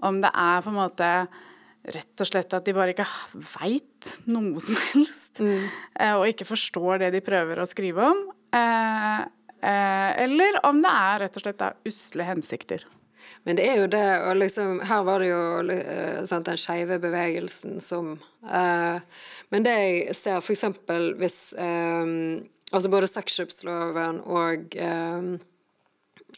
om 0.05 0.21
det 0.21 0.33
er 0.33 0.65
på 0.65 0.73
en 0.73 0.81
måte 0.81 1.11
rett 1.81 2.21
og 2.21 2.29
slett 2.29 2.53
at 2.57 2.67
de 2.67 2.77
bare 2.77 2.93
ikke 2.93 3.09
veit 3.55 4.11
noe 4.29 4.61
som 4.61 4.77
helst, 4.91 5.41
mm. 5.41 5.69
Eh, 5.97 6.15
og 6.19 6.29
ikke 6.29 6.49
forstår 6.49 7.05
det 7.05 7.13
de 7.17 7.25
prøver 7.25 7.61
å 7.61 7.69
skrive 7.69 8.11
om. 8.13 8.25
Eh, 8.57 9.21
eh, 9.65 10.11
eller 10.27 10.61
om 10.69 10.83
det 10.85 10.93
er 10.93 11.23
rett 11.25 11.39
og 11.41 11.45
slett 11.47 11.69
usle 11.89 12.29
hensikter. 12.29 12.85
Men 13.49 13.57
det 13.57 13.67
er 13.69 13.79
jo 13.81 13.89
det, 13.89 14.07
og 14.29 14.37
liksom 14.37 14.81
Her 14.85 15.05
var 15.07 15.23
det 15.23 15.31
jo 15.31 15.43
uh, 15.71 16.25
sant, 16.29 16.47
den 16.47 16.61
skeive 16.61 16.99
bevegelsen 17.01 17.79
som 17.81 18.15
uh, 18.45 19.01
Men 19.51 19.65
det 19.67 19.77
jeg 19.77 20.17
ser 20.19 20.41
f.eks. 20.43 20.67
hvis 21.21 21.39
um, 21.57 22.43
Altså 22.71 22.91
både 22.93 23.09
sexkjøpsloven 23.11 24.21
og 24.31 24.77
um, 24.79 25.33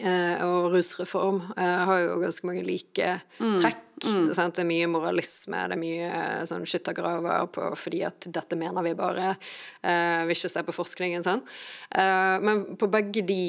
og 0.00 0.72
rusreform 0.72 1.42
har 1.56 1.98
jo 2.04 2.20
ganske 2.22 2.46
mange 2.48 2.62
like 2.66 3.08
mm. 3.38 3.58
trekk. 3.60 3.82
Mm. 4.04 4.28
Det 4.34 4.58
er 4.58 4.66
mye 4.66 4.88
moralisme, 4.90 5.58
det 5.70 5.76
er 5.76 5.80
mye 5.80 6.22
sånn 6.48 6.64
skyttergraver 6.66 7.46
på 7.54 7.68
fordi 7.78 8.02
at 8.06 8.26
dette 8.34 8.58
mener 8.58 8.84
vi 8.84 8.94
bare. 8.98 9.34
Uh, 9.84 10.24
vil 10.26 10.34
ikke 10.34 10.50
se 10.52 10.64
på 10.66 10.74
forskningen, 10.74 11.24
sånn. 11.26 11.42
Uh, 11.94 12.38
men 12.42 12.64
på 12.78 12.88
begge 12.92 13.24
de 13.26 13.42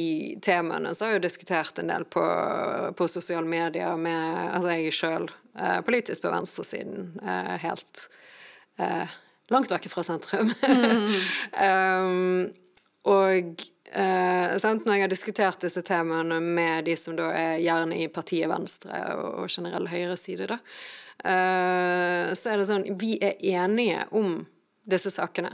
temaene 0.45 0.93
så 0.93 1.07
har 1.07 1.15
jeg 1.15 1.21
jo 1.21 1.27
diskutert 1.27 1.81
en 1.81 1.89
del 1.93 2.05
på, 2.05 2.23
på 2.97 3.09
sosiale 3.09 3.47
medier 3.49 3.97
med 3.97 4.41
Altså 4.43 4.75
jeg 4.75 4.93
sjøl 4.95 5.29
uh, 5.57 5.79
politisk 5.85 6.23
på 6.23 6.33
venstresiden, 6.33 7.13
helt 7.63 8.07
langt 9.53 9.71
vekk 9.71 9.89
fra 9.91 10.03
sentrum. 10.05 10.51
Mm. 10.65 11.09
um, 11.67 12.62
og 13.09 13.63
Eh, 13.93 14.57
Når 14.63 14.93
jeg 14.95 15.01
har 15.01 15.09
diskutert 15.11 15.61
disse 15.61 15.81
temaene 15.85 16.39
med 16.41 16.85
de 16.87 16.95
som 16.97 17.13
da 17.17 17.27
er 17.37 17.59
gjerne 17.61 17.99
i 18.01 18.07
partiet 18.09 18.49
Venstre 18.49 19.01
og, 19.13 19.43
og 19.43 19.51
generell 19.53 19.85
høyreside, 19.91 20.47
da, 20.49 20.57
eh, 21.21 22.31
så 22.33 22.53
er 22.53 22.57
det 22.57 22.69
sånn 22.69 22.87
Vi 22.97 23.17
er 23.21 23.37
enige 23.37 24.07
om 24.17 24.39
disse 24.89 25.13
sakene. 25.13 25.53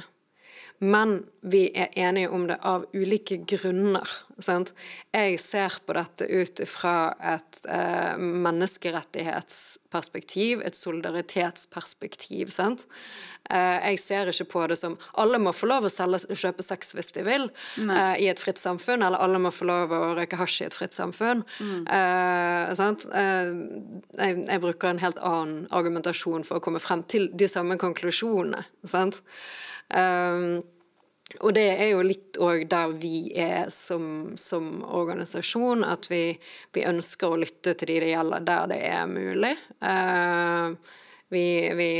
Men 0.79 1.23
vi 1.41 1.71
er 1.75 1.87
enige 1.99 2.29
om 2.29 2.47
det 2.47 2.57
av 2.63 2.85
ulike 2.95 3.37
grunner. 3.47 4.09
Sant? 4.39 4.73
Jeg 5.11 5.39
ser 5.41 5.73
på 5.83 5.93
dette 5.95 6.25
ut 6.27 6.59
fra 6.71 7.13
et 7.19 7.65
eh, 7.67 8.17
menneskerettighetsperspektiv, 8.17 10.61
et 10.63 10.75
solidaritetsperspektiv. 10.75 12.49
Sant? 12.55 12.85
Eh, 13.51 13.91
jeg 13.91 13.99
ser 13.99 14.27
ikke 14.31 14.51
på 14.53 14.67
det 14.71 14.77
som 14.79 14.97
alle 15.19 15.39
må 15.43 15.51
få 15.55 15.65
lov 15.71 15.83
å 15.87 15.91
selge, 15.91 16.19
kjøpe 16.31 16.63
sex 16.63 16.93
hvis 16.95 17.13
de 17.15 17.21
vil, 17.27 17.49
eh, 17.83 18.15
i 18.23 18.27
et 18.31 18.39
fritt 18.39 18.59
samfunn, 18.61 19.03
eller 19.03 19.19
alle 19.19 19.39
må 19.43 19.51
få 19.51 19.65
lov 19.67 19.91
å 19.95 20.15
røyke 20.19 20.37
hasj 20.39 20.61
i 20.63 20.65
et 20.69 20.77
fritt 20.79 20.93
samfunn. 20.95 21.43
Mm. 21.59 21.83
Eh, 21.99 22.67
eh, 22.71 23.47
jeg, 24.15 24.31
jeg, 24.47 24.59
bruker 24.63 24.87
en 24.93 25.03
helt 25.03 25.19
annen 25.19 25.67
argumentasjon 25.75 26.43
for 26.47 26.55
å 26.59 26.63
komme 26.63 26.79
frem 26.83 27.03
til 27.11 27.23
de 27.35 27.47
samme 27.51 27.75
konklusjonene. 27.81 28.61
Sant? 28.87 29.19
Um, 29.89 30.61
og 31.37 31.53
det 31.53 31.65
er 31.77 31.91
jo 31.91 32.05
litt 32.05 32.37
òg 32.41 32.63
der 32.71 32.93
vi 32.97 33.29
er 33.37 33.69
som, 33.73 34.33
som 34.39 34.79
organisasjon, 34.83 35.85
at 35.85 36.09
vi, 36.09 36.23
vi, 36.73 36.85
ønsker 36.89 37.29
å 37.29 37.41
lytte 37.43 37.75
til 37.77 37.91
de 37.91 37.99
det 38.03 38.13
gjelder, 38.15 38.45
der 38.47 38.71
det 38.71 38.79
er 38.89 39.11
mulig. 39.11 39.53
Uh, 39.77 40.73
vi, 41.29 41.43
vi, 41.77 41.91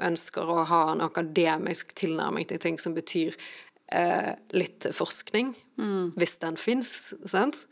ønsker 0.00 0.48
å 0.48 0.62
ha 0.70 0.86
en 0.94 1.04
akademisk 1.04 1.92
tilnærming 2.00 2.48
til 2.48 2.62
ting 2.62 2.80
som 2.80 2.96
betyr 2.96 3.36
uh, 3.36 4.32
litt 4.56 4.88
forskning, 4.96 5.52
mm. 5.76 6.14
hvis 6.16 6.38
den 6.40 6.56
fins, 6.56 7.12
sant. 7.28 7.66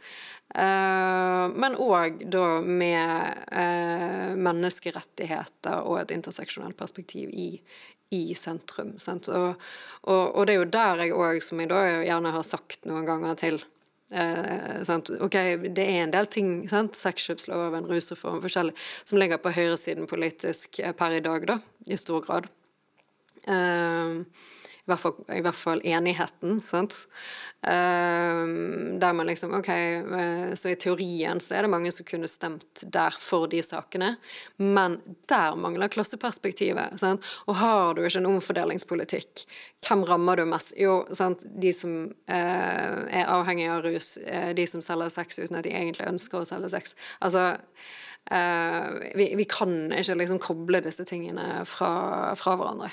Uh, 0.51 1.49
men 1.55 1.79
òg 1.81 2.27
da 2.29 2.59
med 2.61 3.57
menneskerettigheter 4.37 5.87
og 5.87 6.03
et 6.03 6.13
interseksjonelt 6.13 6.77
perspektiv 6.77 7.33
i, 7.33 7.55
i 8.11 8.35
sentrum. 8.35 8.95
Og, 8.99 9.67
og, 10.03 10.25
og, 10.35 10.47
det 10.47 10.55
er 10.55 10.59
jo 10.59 10.71
der 10.75 11.05
jeg 11.05 11.17
òg, 11.17 11.43
som 11.45 11.63
jeg 11.63 11.71
da 11.71 11.83
gjerne 12.03 12.35
har 12.35 12.47
sagt 12.47 12.87
noen 12.91 13.07
ganger 13.09 13.37
til 13.39 13.61
eh, 14.11 14.95
Ok, 15.23 15.37
det 15.71 15.85
er 15.85 16.05
en 16.05 16.15
del 16.15 16.31
ting, 16.31 16.55
sant? 16.71 16.99
sexkjøpsloven, 16.99 17.87
rusreform, 17.91 18.41
forskjellig, 18.45 18.75
som 19.05 19.21
ligger 19.23 19.43
på 19.43 19.55
høyresiden 19.55 20.11
politisk 20.11 20.81
eh, 20.83 20.95
per 20.97 21.19
i 21.19 21.25
dag, 21.25 21.47
da, 21.47 21.61
i 21.87 21.99
stor 22.01 22.25
grad. 22.27 22.51
Eh, 23.47 24.25
i 24.91 24.93
hvert 24.93 25.03
fall, 25.03 25.19
i 25.31 25.43
hvert 25.45 25.57
fall 25.57 25.81
enigheten, 25.87 26.59
sant. 26.67 26.97
Uh, 27.61 28.97
der 28.97 29.13
man 29.13 29.29
liksom 29.29 29.53
Ok, 29.53 29.69
uh, 29.69 30.55
så 30.57 30.71
i 30.73 30.79
teorien 30.81 31.41
så 31.45 31.59
er 31.59 31.67
det 31.67 31.71
mange 31.75 31.91
som 31.93 32.07
kunne 32.09 32.29
stemt 32.31 32.81
der 32.89 33.13
for 33.21 33.51
de 33.53 33.61
sakene, 33.63 34.15
men 34.57 34.97
der 35.29 35.59
mangler 35.61 35.93
klasseperspektivet. 35.93 36.97
Sant? 37.03 37.27
Og 37.47 37.59
har 37.61 37.95
du 37.95 38.03
ikke 38.03 38.23
en 38.23 38.31
omfordelingspolitikk, 38.33 39.45
hvem 39.87 40.07
rammer 40.09 40.41
du 40.41 40.47
mest? 40.49 40.73
Jo, 40.81 41.03
sant, 41.15 41.45
de 41.45 41.75
som 41.77 41.99
uh, 42.09 42.99
er 43.13 43.29
avhengige 43.29 43.77
av 43.77 43.85
rus, 43.87 44.15
de 44.57 44.67
som 44.67 44.83
selger 44.85 45.13
sex 45.13 45.39
uten 45.43 45.61
at 45.61 45.69
de 45.69 45.75
egentlig 45.77 46.09
ønsker 46.09 46.41
å 46.41 46.49
selge 46.49 46.73
sex. 46.73 46.97
Altså 47.21 47.53
vi, 48.31 49.25
vi, 49.35 49.45
kan 49.49 49.73
ikke 49.97 50.15
liksom 50.21 50.39
koble 50.45 50.83
disse 50.85 51.03
tingene 51.09 51.65
fra, 51.67 51.89
fra 52.39 52.53
hverandre. 52.61 52.93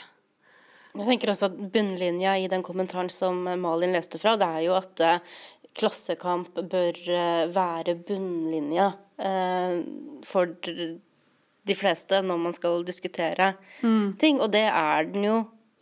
Jeg 0.98 1.06
tenker 1.06 1.32
også 1.32 1.52
at 1.52 1.58
Bunnlinja 1.74 2.34
i 2.42 2.48
den 2.50 2.64
kommentaren 2.66 3.10
som 3.14 3.44
Malin 3.62 3.94
leste 3.94 4.20
fra, 4.22 4.36
det 4.40 4.48
er 4.48 4.64
jo 4.66 4.78
at 4.78 5.04
eh, 5.06 5.36
klassekamp 5.78 6.58
bør 6.72 6.98
eh, 7.14 7.44
være 7.54 7.98
bunnlinja 8.08 8.90
eh, 9.22 9.84
for 10.26 10.56
de 10.58 11.76
fleste 11.78 12.24
når 12.26 12.42
man 12.48 12.58
skal 12.58 12.82
diskutere 12.88 13.54
mm. 13.84 14.18
ting. 14.22 14.42
Og 14.42 14.50
det 14.56 14.66
er 14.72 15.08
den 15.12 15.28
jo, 15.28 15.38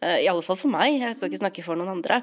i 0.06 0.28
alle 0.30 0.44
fall 0.46 0.60
for 0.60 0.74
meg, 0.74 1.00
jeg 1.00 1.16
skal 1.16 1.32
ikke 1.32 1.44
snakke 1.46 1.66
for 1.66 1.80
noen 1.80 1.96
andre. 1.96 2.20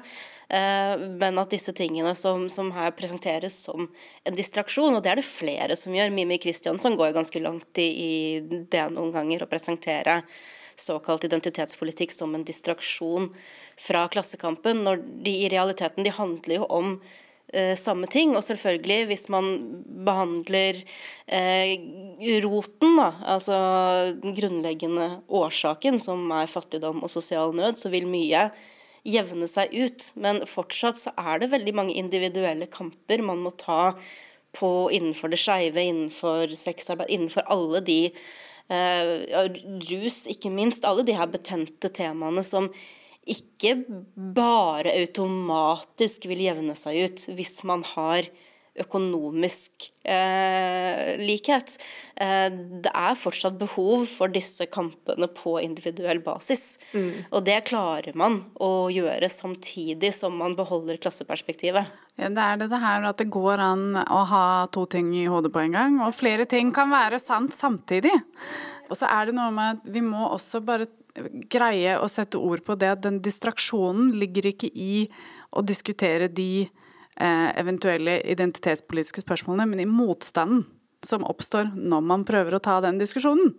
Men 0.53 1.39
at 1.41 1.51
disse 1.51 1.73
tingene 1.75 2.11
som, 2.15 2.45
som, 2.51 2.69
her 2.75 2.91
presenteres 2.95 3.55
som 3.65 3.87
en 4.27 4.37
distraksjon, 4.37 4.93
og 4.93 5.01
det 5.03 5.11
er 5.11 5.19
det 5.19 5.25
flere 5.25 5.75
som 5.79 5.95
gjør. 5.95 6.11
Mimi 6.13 6.37
Kristiansson 6.39 6.95
går 6.99 7.09
jo 7.09 7.15
ganske 7.17 7.41
langt 7.41 7.81
i, 7.81 7.87
i 7.89 8.11
det 8.43 8.83
noen 8.93 9.11
ganger, 9.15 9.43
å 9.43 9.49
presentere 9.49 10.19
såkalt 10.79 11.25
identitetspolitikk 11.27 12.13
som 12.13 12.35
en 12.35 12.45
distraksjon 12.47 13.29
fra 13.79 14.07
Klassekampen, 14.11 14.83
når 14.85 15.03
de 15.25 15.35
i 15.43 15.51
realiteten 15.51 16.05
de 16.05 16.13
handler 16.13 16.59
jo 16.61 16.67
om 16.69 16.91
eh, 17.53 17.73
samme 17.79 18.09
ting. 18.11 18.35
Og 18.37 18.43
selvfølgelig, 18.45 19.07
hvis 19.11 19.27
man 19.33 19.49
behandler 20.05 20.81
eh, 21.27 21.77
roten, 22.45 22.99
da, 22.99 23.09
altså 23.35 23.57
den 24.23 24.35
grunnleggende 24.37 25.09
årsaken, 25.29 25.99
som 26.01 26.25
er 26.35 26.51
fattigdom 26.51 27.03
og 27.03 27.11
sosial 27.13 27.55
nød, 27.55 27.81
så 27.81 27.93
vil 27.93 28.09
mye 28.09 28.49
jevne 29.03 29.49
seg 29.51 29.73
ut. 29.75 30.11
Men 30.15 30.43
fortsatt 30.49 31.01
så 31.01 31.15
er 31.19 31.41
det 31.41 31.51
veldig 31.53 31.75
mange 31.75 31.97
individuelle 31.99 32.69
kamper 32.71 33.23
man 33.25 33.43
må 33.43 33.53
ta 33.59 33.95
på 34.53 34.69
innenfor 34.93 35.33
det 35.33 35.41
skeive, 35.41 35.81
innenfor 35.81 36.51
sexarbeid, 36.53 37.09
innenfor 37.09 37.45
alle 37.51 37.81
de 37.85 37.99
rus, 38.69 40.23
ikke 40.31 40.51
minst. 40.53 40.85
Alle 40.85 41.03
de 41.03 41.15
her 41.17 41.27
betente 41.31 41.89
temaene 41.93 42.43
som 42.45 42.69
ikke 43.23 43.77
bare 44.35 44.91
automatisk 44.99 46.27
vil 46.27 46.43
jevne 46.43 46.75
seg 46.75 47.05
ut 47.05 47.27
hvis 47.37 47.61
man 47.67 47.85
har 47.93 48.27
økonomisk 48.79 49.91
eh, 50.01 51.13
likhet. 51.21 51.75
Eh, 52.15 52.47
det 52.81 52.89
er 52.89 53.19
fortsatt 53.19 53.59
behov 53.59 54.07
for 54.09 54.33
disse 54.33 54.65
kampene 54.73 55.29
på 55.29 55.59
individuell 55.61 56.23
basis. 56.25 56.79
Mm. 56.93 57.11
Og 57.29 57.45
det 57.45 57.59
klarer 57.69 58.17
man 58.17 58.39
å 58.57 58.89
gjøre 58.93 59.29
samtidig 59.29 60.13
som 60.17 60.37
man 60.41 60.57
beholder 60.57 60.97
klasseperspektivet. 61.01 61.93
Ja, 62.17 62.29
det 62.33 62.41
er 62.41 62.59
det, 62.61 62.71
det 62.73 62.81
her 62.81 63.05
at 63.09 63.21
det 63.21 63.29
går 63.33 63.61
an 63.61 63.85
å 64.01 64.23
ha 64.29 64.45
to 64.73 64.87
ting 64.89 65.13
i 65.17 65.27
hodet 65.29 65.53
på 65.53 65.63
en 65.63 65.77
gang, 65.77 66.01
og 66.05 66.17
flere 66.17 66.45
ting 66.49 66.73
kan 66.73 66.91
være 66.93 67.21
sant 67.21 67.53
samtidig. 67.53 68.13
Og 68.89 68.97
så 68.99 69.09
er 69.09 69.29
det 69.29 69.37
noe 69.37 69.53
med 69.53 69.77
at 69.77 69.89
vi 69.93 70.01
må 70.05 70.27
også 70.29 70.61
bare 70.65 70.89
greie 71.49 71.93
å 72.01 72.09
sette 72.09 72.41
ord 72.41 72.63
på 72.65 72.73
det 72.81 72.89
at 72.89 73.03
den 73.05 73.19
distraksjonen 73.21 74.15
ligger 74.17 74.49
ikke 74.49 74.69
i 74.73 75.05
å 75.53 75.61
diskutere 75.61 76.25
de 76.33 76.65
Eh, 76.65 76.82
eventuelle 77.17 78.19
identitetspolitiske 78.33 79.21
spørsmålene, 79.21 79.67
men 79.69 79.83
i 79.83 79.89
motstanden 79.89 80.63
som 81.05 81.25
oppstår 81.27 81.73
når 81.75 82.05
man 82.05 82.23
prøver 82.27 82.55
å 82.55 82.61
ta 82.63 82.77
den 82.83 82.99
diskusjonen. 83.01 83.51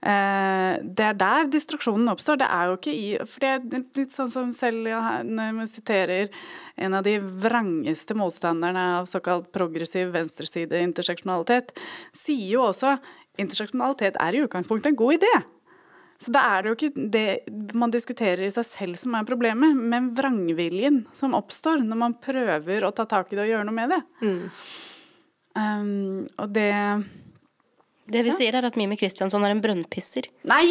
Eh, 0.00 0.80
det 0.80 1.06
er 1.06 1.18
der 1.20 1.50
distraksjonen 1.52 2.10
oppstår. 2.12 2.40
Det 2.40 2.48
er 2.48 2.70
jo 2.70 2.78
ikke 2.78 2.94
i 2.96 3.06
For 3.20 3.44
det 3.44 3.50
er 3.50 3.84
litt 4.00 4.14
sånn 4.14 4.32
som 4.32 4.52
selv 4.56 4.88
når 5.28 5.58
vi 5.60 5.68
siterer 5.70 6.42
en 6.80 6.96
av 6.96 7.04
de 7.06 7.18
vrangeste 7.20 8.16
motstanderne 8.18 8.86
av 9.00 9.08
såkalt 9.10 9.50
progressiv 9.54 10.14
venstreside 10.16 10.82
interseksjonalitet, 10.86 11.74
sier 12.16 12.56
jo 12.56 12.66
også 12.70 12.96
interseksjonalitet 13.40 14.18
er 14.20 14.36
i 14.36 14.44
utgangspunktet 14.46 14.92
en 14.92 15.00
god 15.00 15.20
idé. 15.20 15.34
Så 16.20 16.32
da 16.34 16.42
er 16.52 16.62
det 16.62 16.70
jo 16.70 16.76
ikke 16.76 17.06
det 17.14 17.72
man 17.80 17.92
diskuterer 17.92 18.42
i 18.44 18.52
seg 18.52 18.66
selv 18.68 18.98
som 19.00 19.14
er 19.16 19.28
problemet, 19.28 19.72
men 19.72 20.10
vrangviljen 20.16 21.06
som 21.16 21.36
oppstår 21.38 21.80
når 21.80 22.00
man 22.02 22.16
prøver 22.20 22.84
å 22.84 22.92
ta 22.92 23.06
tak 23.08 23.32
i 23.32 23.38
det 23.38 23.46
og 23.46 23.52
gjøre 23.54 23.68
noe 23.68 23.76
med 23.78 23.94
det. 23.94 24.00
Mm. 24.20 24.42
Um, 25.56 26.28
og 26.38 26.52
det 26.54 26.70
Det 28.10 28.22
vi 28.26 28.30
ja. 28.30 28.36
sier, 28.36 28.58
er 28.58 28.68
at 28.68 28.76
Mimi 28.78 28.98
Kristiansson 29.00 29.44
er 29.46 29.54
en 29.54 29.62
brønnpisser. 29.64 30.28
Nei! 30.50 30.66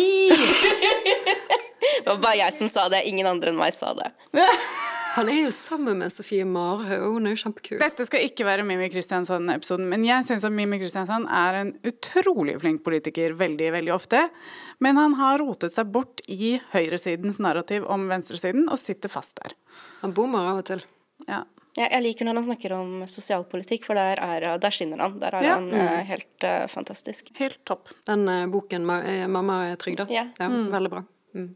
det 2.04 2.06
var 2.06 2.22
bare 2.22 2.38
jeg 2.43 2.58
som 2.60 2.70
sa 2.70 2.86
det. 2.91 3.06
Ingen 3.10 3.28
andre 3.32 3.54
enn 3.54 3.60
meg 3.60 3.74
sa 3.74 3.95
det. 3.97 4.12
Han 5.16 5.30
er 5.32 5.39
jo 5.45 5.51
sammen 5.53 5.99
med 6.03 6.14
Sofie 6.14 6.45
Marhaug, 6.45 7.16
hun 7.16 7.28
er 7.28 7.34
jo 7.34 7.41
kjempekul. 7.41 7.80
Dette 7.82 8.05
skal 8.05 8.26
ikke 8.28 8.45
være 8.45 8.66
Mimi 8.68 8.89
Kristiansand-episoden, 8.93 9.88
men 9.89 10.03
jeg 10.05 10.28
syns 10.28 10.45
at 10.45 10.53
Mimi 10.53 10.78
Kristiansand 10.82 11.30
er 11.34 11.60
en 11.64 11.72
utrolig 11.89 12.60
flink 12.62 12.84
politiker 12.86 13.34
veldig, 13.39 13.72
veldig 13.78 13.93
ofte. 13.95 14.26
Men 14.84 14.99
han 15.01 15.18
har 15.20 15.41
rotet 15.41 15.74
seg 15.74 15.89
bort 15.93 16.22
i 16.30 16.57
høyresidens 16.74 17.39
narrativ 17.41 17.88
om 17.89 18.05
venstresiden, 18.12 18.68
og 18.70 18.78
sitter 18.82 19.12
fast 19.12 19.39
der. 19.41 19.55
Han 20.03 20.14
bommer 20.16 20.51
av 20.51 20.62
og 20.62 20.70
til. 20.70 20.86
Ja. 21.28 21.43
Jeg 21.80 22.01
liker 22.03 22.28
når 22.28 22.41
han 22.41 22.47
snakker 22.49 22.74
om 22.76 22.93
sosialpolitikk, 23.07 23.86
for 23.88 23.97
der, 23.97 24.20
er, 24.20 24.45
der 24.60 24.74
skinner 24.76 24.99
han. 25.05 25.16
Der 25.22 25.38
er 25.38 25.45
ja. 25.45 25.55
han 25.57 25.70
mm. 25.72 26.10
helt 26.10 26.45
uh, 26.45 26.66
fantastisk. 26.72 27.30
Helt 27.39 27.62
topp. 27.68 27.93
Den 28.10 28.28
uh, 28.28 28.45
boken 28.51 28.86
'Mamma 28.86 29.62
er 29.72 29.80
trygda', 29.80 30.10
ja. 30.12 30.28
ja 30.38 30.49
mm. 30.49 30.70
veldig 30.74 30.91
bra. 30.91 31.03
Mm. 31.38 31.49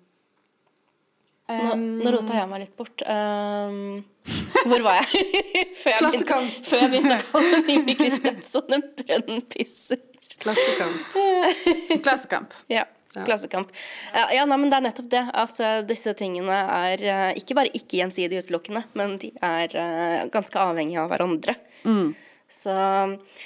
Nå, 1.59 1.75
nå 2.03 2.15
rota 2.15 2.39
jeg 2.39 2.49
meg 2.51 2.63
litt 2.63 2.73
bort. 2.79 3.03
Um, 3.05 4.01
hvor 4.69 4.85
var 4.85 5.01
jeg? 5.01 5.27
før, 5.81 5.93
jeg 5.93 6.01
begynte, 6.07 6.41
før 6.69 6.83
jeg 6.83 6.91
begynte 6.95 7.19
å 7.19 7.29
kalle 7.29 7.61
Mimi 7.67 7.95
Kristiansson 7.99 8.79
en 8.79 8.89
brønnpisser. 8.99 10.03
Klassekamp. 10.43 11.15
Klassekamp. 12.03 12.59
Ja. 12.71 12.87
Ja. 13.13 13.27
Klassekamp. 13.27 13.69
Ja, 14.13 14.25
ja 14.33 14.43
nei, 14.49 14.57
men 14.57 14.71
det 14.71 14.79
er 14.79 14.85
nettopp 14.87 15.09
det. 15.11 15.21
Altså, 15.37 15.69
disse 15.85 16.15
tingene 16.17 16.55
er 16.65 17.03
uh, 17.05 17.29
ikke 17.37 17.55
bare 17.59 17.69
ikke 17.77 17.99
gjensidig 17.99 18.41
utelukkende, 18.41 18.87
men 18.97 19.19
de 19.21 19.29
er 19.37 19.75
uh, 19.77 20.23
ganske 20.33 20.57
avhengige 20.57 21.03
av 21.03 21.11
hverandre. 21.13 21.53
Mm. 21.85 22.15
Så, 22.53 22.73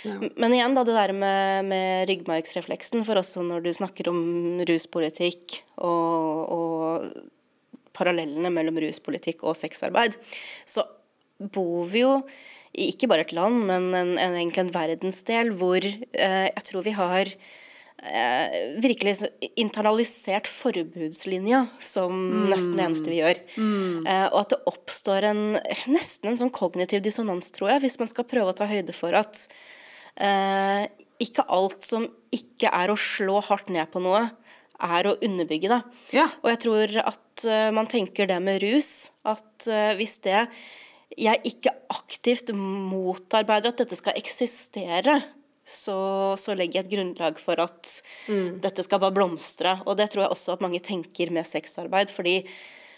ja. 0.03 0.15
Men 0.35 0.55
igjen, 0.55 0.75
da, 0.75 0.83
det 0.87 0.95
der 0.95 1.13
med, 1.15 1.67
med, 1.67 2.07
ryggmargsrefleksen, 2.09 3.03
for 3.07 3.19
også 3.19 3.43
når 3.47 3.63
du 3.63 3.69
snakker 3.75 4.09
om 4.11 4.19
ruspolitikk 4.67 5.61
og, 5.75 6.41
og 6.51 7.05
parallellene 7.97 8.51
mellom 8.53 8.79
ruspolitikk 8.83 9.43
og 9.47 9.57
sexarbeid, 9.59 10.17
så 10.69 10.85
bor 11.37 11.85
vi 11.91 12.05
jo 12.05 12.19
i 12.77 12.91
ikke 12.91 13.09
bare 13.09 13.25
et 13.25 13.33
land, 13.35 13.63
men 13.65 13.89
en, 13.95 14.11
en, 14.19 14.35
egentlig 14.37 14.65
en 14.65 14.75
verdensdel 14.75 15.53
hvor 15.57 15.81
eh, 15.81 16.49
jeg 16.49 16.65
tror 16.67 16.85
vi 16.85 16.93
har 16.97 17.31
eh, 17.31 18.57
virkelig 18.83 19.15
internalisert 19.57 20.49
forbudslinja 20.51 21.63
som 21.81 22.13
mm. 22.13 22.43
nesten 22.51 22.77
det 22.77 22.85
eneste 22.85 23.13
vi 23.13 23.21
gjør. 23.21 23.41
Mm. 23.55 24.05
Eh, 24.05 24.27
og 24.27 24.39
at 24.43 24.53
det 24.53 24.61
oppstår 24.73 25.29
en 25.31 25.41
nesten 25.89 26.31
en 26.31 26.39
sånn 26.43 26.53
kognitiv 26.53 27.01
dissonans, 27.05 27.49
tror 27.55 27.73
jeg, 27.73 27.85
hvis 27.87 27.99
man 28.01 28.11
skal 28.11 28.29
prøve 28.29 28.53
å 28.53 28.57
ta 28.57 28.69
høyde 28.69 28.95
for 28.95 29.17
at 29.17 29.47
eh, 30.21 30.85
ikke 31.23 31.47
alt 31.49 31.81
som 31.85 32.05
ikke 32.35 32.69
er 32.69 32.93
å 32.93 32.99
slå 32.99 33.39
hardt 33.47 33.71
ned 33.73 33.89
på 33.89 34.03
noe, 34.03 34.27
er 34.83 35.09
å 35.09 35.15
underbygge 35.23 35.71
det. 35.71 35.79
Ja. 36.15 36.27
Og 36.43 36.51
jeg 36.53 36.61
tror 36.65 36.97
at 37.03 37.45
uh, 37.47 37.69
man 37.75 37.89
tenker 37.89 38.29
det 38.29 38.37
med 38.43 38.61
rus, 38.63 39.09
at 39.27 39.69
uh, 39.69 39.93
hvis 39.97 40.19
det 40.25 40.45
jeg 41.17 41.41
ikke 41.49 41.73
aktivt 41.93 42.51
motarbeider 42.53 43.71
at 43.71 43.81
dette 43.81 43.97
skal 43.97 44.17
eksistere, 44.19 45.21
så, 45.67 45.99
så 46.39 46.55
legger 46.55 46.79
jeg 46.79 46.85
et 46.85 46.93
grunnlag 46.93 47.39
for 47.41 47.59
at 47.59 47.89
mm. 48.29 48.59
dette 48.63 48.85
skal 48.85 49.01
bare 49.03 49.15
blomstre. 49.15 49.79
Og 49.85 49.97
det 49.99 50.11
tror 50.13 50.25
jeg 50.25 50.35
også 50.35 50.55
at 50.55 50.63
mange 50.63 50.83
tenker 50.83 51.33
med 51.33 51.47
sexarbeid. 51.47 52.13
fordi 52.13 52.41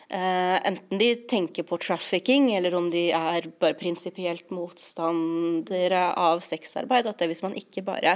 Uh, 0.10 0.58
enten 0.66 0.98
de 0.98 1.12
tenker 1.30 1.62
på 1.70 1.78
trafficking, 1.78 2.48
eller 2.58 2.74
om 2.74 2.88
de 2.90 3.12
er 3.14 3.46
bare 3.62 3.78
prinsipielt 3.78 4.48
motstandere 4.50 6.08
av 6.18 6.42
sexarbeid. 6.42 7.06
At 7.06 7.22
det 7.22 7.28
hvis 7.30 7.44
man 7.46 7.54
ikke 7.54 7.84
bare 7.86 8.16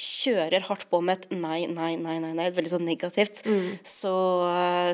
kjører 0.00 0.64
hardt 0.64 0.86
på 0.88 1.00
med 1.04 1.18
et 1.18 1.34
nei, 1.36 1.66
nei, 1.68 1.92
nei, 2.00 2.16
nei, 2.22 2.30
nei 2.36 2.46
veldig 2.56 2.70
sånn 2.72 2.86
negativt, 2.88 3.42
mm. 3.44 3.82
så, 3.84 4.14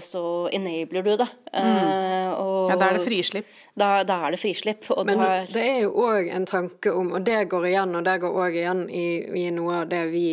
så, 0.02 0.22
enabler 0.56 1.06
du 1.06 1.12
det. 1.20 1.28
Mm. 1.52 1.68
Uh, 1.70 2.32
og, 2.34 2.72
ja, 2.72 2.78
da 2.80 2.90
er 2.90 2.98
det 2.98 3.04
frislipp. 3.06 3.52
Da, 3.78 3.90
da 4.08 4.18
er 4.26 4.34
det 4.34 4.42
frislipp. 4.42 4.90
Men 5.06 5.22
tar... 5.22 5.46
det 5.54 5.62
er 5.62 5.78
jo 5.84 5.94
òg 6.08 6.32
en 6.34 6.48
tanke 6.50 6.94
om, 6.94 7.14
og 7.14 7.26
det 7.28 7.44
går 7.52 7.70
igjen, 7.70 7.94
og 7.94 8.06
det 8.08 8.18
går 8.24 8.42
òg 8.46 8.58
igjen 8.58 8.82
i, 8.90 9.06
i, 9.44 9.46
noe 9.54 9.82
av 9.84 9.90
det 9.92 10.06
vi 10.14 10.26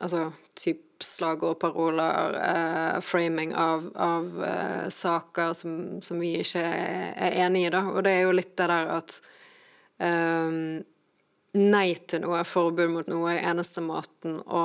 Altså 0.00 0.30
typ 0.56 1.02
slagordparoler, 1.04 2.36
eh, 2.40 3.00
framing 3.04 3.50
av, 3.52 3.82
av 4.00 4.44
eh, 4.44 4.86
saker 4.88 5.52
som, 5.58 5.74
som, 6.00 6.20
vi 6.20 6.30
ikke 6.40 6.62
er, 6.64 7.10
er 7.20 7.36
enig 7.44 7.66
i, 7.66 7.72
da. 7.72 7.82
Og 7.92 8.04
det 8.06 8.14
er 8.16 8.24
jo 8.24 8.32
litt 8.32 8.54
det 8.56 8.68
der 8.72 8.92
at 8.96 9.18
um, 10.00 10.80
nei 11.58 11.94
til 12.08 12.22
noe, 12.24 12.44
forbud 12.46 12.92
mot 12.92 13.10
noe, 13.10 13.32
er 13.34 13.48
eneste 13.50 13.82
måten 13.82 14.38
å 14.46 14.64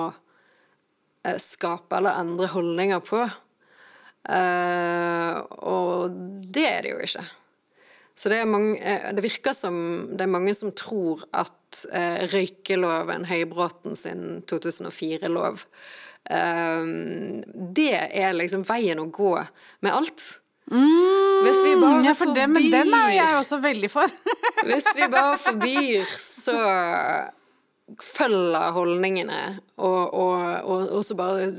eh, 1.26 1.40
skape 1.42 1.98
eller 1.98 2.20
endre 2.22 2.52
holdninger 2.54 3.02
på. 3.06 3.24
Uh, 4.26 5.38
og 5.70 6.14
det 6.50 6.64
er 6.66 6.86
det 6.86 6.94
jo 6.96 7.02
ikke. 7.06 7.26
Så 8.16 8.32
det, 8.32 8.40
mange, 8.48 8.78
eh, 8.80 9.12
det, 9.14 9.22
virker 9.26 9.54
som 9.54 9.76
det 10.16 10.26
er 10.26 10.32
mange 10.32 10.56
som 10.58 10.72
tror 10.74 11.26
at 11.36 11.84
uh, 11.92 12.24
røykeloven, 12.32 13.28
Høybråten 13.30 13.98
sin 14.00 14.24
2004-lov, 14.50 15.66
uh, 16.32 16.88
det 17.76 17.92
er 18.08 18.38
liksom 18.38 18.66
veien 18.66 19.04
å 19.04 19.10
gå 19.14 19.36
med 19.86 19.94
alt. 19.94 20.26
Mm, 20.72 21.43
hvis 21.45 21.59
vi 21.61 21.74
bare 21.78 21.99
ja, 22.07 22.13
for 22.18 22.26
forbyr 22.26 22.39
det, 22.39 22.45
Men 22.49 22.63
den 22.74 22.93
er 22.97 23.09
jo 23.11 23.18
jeg 23.20 23.38
også 23.38 23.59
veldig 23.61 23.89
for. 23.93 24.16
hvis 24.70 24.88
vi 24.97 25.09
bare 25.13 25.38
forbyr, 25.38 26.16
så 26.18 26.55
følger 28.01 28.72
holdningene, 28.74 29.43
og, 29.78 30.01
og, 30.13 30.34
og, 30.63 30.89
og, 30.89 31.05
så 31.05 31.18
bare 31.18 31.51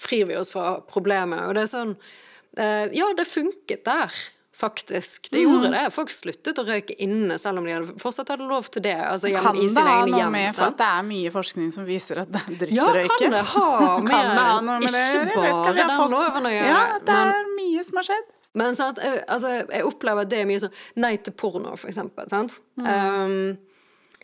frir 0.00 0.28
vi 0.28 0.36
oss 0.36 0.52
fra 0.52 0.76
problemet. 0.84 1.46
Og 1.48 1.56
det 1.56 1.64
er 1.64 1.72
sånn 1.72 1.96
uh, 1.96 2.86
Ja, 2.92 3.08
det 3.16 3.28
funket 3.30 3.86
der. 3.88 4.22
Faktisk. 4.52 5.30
Det 5.30 5.40
gjorde 5.40 5.70
mm. 5.70 5.72
det. 5.72 5.84
Folk 5.94 6.10
sluttet 6.12 6.58
å 6.60 6.62
røyke 6.66 6.94
inne, 7.00 7.38
selv 7.40 7.62
om 7.62 7.64
de 7.66 7.72
hadde, 7.72 7.94
fortsatt 7.98 8.28
hadde 8.34 8.44
lov 8.50 8.68
til 8.68 8.84
det. 8.84 8.98
Altså, 9.00 9.30
hjem, 9.32 9.40
kan 9.40 9.56
det 9.56 9.84
ha 9.86 9.94
noe 10.04 10.20
hjem, 10.20 10.36
med 10.36 10.50
for 10.58 10.68
at 10.68 10.76
det 10.78 10.88
er 10.90 11.06
mye 11.08 11.32
forskning 11.32 11.72
som 11.72 11.88
viser 11.88 12.20
at 12.22 12.30
det 12.34 12.42
er 12.42 12.58
dritt 12.60 12.76
ja, 12.76 12.84
å 12.84 12.92
røyke? 12.98 13.08
Ja, 13.08 13.16
kan 13.22 13.32
det 13.32 13.42
ha 13.54 13.70
med, 13.96 14.12
kan 14.12 14.28
det 14.28 14.44
ha 14.44 14.60
noe 14.68 14.76
med 14.84 14.92
Ikke 14.92 15.24
det? 15.32 15.40
bare 15.40 15.74
den 15.80 16.12
loven 16.12 16.50
å 16.50 16.52
gjøre. 16.52 16.68
Ja, 16.68 16.84
det 17.00 17.16
er 17.16 17.32
men, 17.32 17.50
mye 17.56 17.86
som 17.88 18.02
har 18.02 18.08
skjedd. 18.10 18.30
Men 18.58 18.76
sant, 18.76 18.98
altså, 19.00 19.52
jeg 19.62 19.84
opplever 19.88 20.26
at 20.26 20.30
det 20.32 20.42
er 20.42 20.48
mye 20.48 20.60
sånn 20.60 20.74
nei 21.00 21.14
til 21.24 21.34
porno, 21.36 21.72
for 21.80 21.88
eksempel. 21.88 22.28
Sant? 22.28 22.58
Mm. 22.76 22.88
Um, 22.88 23.72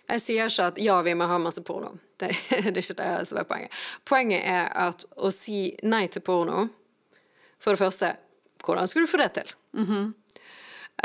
jeg 0.09 0.25
sier 0.25 0.49
ikke 0.49 0.69
at 0.73 0.81
ja, 0.81 0.99
vi 1.05 1.15
må 1.17 1.29
ha 1.29 1.39
masse 1.41 1.63
porno. 1.65 1.95
Det, 2.21 2.31
det, 2.51 2.75
er 2.75 2.83
ikke 2.83 2.99
det 3.01 3.11
som 3.29 3.41
er 3.41 3.49
poenget. 3.49 3.81
Poenget 4.09 4.45
er 4.45 4.69
at 4.89 5.05
å 5.17 5.33
si 5.35 5.69
nei 5.87 6.07
til 6.13 6.25
porno 6.25 6.69
For 7.59 7.75
det 7.75 7.81
første, 7.81 8.13
hvordan 8.65 8.89
skulle 8.89 9.09
du 9.09 9.11
få 9.11 9.19
det 9.19 9.33
til? 9.35 9.49
Mm 9.75 9.87
-hmm. 9.87 10.05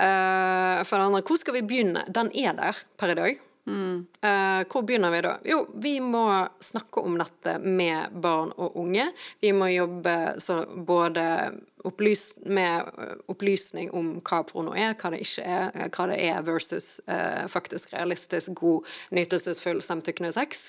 uh, 0.04 0.84
for 0.86 0.98
det 0.98 1.06
andre, 1.06 1.22
hvor 1.22 1.38
skal 1.38 1.54
vi 1.54 1.62
begynne? 1.62 2.04
Den 2.08 2.32
er 2.36 2.54
der 2.54 2.78
per 2.98 3.10
i 3.10 3.16
dag. 3.16 3.40
Mm. 3.66 4.08
Uh, 4.24 4.64
hvor 4.70 4.82
begynner 4.82 5.12
vi 5.12 5.22
da? 5.22 5.38
Jo, 5.46 5.68
vi 5.74 6.00
må 6.00 6.48
snakke 6.60 7.00
om 7.00 7.18
dette 7.18 7.60
med 7.60 8.12
barn 8.12 8.52
og 8.58 8.78
unge. 8.78 9.12
Vi 9.42 9.54
må 9.54 9.68
jobbe 9.68 10.36
så 10.38 10.66
både 10.76 11.52
opplys 11.88 12.34
med 12.46 12.90
eh, 12.98 13.14
opplysning 13.32 13.92
om 13.96 14.10
hva 14.24 14.42
porno 14.48 14.74
er, 14.78 14.96
hva 15.00 15.12
det 15.14 15.22
ikke 15.26 15.44
er, 15.44 15.70
eh, 15.76 15.90
hva 15.94 16.08
det 16.10 16.18
er 16.24 16.42
versus 16.48 16.88
uh, 17.10 17.46
faktisk 17.52 17.92
realistisk, 17.94 18.54
god, 18.60 18.88
nytelsesfull, 19.16 19.82
samtykkende 19.84 20.32
sex. 20.36 20.68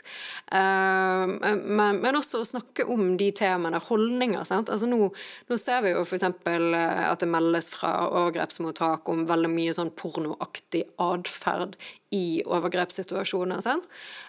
Uh, 0.51 1.37
men, 1.39 2.01
men, 2.03 2.19
også 2.19 2.43
å 2.43 2.49
snakke 2.49 2.87
om 2.91 3.15
de 3.21 3.31
temaene, 3.37 3.81
holdninger. 3.89 4.45
Sant? 4.49 4.73
Altså 4.73 4.89
nå, 4.91 5.11
nå 5.51 5.59
ser 5.61 5.85
vi 5.87 5.95
jo 5.95 6.05
f.eks. 6.05 6.27
at 6.27 7.23
det 7.23 7.31
meldes 7.31 7.71
fra 7.75 7.95
overgrepsmottak 8.11 9.11
om 9.11 9.27
veldig 9.31 9.53
mye 9.53 9.75
sånn 9.77 9.93
pornoaktig 9.99 10.85
atferd 11.03 11.79
i 12.15 12.43
overgrepssituasjoner. 12.47 13.62
Sant? 13.65 13.87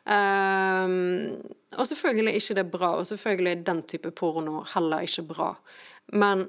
Uh, 0.09 1.41
og 1.75 1.89
selvfølgelig 1.89 2.37
ikke 2.39 2.57
det 2.57 2.65
er 2.65 2.75
bra, 2.77 2.93
og 2.99 3.09
selvfølgelig 3.09 3.51
er 3.51 3.65
den 3.65 3.81
type 3.89 4.13
porno 4.17 4.61
heller 4.75 5.05
ikke 5.05 5.25
bra. 5.33 5.49
Men 6.13 6.45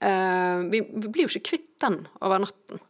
vi, 0.00 0.80
vi, 0.80 1.08
blir 1.08 1.26
jo 1.26 1.32
ikke 1.34 1.50
kvitt 1.50 1.66
den 1.82 1.98
over 2.20 2.40
natten. 2.40 2.80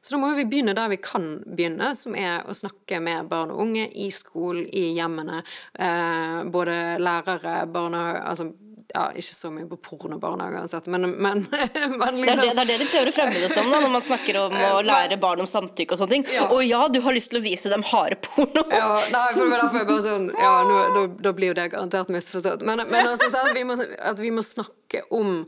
Så 0.00 0.14
da 0.14 0.20
må 0.22 0.30
vi 0.36 0.46
begynne 0.46 0.74
der 0.76 0.90
vi 0.92 1.00
kan 1.02 1.26
begynne, 1.46 1.90
som 1.98 2.14
er 2.18 2.46
å 2.46 2.54
snakke 2.56 3.00
med 3.02 3.28
barn 3.30 3.52
og 3.54 3.62
unge 3.64 3.88
i 3.98 4.08
skolen, 4.14 4.66
i 4.70 4.92
hjemmene. 4.96 5.42
Uh, 5.78 6.46
både 6.52 6.76
lærere, 7.02 7.60
barne, 7.72 8.02
altså 8.22 8.50
ja, 8.94 9.02
ikke 9.20 9.34
så 9.36 9.50
mye 9.52 9.66
på 9.68 9.76
pornobarnehager 9.84 10.62
uansett, 10.62 10.86
men, 10.88 11.10
men, 11.10 11.42
men 11.50 11.98
Det 12.00 12.06
er 12.08 12.16
liksom 12.16 12.40
det, 12.40 12.52
det 12.56 12.62
er 12.62 12.70
det 12.70 12.76
de 12.80 12.86
prøver 12.88 13.10
å 13.10 13.14
fremme 13.18 13.42
det 13.42 13.50
som 13.52 13.68
da, 13.68 13.80
når 13.84 13.92
man 13.92 14.04
snakker 14.06 14.38
om 14.40 14.54
å 14.56 14.80
lære 14.86 15.18
barn 15.20 15.42
om 15.44 15.48
samtykke 15.50 15.92
og 15.92 16.00
sånne 16.00 16.14
ting. 16.16 16.24
Ja. 16.32 16.46
Å 16.48 16.60
ja, 16.64 16.80
du 16.92 17.00
har 17.04 17.16
lyst 17.16 17.32
til 17.34 17.42
å 17.42 17.44
vise 17.44 17.72
dem 17.72 17.84
harde 17.90 18.16
porno! 18.24 18.64
Ja, 18.72 18.94
nei, 19.12 19.26
for 19.34 19.42
det 19.44 19.50
var 19.52 19.64
derfor 19.64 19.80
jeg 19.82 19.90
bare 19.90 20.06
sånn 20.06 20.28
Ja, 20.32 20.54
nå, 20.64 20.78
da, 20.96 21.04
da 21.28 21.34
blir 21.36 21.52
jo 21.52 21.58
det 21.58 21.68
garantert 21.74 22.12
misforstått. 22.14 22.64
Men, 22.64 22.84
men 22.88 23.12
altså, 23.12 23.28
sånn, 23.34 23.52
vi 23.58 23.66
må, 23.68 23.76
at 24.12 24.24
vi 24.24 24.32
må 24.32 24.46
snakke 24.46 25.04
om 25.12 25.42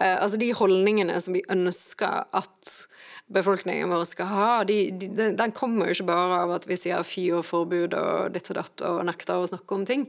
eh, 0.00 0.16
altså 0.16 0.40
de 0.40 0.48
holdningene 0.56 1.20
som 1.20 1.36
vi 1.36 1.44
ønsker 1.52 2.24
at 2.32 2.76
befolkningen 3.26 3.90
vår 3.90 4.04
skal 4.06 4.28
ha, 4.30 4.64
de, 4.64 4.90
de, 4.94 5.08
den 5.34 5.52
kommer 5.54 5.88
jo 5.88 5.96
ikke 5.96 6.08
bare 6.12 6.38
av 6.44 6.52
at 6.60 6.66
vi 6.68 6.76
sier 6.78 7.02
fy 7.06 7.24
og 7.34 7.42
forbud 7.46 7.96
og 7.98 8.34
ditt 8.36 8.50
og 8.52 8.58
datt 8.60 8.84
og 8.86 9.00
nekter 9.08 9.42
å 9.42 9.48
snakke 9.50 9.74
om 9.74 9.86
ting. 9.88 10.04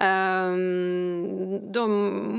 Um, 0.00 1.60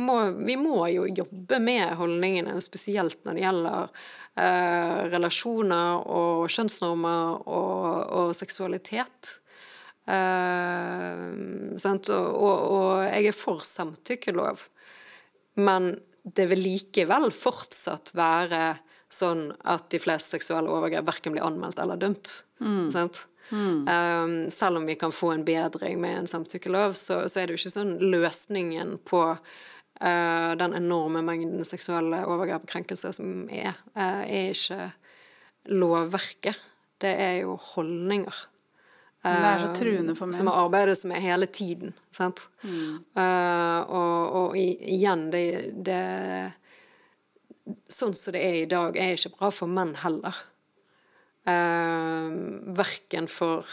må, 0.07 0.17
vi 0.41 0.57
må 0.57 0.88
jo 0.89 1.05
jobbe 1.05 1.59
med 1.61 1.93
holdningene, 1.99 2.57
spesielt 2.65 3.21
når 3.28 3.38
det 3.38 3.45
gjelder 3.45 3.93
uh, 4.41 4.99
relasjoner 5.13 6.01
og 6.09 6.49
kjønnsnormer 6.55 7.45
og, 7.45 7.86
og 8.17 8.34
seksualitet. 8.38 9.38
Uh? 10.09 11.76
Og, 11.76 12.09
og, 12.09 12.57
og 12.73 12.89
jeg 13.05 13.30
er 13.30 13.38
for 13.38 13.61
samtykkelov, 13.65 14.65
men 15.61 15.93
det 16.26 16.49
vil 16.49 16.61
likevel 16.65 17.30
fortsatt 17.34 18.11
være 18.17 18.61
sånn 19.13 19.47
at 19.63 19.87
de 19.93 19.99
fleste 20.01 20.35
seksuelle 20.35 20.71
overgrep 20.71 21.07
verken 21.07 21.35
blir 21.35 21.45
anmeldt 21.45 21.79
eller 21.81 21.99
dømt. 22.01 22.31
Sant? 22.93 23.25
Um, 23.51 24.49
selv 24.49 24.79
om 24.81 24.87
vi 24.89 24.95
kan 24.97 25.13
få 25.13 25.31
en 25.35 25.45
bedring 25.45 25.99
med 26.01 26.17
en 26.17 26.27
samtykkelov, 26.27 26.95
så, 26.97 27.21
så 27.29 27.39
er 27.39 27.47
det 27.47 27.55
jo 27.55 27.61
ikke 27.61 27.75
sånn 27.75 27.93
løsningen 28.01 28.95
på 29.05 29.21
uh, 29.35 30.51
den 30.57 30.73
enorme 30.79 31.21
mengden 31.25 31.61
seksuelle 31.67 32.23
overgrep 32.25 32.65
og 32.65 32.73
krenkelser 32.73 33.13
som 33.15 33.45
er, 33.53 33.77
uh, 33.93 34.23
er 34.25 34.55
ikke 34.55 34.89
lovverket. 35.75 36.57
Det 37.01 37.13
er 37.21 37.39
jo 37.43 37.59
holdninger. 37.75 38.43
Men 39.25 39.41
det 39.41 39.49
er 39.49 39.63
så 39.63 39.69
truende 39.73 40.13
for 40.13 40.29
meg. 40.29 40.37
Som 40.37 40.49
må 40.49 40.53
arbeides 40.53 41.01
med 41.09 41.21
hele 41.23 41.47
tiden. 41.49 41.95
Sant? 42.13 42.43
Eh, 42.61 43.79
og, 43.89 44.35
og 44.37 44.57
igjen, 44.59 45.23
det, 45.33 45.45
det 45.87 46.01
Sånn 47.89 48.13
som 48.18 48.36
det 48.36 48.43
er 48.45 48.59
i 48.61 48.70
dag, 48.70 48.97
er 48.97 49.16
ikke 49.18 49.36
bra 49.39 49.51
for 49.53 49.72
menn 49.72 49.95
heller. 50.03 50.38
Uh, 51.45 52.30
verken 52.78 53.30
for 53.30 53.70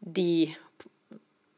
de 0.00 0.54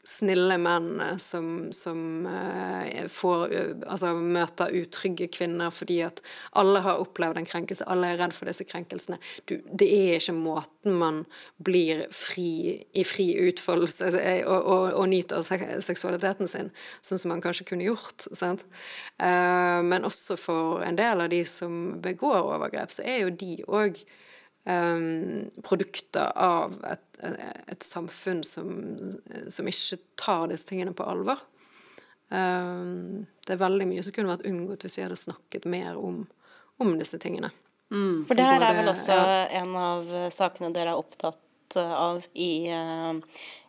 snille 0.07 0.54
menn 0.62 1.02
som, 1.18 1.72
som 1.72 2.26
eh, 2.26 3.07
får, 3.11 3.54
eh, 3.54 3.70
altså, 3.86 4.12
møter 4.14 4.74
utrygge 4.78 5.26
kvinner 5.34 5.72
fordi 5.74 5.98
at 6.07 6.20
alle 6.54 6.82
har 6.84 7.02
opplevd 7.02 7.40
en 7.40 7.48
krenkelse, 7.48 7.86
alle 7.90 8.12
er 8.12 8.20
redd 8.20 8.34
for 8.36 8.46
disse 8.46 8.66
krenkelsene. 8.68 9.18
Du, 9.50 9.57
det 9.66 9.88
er 9.90 10.20
ikke 10.20 10.36
måten 10.38 10.94
man 11.00 11.24
blir 11.59 12.04
fri 12.14 12.48
i 12.94 13.07
fri 13.07 13.32
utfoldelse 13.48 14.12
eh, 14.20 14.44
og, 14.46 14.61
og, 14.61 14.84
og 15.00 15.09
nyter 15.11 15.42
sek 15.46 15.66
seksualiteten 15.86 16.50
sin, 16.50 16.70
sånn 17.02 17.22
som 17.22 17.34
man 17.34 17.42
kanskje 17.42 17.66
kunne 17.72 17.88
gjort. 17.88 18.28
Sant? 18.36 18.62
Men 19.18 20.07
også 20.07 20.36
for 20.38 20.84
en 20.86 20.98
del 20.98 21.24
av 21.24 21.30
de 21.32 21.40
som 21.48 21.96
begår 22.02 22.52
overgrep, 22.54 22.94
så 22.94 23.02
er 23.07 23.24
jo 23.24 23.34
de 23.34 23.59
òg 23.66 23.98
um, 24.66 25.50
produkter 25.62 26.32
av 26.36 26.76
et, 26.90 27.04
et 27.72 27.86
samfunn 27.86 28.42
som, 28.46 28.72
som 29.50 29.70
ikke 29.70 30.00
tar 30.20 30.48
disse 30.52 30.68
tingene 30.68 30.94
på 30.96 31.06
alvor. 31.06 31.42
Um, 32.28 33.26
det 33.46 33.54
er 33.54 33.62
veldig 33.62 33.86
mye 33.88 34.02
som 34.02 34.14
kunne 34.14 34.32
vært 34.32 34.48
unngått 34.50 34.86
hvis 34.86 34.98
vi 34.98 35.04
hadde 35.06 35.20
snakket 35.20 35.68
mer 35.70 35.98
om, 36.00 36.24
om 36.82 36.96
disse 36.98 37.20
tingene. 37.22 37.52
For 38.26 38.34
det 38.34 38.42
her 38.42 38.64
er 38.66 38.80
vel 38.80 38.90
også 38.90 39.14
ja. 39.14 39.42
en 39.60 39.76
av 39.78 40.08
sakene 40.34 40.72
dere 40.74 40.96
er 40.96 40.98
opptatt 40.98 41.76
av 41.78 42.24
i 42.34 42.66
uh, 42.74 43.14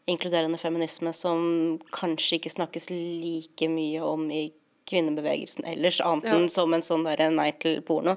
inkluderende 0.09 0.57
feminisme, 0.57 1.13
som 1.13 1.77
kanskje 1.93 2.39
ikke 2.39 2.53
snakkes 2.53 2.89
like 2.89 3.69
mye 3.69 4.01
om 4.01 4.25
i 4.31 4.47
kvinnebevegelsen 4.87 5.65
ellers, 5.67 5.99
annet 6.01 6.29
enn 6.31 6.47
som 6.51 6.73
en 6.73 6.83
sånn 6.85 7.03
der 7.07 7.25
nei 7.33 7.49
til 7.59 7.81
porno. 7.85 8.15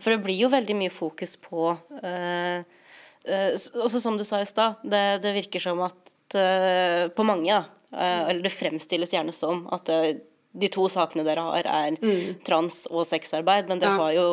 For 0.00 0.14
det 0.14 0.22
blir 0.24 0.38
jo 0.46 0.48
veldig 0.52 0.76
mye 0.78 0.92
fokus 0.94 1.36
på 1.44 1.70
eh, 2.02 2.58
eh, 3.28 3.52
Også 3.84 4.00
som 4.00 4.16
du 4.18 4.24
sa 4.24 4.40
i 4.40 4.48
stad, 4.48 4.80
det, 4.84 5.04
det 5.24 5.34
virker 5.36 5.60
som 5.62 5.82
at 5.86 6.36
eh, 6.40 7.06
på 7.12 7.26
mange, 7.28 7.52
da, 7.52 7.64
eh, 7.96 8.22
eller 8.30 8.42
det 8.48 8.54
fremstilles 8.56 9.12
gjerne 9.12 9.34
som 9.36 9.66
at 9.76 9.92
eh, 9.92 10.14
de 10.56 10.68
to 10.72 10.86
sakene 10.88 11.20
dere 11.26 11.42
har, 11.44 11.66
er 11.68 11.96
trans 12.46 12.86
og 12.88 13.02
sexarbeid, 13.04 13.68
men 13.68 13.82
dere 13.82 13.92
Ja. 13.92 14.04
har 14.06 14.12
jo 14.16 14.28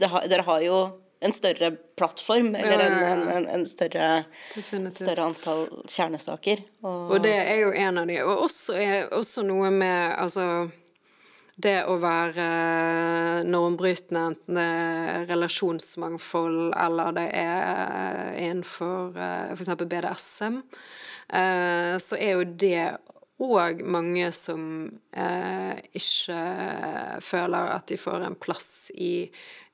det 0.00 0.08
har, 0.12 0.26
dere 0.28 0.44
har 0.44 0.60
jo 0.64 0.80
en 1.20 1.32
større 1.36 1.70
plattform, 2.00 2.54
eller 2.56 2.80
Ja, 2.80 2.88
ja, 2.88 3.00
ja. 3.00 3.08
En, 3.12 3.22
en, 3.28 3.46
en 3.58 3.64
større, 3.68 4.24
større 4.92 5.24
antall 5.26 5.66
kjernesaker. 5.88 6.62
Og, 6.80 7.10
Og 7.12 7.22
det 7.24 7.34
er 7.36 7.58
jo 7.60 7.72
en 7.76 7.98
av 8.00 8.06
de. 8.08 8.16
Og 8.24 8.46
også, 8.46 8.76
er, 8.80 9.08
også 9.12 9.44
noe 9.44 9.68
med 9.74 10.14
altså 10.16 10.46
det 11.60 11.76
å 11.88 11.96
være 12.00 12.46
normbrytende, 13.48 14.24
enten 14.32 14.58
det 14.58 14.64
er 14.64 15.28
relasjonsmangfold 15.30 16.72
eller 16.72 17.14
det 17.16 17.28
er 17.36 18.34
innenfor 18.40 19.16
f.eks. 19.54 19.72
BDSM, 19.80 20.60
eh, 21.40 21.94
så 22.02 22.18
er 22.18 22.36
jo 22.36 22.50
det 22.64 22.84
òg 23.40 23.80
mange 23.88 24.28
som 24.36 24.62
eh, 25.16 25.80
ikke 25.96 26.40
føler 27.24 27.72
at 27.76 27.88
de 27.88 27.98
får 28.00 28.26
en 28.26 28.36
plass 28.36 28.90
i, 28.94 29.30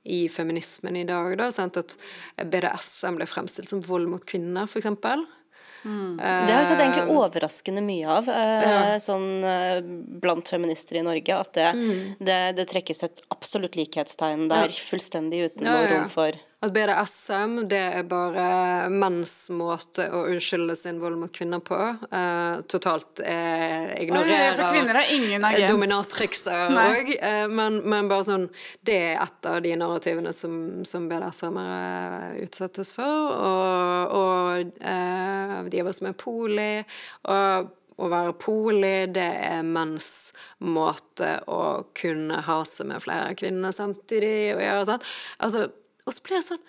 i 0.07 0.26
feminismen 0.30 1.01
i 1.01 1.07
dag. 1.09 1.34
Da? 1.41 1.51
At 1.51 1.97
BDSM 2.39 3.18
blir 3.18 3.30
fremstilt 3.30 3.72
som 3.72 3.82
vold 3.84 4.11
mot 4.12 4.26
kvinner, 4.26 4.70
f.eks. 4.70 4.93
det 5.87 6.53
har 6.53 6.62
jeg 6.62 6.68
sett 6.72 6.80
egentlig 6.82 7.16
overraskende 7.16 7.82
mye 7.87 8.07
av 8.18 8.26
ja. 8.30 8.99
sånn 9.03 9.26
eh, 9.47 9.80
blant 10.22 10.49
feminister 10.51 10.99
i 10.99 11.05
Norge. 11.07 11.37
At 11.39 11.53
det, 11.55 11.68
Mm. 11.76 12.16
det, 12.18 12.41
det 12.57 12.66
trekkes 12.70 13.03
et 13.07 13.22
absolutt 13.34 13.76
likhetstegn 13.78 14.49
der, 14.51 14.68
fullstendig 14.91 15.45
uten 15.51 15.66
Ja, 15.66 15.72
noe 15.76 15.82
ja, 15.84 15.89
ja. 15.91 16.01
rom 16.01 16.11
for 16.12 16.32
At 16.65 16.73
BDSM 16.73 17.59
det 17.69 17.81
er 17.99 18.07
bare 18.09 18.89
menns 18.89 19.51
måte 19.53 20.07
å 20.09 20.23
unnskylde 20.31 20.73
sin 20.79 21.03
vold 21.03 21.19
mot 21.21 21.33
kvinner 21.33 21.61
på. 21.61 21.77
Uh, 22.09 22.63
totalt 22.73 23.21
uh, 23.21 23.93
ignorerer 24.01 24.57
for 24.57 24.73
kvinner 24.73 24.97
har 25.03 25.13
ingen 25.13 25.45
agens. 25.45 25.75
dominatrikser 25.75 26.73
Nei. 26.73 26.87
òg. 26.95 27.13
Uh, 27.21 27.45
men, 27.53 27.79
men 27.85 28.09
bare 28.09 28.25
sånn 28.31 28.49
Det 28.81 28.97
er 29.13 29.21
et 29.21 29.51
av 29.53 29.61
de 29.69 29.77
narrativene 29.77 30.33
som, 30.33 30.59
som 30.89 31.11
BDSM-ere 31.13 32.35
utsettes 32.47 32.97
for. 32.97 33.31
Og, 33.37 34.17
og 34.17 34.77
uh, 34.81 35.59
de 35.69 35.85
av 35.85 35.93
oss 35.93 36.01
som 36.01 36.09
er 36.09 36.21
poli. 36.25 36.71
Og 37.29 37.75
å 37.97 38.09
være 38.13 38.37
poli, 38.41 38.97
det 39.13 39.29
er 39.45 39.65
menns 39.65 40.33
måte 40.65 41.39
å 41.49 41.87
kunne 41.97 42.43
ha 42.45 42.61
seg 42.69 42.91
med 42.91 43.05
flere 43.05 43.33
kvinner 43.39 43.73
samtidig 43.77 44.55
og 44.57 44.65
gjøre 44.65 44.87
sånn. 44.91 45.11
Altså, 45.45 45.69
og 46.07 46.15
så 46.15 46.23
blir 46.27 46.39
det 46.39 46.47
sånn 46.47 46.65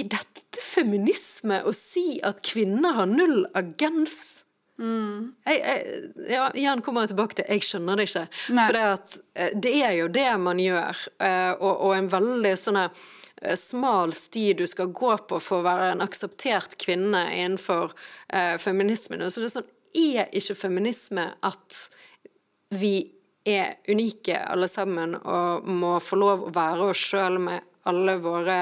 Er 0.00 0.10
dette 0.12 0.62
feminisme 0.62 1.62
å 1.66 1.72
si 1.74 2.20
at 2.22 2.44
kvinner 2.46 3.00
har 3.00 3.10
null 3.10 3.42
agens? 3.58 4.44
Jeg, 4.80 5.56
jeg, 5.60 6.10
ja, 6.30 6.46
igjen 6.56 6.80
kommer 6.84 7.04
jeg 7.04 7.12
tilbake 7.12 7.36
til 7.36 7.50
jeg 7.52 7.64
skjønner 7.66 8.00
det 8.00 8.06
ikke. 8.08 8.22
Nei. 8.56 8.62
For 8.64 8.76
det, 8.76 8.84
at, 8.94 9.16
eh, 9.34 9.50
det 9.66 9.72
er 9.84 9.96
jo 9.98 10.06
det 10.14 10.28
man 10.40 10.62
gjør, 10.62 11.02
eh, 11.20 11.50
og, 11.58 11.82
og 11.88 11.92
en 11.98 12.08
veldig 12.14 12.52
sånn 12.56 12.78
eh, 12.80 13.02
smal 13.60 14.14
sti 14.16 14.46
du 14.56 14.64
skal 14.70 14.92
gå 14.96 15.12
på 15.28 15.40
for 15.42 15.60
å 15.60 15.66
være 15.66 15.90
en 15.92 16.04
akseptert 16.06 16.78
kvinne 16.80 17.26
innenfor 17.34 17.92
eh, 18.32 18.56
feminismen. 18.62 19.26
Så 19.28 19.44
det 19.44 19.50
er 19.50 19.56
sånn, 19.58 19.70
er 19.90 20.36
ikke 20.40 20.56
feminisme 20.62 21.26
at 21.44 21.80
vi 22.80 22.94
er 23.44 23.80
unike 23.88 24.36
alle 24.46 24.68
sammen 24.70 25.16
og 25.18 25.66
må 25.66 25.96
få 26.04 26.18
lov 26.20 26.46
å 26.46 26.54
være 26.54 26.92
oss 26.92 27.08
sjøl 27.10 27.40
med 27.42 27.66
alle 27.88 28.18
våre 28.20 28.58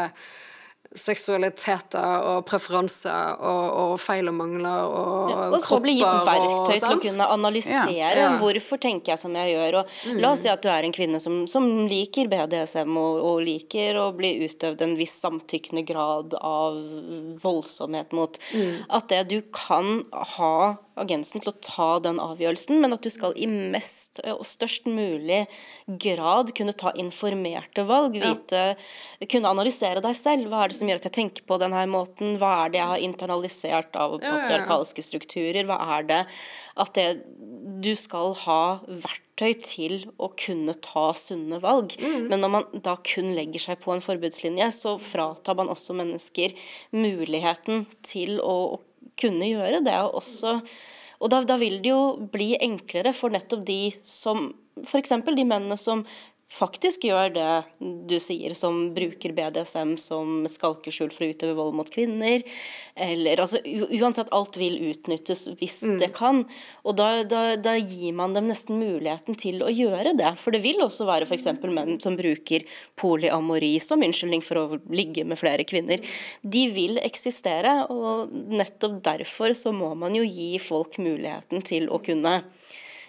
seksualiteter 0.96 2.22
og 2.24 2.46
preferanser 2.48 3.34
og, 3.44 3.64
og 3.82 3.90
feil 4.00 4.30
og 4.30 4.36
mangler 4.38 4.86
og 4.88 5.32
Og 5.52 5.58
så 5.60 5.76
bli 5.84 5.98
gitt 5.98 6.06
kropper 6.06 6.22
og 6.22 6.28
verktøy 6.48 6.78
til 6.78 6.94
å 6.94 7.02
kunne 7.02 7.26
analysere 7.34 7.92
Ja. 7.92 8.14
Mm. 8.14 8.22
Ja. 8.22 8.30
hvorfor 8.40 8.80
tenker 8.80 9.12
jeg 9.12 9.20
som 9.20 9.36
jeg 9.36 9.52
gjør. 9.52 9.80
Og 9.82 10.16
La 10.22 10.32
oss 10.32 10.42
si 10.46 10.48
at 10.48 10.62
du 10.64 10.70
er 10.72 10.86
en 10.88 10.94
kvinne 10.96 11.20
som, 11.20 11.42
som 11.50 11.66
liker 11.90 12.30
BDSM 12.32 12.96
og, 12.96 13.20
og 13.20 13.42
liker 13.44 14.00
å 14.00 14.08
bli 14.16 14.32
utøvd 14.46 14.86
en 14.86 14.96
viss 14.98 15.18
samtykkende 15.20 15.84
grad 15.88 16.38
av 16.40 16.80
voldsomhet 17.42 18.16
mot 18.16 18.40
Mm. 18.48 18.84
At 18.94 19.08
det 19.10 19.22
du 19.28 19.40
kan 19.52 20.04
ha 20.12 20.76
agensen 21.00 21.42
til 21.42 21.52
å 21.52 21.56
ta 21.64 21.88
den 22.04 22.20
avgjørelsen, 22.22 22.80
men 22.82 22.96
at 22.96 23.04
du 23.04 23.10
skal 23.12 23.36
i 23.38 23.48
mest 23.48 24.20
og 24.24 24.44
størst 24.46 24.88
mulig 24.90 25.44
grad 25.86 26.52
kunne 26.58 26.76
ta 26.76 26.92
informerte 26.98 27.84
valg. 27.88 28.18
Vite, 28.22 28.64
kunne 29.30 29.52
analysere 29.52 30.02
deg 30.04 30.16
selv. 30.18 30.50
Hva 30.50 30.64
er 30.64 30.72
det 30.72 30.78
som 30.78 30.90
gjør 30.90 31.02
at 31.02 31.08
jeg 31.10 31.16
tenker 31.20 31.48
på 31.48 31.60
denne 31.62 31.84
måten? 31.90 32.36
Hva 32.40 32.54
er 32.64 32.74
det 32.74 32.82
jeg 32.82 32.92
har 32.92 33.06
internalisert 33.10 33.98
av 33.98 34.18
Ja, 34.18 34.22
ja, 34.22 34.28
ja. 34.28 34.36
patriarkalske 34.36 35.04
strukturer? 35.04 35.64
Hva 35.68 35.78
er 35.98 36.08
det 36.08 36.22
at 36.78 36.94
det, 36.94 37.06
du 37.82 37.90
skal 37.98 38.34
ha 38.44 38.62
verktøy 38.86 39.52
til 39.62 39.96
å 40.18 40.30
kunne 40.38 40.74
ta 40.82 41.10
sunne 41.18 41.60
valg. 41.62 41.94
Mm. 42.00 42.28
Men 42.30 42.42
når 42.42 42.52
man 42.54 42.82
da 42.84 42.96
kun 43.06 43.32
legger 43.36 43.68
seg 43.68 43.82
på 43.82 43.94
en 43.94 44.04
forbudslinje, 44.04 44.70
så 44.74 44.96
fratar 45.02 45.58
man 45.58 45.70
også 45.72 45.96
mennesker 45.98 46.54
muligheten 46.94 47.86
til 48.06 48.38
å, 48.42 48.56
å 48.78 48.82
kunne 49.20 49.50
gjøre 49.50 49.82
det. 49.86 49.96
Og, 50.06 50.20
også, 50.22 50.58
og 51.18 51.32
da, 51.32 51.42
da 51.46 51.58
vil 51.60 51.80
det 51.84 51.92
jo 51.92 52.02
bli 52.32 52.52
enklere 52.60 53.14
for 53.16 53.34
nettopp 53.34 53.66
de 53.68 53.82
som 54.04 54.50
F.eks. 54.84 55.14
de 55.26 55.44
mennene 55.44 55.78
som 55.80 56.04
faktisk 56.50 57.04
gjør 57.04 57.32
det 57.34 57.48
du 58.08 58.14
sier, 58.22 58.54
som 58.56 58.94
bruker 58.96 59.34
BDSM 59.36 59.96
som 60.00 60.46
skalkeskjul 60.48 61.10
for 61.12 61.26
å 61.26 61.30
utøve 61.34 61.56
vold 61.58 61.74
mot 61.76 61.90
kvinner. 61.92 62.42
Eller 62.96 63.42
altså 63.42 63.60
Uansett, 63.98 64.30
alt 64.34 64.56
vil 64.56 64.78
utnyttes 64.90 65.46
hvis 65.60 65.82
Mm. 65.84 65.98
det 66.00 66.08
kan. 66.16 66.40
Og 66.84 66.96
da, 66.96 67.22
da, 67.24 67.56
da 67.56 67.74
gir 67.76 68.12
man 68.16 68.32
dem 68.34 68.48
nesten 68.48 68.80
muligheten 68.80 69.36
til 69.38 69.60
å 69.62 69.68
gjøre 69.70 70.16
det. 70.18 70.32
For 70.40 70.50
det 70.50 70.62
vil 70.64 70.80
også 70.82 71.06
være 71.06 71.28
f.eks. 71.28 71.46
menn 71.68 72.00
som 72.00 72.16
bruker 72.16 72.64
polyamori 72.96 73.74
som 73.80 74.00
unnskyldning 74.02 74.42
for 74.42 74.56
å 74.56 74.80
ligge 74.90 75.24
med 75.28 75.38
flere 75.38 75.64
kvinner. 75.68 76.00
De 76.42 76.64
vil 76.72 76.98
eksistere, 77.04 77.86
og 77.92 78.32
nettopp 78.32 79.02
derfor 79.04 79.54
så 79.54 79.72
må 79.72 79.92
man 79.98 80.14
jo 80.16 80.24
gi 80.24 80.56
folk 80.58 80.98
muligheten 80.98 81.62
til 81.62 81.88
å 81.92 82.00
kunne 82.02 82.42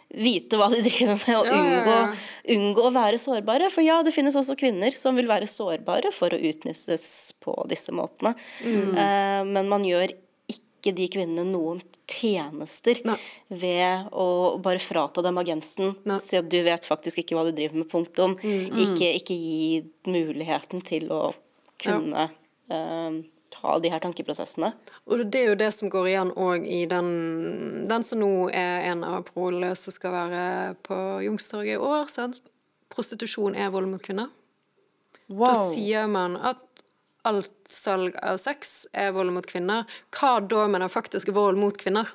vite 0.09 0.57
hva 0.57 0.69
de 0.73 0.81
driver 0.85 1.19
med, 1.19 1.35
og 1.37 1.45
Ja, 1.45 1.53
ja, 1.53 1.59
unngå, 1.59 1.97
ja. 1.97 2.55
unngå 2.55 2.87
å 2.87 2.93
være 2.95 3.19
sårbare. 3.21 3.69
For 3.73 3.85
ja, 3.85 3.99
det 4.05 4.13
finnes 4.15 4.37
også 4.39 4.57
kvinner 4.59 4.95
som 4.95 5.17
vil 5.19 5.29
være 5.29 5.49
sårbare 5.49 6.11
for 6.15 6.33
å 6.33 6.39
utnyttes 6.49 7.05
på 7.43 7.53
disse 7.69 7.93
måtene. 7.95 8.33
Mm. 8.65 8.97
Eh, 8.97 9.43
men 9.51 9.69
man 9.69 9.85
gjør 9.85 10.15
ikke 10.49 10.93
de 10.95 11.09
kvinnene 11.11 11.43
noen 11.51 11.81
tjenester 12.09 13.01
Nei. 13.05 13.17
ved 13.51 14.07
å 14.15 14.57
bare 14.63 14.79
frata 14.81 15.21
dem 15.21 15.37
agensen. 15.41 15.91
Si 16.23 16.39
at 16.39 16.47
du 16.49 16.57
vet 16.65 16.87
faktisk 16.87 17.19
ikke 17.21 17.35
hva 17.37 17.43
du 17.45 17.51
driver 17.53 17.81
med, 17.81 17.89
punktum. 17.91 18.37
Ikke, 18.39 19.11
ikke 19.19 19.35
gi 19.35 19.83
muligheten 20.09 20.81
til 20.87 21.11
å 21.13 21.25
kunne 21.79 22.29
eh, 22.71 23.19
ta 23.59 23.75
de 23.83 23.91
her 23.91 24.01
tankeprosessene. 24.03 24.71
Og 25.11 25.25
det 25.27 25.43
er 25.43 25.51
jo 25.51 25.59
det 25.59 25.69
som 25.75 25.91
går 25.91 26.09
igjen 26.13 26.31
òg 26.39 26.65
i 26.67 26.85
den, 26.89 27.09
den 27.89 28.05
som 28.07 28.23
nå 28.23 28.31
er 28.49 28.87
en 28.89 29.03
av 29.07 29.27
parolene 29.27 29.75
som 29.77 29.93
skal 29.95 30.15
være 30.15 30.43
på 30.87 30.97
Youngstorget 31.27 31.75
i 31.75 31.83
år. 31.91 32.09
Sant? 32.11 32.41
Prostitusjon 32.89 33.57
er 33.59 33.71
vold 33.73 33.91
mot 33.91 34.03
kvinner. 34.03 34.31
Da 35.29 35.53
sier 35.75 36.07
man 36.09 36.39
at 36.39 36.63
alt 37.27 37.53
salg 37.69 38.15
av 38.23 38.39
sex 38.41 38.87
er 38.97 39.11
vold 39.13 39.33
mot 39.35 39.45
kvinner. 39.45 39.85
Hva 40.15 40.39
da 40.41 40.65
med 40.71 40.81
den 40.81 40.91
faktiske 40.91 41.35
vold 41.35 41.59
mot 41.59 41.77
kvinner? 41.77 42.09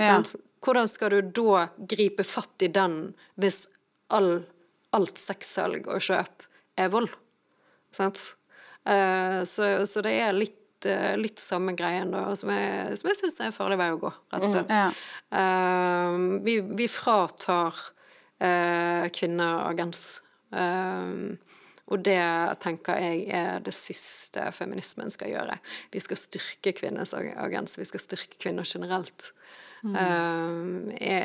Ja. 0.00 0.22
Hvordan 0.64 0.88
skal 0.88 1.12
du 1.12 1.32
da 1.36 1.66
gripe 1.76 2.24
fatt 2.24 2.64
i 2.64 2.70
den 2.72 3.12
hvis 3.40 3.66
all, 4.14 4.46
alt 4.96 5.20
sexsalg 5.20 5.88
og 5.90 6.00
kjøp 6.06 6.46
er 6.80 6.90
vold? 6.94 7.10
Sant? 7.94 8.22
Uh, 8.84 9.44
så, 9.48 9.86
så 9.88 10.02
det 10.04 10.14
er 10.20 10.36
litt, 10.36 10.58
eh, 10.88 11.14
litt 11.20 11.40
samme 11.42 11.72
greien, 11.78 12.12
da, 12.14 12.26
som 12.36 12.52
jeg, 12.52 12.98
som 13.00 13.10
jeg 13.10 13.18
syns 13.20 13.40
er 13.40 13.50
en 13.50 13.56
farlig 13.56 13.78
vei 13.80 13.90
å 13.94 13.98
gå, 14.02 14.12
rett 14.34 14.46
og 14.46 14.54
slett. 14.54 14.72
Ja. 14.74 14.90
uh, 15.34 16.16
vi, 16.44 16.58
vi 16.78 16.88
fratar 16.92 17.80
uh, 18.42 19.10
kvinner 19.14 19.64
agens. 19.68 20.06
Uh, 20.54 21.34
og 21.92 22.00
det 22.00 22.22
tenker 22.64 22.96
jeg 22.96 23.26
er 23.36 23.60
det 23.60 23.74
siste 23.76 24.46
feminismen 24.56 25.12
skal 25.12 25.34
gjøre. 25.34 25.58
Vi 25.92 26.00
skal 26.00 26.16
styrke 26.16 26.72
kvinners 26.78 27.12
ag- 27.12 27.34
agens, 27.36 27.76
vi 27.76 27.84
skal 27.84 28.00
styrke 28.00 28.40
kvinner 28.40 28.64
generelt. 28.64 29.32
Eh, 29.84 30.54
er, 30.96 31.24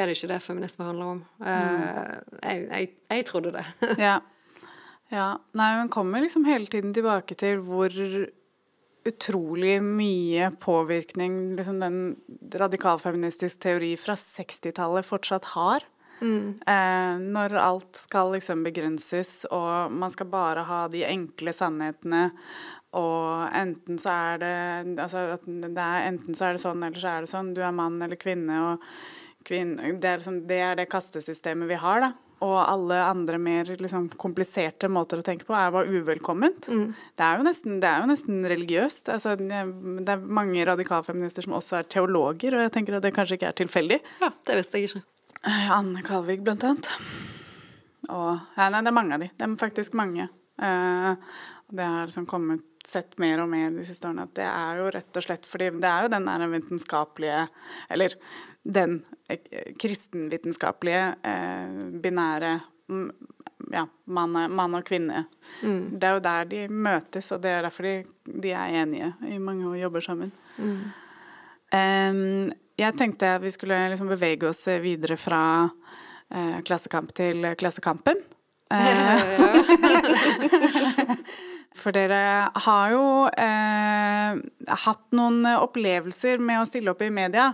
er 0.00 0.08
det 0.08 0.14
ikke 0.16 0.30
det 0.30 0.38
feminisme 0.40 0.86
handler 0.86 1.10
om? 1.12 1.18
Eh, 1.44 2.14
jeg, 2.40 2.62
jeg, 2.64 2.88
jeg 3.12 3.26
trodde 3.28 3.52
det. 3.58 3.64
Ja. 4.00 4.14
ja. 5.12 5.26
Nei, 5.60 5.66
hun 5.82 5.92
kommer 5.92 6.24
liksom 6.24 6.48
hele 6.48 6.64
tiden 6.72 6.94
tilbake 6.96 7.36
til 7.36 7.60
hvor 7.68 7.92
utrolig 9.06 9.76
mye 9.82 10.50
påvirkning 10.60 11.56
liksom 11.56 11.78
den 11.80 12.00
radikalfeministisk 12.54 13.60
teori 13.62 13.92
fra 14.00 14.16
60-tallet 14.18 15.06
fortsatt 15.06 15.52
har. 15.54 15.86
Eh, 16.66 17.18
når 17.22 17.54
alt 17.62 17.98
skal 18.00 18.32
liksom 18.34 18.64
begrenses, 18.66 19.44
og 19.54 19.92
man 19.94 20.10
skal 20.10 20.30
bare 20.32 20.66
ha 20.66 20.80
de 20.90 21.04
enkle 21.06 21.54
sannhetene, 21.54 22.28
og 22.98 23.52
enten 23.52 23.98
så 24.00 24.14
er 24.32 24.38
det 24.40 25.00
Altså 25.04 25.36
det 25.44 25.68
er, 25.76 26.06
enten 26.08 26.34
så 26.34 26.46
er 26.46 26.56
det 26.56 26.62
sånn, 26.62 26.82
eller 26.86 27.02
så 27.02 27.10
er 27.10 27.24
det 27.24 27.30
sånn. 27.30 27.50
Du 27.52 27.60
er 27.60 27.74
mann 27.76 28.00
eller 28.00 28.16
kvinne, 28.16 28.56
og 28.64 29.44
kvinne 29.44 29.92
Det 30.00 30.08
er, 30.08 30.22
liksom, 30.22 30.40
det, 30.48 30.60
er 30.64 30.78
det 30.80 30.88
kastesystemet 30.88 31.68
vi 31.68 31.78
har, 31.82 32.00
da. 32.06 32.10
Og 32.44 32.54
alle 32.60 33.00
andre 33.02 33.38
mer 33.42 33.70
liksom, 33.80 34.08
kompliserte 34.20 34.90
måter 34.92 35.18
å 35.18 35.26
tenke 35.26 35.46
på 35.48 35.56
er 35.58 35.72
var 35.74 35.90
uvelkomment. 35.90 36.68
Det, 36.68 37.24
er 37.24 37.42
nesten, 37.42 37.80
det 37.82 37.90
er 37.90 38.04
jo 38.04 38.10
nesten 38.12 38.46
religiøst. 38.46 39.10
Altså, 39.14 39.34
det 39.38 40.14
er 40.14 40.22
mange 40.22 40.62
radikalfeminister 40.68 41.46
som 41.46 41.56
også 41.58 41.80
er 41.80 41.90
teologer, 41.90 42.54
og 42.54 42.66
jeg 42.66 42.74
tenker 42.76 42.98
at 42.98 43.06
det 43.06 43.14
kanskje 43.16 43.40
ikke 43.40 43.50
er 43.50 43.58
tilfeldig. 43.58 44.00
Ja, 44.22 44.30
det 44.46 44.60
visste 44.60 44.78
jeg 44.78 44.90
ikke. 44.90 45.04
Eh, 45.42 45.66
Anne 45.74 46.04
Kalvig, 46.06 46.40
blant 46.46 46.66
annet. 46.66 46.90
Og, 48.08 48.38
ja, 48.54 48.70
nei, 48.70 48.82
det 48.84 48.92
er 48.92 48.98
mange 49.00 49.18
av 49.18 49.24
de. 49.24 49.30
Det 49.34 49.46
er 49.46 49.58
faktisk 49.60 49.98
mange. 49.98 50.30
Uh, 50.58 51.14
det 51.74 51.84
har 51.84 52.06
liksom 52.06 52.26
kommet 52.30 52.64
sett 52.88 53.18
mer 53.20 53.42
og 53.42 53.50
mer 53.52 53.74
de 53.74 53.84
siste 53.86 54.08
årene 54.08 54.24
at 54.24 54.34
det 54.38 54.46
er 54.48 54.78
jo 54.80 54.88
rett 54.94 55.18
og 55.20 55.24
slett 55.26 55.46
fordi 55.46 55.68
det 55.76 55.90
er 55.90 56.06
jo 56.06 56.12
den 56.14 56.24
der 56.24 56.44
vitenskapelige 56.48 57.42
Eller 57.92 58.14
den 58.64 59.02
kristenvitenskapelige, 59.78 61.14
eh, 61.24 62.00
binære 62.02 62.60
mm, 62.88 63.10
ja, 63.72 63.84
mann, 64.04 64.38
man 64.54 64.78
og 64.78 64.86
kvinne. 64.88 65.24
Det 65.60 66.08
er 66.08 66.16
jo 66.16 66.24
der 66.24 66.48
de 66.48 66.62
møtes, 66.68 67.32
og 67.32 67.42
det 67.42 67.52
er 67.52 67.66
derfor 67.66 67.88
de, 67.88 67.96
de 68.24 68.54
er 68.56 68.78
enige 68.82 69.12
i 69.28 69.38
mange 69.38 69.68
og 69.68 69.80
jobber 69.80 70.04
sammen. 70.04 70.32
Em, 71.74 72.52
jeg 72.78 72.96
tenkte 72.96 73.34
at 73.36 73.44
vi 73.44 73.52
skulle 73.52 73.88
liksom 73.92 74.08
bevege 74.08 74.48
oss 74.48 74.64
videre 74.82 75.18
fra 75.20 75.42
eh, 76.30 76.60
Klassekamp 76.64 77.14
til 77.16 77.54
Klassekampen. 77.58 78.24
Eh, 78.68 78.76
For 81.78 81.94
dere 81.96 82.50
har 82.52 82.90
jo 82.92 83.04
eh, 83.32 84.36
hatt 84.82 85.16
noen 85.16 85.46
opplevelser 85.54 86.36
med 86.42 86.60
å 86.60 86.66
stille 86.68 86.92
opp 86.92 87.00
i 87.00 87.08
media. 87.08 87.46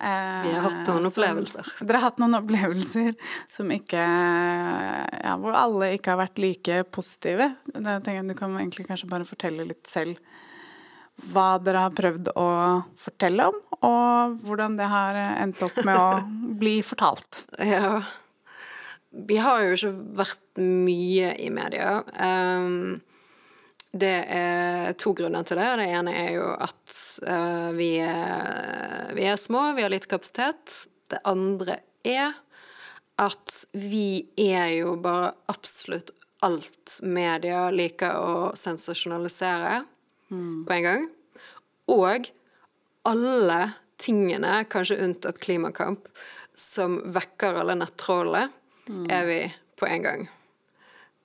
Eh, 0.00 0.42
Vi 0.46 0.52
har 0.54 0.62
hatt 0.68 0.86
noen 0.86 1.02
som- 1.02 1.10
opplevelser. 1.10 1.70
Dere 1.86 1.98
har 1.98 2.10
hatt 2.10 2.20
noen 2.22 2.36
opplevelser 2.38 3.14
som 3.50 3.70
ikke 3.74 3.98
Ja, 3.98 5.36
hvor 5.40 5.56
alle 5.58 5.92
ikke 5.96 6.12
har 6.14 6.20
vært 6.26 6.38
like 6.38 6.84
positive. 6.94 7.48
Da 7.74 7.98
tenker 7.98 8.20
jeg 8.22 8.28
Du 8.28 8.34
kan 8.38 8.54
egentlig 8.60 8.86
kanskje 8.86 9.10
bare 9.10 9.26
fortelle 9.28 9.66
litt 9.66 9.86
selv 9.90 10.18
hva 11.32 11.56
dere 11.58 11.80
har 11.82 11.90
prøvd 11.98 12.28
å 12.38 12.44
fortelle 12.94 13.48
om, 13.50 13.56
og 13.82 14.36
hvordan 14.46 14.76
det 14.78 14.86
har 14.86 15.16
endt 15.42 15.58
opp 15.66 15.80
med 15.82 15.98
å 15.98 16.20
bli 16.60 16.76
fortalt. 16.86 17.40
Ja. 17.58 18.04
Vi 19.10 19.34
har 19.42 19.64
jo 19.64 19.72
ikke 19.74 19.90
vært 20.20 20.60
mye 20.62 21.32
i 21.42 21.48
media. 21.50 22.04
Um, 22.14 23.00
det 23.92 24.18
er 24.28 24.92
to 25.00 25.14
grunner 25.16 25.46
til 25.48 25.60
det. 25.60 25.68
Det 25.80 25.88
ene 25.96 26.12
er 26.12 26.30
jo 26.36 26.48
at 26.52 26.96
uh, 27.24 27.70
vi, 27.76 27.94
er, 28.04 29.14
vi 29.16 29.24
er 29.30 29.40
små, 29.40 29.70
vi 29.76 29.84
har 29.84 29.92
lite 29.92 30.10
kapasitet. 30.10 30.74
Det 31.08 31.22
andre 31.28 31.80
er 32.04 32.36
at 33.18 33.54
vi 33.74 34.28
er 34.38 34.74
jo 34.76 34.94
bare 35.02 35.32
absolutt 35.50 36.12
alt 36.46 37.00
media 37.02 37.66
liker 37.74 38.14
å 38.14 38.34
sensasjonalisere 38.54 39.80
på 40.30 40.76
en 40.76 40.84
gang. 40.84 41.08
Og 41.90 42.28
alle 43.08 43.60
tingene, 43.98 44.60
kanskje 44.70 45.00
unntatt 45.02 45.40
klimakamp, 45.42 46.06
som 46.58 47.00
vekker 47.14 47.58
alle 47.58 47.78
nettrollene, 47.80 48.52
er 49.10 49.26
vi 49.28 49.40
på 49.78 49.88
en 49.88 50.04
gang. 50.04 50.28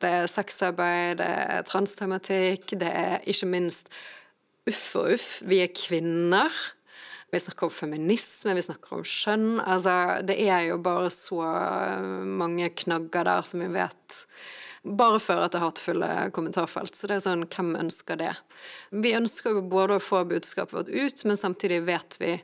Det 0.04 0.12
er 0.12 0.32
sexarbeid, 0.32 1.20
det 1.22 1.28
er 1.28 1.68
transtematikk, 1.68 2.74
det 2.80 2.90
er 2.90 3.20
ikke 3.30 3.50
minst 3.50 3.92
uff 4.70 4.86
og 5.00 5.14
uff. 5.16 5.30
Vi 5.48 5.62
er 5.64 5.72
kvinner. 5.76 6.52
Vi 7.34 7.40
snakker 7.42 7.66
om 7.66 7.74
feminisme, 7.74 8.54
vi 8.54 8.62
snakker 8.62 9.00
om 9.00 9.06
skjønn. 9.08 9.48
Altså, 9.64 10.22
det 10.28 10.36
er 10.44 10.68
jo 10.68 10.78
bare 10.84 11.10
så 11.10 11.40
mange 12.28 12.70
knagger 12.84 13.26
der 13.26 13.48
som 13.48 13.64
vi 13.64 13.72
vet 13.74 14.20
bare 14.84 15.20
fører 15.24 15.48
til 15.50 15.64
hatefulle 15.64 16.10
kommentarfelt. 16.36 16.96
Så 16.96 17.08
det 17.08 17.18
er 17.18 17.24
sånn, 17.26 17.48
hvem 17.48 17.74
ønsker 17.80 18.20
det? 18.20 18.34
Vi 18.92 19.16
ønsker 19.18 19.56
jo 19.56 19.64
både 19.72 19.98
å 19.98 20.04
få 20.04 20.26
budskapet 20.30 20.76
vårt 20.76 20.92
ut, 20.92 21.24
men 21.26 21.40
samtidig 21.40 21.82
vet 21.88 22.20
vi 22.22 22.36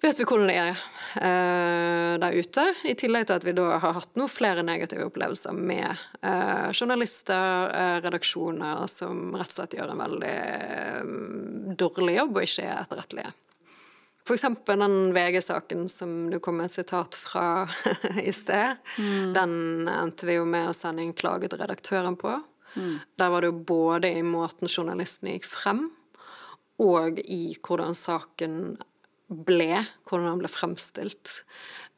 vet 0.00 0.20
vi 0.20 0.26
hvordan 0.28 0.48
det 0.50 0.56
er 0.60 0.78
uh, 0.78 2.14
der 2.22 2.36
ute. 2.38 2.64
I 2.86 2.94
tillegg 2.98 3.28
til 3.28 3.38
at 3.38 3.46
vi 3.46 3.54
da 3.56 3.66
har 3.82 3.96
hatt 3.96 4.14
noen 4.18 4.30
flere 4.30 4.64
negative 4.66 5.08
opplevelser 5.08 5.56
med 5.56 5.88
uh, 6.22 6.70
journalister, 6.72 7.72
uh, 7.72 7.98
redaksjoner, 8.04 8.86
som 8.90 9.34
rett 9.34 9.52
og 9.52 9.58
slett 9.58 9.76
gjør 9.78 9.92
en 9.94 10.02
veldig 10.04 10.32
eh, 10.38 11.12
dårlig 11.78 12.16
jobb 12.18 12.38
og 12.38 12.46
ikke 12.46 12.66
er 12.66 12.80
etterrettelige. 12.82 13.34
Eksempel 14.28 14.82
den 14.84 15.14
VG-saken 15.16 15.86
som 15.88 16.10
du 16.28 16.36
kom 16.44 16.58
med 16.60 16.68
sitat 16.68 17.16
fra 17.16 17.64
i 18.20 18.32
sted. 18.36 18.76
Den 19.32 19.88
endte 19.88 20.28
vi 20.28 20.36
jo 20.36 20.44
med 20.44 20.68
å 20.68 20.74
sende 20.76 21.06
en 21.06 21.14
klage 21.16 21.48
til 21.48 21.62
redaktøren 21.62 22.18
på. 22.20 22.34
Der 22.76 23.32
var 23.32 23.40
det 23.40 23.48
jo 23.48 23.62
både 23.70 24.10
i 24.12 24.20
måten 24.20 24.68
journalistene 24.68 25.38
gikk 25.38 25.48
frem, 25.48 25.86
og 26.84 27.22
i 27.24 27.56
hvordan 27.64 27.96
saken 27.96 28.76
ble, 29.28 29.82
hvordan 30.08 30.30
han 30.32 30.40
ble 30.42 30.50
fremstilt. 30.52 31.42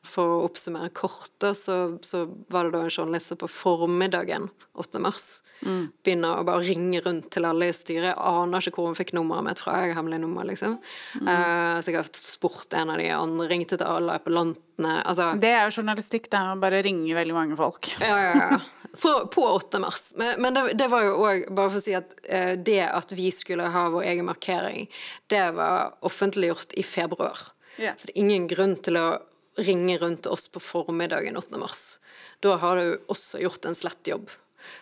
For 0.06 0.24
å 0.24 0.44
oppsummere 0.46 0.88
kort, 0.96 1.32
da, 1.42 1.50
så, 1.54 1.98
så 2.00 2.22
var 2.48 2.64
det 2.66 2.72
da 2.78 2.86
en 2.86 2.92
journalist 2.92 3.34
på 3.38 3.48
formiddagen 3.52 4.48
8. 4.80 5.00
mars 5.04 5.42
begynner 5.60 6.40
å 6.40 6.44
bare 6.48 6.64
ringe 6.64 7.02
rundt 7.04 7.28
til 7.34 7.44
alle 7.44 7.68
i 7.68 7.74
styret. 7.76 8.14
Jeg 8.14 8.16
aner 8.16 8.64
ikke 8.64 8.80
hvor 8.80 8.88
hun 8.88 8.96
fikk 8.96 9.12
nummeret 9.12 9.44
mitt 9.44 9.60
fra. 9.60 9.74
Jeg 9.82 9.92
har 9.92 10.00
hemmelig 10.00 10.22
nummer, 10.22 10.46
liksom. 10.48 10.78
Eh, 11.20 11.76
så 11.84 11.92
jeg 11.92 11.98
har 11.98 12.08
spurt 12.16 12.72
en 12.80 12.94
av 12.94 13.00
de 13.02 13.10
andre, 13.12 13.48
ringte 13.50 13.76
til 13.76 13.86
alle 13.86 14.16
appellantene. 14.16 14.94
Altså, 15.04 15.34
Det 15.42 15.52
er 15.52 15.68
jo 15.68 15.82
journalistikk, 15.82 16.30
det 16.32 16.40
å 16.40 16.56
bare 16.64 16.80
ringe 16.86 17.12
veldig 17.20 17.36
mange 17.36 17.60
folk. 17.60 17.92
ja, 18.00 18.16
ja, 18.30 18.50
ja. 18.54 18.60
På, 19.00 19.12
på 19.30 19.44
8. 19.46 19.78
mars. 19.84 20.08
Men, 20.18 20.40
men 20.42 20.56
det, 20.56 20.64
det 20.80 20.88
var 20.90 21.04
jo 21.06 21.12
òg, 21.22 21.44
bare 21.54 21.70
for 21.70 21.78
å 21.78 21.84
si 21.84 21.92
at 21.94 22.16
eh, 22.26 22.56
det 22.58 22.82
at 22.88 23.12
vi 23.14 23.28
skulle 23.30 23.68
ha 23.70 23.84
vår 23.92 24.08
egen 24.10 24.26
markering, 24.26 24.88
det 25.30 25.44
var 25.54 25.92
offentliggjort 26.08 26.74
i 26.74 26.82
februar. 26.82 27.38
Yeah. 27.78 27.94
Så 27.94 28.08
det 28.08 28.16
er 28.16 28.24
ingen 28.24 28.48
grunn 28.50 28.74
til 28.82 28.98
å 28.98 29.06
ringe 29.58 29.98
rundt 29.98 30.26
oss 30.30 30.48
på 30.48 30.60
formiddagen 30.62 31.36
8. 31.36 31.58
mars. 31.58 32.00
Da 32.40 32.56
har 32.60 32.76
du 32.76 33.00
også 33.10 33.40
gjort 33.42 33.64
en 33.64 33.74
slett 33.74 34.06
jobb. 34.06 34.30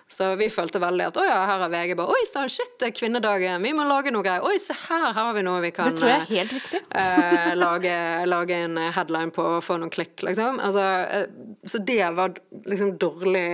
Så 0.08 0.32
vi 0.36 0.48
følte 0.50 0.80
veldig 0.82 1.04
at 1.10 1.18
å 1.20 1.24
ja, 1.26 1.36
her 1.46 1.64
er 1.66 1.72
VG 1.72 1.94
bare 1.98 2.14
Oi 2.16 2.24
sann, 2.26 2.48
shit, 2.50 2.72
det 2.80 2.88
er 2.88 2.94
kvinnedagen, 2.96 3.62
vi 3.62 3.70
må 3.76 3.84
lage 3.86 4.12
noe 4.14 4.24
greier. 4.26 4.44
Oi, 4.46 4.56
se 4.62 4.74
her, 4.74 5.10
her 5.12 5.18
har 5.20 5.34
vi 5.36 5.44
noe 5.46 5.62
vi 5.62 5.70
kan 5.74 5.92
Det 5.92 6.00
tror 6.00 6.10
jeg 6.10 6.18
eh, 6.18 6.24
er 6.24 6.32
helt 6.32 6.54
riktig. 6.56 6.80
eh, 7.02 7.50
lage, 7.58 7.94
lage 8.26 8.58
en 8.66 8.80
headline 8.96 9.34
på 9.34 9.44
og 9.58 9.64
få 9.64 9.78
noen 9.80 9.92
klikk, 9.94 10.16
liksom. 10.26 10.58
Altså, 10.64 10.86
eh, 11.14 11.60
så 11.68 11.82
det 11.86 12.02
var 12.18 12.34
liksom 12.66 12.96
dårlig 13.00 13.46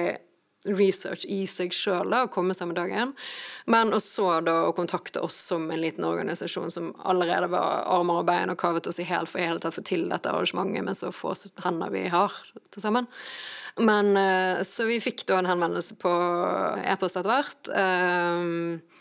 research 0.65 1.25
i 1.29 1.45
seg 1.51 1.75
sjøl, 1.77 2.15
å 2.15 2.31
komme 2.33 2.57
samme 2.57 2.77
dagen. 2.77 3.13
Men 3.71 3.93
og 3.95 4.03
så 4.05 4.41
da 4.45 4.57
å 4.69 4.75
kontakte 4.77 5.23
oss 5.25 5.37
som 5.51 5.67
en 5.71 5.83
liten 5.83 6.07
organisasjon 6.09 6.73
som 6.73 6.93
allerede 7.05 7.51
var 7.53 7.85
armer 7.93 8.23
og 8.23 8.29
bein 8.29 8.53
og 8.53 8.61
kavet 8.61 8.89
oss 8.91 9.01
i 9.03 9.09
hæl 9.09 9.29
for 9.31 9.43
i 9.43 9.49
hele 9.49 9.61
tatt 9.63 9.77
å 9.77 9.81
få 9.81 9.87
til 9.89 10.09
dette 10.13 10.33
arrangementet 10.33 10.87
med 10.87 10.99
så 10.99 11.13
få 11.15 11.35
hender 11.65 11.93
vi 11.95 12.07
har 12.13 12.33
til 12.73 12.85
sammen. 12.85 13.11
Men 13.83 14.17
eh, 14.17 14.63
Så 14.63 14.87
vi 14.87 15.01
fikk 15.03 15.27
da 15.27 15.41
en 15.41 15.51
henvendelse 15.51 15.97
på 15.99 16.11
e-post 16.87 17.19
etter 17.19 17.33
hvert. 17.33 17.73
eh, 17.75 18.93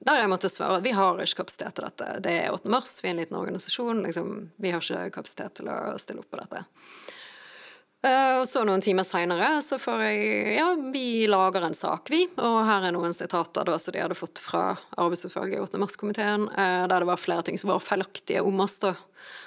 der 0.00 0.22
jeg 0.22 0.30
måtte 0.32 0.48
svare 0.48 0.78
at 0.78 0.84
vi 0.86 0.94
har 0.96 1.18
ikke 1.20 1.42
kapasitet 1.42 1.74
til 1.76 1.84
dette. 1.84 2.06
Det 2.24 2.32
er 2.32 2.54
8. 2.54 2.70
mars, 2.72 2.94
vi 3.02 3.10
er 3.10 3.12
en 3.12 3.20
liten 3.20 3.36
organisasjon. 3.36 4.00
Liksom, 4.06 4.30
vi 4.56 4.72
har 4.72 4.80
ikke 4.80 5.10
kapasitet 5.18 5.58
til 5.58 5.68
å 5.68 5.98
stille 6.00 6.22
opp 6.22 6.30
på 6.32 6.40
dette. 6.40 6.62
Eh, 8.02 8.38
og 8.40 8.46
så 8.48 8.62
noen 8.64 8.80
timer 8.80 9.04
seinere 9.04 9.58
så 9.60 9.76
får 9.80 10.02
jeg 10.06 10.54
Ja, 10.56 10.70
vi 10.92 11.26
lager 11.28 11.66
en 11.66 11.76
sak, 11.76 12.08
vi. 12.12 12.22
Og 12.40 12.62
her 12.64 12.86
er 12.88 12.94
noen 12.96 13.12
sitater 13.12 13.68
da 13.68 13.76
som 13.78 13.92
de 13.92 14.00
hadde 14.00 14.16
fått 14.16 14.40
fra 14.40 14.72
arbeidsutvalget 14.96 15.58
i 15.58 15.64
8. 15.66 15.80
mars-komiteen, 15.82 16.48
eh, 16.48 16.86
der 16.88 17.04
det 17.04 17.10
var 17.10 17.20
flere 17.20 17.44
ting 17.44 17.60
som 17.60 17.74
var 17.74 17.84
feilaktige 17.84 18.40
om 18.40 18.64
oss, 18.64 18.78
da. 18.80 18.94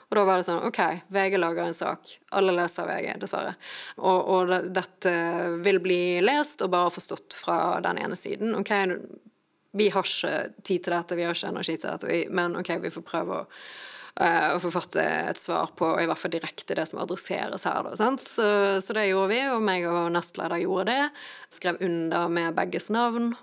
Og 0.09 0.17
da 0.19 0.25
var 0.27 0.37
det 0.37 0.45
sånn 0.45 0.61
OK, 0.67 0.79
VG 1.09 1.39
lager 1.39 1.65
en 1.65 1.73
sak. 1.73 2.11
Alle 2.37 2.53
leser 2.53 2.85
VG, 2.85 3.07
dessverre. 3.23 3.55
Og, 3.97 4.19
og 4.35 4.53
dette 4.75 5.13
vil 5.65 5.81
bli 5.81 6.03
lest 6.21 6.61
og 6.61 6.69
bare 6.75 6.93
forstått 6.93 7.33
fra 7.33 7.79
den 7.81 7.97
ene 8.03 8.17
siden. 8.19 8.53
OK, 8.59 8.69
vi 9.73 9.89
har 9.89 10.05
ikke 10.05 10.61
tid 10.61 10.85
til 10.85 10.93
dette, 10.93 11.17
vi 11.17 11.25
har 11.25 11.33
ikke 11.33 11.49
energi 11.49 11.79
til 11.79 11.89
dette, 11.89 12.19
men 12.29 12.59
OK, 12.59 12.69
vi 12.83 12.93
får 12.93 13.07
prøve 13.07 13.39
å 13.41 13.49
eh, 14.21 14.59
få 14.59 14.71
fått 14.73 14.97
et 15.01 15.39
svar 15.39 15.71
på 15.77 15.89
i 16.01 16.05
hvert 16.09 16.19
fall 16.19 16.33
direkte 16.33 16.75
det 16.77 16.85
som 16.89 17.01
adresseres 17.03 17.65
her. 17.69 17.87
Da? 17.89 18.11
Så, 18.19 18.47
så 18.81 18.97
det 18.97 19.07
gjorde 19.09 19.31
vi, 19.33 19.41
og 19.53 19.63
meg 19.65 19.87
og 19.89 20.11
nestleder 20.13 20.61
gjorde 20.63 20.91
det. 20.91 21.09
Skrev 21.53 21.81
under 21.81 22.29
med 22.29 22.55
begges 22.57 22.89
navn. 22.93 23.33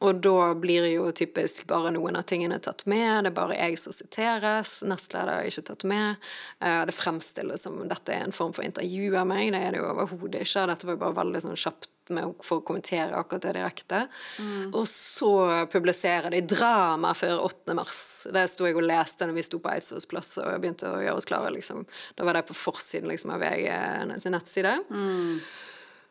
Og 0.00 0.16
da 0.24 0.54
blir 0.56 0.86
jo 0.88 1.10
typisk 1.12 1.66
bare 1.68 1.90
noen 1.92 2.16
av 2.16 2.24
tingene 2.24 2.56
tatt 2.64 2.86
med. 2.88 3.26
Det 3.26 3.34
er 3.34 3.36
bare 3.36 3.58
jeg 3.58 3.76
som 3.76 3.92
siteres. 3.92 4.78
Nestleder 4.88 5.42
er 5.42 5.50
ikke 5.50 5.66
tatt 5.68 5.84
med. 5.84 6.30
Eh, 6.64 6.84
Det 6.88 6.96
fremstilles 6.96 7.66
som 7.66 7.76
dette 7.88 8.14
er 8.14 8.24
en 8.24 8.32
form 8.32 8.54
for 8.56 8.64
intervju 8.64 9.12
av 9.20 9.28
meg. 9.28 9.52
Det 9.52 9.60
er 9.60 9.76
det 9.76 9.82
jo 9.82 9.90
overhodet 9.92 10.46
ikke. 10.46 10.66
Dette 10.72 10.88
var 10.88 10.96
jo 10.96 11.02
bare 11.04 11.18
veldig 11.20 11.44
sånn 11.44 11.60
kjapt 11.60 11.90
med 12.14 12.28
å 12.28 12.44
få 12.44 12.60
kommentere 12.66 13.16
akkurat 13.16 13.46
det 13.46 13.54
direkte. 13.58 14.02
Og 14.72 14.84
så 14.88 15.32
publiserer 15.72 16.34
de 16.34 16.42
drama 16.54 17.14
før 17.16 17.46
8. 17.48 17.76
mars. 17.78 18.02
Det 18.32 18.46
sto 18.52 18.68
jeg 18.68 18.78
og 18.78 18.86
leste 18.86 19.28
når 19.28 19.38
vi 19.38 19.46
sto 19.46 19.62
på 19.62 19.72
Eidsvolls 19.72 20.08
plass 20.10 20.36
og 20.40 20.50
jeg 20.50 20.62
begynte 20.62 20.90
å 20.90 21.02
gjøre 21.02 21.18
oss 21.22 21.28
klare. 21.30 21.52
Liksom. 21.54 21.84
Da 22.18 22.28
var 22.28 22.38
det 22.38 22.46
på 22.48 22.56
forsiden 22.56 23.10
liksom, 23.10 23.34
av 23.34 23.44
VG 23.44 23.66
sin 24.22 24.36
nettside. 24.36 24.76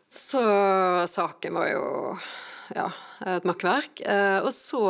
Så 0.09 0.43
saken 1.07 1.53
var 1.53 1.67
jo 1.69 1.87
ja, 2.75 2.87
et 3.25 3.45
makkverk. 3.47 4.01
Eh, 4.05 4.39
og 4.45 4.51
så 4.53 4.81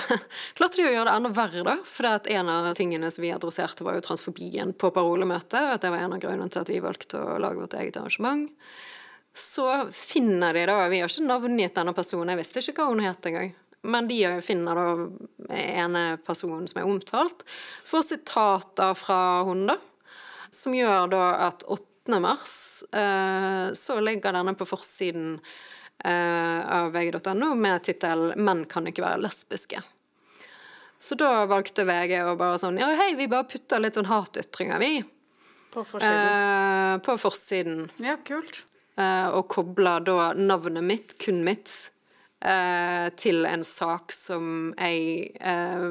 klarte 0.58 0.80
de 0.80 0.86
å 0.88 0.92
gjøre 0.92 1.08
det 1.08 1.14
enda 1.18 1.32
verre, 1.34 1.64
da. 1.66 1.76
For 1.86 2.08
en 2.08 2.50
av 2.52 2.68
tingene 2.78 3.10
som 3.14 3.24
vi 3.24 3.32
adresserte, 3.34 3.86
var 3.86 3.98
jo 3.98 4.04
transfobien 4.06 4.74
på 4.78 4.92
parolemøtet. 4.94 5.58
og 5.60 5.76
At 5.76 5.86
det 5.86 5.92
var 5.94 6.04
en 6.04 6.16
av 6.16 6.22
grunnene 6.22 6.50
til 6.52 6.62
at 6.62 6.72
vi 6.72 6.82
valgte 6.84 7.22
å 7.22 7.38
lage 7.42 7.62
vårt 7.62 7.78
eget 7.78 7.98
arrangement. 8.00 8.50
Så 9.36 9.68
finner 9.92 10.56
de 10.56 10.64
da 10.66 10.88
Vi 10.88 11.02
har 11.02 11.12
ikke 11.12 11.28
navngitt 11.28 11.76
denne 11.76 11.92
personen, 11.92 12.32
jeg 12.32 12.40
visste 12.40 12.62
ikke 12.62 12.80
hva 12.80 12.88
hun 12.88 13.02
het 13.04 13.26
engang. 13.28 13.50
Men 13.86 14.08
de 14.08 14.20
finner 14.42 14.78
da 14.78 14.86
ene 15.60 16.04
personen 16.26 16.64
som 16.70 16.80
er 16.80 16.88
omtalt, 16.88 17.44
får 17.86 18.06
sitater 18.08 18.96
fra 18.98 19.20
hun, 19.46 19.66
da. 19.68 19.76
Som 20.50 20.74
gjør 20.74 21.10
da 21.12 21.24
at 21.50 21.66
8. 21.68 22.16
mars 22.22 22.56
eh, 22.96 23.74
så 23.76 23.98
ligger 24.00 24.34
denne 24.34 24.54
på 24.56 24.66
forsiden 24.66 25.36
eh, 25.36 26.60
av 26.78 26.94
vg.no 26.94 27.52
med 27.54 27.84
tittel 27.84 28.32
'Menn 28.36 28.64
kan 28.70 28.88
ikke 28.88 29.04
være 29.04 29.20
lesbiske'. 29.26 29.82
Så 30.98 31.18
da 31.20 31.44
valgte 31.44 31.84
VG 31.84 32.22
å 32.24 32.38
bare 32.40 32.56
sånn 32.62 32.80
Ja, 32.80 32.88
hei, 32.96 33.12
vi 33.18 33.28
bare 33.28 33.44
putter 33.50 33.82
litt 33.84 33.98
sånn 33.98 34.08
hatytringer, 34.08 34.80
vi. 34.80 35.04
På 35.74 35.84
forsiden. 35.84 36.24
Eh, 36.24 36.94
på 37.04 37.18
forsiden. 37.20 37.90
Ja, 38.00 38.16
kult. 38.24 38.64
Eh, 38.96 39.28
og 39.28 39.48
kobler 39.52 40.00
da 40.06 40.30
navnet 40.32 40.84
mitt, 40.84 41.18
kun 41.20 41.42
mitt, 41.44 41.72
eh, 42.40 43.08
til 43.16 43.44
en 43.46 43.64
sak 43.64 44.12
som 44.12 44.72
jeg 44.78 45.36
eh, 45.36 45.90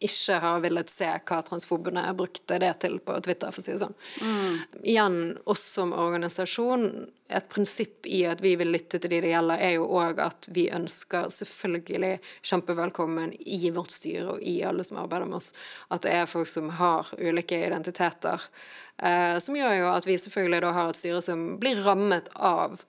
ikke 0.00 0.38
har 0.40 0.62
villet 0.64 0.90
se 0.90 1.08
hva 1.28 1.38
transfobene 1.44 2.02
brukte 2.16 2.56
det 2.58 2.72
til 2.82 2.96
på 3.04 3.18
Twitter, 3.20 3.52
for 3.52 3.60
å 3.60 3.64
si 3.64 3.74
det 3.74 3.82
sånn. 3.82 3.96
Igjen, 4.80 5.18
oss 5.44 5.62
som 5.76 5.92
organisasjon, 5.92 6.86
et 7.30 7.48
prinsipp 7.52 8.08
i 8.08 8.22
at 8.26 8.40
vi 8.42 8.54
vil 8.58 8.72
lytte 8.72 8.98
til 8.98 9.12
de 9.12 9.20
det 9.22 9.34
gjelder, 9.34 9.60
er 9.60 9.74
jo 9.76 9.86
òg 10.00 10.22
at 10.24 10.48
vi 10.56 10.70
ønsker 10.72 11.28
selvfølgelig 11.36 12.14
kjempevelkommen 12.40 13.36
i 13.44 13.70
vårt 13.76 13.92
styre 13.94 14.38
og 14.38 14.40
i 14.42 14.56
alle 14.66 14.86
som 14.88 15.02
arbeider 15.04 15.28
med 15.28 15.42
oss, 15.42 15.52
at 15.92 16.08
det 16.08 16.16
er 16.16 16.32
folk 16.32 16.48
som 16.48 16.72
har 16.80 17.12
ulike 17.20 17.60
identiteter. 17.68 18.48
Eh, 19.02 19.36
som 19.40 19.56
gjør 19.56 19.76
jo 19.78 19.90
at 19.94 20.06
vi 20.08 20.18
selvfølgelig 20.20 20.64
da 20.64 20.72
har 20.76 20.90
et 20.90 20.98
styre 20.98 21.20
som 21.24 21.44
blir 21.60 21.80
rammet 21.86 22.28
av 22.36 22.82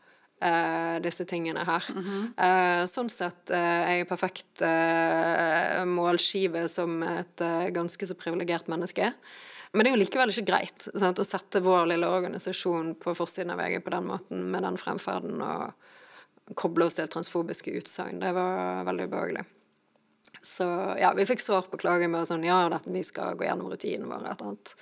eh, 0.44 0.98
disse 1.04 1.26
tingene 1.30 1.64
her. 1.68 1.88
Eh, 2.36 2.84
sånn 2.92 3.12
sett 3.12 3.54
er 3.56 4.02
jeg 4.02 4.10
perfekt 4.10 4.66
målskive 5.88 6.68
som 6.72 7.00
et 7.06 7.46
ganske 7.76 8.10
så 8.10 8.18
privilegert 8.20 8.68
menneske. 8.72 9.14
Men 9.72 9.86
det 9.86 9.92
er 9.92 9.96
jo 9.96 10.02
likevel 10.02 10.34
ikke 10.34 10.50
greit 10.50 10.88
sant, 10.90 11.20
å 11.22 11.28
sette 11.28 11.62
vår 11.64 11.88
lille 11.94 12.10
organisasjon 12.12 12.92
på 13.00 13.14
forsiden 13.16 13.54
av 13.54 13.62
VG 13.62 13.80
på 13.86 13.94
den 13.94 14.10
måten, 14.10 14.44
med 14.52 14.66
den 14.68 14.80
fremferden, 14.82 15.40
og 15.40 16.58
koble 16.60 16.90
oss 16.90 16.98
til 16.98 17.08
transfobiske 17.08 17.72
utsagn. 17.80 18.20
Det 18.20 18.34
var 18.36 18.84
veldig 18.90 19.08
ubehagelig. 19.08 19.46
Så 20.44 20.66
ja, 21.00 21.14
vi 21.16 21.28
fikk 21.30 21.40
svar 21.40 21.70
på 21.72 21.80
klagen 21.80 22.12
med 22.12 22.28
sånn 22.28 22.44
ja, 22.44 22.66
dette, 22.74 22.92
vi 22.92 23.04
skal 23.06 23.38
gå 23.40 23.46
gjennom 23.46 23.72
rutinen 23.72 24.10
vår, 24.10 24.26
et 24.26 24.42
eller 24.42 24.52
annet. 24.52 24.74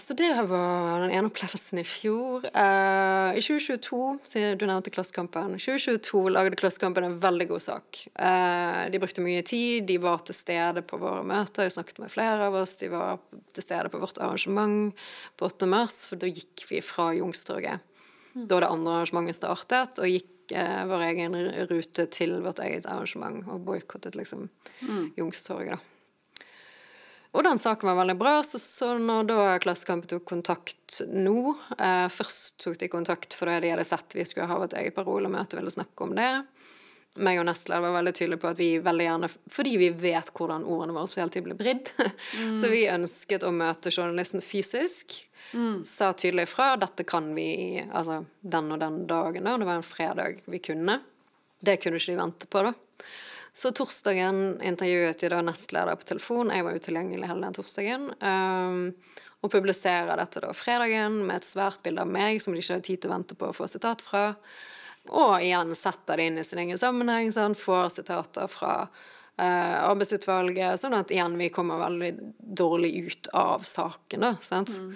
Så 0.00 0.14
det 0.14 0.30
var 0.46 1.00
den 1.02 1.10
ene 1.10 1.26
opplevelsen 1.26 1.80
i 1.80 1.84
fjor. 1.84 2.44
Uh, 2.54 3.34
I 3.34 3.42
2022, 3.42 3.98
siden 4.30 4.60
du 4.60 4.62
nevnte 4.68 4.92
Klassekampen, 4.94 5.56
2022 5.58 6.22
lagde 6.30 6.58
Klassekampen 6.60 7.04
en 7.04 7.16
veldig 7.18 7.48
god 7.50 7.64
sak. 7.64 7.98
Uh, 8.14 8.86
de 8.92 9.00
brukte 9.02 9.24
mye 9.24 9.42
tid, 9.42 9.88
de 9.90 9.98
var 10.00 10.22
til 10.22 10.38
stede 10.38 10.84
på 10.86 11.00
våre 11.02 11.26
møter, 11.26 11.66
de 11.66 11.74
snakket 11.74 11.98
med 11.98 12.14
flere 12.14 12.46
av 12.46 12.60
oss, 12.60 12.76
de 12.78 12.92
var 12.94 13.18
til 13.56 13.66
stede 13.66 13.90
på 13.90 14.00
vårt 14.00 14.22
arrangement 14.22 14.94
på 15.36 15.50
8. 15.50 15.68
mars, 15.74 15.98
for 16.06 16.22
da 16.22 16.30
gikk 16.30 16.68
vi 16.70 16.80
fra 16.84 17.10
Youngstorget. 17.18 17.82
Da 18.38 18.62
det 18.62 18.70
andre 18.70 19.00
arrangementet 19.00 19.40
startet, 19.40 19.98
og 19.98 20.14
gikk 20.14 20.54
eh, 20.54 20.82
vår 20.86 21.06
egen 21.08 21.34
rute 21.72 22.06
til 22.14 22.38
vårt 22.44 22.62
eget 22.62 22.86
arrangement, 22.86 23.42
og 23.50 23.66
boikottet 23.66 24.14
liksom 24.14 24.46
Youngstorget, 25.18 25.74
da. 25.74 25.97
Og 27.36 27.44
den 27.44 27.58
saken 27.60 27.90
var 27.90 27.98
veldig 28.00 28.16
bra, 28.16 28.38
så, 28.42 28.58
så 28.58 28.94
når 28.98 29.28
da 29.28 29.42
Klassekampen 29.60 30.08
tok 30.08 30.24
kontakt 30.28 31.02
nå 31.12 31.52
eh, 31.76 32.06
Først 32.12 32.56
tok 32.64 32.78
de 32.80 32.88
kontakt 32.88 33.36
fordi 33.36 33.58
de 33.62 33.72
hadde 33.74 33.84
sett 33.84 34.16
vi 34.16 34.24
skulle 34.24 34.48
ha 34.48 34.58
vårt 34.62 34.76
eget 34.78 34.96
parolemøte, 34.96 35.58
ville 35.58 35.72
snakke 35.74 36.06
om 36.06 36.16
det. 36.16 36.30
meg 37.18 37.40
og 37.40 37.48
nestleder 37.48 37.84
var 37.84 37.96
veldig 37.98 38.14
tydelige 38.14 38.40
på 38.42 38.50
at 38.50 38.58
vi 38.60 38.70
veldig 38.84 39.06
gjerne 39.08 39.30
Fordi 39.52 39.76
vi 39.80 39.90
vet 40.06 40.32
hvordan 40.32 40.64
ordene 40.64 40.96
våre 40.96 41.20
hele 41.20 41.34
tiden 41.34 41.48
blir 41.50 41.60
vridd, 41.60 41.92
så 42.60 42.72
vi 42.72 42.86
ønsket 42.88 43.44
å 43.44 43.52
møte 43.52 43.92
journalisten 43.92 44.44
fysisk. 44.44 45.24
Sa 45.88 46.12
tydelig 46.12 46.48
ifra. 46.48 46.74
Dette 46.76 47.04
kan 47.08 47.30
vi 47.36 47.80
altså 47.80 48.22
den 48.40 48.72
og 48.72 48.80
den 48.82 48.98
dagen, 49.08 49.44
da. 49.44 49.56
Det 49.56 49.68
var 49.68 49.80
en 49.80 49.86
fredag 49.86 50.42
vi 50.44 50.60
kunne. 50.60 50.98
Det 51.60 51.78
kunne 51.82 52.00
ikke 52.00 52.12
de 52.12 52.20
vente 52.20 52.48
på, 52.50 52.64
da. 52.66 52.74
Så 53.56 53.72
torsdagen 53.74 54.58
intervjuet 54.64 55.22
jeg 55.22 55.32
da 55.32 55.40
nestleder 55.42 55.98
på 55.98 56.08
telefon. 56.08 56.52
Jeg 56.54 56.66
var 56.66 56.78
utilgjengelig 56.78 57.30
hele 57.30 57.46
den 57.46 57.56
torsdagen. 57.56 58.10
Um, 58.22 58.82
og 59.38 59.52
publiserer 59.52 60.18
dette 60.18 60.42
da 60.42 60.50
fredagen 60.56 61.20
med 61.26 61.40
et 61.40 61.46
svært 61.46 61.82
bilde 61.84 62.02
av 62.02 62.10
meg 62.10 62.40
som 62.42 62.54
de 62.54 62.62
ikke 62.62 62.74
hadde 62.74 62.88
tid 62.88 63.02
til 63.02 63.10
å 63.10 63.14
vente 63.14 63.38
på 63.38 63.50
å 63.50 63.54
få 63.54 63.68
sitat 63.70 64.02
fra. 64.02 64.24
Og 65.14 65.38
igjen 65.40 65.72
setter 65.78 66.18
det 66.18 66.26
inn 66.28 66.40
i 66.40 66.44
sin 66.44 66.60
egen 66.64 66.80
sammenheng, 66.80 67.30
sånn, 67.32 67.54
får 67.56 67.94
sitater 68.00 68.50
fra 68.50 68.74
uh, 68.88 69.76
arbeidsutvalget, 69.88 70.82
sånn 70.82 70.98
at 70.98 71.14
igjen 71.14 71.38
vi 71.40 71.52
kommer 71.54 71.80
veldig 71.84 72.12
dårlig 72.36 72.92
ut 73.06 73.30
av 73.38 73.64
saken, 73.68 74.26
da. 74.26 74.34
Sant? 74.44 74.74
Mm. 74.74 74.92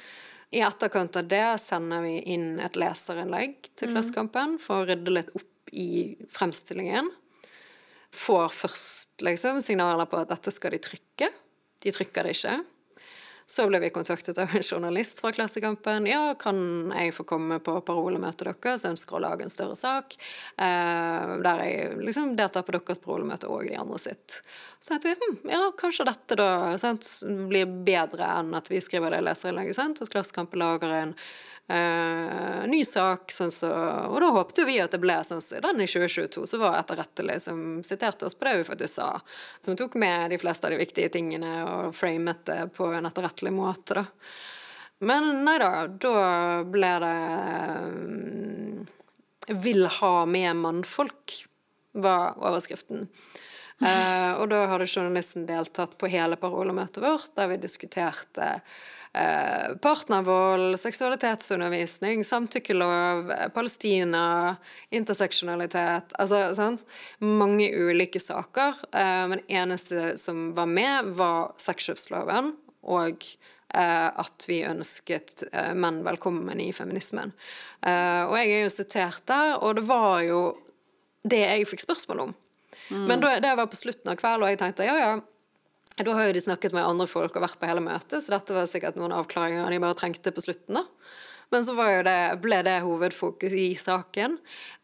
I 0.52 0.60
etterkant 0.66 1.16
av 1.16 1.30
det 1.30 1.46
sender 1.62 2.02
vi 2.04 2.18
inn 2.34 2.58
et 2.60 2.76
leserinnlegg 2.76 3.70
til 3.72 3.88
mm. 3.88 3.94
Klassekampen 3.94 4.58
for 4.60 4.82
å 4.82 4.90
rydde 4.90 5.14
litt 5.14 5.32
opp 5.38 5.72
i 5.72 6.18
fremstillingen. 6.34 7.08
Får 8.12 8.52
først 8.52 9.24
liksom 9.24 9.62
signaler 9.64 10.08
på 10.10 10.20
at 10.20 10.30
dette 10.34 10.52
skal 10.52 10.74
de 10.74 10.82
trykke. 10.84 11.30
De 11.82 11.94
trykker 11.94 12.28
det 12.28 12.36
ikke. 12.36 12.60
Så 13.52 13.66
ble 13.68 13.80
vi 13.82 13.90
kontaktet 13.92 14.38
av 14.38 14.54
en 14.54 14.62
journalist 14.62 15.18
fra 15.20 15.32
Klassekampen. 15.34 16.06
Ja, 16.06 16.34
kan 16.40 16.92
jeg 16.94 17.12
få 17.12 17.24
komme 17.28 17.58
på 17.60 17.74
parolemøtet 17.84 18.46
deres? 18.48 18.84
Ønsker 18.88 19.18
å 19.18 19.22
lage 19.24 19.44
en 19.44 19.52
større 19.52 19.76
sak. 19.76 20.16
Eh, 20.56 21.32
der 21.44 21.62
jeg 21.66 21.98
liksom 22.00 22.32
deltar 22.38 22.64
på 22.64 22.72
deres 22.76 23.02
parolemøte 23.02 23.50
og 23.52 23.66
de 23.68 23.76
andre 23.76 23.98
sitt. 24.00 24.38
Så 24.80 24.94
tenkte 24.94 25.12
vi 25.12 25.32
hm, 25.34 25.38
ja, 25.52 25.66
kanskje 25.78 26.08
dette 26.08 26.38
da 26.38 26.50
sant, 26.80 27.08
blir 27.50 27.68
bedre 27.84 28.30
enn 28.38 28.54
at 28.56 28.70
vi 28.72 28.80
skriver 28.80 29.12
det 29.12 29.24
leserinnlegget. 29.26 30.00
At 30.00 30.14
Klassekampen 30.14 30.62
lager 30.62 30.94
en 31.02 31.16
Uh, 31.70 32.66
ny 32.68 32.82
sak, 32.84 33.30
sånn 33.32 33.52
så, 33.54 33.68
og 34.10 34.18
da 34.20 34.32
håpte 34.34 34.64
vi 34.66 34.80
at 34.82 34.92
det 34.92 34.98
ble 35.00 35.14
sånn 35.24 35.40
som 35.40 35.56
så 35.56 35.60
den 35.62 35.80
i 35.80 35.86
2022, 35.86 36.42
så 36.50 36.58
var 36.60 36.80
etterrettelig 36.80 37.38
som 37.46 37.60
siterte 37.86 38.26
oss 38.26 38.34
på 38.36 38.48
det 38.48 38.56
vi 38.58 38.66
faktisk 38.66 38.94
sa. 38.98 39.10
Som 39.64 39.78
tok 39.78 39.94
med 40.00 40.34
de 40.34 40.40
fleste 40.42 40.66
av 40.66 40.74
de 40.74 40.80
viktige 40.82 41.12
tingene 41.14 41.52
og 41.64 41.94
framet 41.96 42.42
det 42.50 42.58
på 42.76 42.90
en 42.92 43.06
etterrettelig 43.08 43.54
måte, 43.54 44.02
da. 44.02 44.04
Men 45.02 45.30
nei 45.46 45.56
da, 45.58 45.70
da 45.86 46.18
ble 46.70 46.90
det 47.02 47.16
um, 47.90 48.84
'Vil 49.48 49.86
ha 49.98 50.14
med 50.26 50.56
mannfolk', 50.56 51.40
var 51.92 52.38
overskriften. 52.38 53.08
Uh, 53.82 54.38
og 54.38 54.46
da 54.52 54.66
hadde 54.70 54.86
journalisten 54.86 55.48
deltatt 55.48 55.96
på 55.98 56.10
hele 56.10 56.38
parolemøtet 56.38 57.02
vårt, 57.02 57.32
der 57.34 57.50
vi 57.50 57.58
diskuterte 57.64 58.60
Eh, 59.14 59.76
partnervold, 59.76 60.80
seksualitetsundervisning, 60.80 62.24
samtykkelov, 62.24 63.32
Palestina, 63.52 64.56
interseksjonalitet 64.90 66.14
Altså, 66.16 66.54
sant? 66.56 66.86
Mange 67.20 67.68
ulike 67.76 68.20
saker. 68.20 68.80
Eh, 68.96 69.24
men 69.28 69.44
eneste 69.48 70.16
som 70.16 70.54
var 70.56 70.66
med, 70.66 71.12
var 71.18 71.52
sexkjøpsloven 71.60 72.54
og 72.88 73.26
eh, 73.74 74.08
at 74.08 74.46
vi 74.48 74.62
ønsket 74.64 75.44
menn 75.76 76.00
velkommen 76.06 76.60
i 76.60 76.72
feminismen. 76.72 77.36
og 77.82 78.34
jeg 78.38 78.48
er 78.48 78.62
jo 78.64 78.72
sitert 78.72 79.26
der, 79.26 79.58
og 79.60 79.76
det 79.76 79.84
var 79.86 80.22
jo 80.22 80.40
det 81.22 81.42
jeg 81.42 81.68
fikk 81.68 81.84
spørsmål 81.84 82.20
om. 82.28 82.34
Mm. 82.88 83.04
Men 83.06 83.20
da, 83.20 83.36
det 83.40 83.52
var 83.58 83.68
på 83.70 83.76
slutten 83.76 84.10
av 84.12 84.16
kvelden, 84.20 84.46
og 84.46 84.52
jeg 84.52 84.60
tenkte 84.60 84.86
ja, 84.86 84.96
ja, 84.98 85.12
da 86.00 86.14
har 86.16 86.28
jo 86.28 86.36
de 86.36 86.40
snakket 86.40 86.72
med 86.72 86.86
andre 86.86 87.06
folk 87.10 87.34
og 87.36 87.44
vært 87.44 87.58
på 87.60 87.68
hele 87.68 87.82
møtet, 87.84 88.22
så 88.24 88.32
dette 88.34 88.56
var 88.56 88.70
sikkert 88.70 88.96
noen 88.96 89.12
avklaringer 89.16 89.68
de 89.68 89.82
bare 89.82 89.98
trengte 89.98 90.32
på 90.32 90.44
slutten. 90.44 90.80
da. 90.80 90.86
Men 91.52 91.64
så 91.66 91.74
det, 92.06 92.18
ble 92.40 92.62
det 92.64 92.78
hovedfokus 92.80 93.52
i 93.52 93.74
saken. 93.76 94.38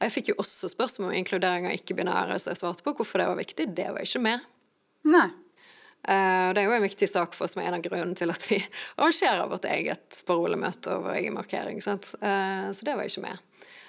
Jeg 0.04 0.12
fikk 0.12 0.32
jo 0.32 0.38
også 0.42 0.68
spørsmål 0.68 1.14
om 1.14 1.16
inkludering 1.16 1.68
av 1.70 1.76
ikke-binære, 1.78 2.36
så 2.36 2.52
jeg 2.52 2.60
svarte 2.60 2.84
på 2.84 2.92
hvorfor 2.98 3.22
det 3.22 3.28
var 3.30 3.38
viktig. 3.38 3.70
Det 3.72 3.86
var 3.94 4.04
ikke 4.04 4.20
med. 4.26 4.44
Nei. 5.08 5.30
Uh, 6.08 6.52
det 6.54 6.60
er 6.60 6.68
jo 6.68 6.74
en 6.76 6.84
viktig 6.84 7.08
sak 7.10 7.32
for 7.34 7.46
oss, 7.46 7.56
som 7.56 7.62
er 7.62 7.70
en 7.70 7.78
av 7.78 7.84
grunnene 7.84 8.16
til 8.16 8.30
at 8.30 8.44
vi 8.50 8.60
arrangerer 9.00 9.48
vårt 9.48 9.64
eget 9.68 10.20
parolemøte 10.28 10.92
og 10.92 11.08
vår 11.08 11.16
egen 11.22 11.38
markering. 11.38 11.80
Sant? 11.84 12.12
så 12.12 12.84
det 12.84 12.98
var 12.98 13.08
ikke 13.08 13.24
med. 13.24 13.40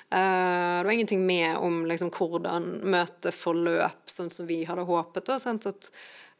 Uh, 0.09 0.79
det 0.79 0.87
var 0.87 0.95
ingenting 0.95 1.27
med 1.27 1.59
om 1.59 1.83
liksom, 1.89 2.13
hvordan 2.15 2.79
møtet 2.87 3.35
forløp 3.35 4.07
sånn 4.09 4.31
som 4.31 4.47
vi 4.47 4.63
hadde 4.65 4.87
håpet. 4.87 5.27
Da, 5.27 5.35
at 5.35 5.91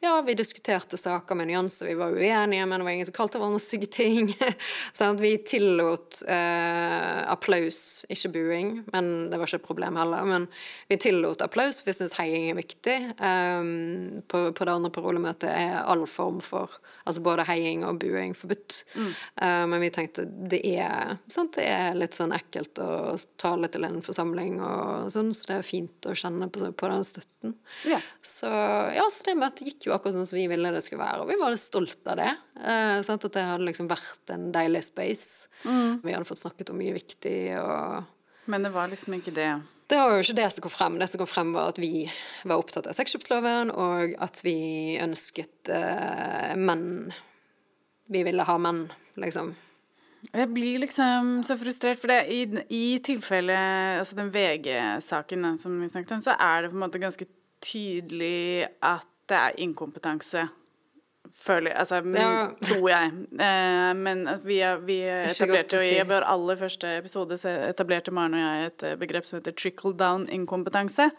ja, 0.01 0.21
vi 0.21 0.33
diskuterte 0.33 0.97
saker 0.97 1.35
med 1.35 1.47
nyanser, 1.47 1.85
vi 1.85 1.93
var 1.93 2.11
uenige, 2.11 2.65
men 2.65 2.79
det 2.79 2.83
var 2.83 2.91
ingen 2.91 3.05
som 3.05 3.15
kalte 3.17 3.39
hverandre 3.39 3.59
stygge 3.59 3.89
ting. 3.91 4.29
sånn 4.95 5.19
vi 5.19 5.33
tillot 5.43 6.21
eh, 6.23 7.17
applaus, 7.27 8.05
ikke 8.07 8.31
buing, 8.31 8.71
men 8.93 9.09
det 9.27 9.39
var 9.39 9.49
ikke 9.49 9.59
et 9.59 9.65
problem 9.67 9.99
heller. 9.99 10.23
Men 10.29 10.47
vi 10.87 10.99
tillot 11.03 11.43
applaus, 11.43 11.81
vi 11.83 11.95
syns 11.97 12.15
heiing 12.15 12.47
er 12.53 12.55
viktig. 12.61 12.95
Um, 13.19 14.21
på, 14.31 14.45
på, 14.55 14.67
det 14.69 14.77
andre 14.77 14.93
parolemøtet 14.95 15.49
er 15.51 15.81
all 15.83 16.05
form 16.07 16.39
for 16.45 16.79
altså 17.03 17.25
både 17.25 17.43
heiing 17.49 17.83
og 17.83 17.99
buing 17.99 18.37
forbudt. 18.37 18.79
Mm. 18.95 19.11
Uh, 19.41 19.65
men 19.73 19.83
vi 19.83 19.91
tenkte 19.99 20.27
det 20.29 20.61
er, 20.77 21.17
sant, 21.27 21.57
det 21.59 21.67
er 21.67 21.99
litt 21.99 22.15
sånn 22.15 22.31
ekkelt 22.39 22.79
å 22.79 23.17
tale 23.41 23.67
til 23.67 23.83
en 23.89 23.99
forsamling 24.05 24.61
og 24.63 25.11
sånn, 25.11 25.35
så 25.35 25.51
det 25.51 25.59
er 25.59 25.69
fint 25.73 26.07
å 26.07 26.15
kjenne 26.15 26.47
på, 26.47 26.71
på 26.71 26.93
den 26.95 27.05
støtten. 27.07 27.59
Ja. 27.89 27.99
Så 28.23 28.47
ja, 28.47 29.03
så 29.11 29.27
det 29.27 29.35
møtet 29.39 29.67
gikk 29.67 29.88
jo 29.88 29.88
jo 29.89 29.95
akkurat 29.95 30.15
sånn 30.17 30.29
som 30.29 30.39
vi 30.39 30.45
ville 30.51 30.71
det 30.73 30.83
skulle 30.85 31.03
være. 31.03 31.23
Og 31.23 31.31
vi 31.31 31.39
var 31.39 31.57
stolt 31.59 32.07
av 32.09 32.19
det. 32.21 32.29
Eh, 32.59 32.99
at 33.01 33.27
det 33.35 33.47
hadde 33.49 33.67
liksom 33.67 33.89
vært 33.91 34.33
en 34.35 34.47
deilig 34.55 34.85
space. 34.87 35.49
Mm. 35.65 35.99
Vi 36.05 36.15
hadde 36.15 36.29
fått 36.29 36.43
snakket 36.43 36.71
om 36.73 36.79
mye 36.79 36.95
viktig 36.95 37.37
og 37.59 38.15
Men 38.49 38.65
det 38.65 38.71
var 38.73 38.89
liksom 38.89 39.13
ikke 39.19 39.35
det? 39.35 39.51
Det 39.89 39.97
var 39.97 40.13
jo 40.13 40.21
ikke 40.21 40.37
det 40.37 40.49
som 40.53 40.63
kom 40.65 40.73
frem. 40.73 40.99
Det 41.01 41.07
som 41.09 41.21
kom 41.21 41.29
frem, 41.29 41.53
var 41.55 41.71
at 41.71 41.79
vi 41.81 42.05
var 42.45 42.61
opptatt 42.61 42.89
av 42.89 42.97
sexkjøpsloven, 42.97 43.71
og 43.73 44.13
at 44.21 44.41
vi 44.45 44.99
ønsket 45.01 45.71
eh, 45.73 46.53
menn 46.57 47.09
Vi 48.09 48.21
ville 48.25 48.45
ha 48.45 48.57
menn, 48.61 48.87
liksom. 49.21 49.55
Jeg 50.33 50.49
blir 50.51 50.81
liksom 50.83 51.39
så 51.47 51.55
frustrert, 51.57 52.01
for 52.01 52.11
det, 52.11 52.25
i, 52.27 52.41
i 52.75 52.99
tilfelle 53.03 53.55
Altså 54.01 54.17
den 54.17 54.31
VG-saken 54.33 55.53
som 55.57 55.77
vi 55.79 55.89
snakket 55.89 56.17
om, 56.17 56.23
så 56.25 56.35
er 56.35 56.63
det 56.63 56.73
på 56.73 56.77
en 56.77 56.83
måte 56.83 57.01
ganske 57.01 57.29
tydelig 57.63 58.67
at 58.83 59.07
det 59.29 59.37
er 59.37 59.59
inkompetanse. 59.65 60.47
Føler, 61.39 61.71
altså, 61.77 62.01
ja. 62.15 62.49
tror 62.65 62.89
jeg. 62.89 63.11
Eh, 63.39 63.93
men 63.95 64.25
vi, 64.43 64.59
vi 64.87 64.97
etablerte 65.07 65.79
jo 65.79 65.85
i 65.87 66.01
vår 66.07 66.25
aller 66.27 66.59
første 66.59 66.97
episode 66.99 67.37
så 67.39 67.53
etablerte 67.69 68.11
Maren 68.15 68.35
og 68.35 68.43
jeg 68.43 68.69
et 68.69 68.85
eh, 68.89 68.99
begrep 68.99 69.27
som 69.27 69.37
heter 69.39 69.55
trickle 69.55 69.93
down-inkompetanse. 69.99 71.09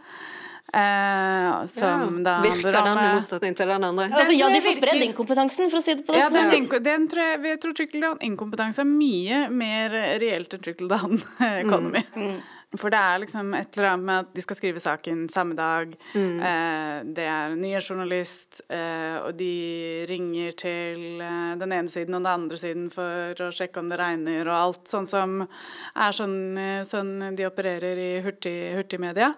Eh, 0.74 1.66
som 1.66 2.20
ja. 2.20 2.22
da 2.26 2.34
Virker 2.44 2.76
den 2.76 2.90
i 2.92 3.06
motsetning 3.16 3.56
til 3.58 3.72
den 3.72 3.86
andre? 3.88 4.06
Altså, 4.12 4.36
ja, 4.36 4.50
de 4.52 4.60
får 4.62 4.76
spredd 4.76 5.06
inkompetansen, 5.08 5.72
for 5.72 5.80
å 5.80 5.84
si 5.84 5.96
det 5.98 6.06
på 6.06 6.14
den 6.14 6.22
ja, 6.22 6.28
den, 6.30 6.68
den 6.84 7.08
tror 7.10 7.24
jeg, 7.26 7.42
jeg 7.54 7.62
tror 7.64 7.76
trickle 7.80 8.06
down-inkompetanse 8.06 8.84
er 8.84 8.90
mye 8.90 9.42
mer 9.50 9.96
reelt 10.22 10.54
enn 10.54 10.64
trickle 10.66 10.90
down-economy. 10.92 12.04
Mm. 12.14 12.26
Mm. 12.28 12.40
For 12.78 12.92
det 12.92 12.98
er 13.02 13.18
liksom 13.18 13.48
et 13.58 13.74
eller 13.74 13.88
annet 13.90 14.06
med 14.06 14.20
at 14.22 14.34
de 14.36 14.42
skal 14.44 14.58
skrive 14.60 14.82
saken 14.82 15.24
samme 15.32 15.56
dag. 15.58 15.96
Mm. 16.14 16.36
Eh, 16.38 16.98
det 17.16 17.24
er 17.26 17.50
en 17.50 17.58
nyhetsjournalist, 17.64 18.60
eh, 18.70 19.16
og 19.24 19.34
de 19.40 20.06
ringer 20.06 20.54
til 20.60 21.18
eh, 21.18 21.56
den 21.58 21.74
ene 21.74 21.90
siden 21.90 22.14
og 22.14 22.22
den 22.22 22.30
andre 22.30 22.60
siden 22.60 22.86
for 22.94 23.42
å 23.42 23.50
sjekke 23.54 23.82
om 23.82 23.90
det 23.90 23.98
regner 23.98 24.44
og 24.46 24.54
alt. 24.54 24.84
Sånn 24.86 25.10
som 25.10 25.40
er 25.42 26.14
sånn, 26.14 26.38
eh, 26.62 26.86
sånn 26.86 27.34
de 27.34 27.50
opererer 27.50 27.98
i 27.98 28.10
hurtig, 28.22 28.54
hurtigmedia. 28.78 29.32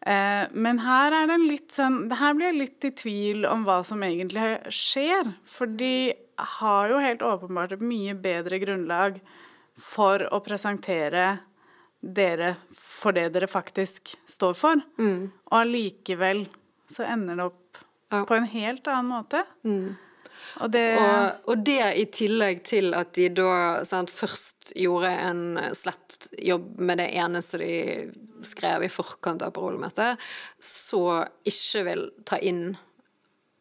Eh, 0.00 0.48
men 0.56 0.80
her 0.84 1.20
er 1.20 1.30
det 1.30 1.38
litt 1.40 1.72
sånn 1.72 2.10
Her 2.12 2.34
blir 2.36 2.50
jeg 2.50 2.58
litt 2.58 2.84
i 2.84 2.90
tvil 2.92 3.46
om 3.48 3.62
hva 3.64 3.78
som 3.84 4.02
egentlig 4.04 4.58
skjer. 4.72 5.34
For 5.44 5.68
de 5.68 6.14
har 6.56 6.92
jo 6.96 7.00
helt 7.04 7.24
åpenbart 7.24 7.76
et 7.76 7.84
mye 7.84 8.16
bedre 8.16 8.56
grunnlag 8.62 9.20
for 9.76 10.24
å 10.32 10.40
presentere 10.44 11.42
dere 12.04 12.54
for 12.76 13.16
det 13.16 13.28
dere 13.34 13.48
faktisk 13.50 14.14
står 14.28 14.56
for. 14.58 14.80
Mm. 14.98 15.28
Og 15.50 15.58
allikevel 15.58 16.46
så 16.90 17.06
ender 17.08 17.38
det 17.38 17.48
opp 17.50 17.84
ja. 18.12 18.24
på 18.24 18.36
en 18.36 18.48
helt 18.48 18.88
annen 18.90 19.12
måte. 19.12 19.44
Mm. 19.64 19.94
Og, 20.60 20.70
det... 20.70 20.86
Og, 20.98 21.50
og 21.50 21.64
det, 21.66 21.80
i 21.98 22.06
tillegg 22.12 22.62
til 22.66 22.94
at 22.96 23.12
de 23.16 23.28
da 23.34 23.50
sant, 23.88 24.12
først 24.12 24.72
gjorde 24.78 25.10
en 25.26 25.44
slett 25.76 26.28
jobb 26.38 26.80
med 26.80 27.00
det 27.02 27.10
ene 27.18 27.42
som 27.44 27.62
de 27.62 27.74
skrev 28.44 28.84
i 28.84 28.92
forkant 28.92 29.42
av 29.46 29.54
parolemøtet, 29.56 30.20
så 30.60 31.22
ikke 31.48 31.84
vil 31.88 32.08
ta 32.28 32.40
inn 32.44 32.74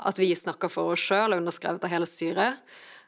at 0.03 0.19
vi 0.19 0.33
snakker 0.35 0.71
for 0.71 0.93
oss 0.93 1.05
sjøl, 1.05 1.37
underskrevet 1.37 1.85
av 1.85 1.93
hele 1.93 2.07
styret. 2.09 2.59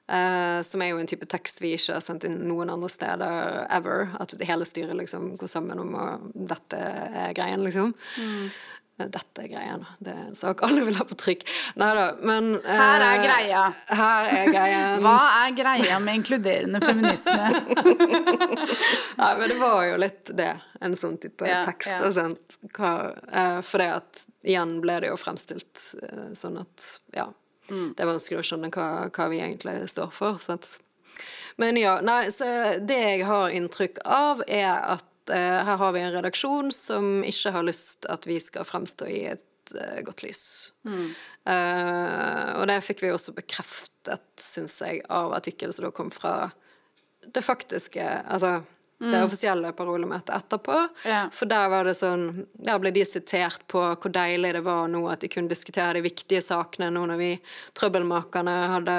Uh, 0.05 0.61
som 0.61 0.83
er 0.85 0.91
jo 0.91 0.99
en 1.01 1.09
type 1.09 1.25
tekst 1.25 1.57
vi 1.63 1.71
ikke 1.73 1.95
har 1.97 2.03
sendt 2.05 2.27
inn 2.27 2.37
noen 2.45 2.69
andre 2.69 2.91
steder 2.93 3.65
ever. 3.73 4.11
At 4.21 4.35
hele 4.45 4.67
styret 4.69 4.97
liksom 4.99 5.31
går 5.41 5.49
sammen 5.49 5.81
om 5.81 5.95
å 5.97 6.07
Dette 6.53 6.77
er 6.77 7.33
greien, 7.37 7.63
liksom. 7.65 7.93
Mm. 8.21 8.49
Dette 8.95 9.43
er 9.43 9.49
greia 9.51 9.73
nå. 9.75 9.87
Det 9.99 10.13
er 10.13 10.19
en 10.29 10.37
sak 10.37 10.61
alle 10.63 10.85
vil 10.87 10.95
ha 10.95 11.03
på 11.07 11.17
trykk. 11.19 11.41
Nei 11.81 11.89
da, 11.97 12.05
men 12.23 12.53
uh, 12.61 12.69
Her 12.69 13.03
er 13.03 13.23
greia. 13.25 13.63
Her 13.91 14.29
er 14.29 14.51
greien. 14.53 15.01
Hva 15.03 15.17
er 15.41 15.57
greia 15.57 15.97
med 15.99 16.21
inkluderende 16.21 16.79
feminisme? 16.79 17.49
Nei, 19.19 19.31
men 19.41 19.51
det 19.51 19.57
var 19.59 19.81
jo 19.89 19.97
litt 19.99 20.31
det. 20.37 20.53
En 20.85 20.95
sånn 20.95 21.17
type 21.19 21.49
Ja, 21.49 21.65
tekst. 21.67 21.91
ja. 21.91 22.29
Hva, 22.77 22.93
eh, 23.27 23.59
for 23.65 23.83
det 23.83 23.89
at 23.97 24.23
igjen 24.45 24.77
ble 24.83 24.99
det 25.03 25.09
jo 25.11 25.19
fremstilt 25.19 25.89
uh, 25.99 26.29
sånn 26.37 26.61
at 26.61 26.87
ja, 27.17 27.27
Mm. 27.69 27.93
det 27.97 28.03
er 28.03 28.09
vanskelig 28.09 28.39
å 28.41 28.45
skjønne 28.45 28.71
hva, 28.73 28.87
hva 29.09 29.29
vi 29.31 29.41
egentlig 29.41 29.77
står 29.89 30.11
for. 30.13 30.37
Sant? 30.43 30.77
Men 31.61 31.79
ja, 31.79 31.97
nei, 32.03 32.27
så 32.35 32.45
det 32.83 32.99
jeg 32.99 33.25
har 33.27 33.53
inntrykk 33.55 34.01
av, 34.03 34.43
er 34.47 34.73
at 34.97 35.33
eh, 35.33 35.59
her 35.67 35.79
har 35.81 35.95
vi 35.95 36.03
en 36.03 36.15
redaksjon 36.17 36.71
som 36.75 37.23
ikke 37.25 37.53
har 37.55 37.67
lyst 37.67 38.07
at 38.11 38.27
vi 38.27 38.39
skal 38.43 38.67
fremstå 38.67 39.07
i 39.09 39.21
et 39.31 39.75
eh, 39.79 40.01
godt 40.05 40.25
lys. 40.25 40.43
Eh, 40.85 42.49
og 42.59 42.67
det 42.69 42.81
fikk 42.85 43.05
vi 43.05 43.13
også 43.15 43.35
bekreftet, 43.37 44.27
syns 44.41 44.77
jeg, 44.83 45.01
av 45.09 45.33
artikkelen 45.37 45.73
som 45.73 45.87
da 45.87 45.95
kom 45.95 46.11
fra 46.13 46.51
det 47.25 47.41
faktiske 47.41 48.03
Altså 48.29 48.59
det 48.97 49.19
offisielle 49.25 49.73
parolemøtet 49.75 50.31
etterpå. 50.37 50.75
Ja. 51.05 51.25
For 51.35 51.49
der 51.51 51.67
var 51.69 51.83
det 51.83 51.97
sånn 51.97 52.45
Der 52.55 52.79
ble 52.79 52.93
de 52.95 53.03
sitert 53.05 53.65
på 53.67 53.81
hvor 53.83 54.13
deilig 54.15 54.53
det 54.55 54.61
var 54.65 54.87
nå 54.91 55.01
at 55.11 55.19
de 55.25 55.29
kunne 55.33 55.51
diskutere 55.51 55.97
de 55.97 56.03
viktige 56.05 56.39
sakene 56.41 56.87
nå 56.95 57.03
når 57.09 57.19
vi 57.19 57.29
trøbbelmakerne 57.75 58.53
hadde 58.75 58.95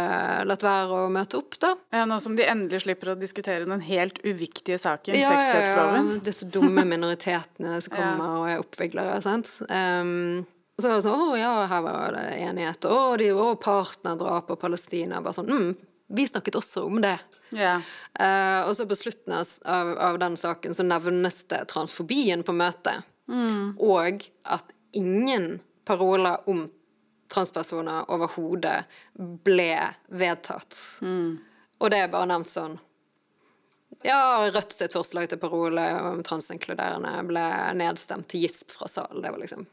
latt 0.50 0.66
være 0.66 1.00
å 1.06 1.12
møte 1.12 1.40
opp, 1.40 1.56
da. 1.62 1.72
Ja, 1.96 2.04
nå 2.08 2.18
som 2.22 2.36
de 2.36 2.44
endelig 2.46 2.82
slipper 2.84 3.14
å 3.14 3.16
diskutere 3.18 3.64
den 3.68 3.80
helt 3.88 4.20
uviktige 4.24 4.78
saken, 4.78 5.16
Ja, 5.16 5.32
ja, 5.32 5.40
sexkjøpsloven. 5.40 6.12
ja. 6.12 6.20
Disse 6.28 6.50
dumme 6.52 6.84
minoritetene 6.84 7.80
som 7.80 7.94
kommer 7.96 8.42
og 8.42 8.50
er 8.52 8.60
oppviglere, 8.62 9.16
sant. 9.24 9.48
Um, 9.70 10.44
så 10.76 10.90
var 10.90 10.98
det 10.98 11.06
sånn 11.06 11.22
Å 11.24 11.36
ja, 11.40 11.52
her 11.70 11.82
var 11.86 12.16
det 12.18 12.24
enighet. 12.44 12.84
Å, 12.84 13.16
de, 13.16 13.30
å 13.32 13.54
partnerdrap 13.56 14.50
og 14.52 14.58
Palestina. 14.60 15.22
Bare 15.24 15.38
sånn 15.38 15.48
mm, 15.48 15.70
Vi 16.06 16.26
snakket 16.26 16.54
også 16.58 16.84
om 16.86 17.00
det. 17.02 17.18
Ja. 17.50 17.80
Uh, 18.20 18.68
og 18.68 18.76
så 18.78 18.86
på 18.86 18.98
slutten 18.98 19.34
av, 19.34 19.90
av, 19.98 20.18
den 20.22 20.36
saken 20.38 20.74
så 20.74 20.86
nevnes 20.86 21.42
det 21.50 21.64
transfobien 21.72 22.44
på 22.46 22.54
møtet. 22.54 23.06
Og 23.82 24.22
at 24.46 24.70
ingen 24.94 25.56
paroler 25.86 26.46
om 26.46 26.68
transpersoner 27.32 28.06
overhodet 28.14 28.84
ble 29.18 29.72
vedtatt. 30.14 30.78
Og 31.02 31.90
det 31.90 32.04
er 32.04 32.12
bare 32.12 32.30
nevnt 32.30 32.50
sånn 32.50 32.76
Ja, 34.06 34.46
Rødt 34.52 34.74
sitt 34.76 34.94
forslag 34.94 35.26
til 35.30 35.40
parole 35.42 35.82
om 36.06 36.22
transinkluderende 36.26 37.16
ble 37.26 37.46
nedstemt 37.78 38.28
til 38.30 38.46
gisp 38.46 38.76
fra 38.76 38.88
salen. 38.90 39.22
Det 39.24 39.32
var 39.32 39.42
liksom 39.42 39.66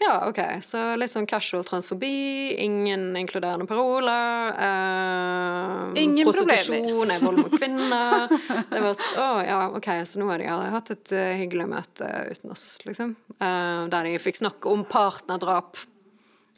ja, 0.00 0.14
ok. 0.28 0.38
Så 0.64 0.80
litt 0.96 1.12
sånn 1.12 1.26
casual 1.28 1.64
transfobi, 1.68 2.56
ingen 2.64 3.10
inkluderende 3.20 3.66
paroler. 3.68 4.54
Eh, 4.56 6.00
Ingen 6.00 6.24
prostitusjon 6.24 7.12
er 7.12 7.20
vold 7.20 7.42
mot 7.42 7.56
kvinner. 7.58 8.32
Det 8.72 8.80
var 8.80 8.96
sånn, 8.96 9.18
Å 9.20 9.28
ja, 9.44 9.58
ok, 9.76 9.90
så 10.08 10.22
nå 10.22 10.30
har 10.30 10.40
de 10.40 10.48
hatt 10.48 10.92
et 10.94 11.12
uh, 11.12 11.26
hyggelig 11.36 11.68
møte 11.68 12.08
uten 12.32 12.54
oss, 12.54 12.64
liksom. 12.88 13.12
Eh, 13.36 13.82
der 13.92 14.08
de 14.08 14.14
fikk 14.24 14.40
snakke 14.40 14.72
om 14.72 14.86
partnerdrap. 14.88 15.82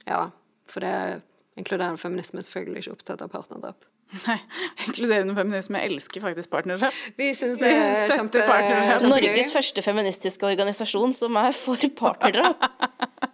Ja, 0.07 0.29
for 0.71 0.87
det 0.87 0.95
inkluderende 1.59 1.99
feminisme 2.01 2.39
er 2.41 2.47
selvfølgelig 2.47 2.85
ikke 2.87 2.95
opptatt 2.95 3.27
av 3.27 3.35
partnerdrap. 3.35 3.89
Nei, 4.23 4.39
inkluderende 4.87 5.35
feminisme 5.35 5.81
elsker 5.83 6.23
faktisk 6.23 6.51
partnere. 6.53 6.91
Vi 7.19 7.31
syns 7.37 7.59
det 7.59 7.75
er 7.75 8.13
kjempe, 8.13 8.43
partnerdrap. 8.45 9.01
kjempegøy. 9.03 9.11
Norges 9.17 9.53
første 9.55 9.83
feministiske 9.83 10.47
organisasjon 10.53 11.15
som 11.17 11.43
er 11.43 11.57
for 11.57 11.91
partnerdrap. 11.99 12.69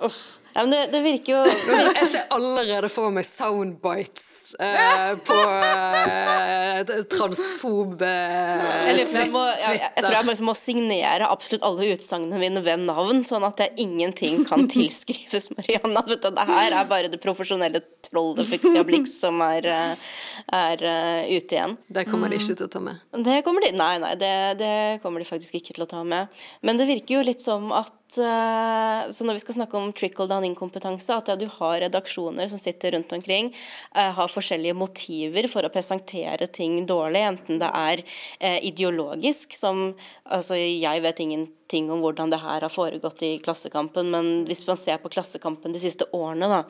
Oxe. 0.00 0.40
Ja, 0.54 0.64
men 0.64 0.72
det, 0.74 0.80
det 0.92 1.00
virker 1.04 1.32
jo 1.36 1.40
Jeg 2.00 2.08
ser 2.12 2.26
allerede 2.34 2.90
for 2.92 3.12
meg 3.14 3.26
soundbites 3.28 4.54
eh, 4.58 5.12
på 5.26 5.38
eh, 5.38 6.92
transfob 7.12 8.02
eh, 8.06 8.64
Jeg, 8.90 9.06
jeg, 9.06 9.30
jeg, 9.30 9.80
jeg 9.84 10.04
tror 10.04 10.16
jeg 10.16 10.28
bare 10.30 10.48
må 10.50 10.56
signere 10.58 11.30
absolutt 11.30 11.66
alle 11.66 11.92
utsagnene 11.94 12.40
mine 12.40 12.64
ved 12.64 12.84
navn, 12.88 13.22
sånn 13.26 13.46
at 13.46 13.62
jeg 13.62 13.76
ingenting 13.86 14.44
kan 14.48 14.66
tilskrives 14.70 15.50
Marianna. 15.54 16.02
Vet 16.08 16.24
du, 16.24 16.30
det 16.34 16.46
her 16.50 16.76
er 16.80 16.90
bare 16.90 17.10
det 17.12 17.20
profesjonelle 17.22 17.82
trollet 18.06 18.48
Fuxia 18.50 18.84
Blix 18.86 19.14
som 19.20 19.40
er, 19.44 19.66
eh, 19.66 20.10
er 20.56 20.84
uh, 20.84 21.30
ute 21.30 21.56
igjen. 21.56 21.76
Det 21.88 22.06
kommer 22.08 22.32
de 22.32 22.40
ikke 22.40 22.56
til 22.56 22.66
å 22.66 22.72
ta 22.72 22.82
med. 22.84 23.00
Det 23.26 23.40
kommer 23.46 23.66
de 23.66 23.72
Nei, 23.80 23.94
nei, 24.02 24.12
det, 24.18 24.34
det 24.60 24.74
kommer 25.04 25.22
de 25.22 25.28
faktisk 25.28 25.60
ikke 25.60 25.76
til 25.76 25.86
å 25.86 25.90
ta 25.90 26.02
med. 26.06 26.42
Men 26.66 26.80
det 26.80 26.88
virker 26.90 27.18
jo 27.18 27.24
litt 27.26 27.42
som 27.44 27.70
at 27.76 27.94
uh, 28.18 29.06
Så 29.14 29.26
når 29.26 29.38
vi 29.38 29.44
skal 29.44 29.60
snakke 29.60 29.78
om 29.78 29.92
trickle 29.96 30.28
down 30.30 30.39
inkompetanse, 30.44 31.10
at 31.16 31.28
ja, 31.28 31.36
du 31.36 31.46
har 31.46 31.80
redaksjoner 31.80 32.48
som 32.48 32.58
sitter 32.58 32.92
rundt 32.96 33.12
omkring, 33.12 33.52
eh, 33.94 34.10
har 34.12 34.28
forskjellige 34.28 34.74
motiver 34.74 35.48
for 35.48 35.62
å 35.62 35.72
presentere 35.72 36.46
ting 36.52 36.86
dårlig, 36.86 37.22
enten 37.34 37.58
det 37.58 37.70
er 37.74 38.02
eh, 38.40 38.60
ideologisk, 38.72 39.56
som 39.58 39.94
Altså, 40.30 40.54
jeg 40.54 41.02
vet 41.02 41.18
ingenting 41.24 41.88
om 41.90 41.98
hvordan 42.04 42.30
det 42.30 42.38
her 42.38 42.60
har 42.62 42.70
foregått 42.70 43.22
i 43.26 43.40
Klassekampen, 43.42 44.12
men 44.12 44.44
hvis 44.46 44.60
man 44.68 44.76
ser 44.78 45.00
på 45.02 45.10
Klassekampen 45.10 45.72
de 45.74 45.80
siste 45.82 46.06
årene, 46.14 46.46
da, 46.46 46.60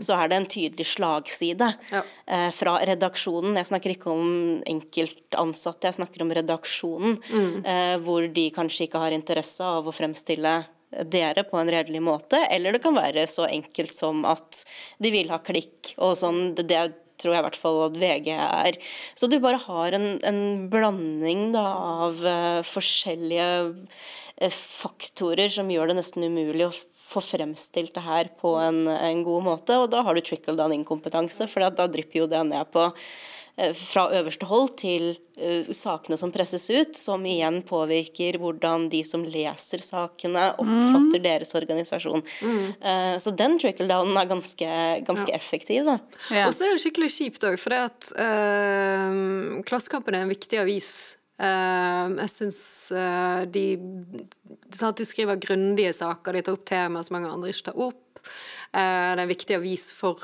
så 0.00 0.16
er 0.16 0.30
det 0.32 0.36
en 0.38 0.46
tydelig 0.48 0.86
slagside 0.94 1.68
Ja. 1.92 2.00
eh, 2.26 2.48
fra 2.56 2.78
redaksjonen. 2.80 3.54
Jeg 3.60 3.66
snakker 3.68 3.92
ikke 3.92 4.10
om 4.14 4.62
enkeltansatte, 4.64 5.90
jeg 5.90 5.98
snakker 6.00 6.22
om 6.24 6.32
redaksjonen. 6.32 7.18
Eh, 7.66 7.98
hvor 7.98 8.26
de 8.32 8.50
kanskje 8.50 8.86
ikke 8.88 8.98
har 9.02 9.12
interesse 9.12 9.60
av 9.60 9.84
å 9.84 9.92
fremstille 9.92 10.64
dere 11.08 11.44
på 11.48 11.58
en 11.60 11.70
redelig 11.72 12.02
måte, 12.04 12.40
eller 12.52 12.74
det 12.74 12.82
kan 12.84 12.96
være 12.96 13.24
så 13.30 13.46
enkelt 13.48 13.92
som 13.94 14.26
at 14.28 14.64
de 15.02 15.12
vil 15.14 15.32
ha 15.32 15.40
klikk 15.44 15.94
og 15.96 16.16
sånn. 16.20 16.52
Det, 16.58 16.66
det 16.68 16.82
tror 17.22 17.36
jeg 17.36 17.42
i 17.42 17.46
hvert 17.46 17.60
fall 17.60 17.80
at 17.86 17.98
VG 18.00 18.30
er. 18.34 18.78
Så 19.18 19.28
du 19.30 19.38
bare 19.42 19.60
har 19.62 19.96
en, 19.96 20.08
en 20.26 20.42
blanding 20.72 21.50
da, 21.54 21.66
av 22.02 22.22
uh, 22.24 22.62
forskjellige 22.66 23.50
eh, 24.42 24.52
faktorer 24.52 25.52
som 25.52 25.70
gjør 25.70 25.92
det 25.92 26.00
nesten 26.00 26.26
umulig 26.26 26.66
å 26.68 26.74
få 27.12 27.22
fremstilt 27.24 27.94
det 27.94 28.04
her 28.06 28.30
på 28.40 28.54
en, 28.60 28.86
en 28.88 29.22
god 29.26 29.44
måte, 29.44 29.76
og 29.76 29.90
da 29.92 30.00
har 30.06 30.16
du 30.16 30.24
trickle 30.24 30.56
down 30.58 30.72
inkompetanse, 30.74 31.46
for 31.50 31.64
da 31.76 31.88
drypper 31.90 32.22
jo 32.22 32.30
det 32.30 32.40
ned 32.48 32.72
på 32.72 32.88
fra 33.76 34.06
øverste 34.16 34.46
hold 34.48 34.70
til 34.80 35.10
eh, 35.36 35.68
sakene 35.76 36.16
som 36.16 36.32
presses 36.32 36.64
ut, 36.72 36.96
som 36.96 37.24
igjen 37.28 37.60
påvirker 37.68 38.38
hvordan 38.40 38.88
de 38.92 39.02
som 39.04 39.24
leser 39.28 39.82
sakene, 39.84 40.48
oppfatter 40.62 41.22
deres 41.22 41.52
organisasjon. 41.58 42.24
Mm. 42.42 43.18
så 43.20 43.32
den 43.36 43.58
trickle-downen 43.60 44.16
er 44.18 44.30
ganske, 44.30 44.68
ganske 45.06 45.34
effektiv, 45.36 45.84
da. 45.88 45.98
Ja. 46.32 46.46
Og 46.46 46.56
så 46.56 46.66
er 46.66 46.76
det 46.76 46.84
skikkelig 46.84 47.12
kjipt 47.12 47.44
òg, 47.48 47.58
for 47.60 47.74
det 47.74 47.82
at 47.90 48.12
øh, 48.24 49.60
Klassekampen 49.68 50.16
er 50.16 50.24
en 50.24 50.32
viktig 50.32 50.62
avis. 50.62 50.92
Uh, 51.42 52.12
jeg 52.20 52.30
syns 52.30 52.58
uh, 52.94 53.42
de, 53.50 53.74
de 53.74 55.06
skriver 55.08 55.40
grundige 55.42 55.94
saker, 55.96 56.36
de 56.36 56.42
tar 56.44 56.54
opp 56.54 56.66
temaer 56.68 57.06
som 57.06 57.16
mange 57.16 57.32
andre 57.32 57.50
ikke 57.50 57.70
tar 57.70 57.80
opp. 57.88 58.20
Eh, 58.72 59.10
det 59.12 59.20
er 59.20 59.24
en 59.26 59.30
viktig 59.30 59.56
avis 59.58 59.90
for 59.92 60.22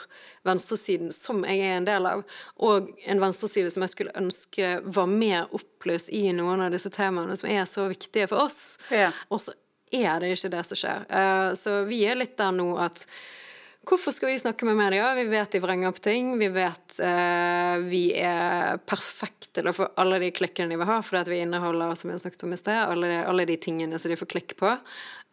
venstresiden, 0.48 1.12
som 1.12 1.44
jeg 1.44 1.60
er 1.60 1.78
en 1.78 1.88
del 1.88 2.08
av. 2.08 2.24
Og 2.64 2.92
en 3.04 3.22
venstreside 3.22 3.72
som 3.74 3.84
jeg 3.84 3.94
skulle 3.94 4.16
ønske 4.18 4.78
var 4.84 5.10
mer 5.12 5.48
opplyst 5.56 6.12
i 6.16 6.26
noen 6.36 6.64
av 6.64 6.72
disse 6.72 6.92
temaene 6.94 7.36
som 7.36 7.50
er 7.52 7.66
så 7.68 7.88
viktige 7.92 8.28
for 8.30 8.48
oss. 8.48 8.78
Ja. 8.94 9.12
Og 9.28 9.42
så 9.44 9.56
er 9.92 10.20
det 10.20 10.32
ikke 10.34 10.52
det 10.56 10.64
som 10.68 10.80
skjer. 10.80 11.04
Eh, 11.08 11.50
så 11.60 11.82
vi 11.88 12.04
er 12.08 12.18
litt 12.20 12.38
der 12.40 12.54
nå 12.56 12.72
at 12.80 13.06
Hvorfor 13.88 14.12
skal 14.12 14.28
vi 14.28 14.38
snakke 14.38 14.66
med 14.68 14.76
media? 14.76 15.14
Vi 15.16 15.22
vet 15.24 15.54
de 15.54 15.60
vrenger 15.64 15.88
opp 15.88 16.00
ting. 16.04 16.34
Vi 16.36 16.48
vet 16.52 16.98
eh, 17.00 17.78
vi 17.88 18.02
er 18.20 18.76
perfekte 18.84 19.48
til 19.56 19.70
å 19.70 19.72
få 19.72 19.86
alle 19.96 20.18
de 20.20 20.28
klikkene 20.34 20.74
de 20.74 20.76
vil 20.76 20.90
ha, 20.90 20.98
fordi 21.00 21.32
vi 21.32 21.38
inneholder 21.46 21.94
som 21.96 22.12
jeg 22.12 22.20
snakket 22.20 22.44
om 22.44 22.52
i 22.52 22.58
sted, 22.60 22.76
alle 22.76 23.08
de, 23.08 23.22
alle 23.30 23.46
de 23.48 23.56
tingene 23.56 23.96
som 23.96 24.12
de 24.12 24.18
får 24.20 24.28
klikk 24.34 24.56
på. 24.60 24.74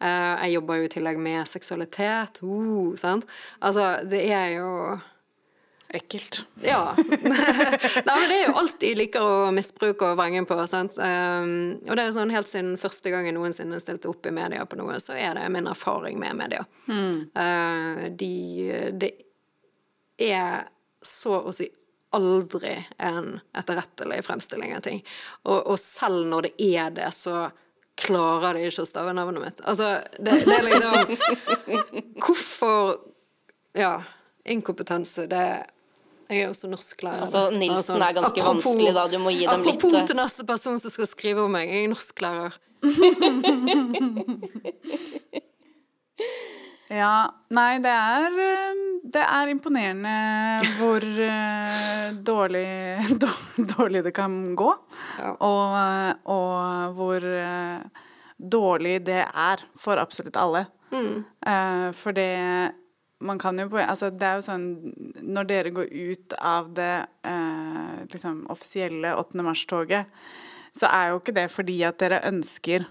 Eh, 0.02 0.44
jeg 0.44 0.56
jobber 0.58 0.80
jo 0.80 0.86
i 0.86 0.92
tillegg 0.92 1.20
med 1.20 1.48
seksualitet. 1.48 2.40
Uh, 2.44 2.96
sant? 3.00 3.28
Altså, 3.64 3.96
det 4.08 4.26
er 4.28 4.56
jo 4.58 4.70
Ekkelt. 5.94 6.40
ja. 6.66 6.94
Nei, 6.98 8.14
men 8.18 8.24
det 8.28 8.36
er 8.36 8.48
jo 8.48 8.56
alt 8.58 8.80
de 8.82 8.88
liker 8.98 9.22
å 9.22 9.52
misbruke 9.54 10.10
og 10.10 10.18
vrenge 10.18 10.42
på. 10.48 10.58
Sant? 10.68 10.98
Um, 10.98 11.78
og 11.86 11.94
det 11.94 12.02
er 12.02 12.16
sånn 12.16 12.32
helt 12.34 12.50
siden 12.50 12.74
første 12.80 13.12
gang 13.14 13.28
jeg 13.28 13.36
noensinne 13.36 13.78
stilte 13.80 14.10
opp 14.10 14.26
i 14.26 14.34
media 14.34 14.66
på 14.66 14.78
noe, 14.80 14.98
så 15.00 15.14
er 15.14 15.38
det 15.38 15.46
min 15.54 15.70
erfaring 15.70 16.18
med 16.20 16.36
media. 16.42 16.66
Uh, 16.90 18.08
de 18.10 18.32
Det 18.98 19.12
er 20.26 20.66
så 21.06 21.38
å 21.46 21.54
si 21.54 21.68
aldri 22.16 22.74
en 22.98 23.36
etterrettelig 23.56 24.24
fremstilling 24.26 24.74
av 24.76 24.82
ting. 24.84 25.00
Og, 25.46 25.60
og 25.72 25.78
selv 25.80 26.26
når 26.26 26.48
det 26.48 26.54
er 26.66 26.92
det, 26.98 27.12
så 27.14 27.46
klarer 27.96 28.54
de 28.58 28.66
ikke 28.68 28.82
å 28.84 28.88
stave 28.88 29.12
navnet 29.16 29.40
mitt. 29.42 29.60
Altså, 29.64 29.86
det, 30.20 30.32
det 30.44 30.54
er 30.58 30.64
liksom 30.68 30.94
Hvorfor 32.24 32.96
Ja. 33.76 33.94
Inkompetanse, 34.46 35.26
det 35.30 35.44
Jeg 36.30 36.42
er 36.44 36.48
også 36.50 36.68
norsklærer. 36.70 37.20
Altså. 37.26 37.50
Nilsen 37.54 38.02
er 38.02 38.12
ganske 38.16 38.40
apropos- 38.42 38.64
vanskelig, 38.66 38.94
da. 38.96 39.06
Du 39.12 39.18
må 39.22 39.30
gi 39.34 39.46
dem 39.46 39.62
litt 39.64 39.76
Apropos 39.76 39.94
eh, 40.00 40.06
til 40.10 40.16
neste 40.18 40.44
person 40.48 40.78
som 40.82 40.90
skal 40.90 41.06
skrive 41.10 41.40
om 41.46 41.52
meg. 41.54 41.64
Jeg 41.70 41.84
er 41.84 41.88
norsklærer. 41.94 42.52
Ja, 46.86 47.26
nei, 47.50 47.80
det 47.82 47.90
er 47.90 48.36
eh, 48.38 48.74
Det 49.10 49.18
er 49.22 49.48
imponerende 49.50 50.12
hvor 50.78 51.02
eh, 51.02 52.12
dårlig, 52.26 52.66
dårlig 53.74 54.04
det 54.06 54.12
kan 54.14 54.54
gå. 54.58 54.70
Ja. 55.18 55.34
Og, 55.40 55.76
og 56.32 56.96
hvor 56.98 57.24
eh, 57.24 58.02
dårlig 58.36 58.98
det 59.06 59.22
er 59.26 59.62
for 59.80 60.00
absolutt 60.00 60.36
alle. 60.40 60.66
Eh, 60.92 61.88
For 61.96 62.14
det 62.14 62.32
man 63.18 63.38
kan 63.40 63.58
jo 63.58 63.68
på 63.72 63.80
Altså, 63.80 64.10
det 64.12 64.26
er 64.26 64.34
jo 64.38 64.44
sånn 64.44 64.66
Når 65.24 65.48
dere 65.48 65.72
går 65.74 65.88
ut 65.90 66.34
av 66.36 66.68
det 66.76 67.06
uh, 67.26 68.04
liksom 68.12 68.44
offisielle 68.52 69.14
8. 69.16 69.40
mars-toget, 69.42 70.06
så 70.76 70.90
er 70.92 71.10
jo 71.10 71.22
ikke 71.22 71.34
det 71.38 71.46
fordi 71.50 71.78
at 71.88 71.98
dere 72.02 72.20
ønsker 72.28 72.84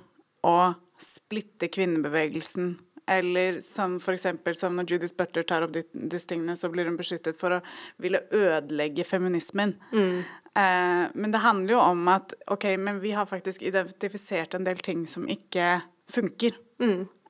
å 0.45 0.73
splitte 1.01 1.69
kvinnebevegelsen. 1.69 2.75
Eller 3.07 3.59
som 3.61 3.99
eksempel 3.99 4.55
som 4.57 4.75
når 4.75 4.89
Judith 4.89 5.13
Butler 5.17 5.43
tar 5.45 5.61
opp 5.67 5.73
disse 5.75 6.25
tingene, 6.27 6.55
så 6.57 6.71
blir 6.73 6.85
hun 6.89 6.97
beskyttet 6.97 7.37
for 7.37 7.53
å 7.57 7.61
ville 8.01 8.23
ødelegge 8.33 9.05
feminismen. 9.05 9.75
Eh, 9.93 11.05
men 11.13 11.31
det 11.31 11.41
handler 11.43 11.75
jo 11.75 11.79
om 11.83 12.07
at 12.07 12.33
ok, 12.51 12.65
men 12.81 12.99
vi 13.03 13.11
har 13.11 13.25
faktisk 13.29 13.61
identifisert 13.67 14.55
en 14.57 14.63
del 14.65 14.77
ting 14.81 15.05
som 15.07 15.27
ikke 15.29 15.81
funker. 16.11 16.57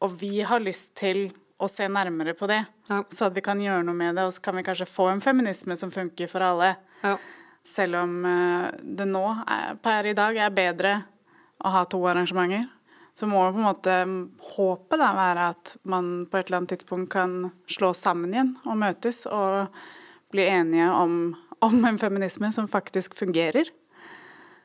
Og 0.02 0.12
vi 0.20 0.42
har 0.48 0.60
lyst 0.64 0.96
til 1.00 1.28
å 1.60 1.68
se 1.72 1.88
nærmere 1.88 2.34
på 2.36 2.48
det, 2.52 2.66
Ja. 2.90 3.04
så 3.10 3.26
at 3.28 3.34
vi 3.36 3.42
kan 3.42 3.60
gjøre 3.60 3.84
noe 3.86 3.96
med 3.96 4.16
det. 4.16 4.24
Og 4.28 4.34
så 4.34 4.42
kan 4.42 4.56
vi 4.56 4.64
kanskje 4.64 4.88
få 4.88 5.10
en 5.12 5.22
feminisme 5.22 5.76
som 5.78 5.92
funker 5.92 6.28
for 6.30 6.40
alle. 6.44 6.76
Ja. 7.04 7.18
Selv 7.64 7.96
om 8.04 8.26
eh, 8.26 8.72
det 8.84 9.08
nå, 9.08 9.24
er, 9.48 9.76
per 9.82 10.06
i 10.06 10.14
dag, 10.14 10.36
er 10.38 10.50
bedre 10.52 11.06
å 11.64 11.72
ha 11.72 11.86
to 11.86 11.98
arrangementer, 12.06 12.68
så 13.16 13.28
må 13.32 13.40
på 13.48 13.62
en 13.62 13.68
måte 13.70 13.96
håpet 14.56 15.00
da 15.00 15.12
være 15.16 15.48
at 15.54 15.76
man 15.88 16.26
på 16.28 16.40
et 16.40 16.50
eller 16.50 16.62
annet 16.62 16.76
tidspunkt 16.76 17.14
kan 17.14 17.38
slå 17.72 17.94
sammen 17.96 18.34
igjen 18.36 18.54
og 18.66 18.80
møtes 18.82 19.24
og 19.32 19.72
bli 20.36 20.48
enige 20.52 20.90
om, 20.92 21.32
om 21.64 21.78
en 21.88 22.00
feminisme 22.02 22.52
som 22.52 22.68
faktisk 22.72 23.16
fungerer. 23.16 23.72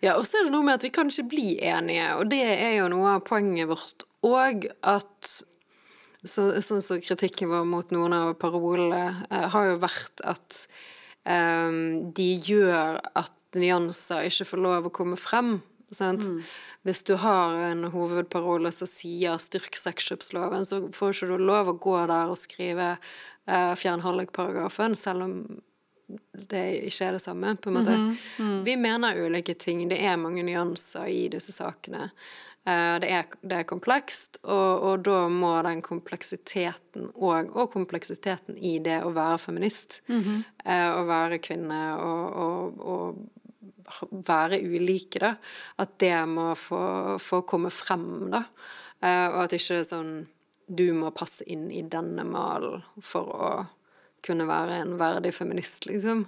Ja, 0.01 0.17
og 0.17 0.25
så 0.27 0.41
er 0.41 0.49
det 0.49 0.55
noe 0.55 0.65
med 0.67 0.81
at 0.81 0.87
vi 0.87 0.93
kan 0.95 1.13
ikke 1.13 1.29
bli 1.31 1.49
enige, 1.61 2.07
og 2.17 2.31
det 2.33 2.43
er 2.43 2.79
jo 2.79 2.89
noe 2.91 3.19
av 3.19 3.25
poenget 3.29 3.69
vårt 3.69 4.07
òg, 4.27 4.67
at 4.83 5.33
så, 6.25 6.47
sånn 6.65 6.83
som 6.85 7.01
kritikken 7.05 7.53
vår 7.53 7.67
mot 7.69 7.93
noen 7.95 8.17
av 8.17 8.33
parolene 8.41 9.27
eh, 9.31 9.47
har 9.53 9.71
jo 9.71 9.79
vært 9.81 10.25
at 10.29 10.57
eh, 11.29 11.79
de 12.17 12.31
gjør 12.49 12.99
at 13.17 13.37
nyanser 13.61 14.29
ikke 14.29 14.49
får 14.53 14.65
lov 14.65 14.89
å 14.89 14.95
komme 14.95 15.21
frem. 15.21 15.59
Sant? 15.97 16.27
Hvis 16.87 17.03
du 17.05 17.15
har 17.21 17.57
en 17.71 17.85
hovedparole 17.93 18.71
som 18.73 18.89
sier 18.89 19.37
'styrk 19.39 19.77
sexkjøpsloven', 19.77 20.65
så 20.65 20.79
får 20.93 21.13
ikke 21.13 21.27
du 21.29 21.37
lov 21.45 21.69
å 21.69 21.79
gå 21.79 21.97
der 22.09 22.31
og 22.33 22.39
skrive 22.41 22.97
eh, 23.47 23.75
'fjern 23.77 24.01
hallikparagrafen', 24.01 24.97
selv 24.97 25.23
om 25.23 25.35
det 26.35 26.83
ikke 26.91 27.07
er 27.07 27.13
det 27.13 27.23
samme, 27.23 27.57
på 27.57 27.69
en 27.71 27.75
måte. 27.77 27.97
Vi 28.65 28.77
mener 28.77 29.15
ulike 29.27 29.55
ting. 29.55 29.89
Det 29.89 30.01
er 30.03 30.17
mange 30.17 30.43
nyanser 30.43 31.07
i 31.07 31.29
disse 31.29 31.53
sakene. 31.53 32.11
Eh, 32.67 32.99
Det 33.01 33.09
er, 33.11 33.25
det 33.43 33.53
er 33.59 33.63
komplekst, 33.65 34.39
og, 34.45 34.83
og 34.83 35.03
da 35.05 35.29
må 35.29 35.63
den 35.63 35.81
kompleksiteten 35.83 37.11
og, 37.15 37.51
og 37.57 37.71
kompleksiteten 37.73 38.57
i 38.59 38.79
det 38.79 39.03
å 39.05 39.13
være 39.13 39.39
feminist, 39.39 40.01
eh, 40.11 40.91
å 40.99 41.05
være 41.07 41.39
kvinne 41.39 41.97
og, 42.01 42.75
og, 42.77 43.17
være 44.11 44.61
ulike, 44.63 45.21
da, 45.23 45.35
at 45.83 45.97
det 46.03 46.15
må 46.31 46.53
få, 46.59 47.19
få 47.23 47.43
komme 47.49 47.71
frem, 47.75 48.31
da. 48.33 48.45
Eh, 49.03 49.27
Og 49.33 49.43
at 49.47 49.57
ikke 49.57 49.83
sånn 49.87 50.15
du 50.71 50.93
må 50.95 51.11
passe 51.11 51.43
inn 51.51 51.67
i 51.75 51.83
denne 51.83 52.23
malen 52.29 52.83
for 53.03 53.31
å 53.35 53.51
kunne 54.23 54.45
være 54.47 54.83
en 54.85 54.97
verdig 55.01 55.33
feminist, 55.35 55.87
liksom. 55.89 56.27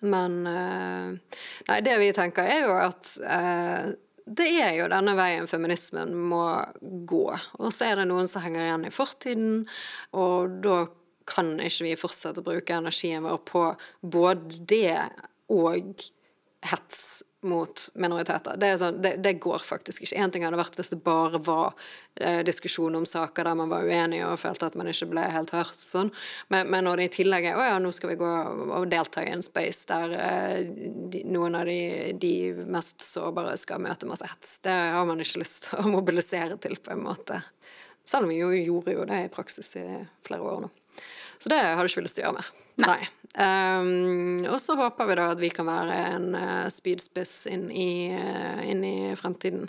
Men 0.00 0.36
eh, 0.48 1.38
Nei, 1.68 1.80
det 1.84 1.96
vi 2.00 2.12
tenker, 2.16 2.48
er 2.48 2.66
jo 2.66 2.76
at 2.80 3.10
eh, 3.22 3.90
det 4.28 4.46
er 4.60 4.74
jo 4.76 4.88
denne 4.92 5.14
veien 5.16 5.46
feminismen 5.48 6.14
må 6.28 6.42
gå. 7.08 7.26
Og 7.60 7.70
så 7.72 7.86
er 7.90 8.00
det 8.00 8.08
noen 8.10 8.28
som 8.28 8.42
henger 8.44 8.64
igjen 8.66 8.88
i 8.88 8.92
fortiden, 8.92 9.62
og 10.12 10.58
da 10.64 10.82
kan 11.28 11.54
ikke 11.60 11.84
vi 11.86 11.94
fortsette 12.00 12.40
å 12.40 12.46
bruke 12.46 12.76
energien 12.76 13.24
vår 13.24 13.40
på 13.48 13.64
både 14.00 14.62
det 14.68 14.96
og 15.52 16.08
hets 16.66 17.22
mot 17.42 17.82
minoriteter. 17.94 18.56
Det, 18.58 18.72
sånn, 18.80 18.96
det, 19.02 19.12
det 19.22 19.36
går 19.38 19.62
faktisk 19.62 20.02
ikke. 20.02 20.16
Én 20.18 20.32
ting 20.34 20.42
hadde 20.42 20.58
vært 20.58 20.74
hvis 20.78 20.90
det 20.90 20.98
bare 21.04 21.38
var 21.46 21.76
eh, 22.18 22.40
diskusjon 22.46 22.96
om 22.98 23.04
saker 23.06 23.46
der 23.46 23.58
man 23.60 23.70
var 23.70 23.86
uenig 23.86 24.24
og 24.26 24.40
følte 24.42 24.66
at 24.66 24.78
man 24.78 24.90
ikke 24.90 25.06
ble 25.12 25.26
helt 25.30 25.52
hørt. 25.54 25.78
Sånn. 25.78 26.10
Men, 26.50 26.66
men 26.72 26.88
når 26.88 26.98
det 26.98 27.06
i 27.06 27.12
tillegg 27.20 27.46
er 27.46 27.60
å 27.60 27.66
ja, 27.68 27.76
nå 27.82 27.92
skal 27.94 28.12
vi 28.12 28.18
gå 28.18 28.32
og 28.80 28.88
delta 28.90 29.22
i 29.22 29.30
en 29.30 29.44
space 29.46 29.86
der 29.90 30.16
eh, 30.18 30.72
de, 31.14 31.22
noen 31.30 31.60
av 31.60 31.70
de, 31.70 31.78
de 32.18 32.32
mest 32.66 33.06
sårbare 33.06 33.54
skal 33.60 33.86
møte 33.86 34.10
masse 34.10 34.26
hets, 34.26 34.58
det 34.66 34.74
har 34.96 35.06
man 35.06 35.22
ikke 35.22 35.44
lyst 35.44 35.68
til 35.68 35.84
å 35.84 35.94
mobilisere 35.94 36.58
til, 36.58 36.74
på 36.82 36.96
en 36.96 37.06
måte. 37.06 37.38
Selv 38.08 38.26
om 38.26 38.34
vi 38.34 38.40
jo 38.40 38.50
gjorde 38.56 38.98
jo 38.98 39.06
det 39.06 39.22
i 39.28 39.30
praksis 39.30 39.76
i 39.78 39.86
flere 40.26 40.42
år 40.42 40.66
nå. 40.66 40.74
Så 41.38 41.52
det 41.52 41.62
har 41.62 41.78
du 41.78 41.86
ikke 41.86 42.02
lyst 42.02 42.18
til 42.18 42.26
å 42.26 42.32
gjøre 42.32 42.40
mer. 42.40 42.50
Nei. 42.82 43.02
Um, 43.36 44.40
og 44.48 44.56
så 44.60 44.74
håper 44.78 45.06
vi 45.06 45.16
da 45.18 45.26
at 45.30 45.40
vi 45.40 45.50
kan 45.54 45.68
være 45.68 45.96
en 46.14 46.30
uh, 46.32 46.66
spydspiss 46.72 47.44
inn 47.52 47.66
i, 47.70 48.08
uh, 48.16 48.62
inn 48.66 48.80
i 48.86 48.94
fremtiden. 49.20 49.68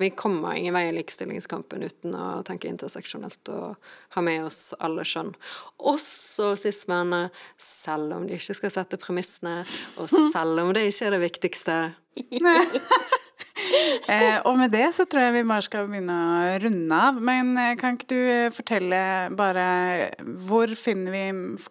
Vi 0.00 0.10
kommer 0.16 0.56
ingen 0.56 0.74
vei 0.74 0.86
i 0.88 0.94
likestillingskampen 0.96 1.84
uten 1.84 2.16
å 2.16 2.40
tenke 2.48 2.70
interseksjonelt 2.70 3.52
og 3.54 3.92
ha 4.16 4.24
med 4.24 4.48
oss 4.48 4.72
alle 4.80 5.04
skjønn. 5.06 5.34
Også 5.78 6.54
sist, 6.58 6.88
men 6.90 7.28
selv 7.60 8.16
om 8.16 8.26
de 8.26 8.40
ikke 8.40 8.56
skal 8.56 8.74
sette 8.80 9.00
premissene, 9.00 9.60
og 10.00 10.10
selv 10.34 10.64
om 10.64 10.74
det 10.74 10.88
ikke 10.88 11.10
er 11.10 11.18
det 11.18 11.24
viktigste 11.28 11.80
Eh, 14.08 14.38
og 14.48 14.56
med 14.56 14.72
det 14.72 14.86
så 14.96 15.04
tror 15.08 15.26
jeg 15.26 15.34
vi 15.38 15.46
bare 15.48 15.64
skal 15.66 15.88
begynne 15.88 16.14
å 16.16 16.58
runde 16.62 17.00
av. 17.08 17.18
Men 17.30 17.52
eh, 17.60 17.74
kan 17.80 17.98
ikke 17.98 18.10
du 18.10 18.18
eh, 18.18 18.52
fortelle 18.54 19.00
bare 19.36 19.66
hvor 20.48 20.72
finner 20.78 21.14
vi, 21.14 21.24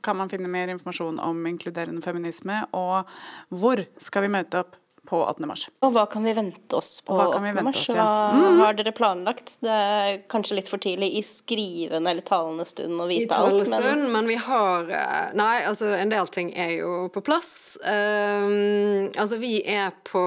kan 0.05 0.19
man 0.19 0.31
finne 0.31 0.51
mer 0.51 0.71
informasjon 0.73 1.21
om 1.23 1.45
inkluderende 1.49 2.03
feminisme, 2.05 2.63
og 2.77 3.09
hvor 3.49 3.83
skal 4.01 4.27
vi 4.27 4.33
møte 4.37 4.61
opp 4.63 4.77
på 5.07 5.19
18. 5.23 5.47
mars? 5.47 5.63
Og 5.85 5.93
hva 5.95 6.03
kan 6.11 6.25
vi 6.27 6.33
vente 6.35 6.75
oss 6.75 6.99
på 7.05 7.15
Hva 7.15 7.29
kan 7.31 7.39
8. 7.39 7.45
vente 7.47 7.63
mars? 7.63 7.81
oss, 7.81 7.95
ja. 7.95 8.07
Hva 8.35 8.51
har 8.59 8.77
dere 8.77 8.93
planlagt? 8.95 9.53
Det 9.63 9.71
er 9.71 10.19
kanskje 10.31 10.57
litt 10.59 10.71
for 10.71 10.83
tidlig 10.83 11.09
i 11.19 11.23
skrivende 11.25 12.11
eller 12.11 12.25
talende 12.27 12.67
stund 12.67 12.99
å 12.99 13.07
i 13.07 13.21
vite 13.23 13.37
alt, 13.39 13.61
men 13.61 13.71
stund, 13.71 14.07
men 14.13 14.29
vi 14.29 14.37
har 14.47 14.91
eh, 14.91 15.31
Nei, 15.39 15.55
altså 15.69 15.93
en 15.95 16.11
del 16.11 16.31
ting 16.33 16.51
er 16.59 16.75
jo 16.77 16.91
på 17.13 17.23
plass. 17.25 17.49
Um, 17.81 19.07
altså 19.15 19.39
vi 19.41 19.57
er 19.63 19.95
på 20.07 20.23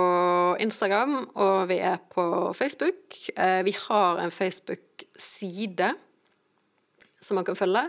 Instagram, 0.63 1.19
og 1.35 1.69
vi 1.71 1.81
er 1.85 2.01
på 2.15 2.25
Facebook. 2.57 3.21
Uh, 3.37 3.61
vi 3.67 3.77
har 3.77 4.25
en 4.25 4.33
Facebook-side 4.35 5.93
som 7.21 7.37
man 7.39 7.47
kan 7.47 7.59
følge. 7.59 7.85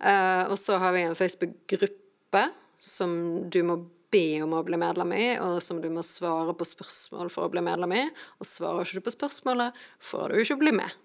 Uh, 0.00 0.50
og 0.50 0.58
så 0.58 0.80
har 0.80 0.96
vi 0.96 1.04
en 1.04 1.18
Facebook-gruppe 1.18 2.48
som 2.84 3.12
du 3.50 3.62
må 3.64 3.78
be 4.14 4.42
om 4.44 4.54
å 4.54 4.62
bli 4.66 4.78
medlem 4.80 5.14
i, 5.16 5.24
og 5.42 5.58
som 5.64 5.80
du 5.82 5.88
må 5.92 6.04
svare 6.06 6.54
på 6.56 6.66
spørsmål 6.68 7.32
for 7.34 7.46
å 7.48 7.52
bli 7.52 7.62
medlem 7.66 7.96
i. 7.96 8.04
Og 8.38 8.48
svarer 8.48 8.86
ikke 8.86 9.02
du 9.02 9.08
på 9.08 9.16
spørsmålet, 9.16 9.80
får 10.02 10.30
du 10.30 10.42
ikke 10.42 10.60
bli 10.62 10.74
med. 10.78 11.00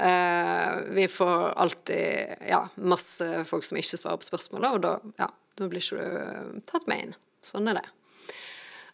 Uh, 0.00 0.80
vi 0.96 1.04
får 1.12 1.50
alltid 1.60 2.44
ja, 2.48 2.62
masse 2.80 3.26
folk 3.48 3.66
som 3.68 3.80
ikke 3.80 4.00
svarer 4.00 4.20
på 4.20 4.30
spørsmålet, 4.30 4.76
og 4.76 4.84
da, 4.86 4.94
ja, 5.20 5.28
da 5.60 5.68
blir 5.68 5.84
ikke 5.84 6.04
du 6.04 6.60
tatt 6.68 6.88
med 6.88 7.08
inn. 7.08 7.16
Sånn 7.44 7.68
er 7.72 7.80
det. 7.80 7.88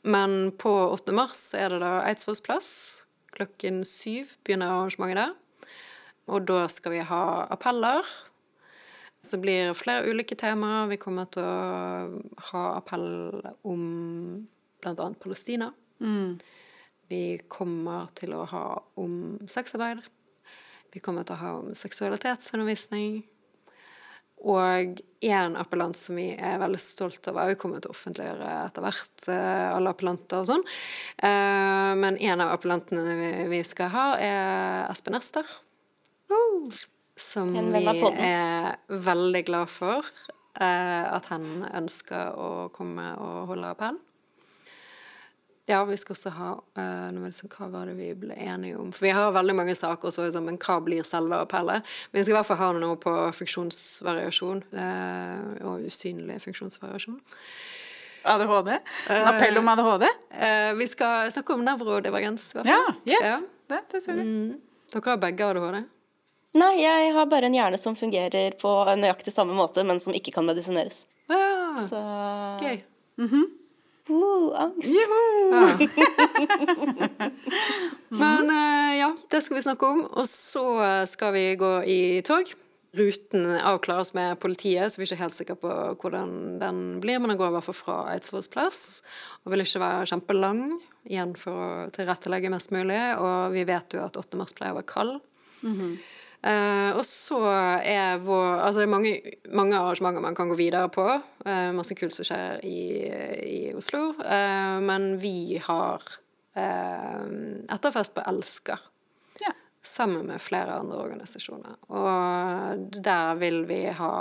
Men 0.07 0.53
på 0.59 0.70
8. 0.94 1.11
mars 1.15 1.40
er 1.59 1.74
det 1.74 1.82
da 1.82 1.98
Eidsvolls 2.07 2.43
plass. 2.47 2.70
Klokken 3.35 3.82
syv 3.86 4.36
begynner 4.47 4.70
arrangementet 4.70 5.19
der. 5.19 5.35
Og 6.31 6.47
da 6.47 6.65
skal 6.70 6.94
vi 6.94 7.03
ha 7.07 7.23
appeller. 7.55 8.07
Så 9.27 9.39
blir 9.43 9.69
det 9.73 9.77
flere 9.78 10.07
ulike 10.07 10.36
temaer. 10.39 10.86
Vi 10.93 10.98
kommer 11.03 11.27
til 11.35 11.43
å 11.43 12.23
ha 12.53 12.65
appell 12.78 13.07
om 13.66 13.86
bl.a. 14.82 15.09
Palestina. 15.23 15.73
Vi 17.09 17.23
kommer 17.51 18.09
til 18.19 18.35
å 18.35 18.44
ha 18.51 18.65
om 19.03 19.39
sexarbeid. 19.51 20.03
Vi 20.94 21.01
kommer 21.03 21.27
til 21.27 21.35
å 21.36 21.40
ha 21.43 21.51
om 21.61 21.73
seksualitetsundervisning. 21.77 23.24
Og 24.47 25.01
en 25.27 25.55
appellant 25.57 25.97
som 25.97 26.19
vi 26.20 26.28
er 26.36 26.59
veldig 26.61 26.78
stolt 26.82 27.24
over, 27.32 27.48
vi 27.51 27.59
kommer 27.59 27.81
til 27.81 27.90
å 27.90 27.94
offentliggjøre 27.97 28.51
etter 28.66 28.85
hvert 28.85 29.28
eh, 29.32 29.69
alle 29.73 29.90
appellanter 29.94 30.43
og 30.43 30.51
sånn. 30.51 30.65
Eh, 31.24 31.93
Men 31.97 32.19
en 32.20 32.44
av 32.44 32.53
appellantene 32.59 33.48
vi- 33.48 33.62
skal 33.65 33.89
ha, 33.94 34.07
er 34.20 34.90
Espen 34.93 35.16
Ester. 35.16 35.47
Som 37.17 37.53
vi 37.53 37.85
er 38.13 38.77
veldig 38.89 39.45
glad 39.49 39.73
for. 39.73 40.09
eh, 40.61 41.15
at 41.17 41.31
han 41.33 41.65
ønsker 41.69 42.37
å 42.37 42.51
komme 42.75 43.13
og 43.21 43.53
holde 43.53 43.73
appell. 43.75 43.99
Ja, 45.67 45.81
vi 45.85 45.97
skal 45.99 46.15
også 46.15 46.31
ha 46.37 46.51
uh, 46.79 47.47
Hva 47.51 47.67
var 47.73 47.89
det 47.91 47.97
vi 47.99 48.13
ble 48.15 48.37
enige 48.39 48.77
om? 48.79 48.93
For 48.95 49.09
vi 49.09 49.15
har 49.17 49.33
veldig 49.35 49.57
mange 49.59 49.75
saker, 49.75 50.13
så 50.15 50.23
liksom, 50.23 50.45
men 50.47 50.61
hva 50.63 50.77
blir 50.87 51.03
selve 51.07 51.41
appellet? 51.43 51.83
Men 52.13 52.21
vi 52.21 52.23
skal 52.23 52.37
i 52.37 52.37
hvert 52.37 52.49
fall 52.53 52.61
ha 52.61 52.69
noe 52.77 52.99
på 53.03 53.15
funksjonsvariasjon. 53.41 54.63
Uh, 54.71 55.67
og 55.67 55.89
usynlig 55.91 56.39
funksjonsvariasjon. 56.45 57.19
ADHD? 58.31 58.71
En 59.11 59.27
appell 59.33 59.59
om 59.59 59.73
ADHD? 59.75 60.07
Uh, 60.37 60.71
vi 60.79 60.87
skal 60.93 61.35
snakke 61.35 61.59
om 61.59 61.67
nevrodivergens. 61.67 62.47
Ja, 62.63 62.79
yes. 63.03 63.27
Ja. 63.27 63.37
Det, 63.67 63.83
det 63.91 64.05
ser 64.07 64.21
vi. 64.21 64.23
Mm. 64.31 64.57
Dere 64.95 65.11
har 65.11 65.23
begge 65.27 65.51
ADHD? 65.51 65.83
Nei, 66.57 66.73
jeg 66.81 67.12
har 67.16 67.28
bare 67.28 67.51
en 67.51 67.57
hjerne 67.57 67.78
som 67.81 67.97
fungerer 67.99 68.57
på 68.61 68.73
nøyaktig 68.97 69.35
samme 69.35 69.57
måte, 69.57 69.85
men 69.85 70.01
som 70.01 70.15
ikke 70.16 70.33
kan 70.35 70.47
medisineres. 70.49 71.05
Ja. 71.28 71.87
Så 71.91 72.01
Gøy. 72.62 72.83
Mm 73.19 73.28
-hmm. 73.28 73.47
Uh, 74.07 74.61
angst. 74.61 74.89
Ja. 74.89 75.78
Men 78.23 78.51
uh, 78.51 78.93
ja, 78.99 79.16
det 79.31 79.41
skal 79.43 79.57
vi 79.57 79.62
snakke 79.62 79.87
om. 79.87 80.05
Og 80.05 80.28
så 80.31 80.66
skal 81.11 81.35
vi 81.35 81.57
gå 81.59 81.73
i 81.83 82.23
tog. 82.27 82.53
Ruten 82.97 83.45
avklares 83.61 84.15
med 84.15 84.39
politiet, 84.41 84.93
så 84.93 85.01
vi 85.01 85.05
er 85.05 85.11
ikke 85.11 85.23
helt 85.24 85.37
sikre 85.37 85.57
på 85.61 85.73
hvordan 86.01 86.59
den 86.62 87.01
blir. 87.03 87.19
Men 87.19 87.35
den 87.35 87.41
går 87.41 87.51
i 87.51 87.57
hvert 87.57 87.66
fall 87.66 87.81
fra 87.81 87.97
Eidsvolls 88.15 88.49
plass 88.49 89.03
og 89.45 89.53
vil 89.53 89.66
ikke 89.66 89.83
være 89.83 90.07
kjempelang. 90.12 90.62
Igjen 91.07 91.35
for 91.39 91.53
å 91.53 91.91
tilrettelegge 91.95 92.53
mest 92.55 92.73
mulig. 92.74 93.03
Og 93.19 93.53
vi 93.53 93.66
vet 93.69 93.99
jo 93.99 94.07
at 94.07 94.16
8. 94.16 94.39
mars 94.39 94.55
pleier 94.57 94.73
å 94.74 94.78
være 94.78 94.93
kald. 94.95 95.19
Mm 95.66 95.74
-hmm. 95.74 95.93
Uh, 96.45 96.93
og 96.95 97.03
så 97.09 97.41
er 97.81 98.21
vår 98.23 98.61
Altså 98.61 98.79
det 98.79 98.85
er 98.87 98.93
mange, 98.93 99.13
mange 99.57 99.79
arrangementer 99.79 100.23
man 100.23 100.37
kan 100.37 100.51
gå 100.53 100.59
videre 100.59 100.91
på. 100.93 101.07
Uh, 101.47 101.73
masse 101.75 101.97
kult 101.99 102.15
som 102.15 102.29
skjer 102.29 102.61
i, 102.67 102.83
i 103.43 103.61
Oslo. 103.77 104.13
Uh, 104.21 104.79
men 104.85 105.17
vi 105.23 105.59
har 105.63 106.05
etterfest 106.57 108.15
på 108.17 108.23
Elsker. 108.31 108.81
Ja. 109.43 109.51
Sammen 109.85 110.25
med 110.31 110.41
flere 110.41 110.79
andre 110.81 111.03
organisasjoner. 111.03 111.75
Og 111.93 112.95
der 112.97 113.35
vil 113.37 113.59
vi 113.69 113.83
ha 113.93 114.15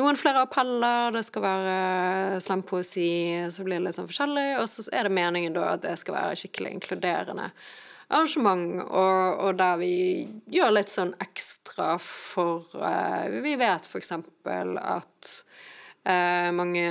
noen 0.00 0.16
flere 0.16 0.46
appeller, 0.46 1.12
det 1.12 1.26
skal 1.26 1.44
være 1.44 2.40
slampoesi, 2.40 3.10
så 3.52 3.66
blir 3.66 3.76
det 3.76 3.90
litt 3.90 3.98
sånn 3.98 4.08
forskjellig. 4.08 4.46
Og 4.62 4.70
så 4.72 4.86
er 4.88 5.04
det 5.04 5.18
meningen 5.20 5.58
da 5.58 5.74
at 5.74 5.84
det 5.84 5.98
skal 6.00 6.16
være 6.16 6.40
skikkelig 6.40 6.72
inkluderende 6.78 7.50
arrangement, 8.08 8.82
og, 8.84 9.40
og, 9.40 9.54
der 9.58 9.78
vi 9.80 9.94
gjør 10.52 10.74
litt 10.76 10.92
sånn 10.92 11.14
ekstra 11.22 11.94
for 12.02 12.66
uh, 12.76 13.24
Vi 13.44 13.54
vet 13.60 13.88
f.eks. 13.88 14.12
at 14.12 15.32
uh, 16.08 16.50
mange 16.56 16.84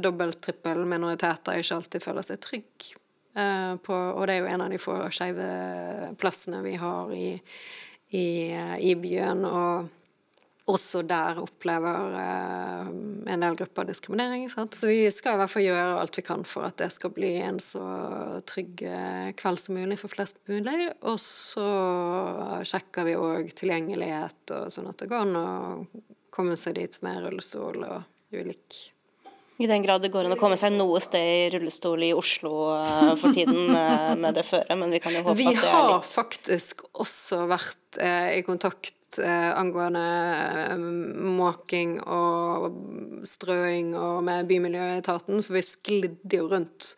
dobbelt-trippel 0.00 0.82
minoriteter 0.88 1.60
ikke 1.60 1.78
alltid 1.80 2.06
føler 2.06 2.26
seg 2.26 2.42
trygge 2.42 2.98
uh, 3.36 3.76
på 3.84 3.94
Og 3.94 4.26
det 4.26 4.36
er 4.36 4.42
jo 4.42 4.50
en 4.54 4.66
av 4.66 4.74
de 4.74 4.82
få 4.82 4.98
skeive 5.14 5.46
plassene 6.20 6.64
vi 6.66 6.74
har 6.80 7.14
i, 7.14 7.30
i, 8.16 8.28
i 8.90 8.96
byen. 8.98 9.44
og 9.46 9.99
også 10.70 11.02
der 11.08 11.40
opplever 11.42 12.14
eh, 12.20 12.90
en 13.34 13.44
del 13.44 13.58
grupper 13.58 13.88
diskriminering. 13.88 14.46
Sant? 14.52 14.76
Så 14.78 14.90
vi 14.90 15.02
skal 15.14 15.36
i 15.36 15.40
hvert 15.42 15.52
fall 15.52 15.66
gjøre 15.66 15.98
alt 16.02 16.18
vi 16.18 16.24
kan 16.26 16.44
for 16.48 16.68
at 16.68 16.78
det 16.82 16.90
skal 16.94 17.14
bli 17.16 17.34
en 17.44 17.60
så 17.62 17.82
trygg 18.48 18.84
eh, 18.86 19.32
kveld 19.40 19.62
som 19.62 19.78
mulig 19.78 19.98
for 20.00 20.12
flest 20.12 20.40
mulig. 20.50 20.90
Og 21.00 21.18
så 21.22 21.66
sjekker 22.68 23.08
vi 23.08 23.18
òg 23.18 23.52
tilgjengelighet, 23.58 24.42
og 24.56 24.70
sånn 24.72 24.88
at 24.92 25.02
det 25.02 25.10
går 25.10 25.28
an 25.28 25.40
å 25.40 25.50
komme 26.30 26.56
seg 26.58 26.78
dit 26.78 27.02
med 27.04 27.22
rullestol 27.26 27.84
og 27.84 28.34
ulik 28.36 28.84
i 29.60 29.66
den 29.66 29.82
grad 29.82 30.00
det 30.00 30.08
går 30.08 30.24
an 30.24 30.32
å 30.32 30.38
komme 30.40 30.56
seg 30.56 30.72
noe 30.72 31.02
sted 31.04 31.20
i 31.20 31.48
rullestol 31.52 32.00
i 32.06 32.14
Oslo 32.16 32.70
uh, 32.72 33.10
for 33.20 33.36
tiden 33.36 33.74
uh, 33.74 34.14
med 34.16 34.38
det 34.38 34.46
føret, 34.48 34.72
men 34.80 34.94
vi 34.94 35.00
kan 35.04 35.12
jo 35.12 35.20
håpe 35.26 35.36
vi 35.36 35.50
at 35.50 35.58
det 35.58 35.66
er 35.68 35.74
litt 35.76 35.90
Vi 35.90 35.96
har 35.98 36.06
faktisk 36.08 36.80
også 36.92 37.42
vært 37.50 38.00
eh, 38.00 38.38
i 38.38 38.46
kontakt 38.46 38.94
eh, 39.18 39.50
angående 39.58 40.04
eh, 40.70 40.78
måking 41.40 41.98
og 42.06 43.26
strøing 43.26 43.96
og 43.98 44.22
med 44.26 44.46
Bymiljøetaten, 44.50 45.42
for 45.42 45.58
vi 45.58 45.66
sklidde 45.66 46.40
jo 46.40 46.46
rundt 46.52 46.94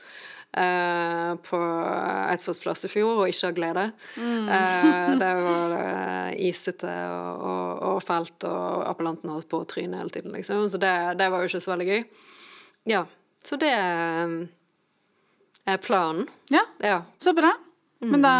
Uh, 0.52 1.32
på 1.48 1.56
Eidsvolls 2.28 2.60
plass 2.60 2.84
i 2.84 2.88
fjor 2.92 3.22
og 3.22 3.30
ikke 3.30 3.48
av 3.48 3.54
glede. 3.56 3.84
Mm. 4.20 4.50
uh, 4.50 5.16
det 5.22 5.30
var 5.46 5.72
uh, 5.72 6.28
isete 6.36 6.92
og, 7.08 7.40
og, 7.40 8.04
og, 8.04 8.28
og 8.50 8.84
appellanten 8.84 9.32
holdt 9.32 9.48
på 9.48 9.62
å 9.62 9.68
tryne 9.70 9.96
hele 9.96 10.12
tiden, 10.12 10.28
liksom. 10.36 10.68
Så 10.68 10.76
det, 10.76 11.16
det, 11.16 11.32
var 11.32 11.40
jo 11.40 11.48
ikke 11.48 11.64
så 11.64 11.72
veldig 11.72 11.88
gøy. 11.88 12.04
Ja. 12.92 13.08
Så 13.40 13.56
det 13.64 13.72
er 13.72 15.80
planen. 15.80 16.28
Ja, 16.52 16.68
ja. 16.84 17.00
så 17.24 17.32
bra. 17.32 17.56
Men 18.02 18.24
da 18.24 18.36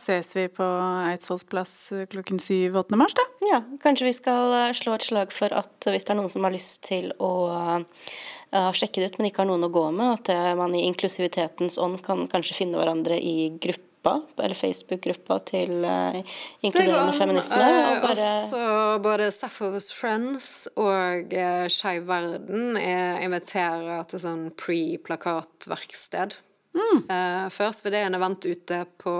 ses 0.00 0.30
vi 0.36 0.46
på 0.48 0.64
Eidsvolls 1.10 1.44
plass 1.44 1.74
klokken 2.10 2.40
syv 2.40 2.78
8. 2.80 2.96
mars, 2.96 3.12
da. 3.18 3.26
Ja, 3.50 3.60
kanskje 3.82 4.08
vi 4.08 4.14
skal 4.16 4.54
eh, 4.56 4.72
slå 4.76 4.94
et 4.96 5.04
slag 5.04 5.32
for 5.34 5.52
at 5.52 5.88
hvis 5.88 6.06
det 6.08 6.14
er 6.14 6.20
noen 6.22 6.32
som 6.32 6.46
har 6.46 6.54
lyst 6.54 6.80
til 6.86 7.10
å 7.20 7.32
uh, 7.52 8.70
sjekke 8.72 9.02
det 9.02 9.12
ut, 9.12 9.18
men 9.20 9.28
ikke 9.28 9.42
har 9.42 9.50
noen 9.50 9.68
å 9.68 9.72
gå 9.72 9.86
med, 9.92 10.20
at 10.20 10.32
uh, 10.32 10.52
man 10.56 10.76
i 10.78 10.86
inklusivitetens 10.88 11.76
ånd 11.82 12.00
kan 12.06 12.24
kanskje 12.32 12.56
finne 12.62 12.80
hverandre 12.80 13.18
i 13.20 13.50
gruppa, 13.52 14.14
eller 14.40 14.56
Facebook-gruppa 14.58 15.38
til 15.50 15.84
uh, 15.84 16.16
inkluderende 16.64 17.12
feminisme. 17.18 17.58
Og 17.58 18.06
bare 18.06 18.30
også 18.38 18.62
både 19.04 19.28
Sappho's 19.34 19.90
Friends 19.92 20.48
og 20.72 21.36
uh, 21.36 21.66
Skeiv 21.68 22.08
Verden 22.08 22.80
inviterer 22.80 24.08
til 24.08 24.24
sånn 24.24 24.48
pre-plakatverksted. 24.56 26.40
Mm. 26.72 27.02
Uh, 27.04 27.48
først, 27.52 27.82
for 27.84 27.92
det 27.92 28.00
en 28.06 28.16
event 28.16 28.46
ute 28.48 28.78
på 29.02 29.12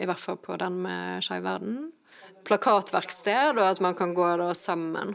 I 0.00 0.06
hvert 0.08 0.22
fall 0.22 0.38
på 0.40 0.56
den 0.60 0.78
med 0.86 1.24
Skeiv 1.24 1.44
verden. 1.44 1.90
Plakatverksted, 2.48 3.58
og 3.58 3.66
at 3.66 3.82
man 3.84 3.96
kan 3.98 4.14
gå 4.16 4.28
da 4.40 4.50
sammen. 4.56 5.14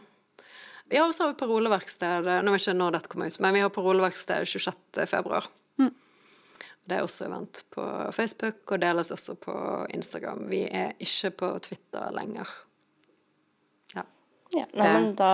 Vi 0.87 0.95
har 0.95 1.09
også 1.09 1.33
paroleverksted 1.35 2.23
Nå 2.23 2.53
vet 2.53 2.61
jeg 2.63 2.69
ikke 2.69 2.77
når 2.79 2.93
dette 2.95 3.11
kommer 3.11 3.31
ut, 3.31 3.39
men 3.43 3.57
vi 3.57 3.63
har 3.65 3.73
paroleverksted 3.75 4.47
26. 4.47 5.07
februar. 5.09 5.49
Mm. 5.81 5.91
Det 6.87 6.95
er 6.95 7.03
også 7.03 7.27
event 7.27 7.65
på 7.75 7.83
Facebook, 8.15 8.61
og 8.71 8.79
deles 8.79 9.11
også 9.11 9.35
på 9.41 9.57
Instagram. 9.93 10.45
Vi 10.47 10.63
er 10.71 10.93
ikke 11.03 11.33
på 11.41 11.51
Twitter 11.65 12.13
lenger. 12.15 12.47
Ja, 14.55 14.63
nei, 14.79 14.87
men 14.93 15.07
da, 15.19 15.31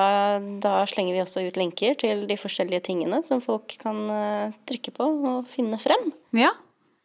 da, 0.63 0.73
slenger 0.89 1.13
vi 1.13 1.21
også 1.21 1.43
ut 1.45 1.57
lenker 1.59 1.93
til 2.01 2.23
de 2.29 2.37
forskjellige 2.39 2.87
tingene 2.89 3.19
som 3.27 3.43
folk 3.43 3.75
kan 3.81 3.99
uh, 4.09 4.55
trykke 4.69 4.93
på 4.95 5.05
og 5.29 5.49
finne 5.51 5.77
frem. 5.81 6.09
Ja, 6.33 6.49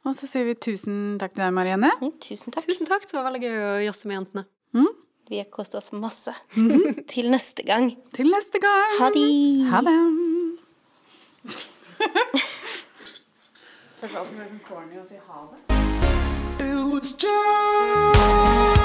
og 0.08 0.14
så 0.16 0.28
sier 0.30 0.46
vi 0.48 0.54
tusen 0.56 1.18
takk 1.20 1.34
til 1.34 1.42
deg, 1.44 1.52
Marianne. 1.56 1.90
Mm, 2.00 2.14
tusen 2.24 2.54
takk. 2.54 2.64
Tusen 2.68 2.88
takk, 2.88 3.04
Det 3.04 3.18
var 3.18 3.28
veldig 3.28 3.42
gøy 3.44 3.58
å 3.60 3.74
jazze 3.88 4.08
med 4.08 4.20
jentene. 4.20 4.44
Mm. 4.76 4.88
Vi 5.28 5.42
har 5.42 5.48
kost 5.52 5.74
oss 5.76 5.92
masse. 5.92 6.32
Mm. 6.56 7.02
til 7.12 7.28
neste 7.34 7.66
gang. 7.68 7.92
Til 8.16 8.32
neste 8.32 8.62
gang. 8.62 8.96
Ha 9.02 9.10
det. 9.12 9.28
Ha 9.68 9.84
det. 9.84 9.98
Føles 13.98 14.16
alltid 14.16 14.38
sånn 14.38 14.64
corny 14.64 15.00
å 15.02 15.06
si 15.08 15.20
ha 15.28 15.44
det. 15.52 15.60
It 16.58 16.74
was 16.88 17.14
just 17.18 18.77